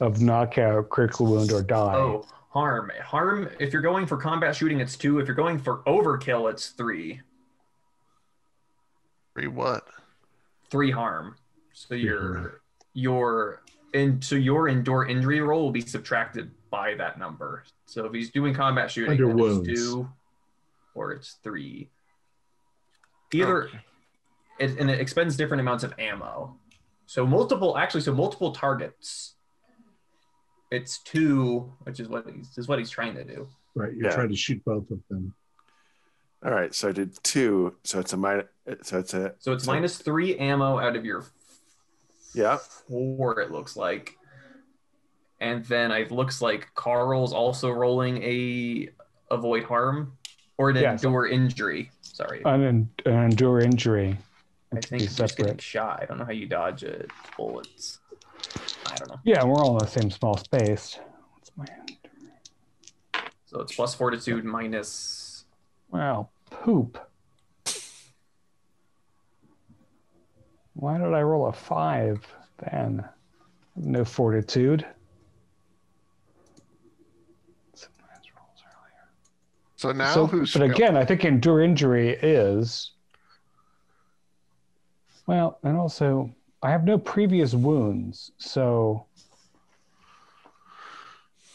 [0.00, 1.94] of knockout, critical wound, or die.
[1.94, 2.90] Oh, harm.
[3.00, 5.18] Harm, if you're going for combat shooting, it's two.
[5.18, 7.20] If you're going for overkill, it's three.
[9.34, 9.86] Three what?
[10.70, 11.36] Three harm.
[11.72, 12.00] So harm.
[12.04, 12.60] your
[12.94, 13.62] your
[13.94, 17.64] and so your endure injury roll will be subtracted by that number.
[17.86, 19.68] So if he's doing combat shooting, Under then wounds.
[19.68, 20.08] it's two
[20.94, 21.88] or it's three.
[23.32, 23.80] Either Okay.
[24.58, 26.58] it, and it expends different amounts of ammo.
[27.06, 29.34] So multiple, actually, so multiple targets.
[30.70, 33.48] It's two, which is what he's is what he's trying to do.
[33.74, 33.94] Right.
[33.94, 34.14] You're Yeah.
[34.14, 35.34] trying to shoot both of them.
[36.44, 36.72] all right.
[36.74, 37.76] So I did two.
[37.84, 38.46] So it's a minus.
[38.82, 39.34] So it's a.
[39.38, 41.24] So it's minus three ammo out of your
[42.34, 42.58] Yeah.
[42.58, 44.14] four, it looks like.
[45.40, 48.90] And then it looks like Carl's also rolling a
[49.30, 50.17] avoid harm
[50.58, 51.02] or an Yes.
[51.04, 51.90] endure injury.
[52.02, 52.42] Sorry.
[52.44, 54.18] An, an endure injury.
[54.72, 56.00] I think he's just getting shot.
[56.02, 57.10] I don't know how you dodge it.
[57.36, 58.00] Bullets.
[58.86, 59.20] I don't know.
[59.24, 60.98] Yeah, we're all in the same small space.
[61.32, 61.64] What's my
[63.46, 65.44] So it's plus fortitude minus
[65.90, 66.98] Wow, poop.
[70.74, 72.26] Why did I roll a five
[72.58, 73.04] then?
[73.74, 74.84] No fortitude.
[77.74, 79.08] Sometimes rolls earlier.
[79.78, 82.90] So now So- who's but again, I think endure injury is
[85.28, 89.06] well, and also I have no previous wounds, so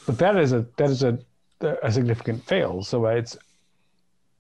[0.06, 1.19] but that is a that is a
[1.82, 2.82] a significant fail.
[2.82, 3.38] So it's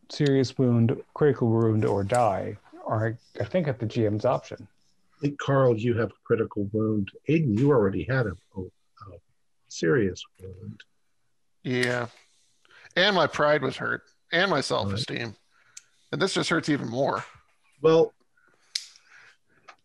[0.09, 4.65] serious wound, critical wound, or die are I think at the GM's option.
[5.17, 7.11] I think Carl, you have a critical wound.
[7.27, 9.17] Aiden, you already had a, a, a
[9.67, 10.83] serious wound.
[11.63, 12.07] Yeah.
[12.95, 15.35] And my pride was hurt and my self esteem.
[16.11, 17.23] And this just hurts even more.
[17.81, 18.13] Well,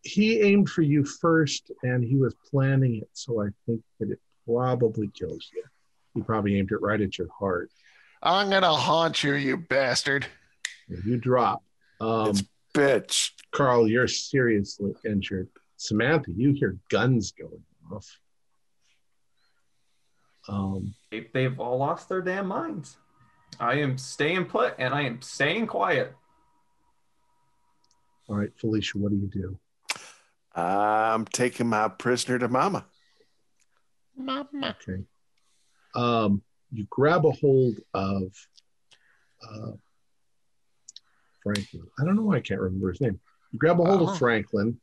[0.03, 3.09] he aimed for you first and he was planning it.
[3.12, 5.65] So I think that it probably kills you.
[6.15, 7.70] He probably aimed it right at your heart.
[8.23, 10.27] I'm going to haunt you, you bastard.
[11.05, 11.62] You drop.
[12.01, 12.43] Um, it's
[12.75, 13.31] bitch.
[13.53, 15.49] Carl, you're seriously injured.
[15.77, 17.62] Samantha, you hear guns going
[17.93, 18.19] off.
[20.49, 22.97] Um, They've all lost their damn minds.
[23.60, 26.15] I am staying put and I am staying quiet.
[28.28, 29.59] all right, Felicia, what do you do?
[30.55, 32.85] I'm taking my prisoner to mama.
[34.17, 34.77] Mama.
[34.83, 35.02] Okay.
[35.94, 38.33] Um, you grab a hold of
[39.43, 39.70] uh,
[41.43, 41.86] Franklin.
[41.99, 43.18] I don't know why I can't remember his name.
[43.52, 44.12] You grab a hold Uh-huh.
[44.12, 44.78] of Franklin,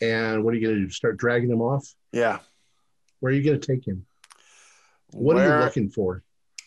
[0.00, 0.90] and what are you going to do?
[0.90, 1.86] Start dragging him off?
[2.12, 2.38] Yeah.
[3.20, 4.04] Where are you going to take him?
[5.14, 6.22] What are you looking for?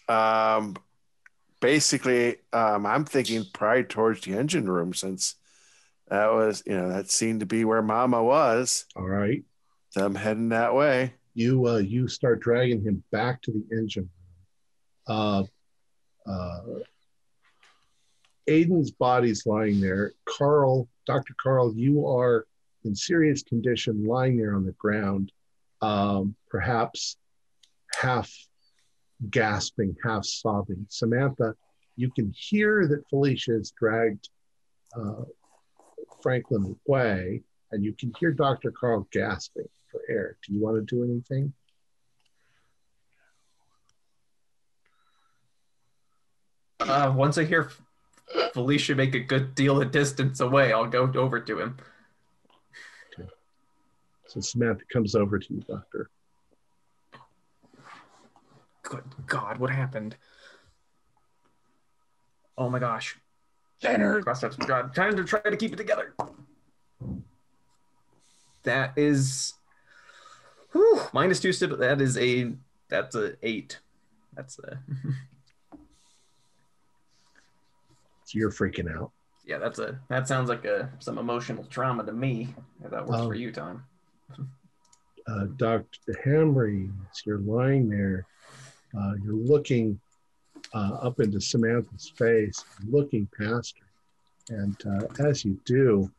[0.07, 0.77] Um,
[1.59, 5.35] basically, um, I'm thinking probably towards the engine room since
[6.07, 8.85] that was, you know, that seemed to be where Mama was.
[8.95, 9.43] All right.
[9.89, 11.13] So I'm heading that way.
[11.33, 14.09] You uh, you start dragging him back to the engine
[15.07, 15.47] room.
[16.27, 16.61] Uh, uh,
[18.49, 20.13] Aiden's body's lying there.
[20.25, 21.35] Carl, Dr.
[21.41, 22.47] Carl, you are
[22.85, 25.31] in serious condition, lying there on the ground,
[25.81, 27.17] um, perhaps
[27.99, 28.31] half
[29.29, 30.85] gasping, half sobbing.
[30.89, 31.55] Samantha,
[31.95, 34.29] you can hear that Felicia has dragged
[34.95, 35.23] uh,
[36.21, 38.71] Franklin away, and you can hear Dr.
[38.71, 40.37] Carl gasping for air.
[40.45, 41.53] Do you want to do anything?
[46.79, 47.69] Uh, once I hear
[48.53, 51.77] Felicia make a good deal of distance away, I'll go over to him.
[54.27, 56.09] So Samantha comes over to you, Doctor.
[58.87, 60.15] Good God, what happened?
[62.57, 63.17] Oh my gosh.
[63.79, 64.55] Steps.
[64.65, 66.15] God, trying to try to keep it together.
[68.63, 69.53] That is
[70.71, 71.71] whew, minus two step.
[71.77, 72.53] That is a
[72.89, 73.79] that's a eight.
[74.33, 74.79] That's a
[78.25, 79.11] So you're freaking out.
[79.45, 79.57] yeah.
[79.57, 82.55] That's a that sounds like a some emotional trauma to me.
[82.83, 83.27] If that works Oh.
[83.27, 83.83] for you, Tom.
[85.27, 86.13] Uh, Dr.
[86.25, 86.89] Hamry,
[87.25, 88.25] you're lying there,
[88.97, 89.99] uh, you're looking
[90.73, 94.57] uh, up into Samantha's face, looking past her.
[94.57, 96.09] And uh, as you do,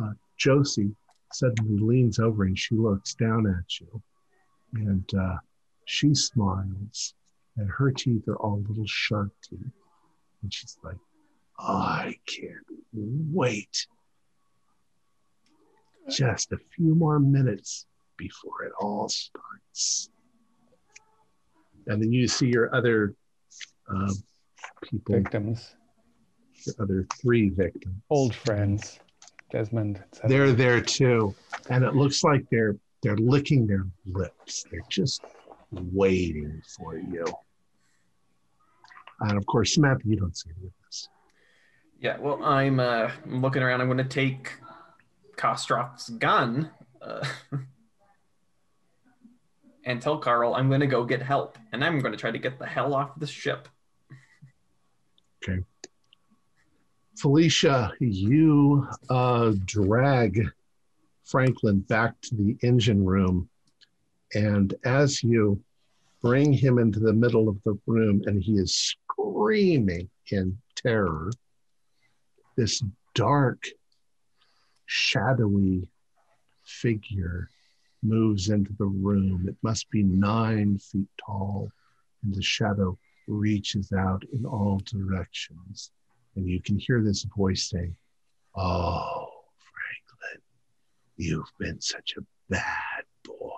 [0.00, 0.94] uh, Josie
[1.32, 4.02] suddenly leans over and she looks down at you.
[4.74, 5.36] And uh,
[5.84, 7.14] she smiles,
[7.56, 9.58] and her teeth are all little shark teeth.
[10.42, 10.96] And she's like,
[11.58, 13.86] I can't wait.
[16.08, 20.10] Just a few more minutes before it all starts.
[21.86, 23.14] And then you see your other
[23.92, 24.12] uh,
[24.82, 25.74] people, Victims,
[26.66, 27.96] your other three victims.
[28.10, 29.00] old friends,
[29.50, 30.02] Desmond.
[30.24, 31.34] They're there too,
[31.68, 34.64] and it looks like they're they're licking their lips.
[34.70, 35.24] They're just
[35.70, 37.24] waiting for you.
[39.20, 41.08] And of course, Samantha, you don't see any of this.
[42.00, 42.18] Yeah.
[42.18, 43.80] Well, I'm uh, I'm looking around.
[43.80, 44.52] I'm going to take
[45.36, 46.70] Kostroff's gun.
[47.00, 47.24] Uh,
[49.84, 52.38] And tell Carl I'm going to go get help, and I'm going to try to
[52.38, 53.68] get the hell off the ship.
[55.42, 55.60] Okay.
[57.16, 60.46] Felicia, you uh, drag
[61.24, 63.48] Franklin back to the engine room.
[64.34, 65.62] And as you
[66.22, 71.30] bring him into the middle of the room and he is screaming in terror,
[72.56, 72.82] this
[73.14, 73.66] dark,
[74.86, 75.88] shadowy
[76.64, 77.48] figure
[78.02, 79.46] moves into the room.
[79.48, 81.70] It must be nine feet tall,
[82.22, 85.92] and the shadow reaches out in all directions
[86.36, 87.94] and you can hear this voice saying,
[88.56, 90.42] Oh, Franklin,
[91.16, 93.50] you've been such a bad boy.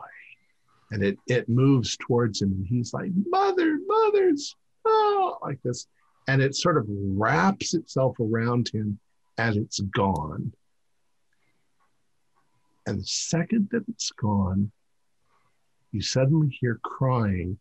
[0.91, 4.55] And it, it moves towards him, and he's like, Mother, mothers,
[4.85, 5.87] oh, like this.
[6.29, 8.99] And it sort of wraps itself around him
[9.39, 10.53] and it's gone.
[12.87, 14.73] And the second that it's gone,
[15.93, 17.59] you suddenly hear crying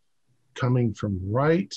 [0.55, 1.73] coming from right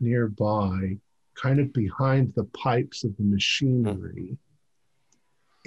[0.00, 0.96] nearby
[1.34, 4.36] kind of behind the pipes of the machinery.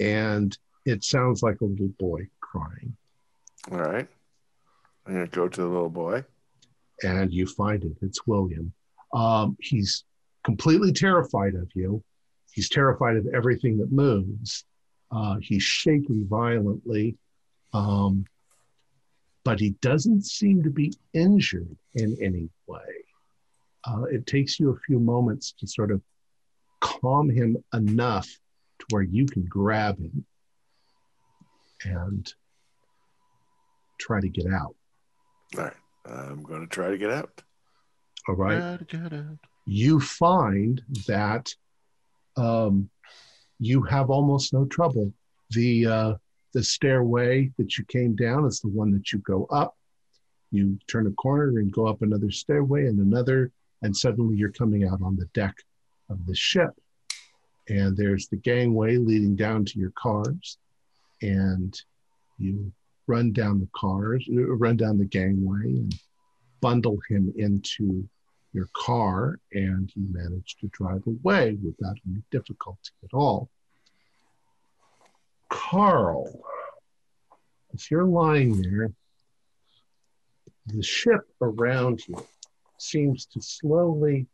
[0.00, 2.96] And it sounds like a little boy crying.
[3.70, 4.08] All right.
[5.06, 6.24] I'm going to go to the little boy.
[7.02, 7.96] and you find it.
[8.00, 8.72] It's William.
[9.12, 10.04] Um, he's
[10.44, 12.02] completely terrified of you.
[12.52, 14.64] He's terrified of everything that moves.
[15.14, 17.16] Uh, he's shaking violently,
[17.74, 18.24] um,
[19.44, 22.80] but he doesn't seem to be injured in any way.
[23.84, 26.00] Uh, it takes you a few moments to sort of
[26.80, 28.26] calm him enough
[28.78, 30.24] to where you can grab him
[31.84, 32.32] and
[33.98, 34.74] try to get out.
[35.56, 35.72] All right.
[36.06, 37.42] I'm going to try to get out.
[38.28, 38.86] All right.
[38.88, 39.38] Get out.
[39.66, 41.54] You find that
[42.36, 42.90] um,
[43.62, 45.12] you have almost no trouble.
[45.50, 46.14] The uh,
[46.52, 49.76] the stairway that you came down is the one that you go up.
[50.50, 54.84] You turn a corner and go up another stairway and another, and suddenly you're coming
[54.84, 55.54] out on the deck
[56.10, 56.70] of the ship.
[57.68, 60.58] And there's the gangway leading down to your cars,
[61.22, 61.80] and
[62.38, 62.72] you
[63.06, 65.94] run down the cars, uh, run down the gangway, and
[66.60, 68.08] bundle him into
[68.52, 73.48] your car, and you manage to drive away without any difficulty at all.
[75.48, 76.42] Carl,
[77.74, 78.92] as you're lying there,
[80.66, 82.26] the ship around you
[82.78, 84.26] seems to slowly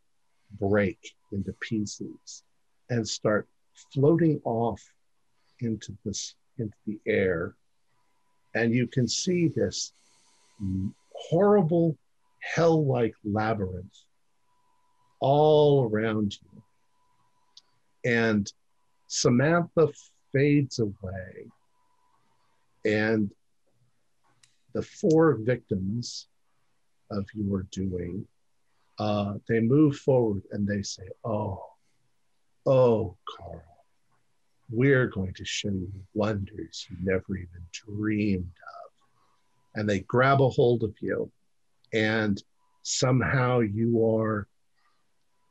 [0.59, 2.43] break into pieces
[2.89, 3.47] and start
[3.93, 4.81] floating off
[5.59, 7.55] into this into the air
[8.55, 9.93] and you can see this
[11.13, 11.97] horrible
[12.41, 14.05] hell-like labyrinth
[15.19, 16.63] all around you.
[18.11, 18.51] And
[19.07, 19.89] samantha
[20.33, 21.51] fades away.
[22.85, 23.29] And
[24.73, 26.27] the four victims
[27.11, 28.25] of your doing
[28.99, 31.63] uh, they move forward and they say, Oh,
[32.65, 33.63] oh, Carl,
[34.69, 39.79] we're going to show you wonders you never even dreamed of.
[39.79, 41.31] And they grab a hold of you,
[41.93, 42.41] and
[42.83, 44.47] somehow you are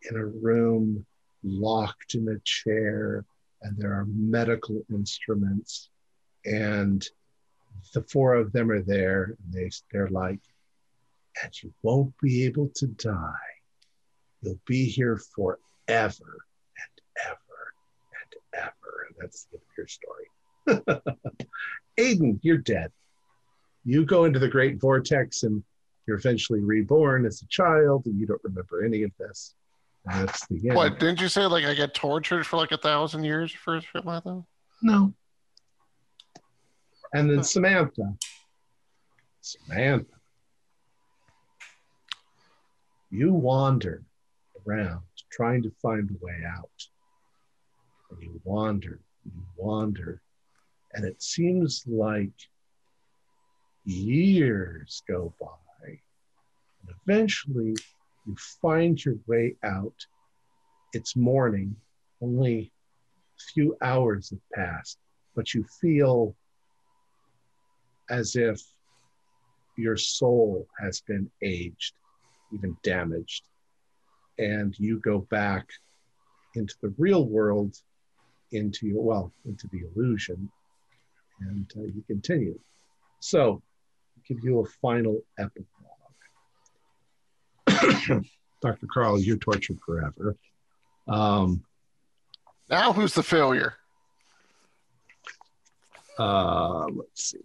[0.08, 1.04] in a room
[1.42, 3.24] locked in a chair,
[3.62, 5.90] and there are medical instruments,
[6.44, 7.06] and
[7.94, 10.40] the four of them are there, and they, they're like,
[11.42, 13.32] and you won't be able to die.
[14.42, 16.06] You'll be here forever and
[17.26, 17.74] ever
[18.22, 19.06] and ever.
[19.08, 21.22] And that's the end of your story.
[21.98, 22.92] Aiden, you're dead.
[23.84, 25.62] You go into the great vortex and
[26.06, 29.54] you're eventually reborn as a child and you don't remember any of this.
[30.10, 30.74] And that's the end.
[30.74, 31.46] What didn't you say?
[31.46, 34.44] Like I get tortured for like a thousand years for shit like that?
[34.82, 35.12] No.
[37.12, 38.14] And then Samantha.
[39.40, 40.06] Samantha.
[43.10, 44.02] You wander
[44.66, 46.68] around trying to find a way out.
[48.10, 50.22] And you wander, you wander,
[50.94, 52.32] and it seems like
[53.84, 55.48] years go by.
[55.86, 57.74] And eventually
[58.28, 60.06] you find your way out.
[60.92, 61.74] It's morning,
[62.22, 62.72] only
[63.38, 64.98] a few hours have passed,
[65.34, 66.36] but you feel
[68.10, 68.60] as if
[69.76, 71.94] your soul has been aged
[72.52, 73.44] even damaged.
[74.38, 75.68] And you go back
[76.54, 77.74] into the real world,
[78.52, 80.50] into your, well, into the illusion,
[81.40, 82.58] and uh, you continue.
[83.20, 83.62] So,
[84.26, 85.77] give you a final epilogue.
[88.60, 88.86] Dr.
[88.92, 90.36] Carl, you're tortured forever.
[91.06, 91.64] Um,
[92.68, 93.74] Now who's the failure?
[96.18, 97.40] uh, let's see.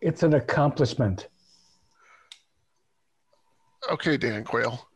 [0.00, 1.28] It's an accomplishment.
[3.90, 4.86] Okay, Dan Quayle.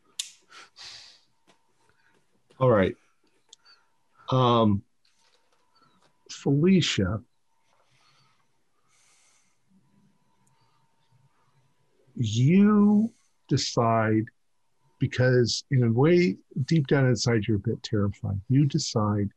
[2.58, 2.94] All right.
[4.30, 4.82] Um,
[6.30, 7.20] Felicia,
[12.16, 13.10] you
[13.48, 14.24] decide
[14.98, 18.40] because, in a way, deep down inside, you're a bit terrified.
[18.48, 19.30] You decide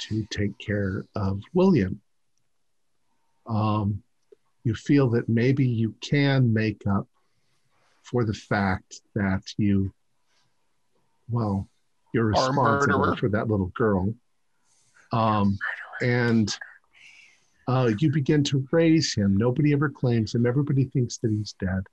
[0.00, 2.00] to take care of William.
[3.46, 4.02] Um,
[4.64, 7.06] you feel that maybe you can make up
[8.02, 9.92] for the fact that you,
[11.28, 11.68] well,
[12.12, 14.14] you're responsible for that little girl.
[15.12, 15.58] Um,
[16.02, 16.56] and
[17.68, 19.36] uh, you begin to raise him.
[19.36, 20.46] Nobody ever claims him.
[20.46, 21.84] Everybody thinks that he's dead.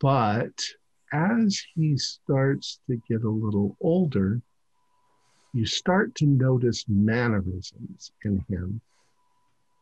[0.00, 0.64] But
[1.12, 4.40] as he starts to get a little older,
[5.52, 8.80] you start to notice mannerisms in him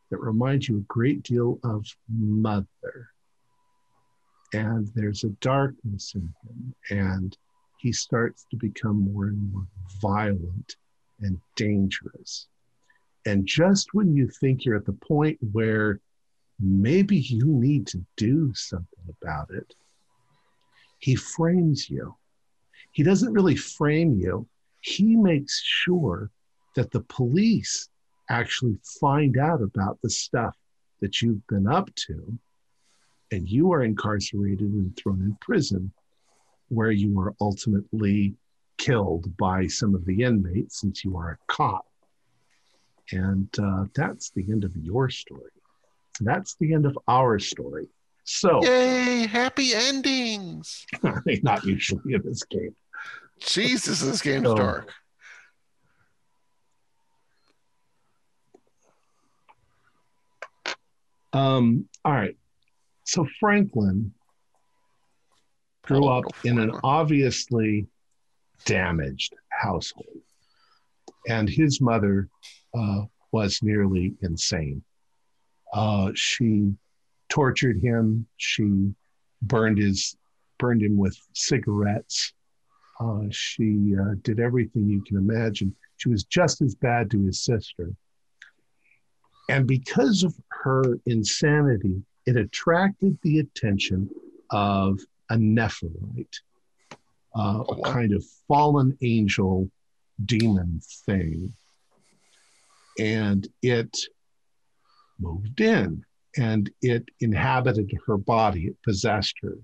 [0.09, 3.09] that remind you a great deal of mother.
[4.53, 7.37] And there's a darkness in him, and
[7.77, 9.67] he starts to become more and more
[10.01, 10.75] violent
[11.21, 12.47] and dangerous.
[13.25, 15.99] And just when you think you're at the point where
[16.59, 19.75] maybe you need to do something about it,
[20.99, 22.15] he frames you.
[22.91, 24.47] He doesn't really frame you,
[24.81, 26.31] he makes sure
[26.75, 27.89] that the police
[28.29, 30.55] actually find out about the stuff
[31.01, 32.37] that you've been up to,
[33.31, 35.91] and you are incarcerated and thrown in prison,
[36.69, 38.35] where you are ultimately
[38.77, 41.85] killed by some of the inmates since you are a cop.
[43.11, 45.51] And uh, that's the end of your story.
[46.21, 47.87] That's the end of our story.
[48.23, 50.85] So, yay, happy endings.
[51.43, 52.75] not usually in this game.
[53.39, 54.93] Jesus, this game's so, dark.
[61.33, 62.37] Um, all right.
[63.05, 64.13] So Franklin
[65.83, 67.87] grew up in an obviously
[68.65, 70.21] damaged household,
[71.27, 72.29] and his mother
[72.77, 74.83] uh, was nearly insane.
[75.73, 76.73] Uh, she
[77.29, 78.27] tortured him.
[78.37, 78.93] She
[79.41, 80.15] burned his
[80.57, 82.33] burned him with cigarettes.
[82.99, 85.73] Uh, she uh, did everything you can imagine.
[85.97, 87.93] She was just as bad to his sister.
[89.47, 94.09] And because of her insanity, it attracted the attention
[94.51, 94.99] of
[95.29, 96.39] a Nepharite,
[97.35, 99.71] uh, a kind of fallen angel
[100.25, 101.53] demon thing.
[102.99, 103.97] And it
[105.19, 106.03] moved in
[106.37, 109.57] and it inhabited her body, it possessed her.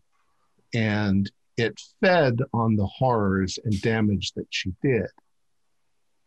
[0.74, 5.08] And it fed on the horrors and damage that she did.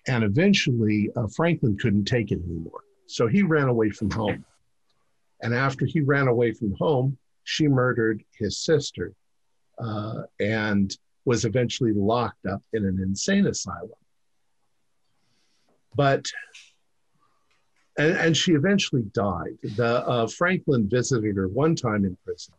[0.06, 2.80] And eventually, uh, Franklin couldn't take it anymore.
[3.06, 4.44] So he ran away from home.
[5.42, 9.12] And after he ran away from home, she murdered his sister
[9.78, 13.90] uh, and was eventually locked up in an insane asylum.
[15.94, 16.26] But
[17.98, 19.58] and, and she eventually died.
[19.76, 22.54] The uh, Franklin visited her one time in prison,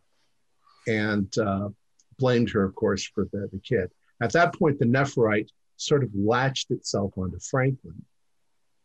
[0.86, 1.70] and uh,
[2.18, 3.90] blamed her, of course, for the, the kid.
[4.20, 8.04] At that point, the nepharite sort of latched itself onto Franklin.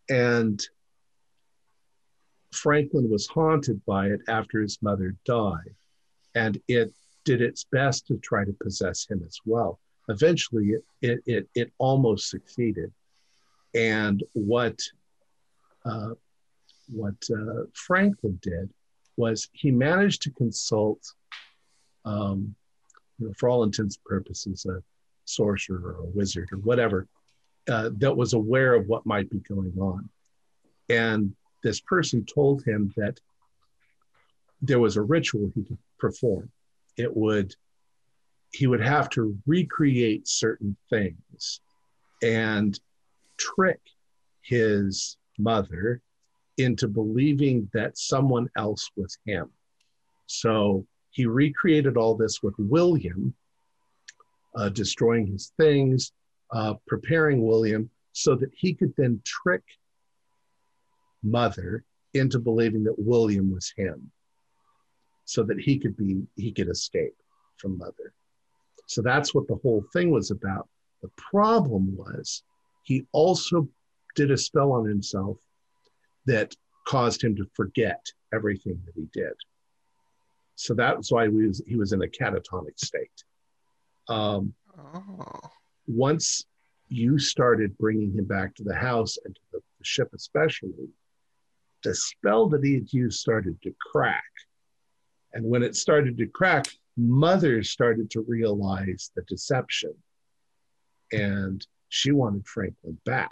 [0.09, 0.65] And
[2.51, 5.75] Franklin was haunted by it after his mother died.
[6.35, 6.93] And it
[7.25, 9.79] did its best to try to possess him as well.
[10.07, 12.93] Eventually, it, it, it, it almost succeeded.
[13.73, 14.79] And what,
[15.83, 16.11] uh,
[16.89, 18.69] what uh, Franklin did
[19.17, 20.99] was he managed to consult
[22.03, 22.55] um,
[23.19, 24.81] you know, for all intents and purposes, a
[25.25, 27.07] sorcerer or a wizard or whatever
[27.67, 30.09] uh, that was aware of what might be going on.
[30.89, 33.19] And this person told him that
[34.61, 36.51] there was a ritual he could perform.
[36.97, 37.55] It would,
[38.51, 41.61] he would have to recreate certain things
[42.21, 42.79] and
[43.37, 43.79] trick
[44.41, 46.01] his mother
[46.57, 49.49] into believing that someone else was him.
[50.27, 53.33] So he recreated all this with William,
[54.55, 56.11] uh, destroying his things,
[56.51, 59.63] uh, preparing William so that he could then trick
[61.23, 64.11] Mother into believing that William was him,
[65.25, 67.15] so that he could be he could escape
[67.57, 68.13] from Mother.
[68.87, 70.69] So that's what the whole thing was about.
[71.01, 72.43] The problem was
[72.83, 73.67] he also
[74.15, 75.37] did a spell on himself
[76.25, 76.55] that
[76.87, 79.33] caused him to forget everything that he did.
[80.55, 83.23] So that's why he was, he was in a catatonic state.
[84.07, 85.39] Um, oh.
[85.87, 86.45] Once
[86.87, 90.89] you started bringing him back to the house and to the, the ship, especially,
[91.83, 94.23] the spell that he had used started to crack.
[95.33, 96.65] And when it started to crack,
[96.97, 99.93] Mother started to realize the deception.
[101.11, 103.29] And she wanted Franklin back.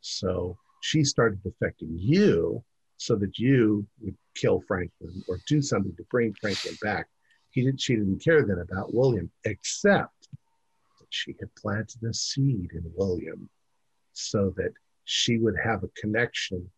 [0.00, 2.62] So she started affecting you
[2.96, 7.08] so that you would kill Franklin or do something to bring Franklin back.
[7.50, 10.28] He didn't, she didn't care then about William, except
[10.98, 13.48] that she had planted a seed in William
[14.12, 14.72] so that
[15.04, 16.68] she would have a connection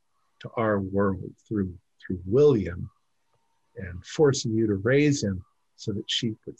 [0.41, 1.74] to our world through
[2.07, 2.91] through William
[3.76, 5.42] and forcing you to raise him
[5.76, 6.57] so that she would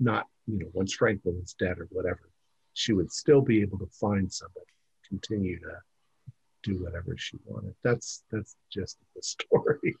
[0.00, 2.30] not, you know, once Franklin was dead or whatever,
[2.72, 4.64] she would still be able to find somebody,
[5.06, 5.76] continue to
[6.66, 7.74] do whatever she wanted.
[7.84, 9.96] That's that's just the story.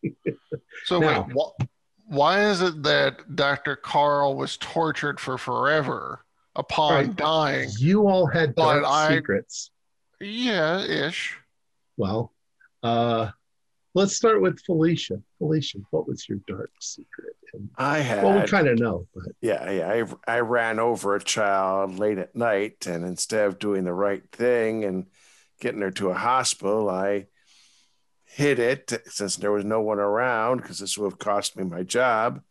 [0.84, 3.76] so now, wait, wh- why is it that Dr.
[3.76, 6.24] Carl was tortured for forever
[6.56, 7.16] upon right.
[7.16, 7.70] dying?
[7.78, 9.70] You all had dark I, secrets.
[10.20, 11.36] Yeah, ish.
[11.96, 12.32] Well,
[12.82, 13.30] uh,
[13.94, 15.22] let's start with Felicia.
[15.38, 17.36] Felicia, what was your dark secret?
[17.52, 18.24] And, I had.
[18.24, 20.04] Well, we kind of know, but yeah, yeah.
[20.26, 24.22] I I ran over a child late at night, and instead of doing the right
[24.32, 25.06] thing and
[25.60, 27.26] getting her to a hospital, I
[28.24, 31.82] hid it since there was no one around because this would have cost me my
[31.82, 32.42] job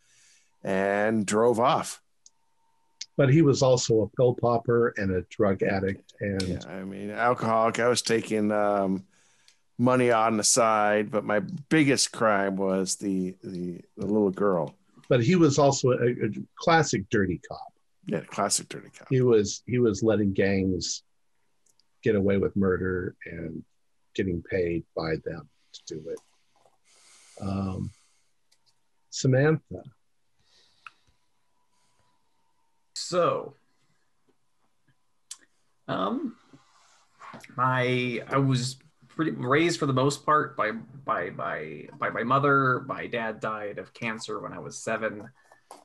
[0.63, 2.01] and drove off.
[3.17, 6.13] But he was also a pill popper and a drug addict.
[6.19, 7.79] And Yeah, I mean, alcoholic.
[7.79, 9.05] I was taking um,
[9.77, 14.75] money on the side, but my biggest crime was the the, the little girl.
[15.07, 17.73] but he was also a, a classic dirty cop.
[18.07, 19.07] Yeah, classic dirty cop.
[19.09, 21.03] He was he was letting gangs
[22.05, 23.63] get away with murder and
[24.13, 26.19] getting paid by them to do it.
[27.41, 27.91] Um,
[29.09, 29.83] Samantha,
[33.05, 33.53] So,
[35.87, 36.35] um,
[37.55, 38.77] my I was
[39.09, 42.81] pretty raised for the most part by by by by my mother.
[42.87, 45.29] My dad died of cancer when I was seven,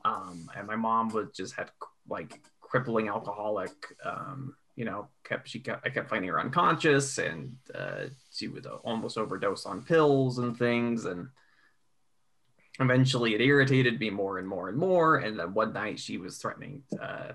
[0.04, 1.70] um, and my mom was just had
[2.08, 3.74] like crippling alcoholic.
[4.02, 8.64] Um, you know, kept she kept I kept finding her unconscious, and uh, she would
[8.64, 11.28] almost overdose on pills and things, and
[12.80, 16.38] eventually it irritated me more and more and more and then one night she was
[16.38, 17.32] threatening uh,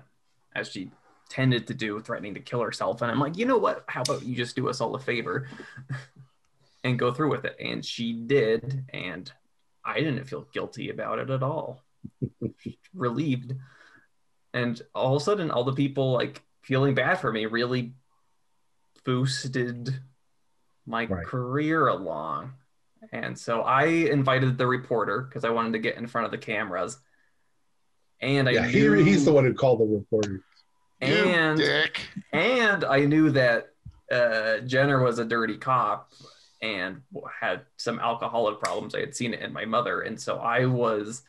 [0.56, 0.90] as she
[1.28, 3.84] tended to do threatening to kill herself and i'm like you know what?
[3.86, 5.48] How about you just do us all a favor
[6.84, 7.54] and go through with it?
[7.60, 9.30] And she did and
[9.84, 11.84] i didn't feel guilty about it at all.
[12.94, 13.54] Relieved.
[14.52, 17.92] And all of a sudden all the people like feeling bad for me really
[19.04, 20.00] boosted
[20.84, 21.26] my Right.
[21.26, 22.52] career along
[23.12, 26.38] and so I invited the reporter because I wanted to get in front of the
[26.38, 26.98] cameras.
[28.20, 30.42] And I yeah, he, knew, he's the one who called the reporter.
[31.00, 32.00] and dick.
[32.32, 33.68] and I knew that
[34.10, 36.10] uh, Jenner was a dirty cop
[36.62, 37.02] and
[37.40, 38.94] had some alcoholic problems.
[38.94, 41.22] I had seen it in my mother, and so I was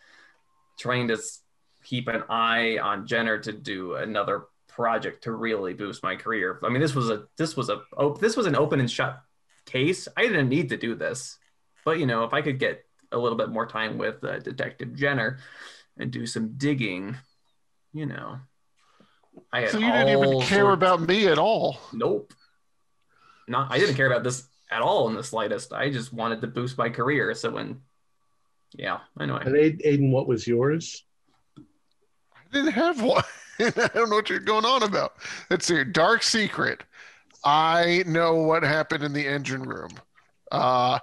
[0.79, 1.17] trying to
[1.83, 4.45] keep an eye on Jenner to do another
[4.77, 6.59] project to really boost my career.
[6.63, 9.19] I mean, this was a this was a oh, this was an open and shut
[9.65, 10.07] case.
[10.15, 11.37] I didn't need to do this,
[11.83, 14.95] but you know, if I could get a little bit more time with uh, Detective
[14.95, 15.39] Jenner
[15.97, 17.17] and do some digging,
[17.91, 18.37] you know.
[19.51, 21.79] I had So you didn't even care sorts- about me at all.
[21.91, 22.33] Nope.
[23.47, 23.71] Not.
[23.71, 25.73] I didn't care about this at all in the slightest.
[25.73, 27.33] I just wanted to boost my career.
[27.33, 27.81] So when,
[28.73, 28.99] yeah.
[29.19, 31.03] Anyway, And Aiden, what was yours?
[31.57, 31.61] I
[32.51, 33.23] didn't have one.
[33.75, 35.13] I don't know what you're going on about.
[35.49, 35.83] Let's see.
[35.83, 36.83] Dark secret.
[37.43, 39.91] I know what happened in the engine room.
[40.51, 40.99] Uh,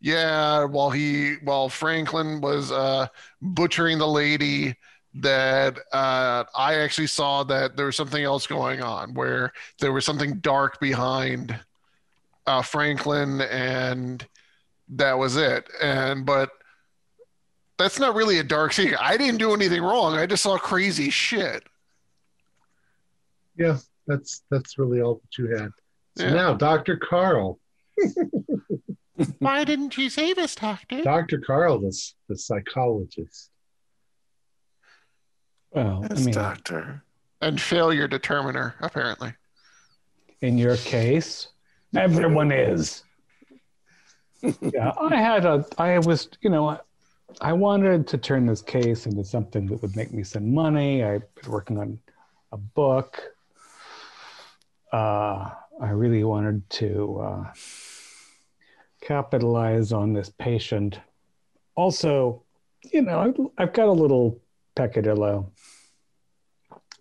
[0.00, 3.08] yeah, while he while Franklin was uh,
[3.40, 4.76] butchering the lady,
[5.14, 10.04] that uh, I actually saw that there was something else going on where there was
[10.04, 11.58] something dark behind
[12.46, 14.26] uh, Franklin, and
[14.90, 15.68] that was it.
[15.82, 16.50] And but
[17.78, 18.98] that's not really a dark secret.
[19.00, 20.14] I didn't do anything wrong.
[20.14, 21.64] I just saw crazy shit.
[23.58, 25.70] Yeah, that's that's really all that you had.
[26.16, 26.34] So Yeah.
[26.34, 26.96] now, Dr.
[26.96, 27.58] Carl.
[29.38, 31.02] Why didn't you save us, Doctor?
[31.02, 31.38] Dr.
[31.38, 31.96] Carl, the,
[32.28, 33.50] the psychologist.
[35.70, 37.02] Well, I mean, doctor.
[37.40, 39.32] And failure determiner, apparently.
[40.42, 41.48] in your case,
[41.94, 43.02] everyone is.
[44.42, 46.78] yeah, I had a, I was, you know,
[47.40, 51.02] I wanted to turn this case into something that would make me some money.
[51.04, 51.98] I've been working on
[52.52, 53.22] a book.
[54.92, 55.50] Uh,
[55.80, 57.52] I really wanted to uh,
[59.00, 60.98] capitalize on this patient.
[61.74, 62.42] Also,
[62.92, 64.40] you know, I- I've got a little
[64.74, 65.50] peccadillo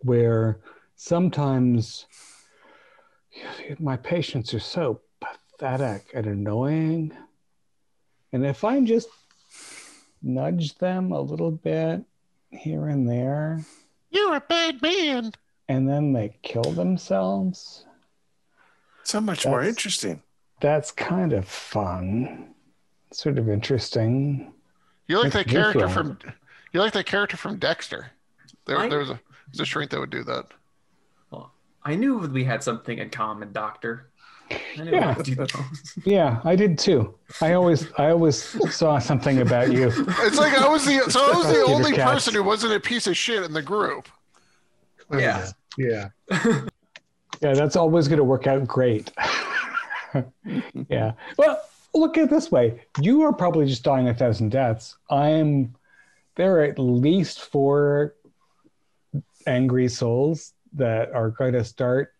[0.01, 0.59] where
[0.95, 2.05] sometimes
[3.79, 7.11] my patients are so pathetic and annoying.
[8.33, 9.09] And if I just
[10.21, 12.03] nudge them a little bit
[12.49, 13.61] here and there,
[14.11, 15.31] You're a bad man.
[15.67, 17.85] And then they kill themselves,
[19.03, 20.21] So much more interesting.
[20.61, 22.53] that's kind of fun.
[23.11, 24.53] Sort of interesting.
[25.07, 26.19] You're like that character feel- from
[26.71, 28.11] you're like that character from Dexter.
[28.65, 30.45] There, I- there was a there's a shrink that would do that.
[31.87, 34.09] I knew we had something in common, Doctor.
[34.49, 35.13] I Yeah.
[35.21, 35.45] do.
[36.03, 37.13] Yeah, I did too.
[37.41, 38.43] I always I always
[38.75, 39.89] saw something about you.
[39.95, 42.11] It's like I was the so I was the Peter only Katz.
[42.11, 44.09] person who wasn't a piece of shit in the group.
[45.11, 45.51] Oh, yeah.
[45.77, 46.09] Yeah.
[46.29, 46.63] Yeah,
[47.53, 49.11] that's always going to work out great.
[50.89, 51.13] yeah.
[51.37, 51.61] Well,
[51.93, 52.81] look at it this way.
[53.01, 54.97] You are probably just dying a thousand deaths.
[55.09, 55.75] I'm
[56.35, 58.15] there are at least four
[59.47, 62.13] angry souls that are going to start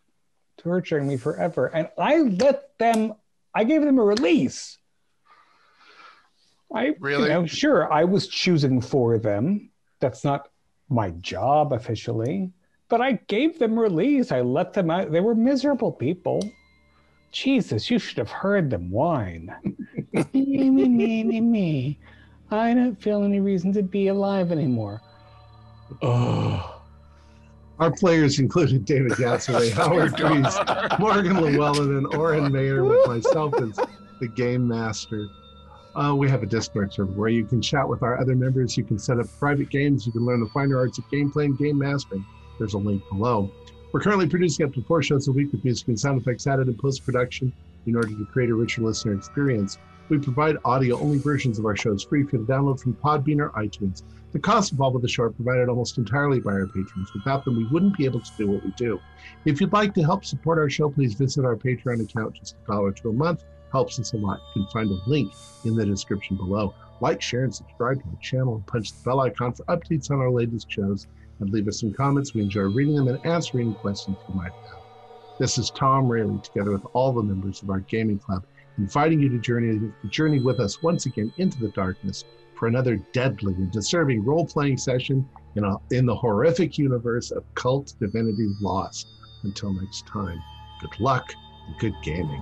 [0.57, 1.67] torturing me forever.
[1.67, 3.13] And I let them
[3.53, 4.77] I gave them a release.
[6.73, 7.23] I Really?
[7.23, 9.69] you know, sure, I was choosing for them.
[9.99, 10.49] That's not
[10.89, 12.51] my job officially
[12.89, 14.31] but I gave them release.
[14.31, 15.11] I let them out.
[15.11, 16.41] They were miserable people.
[17.31, 19.53] Jesus, you should have heard them whine.
[20.33, 21.99] me, me, me, me, me.
[22.51, 25.01] I don't feel any reason to be alive anymore.
[26.01, 26.81] Oh.
[27.79, 30.57] Our players included David Gatsaway, Howard Dries,
[30.97, 33.77] Morgan Llewellyn, and Oren Mayer, with myself as
[34.21, 35.27] the game master.
[35.93, 38.77] Uh, we have a Discord server where you can chat with our other members.
[38.77, 40.05] You can set up private games.
[40.05, 42.25] You can learn the finer arts of gameplay and game mastering.
[42.57, 43.51] There's a link below.
[43.91, 46.67] We're currently producing up to four shows a week with music and sound effects added
[46.67, 47.53] in post production
[47.85, 49.77] in order to create a richer listener experience.
[50.09, 53.49] We provide audio only versions of our shows free for the download from Podbean or
[53.51, 54.03] iTunes.
[54.33, 57.11] The costs involved with the show are provided almost entirely by our patrons.
[57.13, 58.99] Without them, we wouldn't be able to do what we do.
[59.45, 62.71] If you'd like to help support our show, please visit our Patreon account, just a
[62.71, 64.39] dollar to a month helps us a lot.
[64.55, 65.33] You can find a link
[65.65, 66.73] in the description below.
[67.01, 70.21] Like, share, and subscribe to the channel and punch the bell icon for updates on
[70.21, 71.07] our latest shows.
[71.39, 72.33] And leave us some comments.
[72.33, 74.79] We enjoy reading them and answering questions you might have.
[75.37, 78.45] This is Tom Rayleigh, together with all the members of our gaming club,
[78.77, 82.23] inviting you to journey, journey with us once again into the darkness
[82.55, 87.43] for another deadly and disturbing role playing session in, a, in the horrific universe of
[87.55, 89.07] KULT Divinity Lost.
[89.43, 90.41] Until next time,
[90.81, 91.33] good luck
[91.67, 92.41] and good gaming.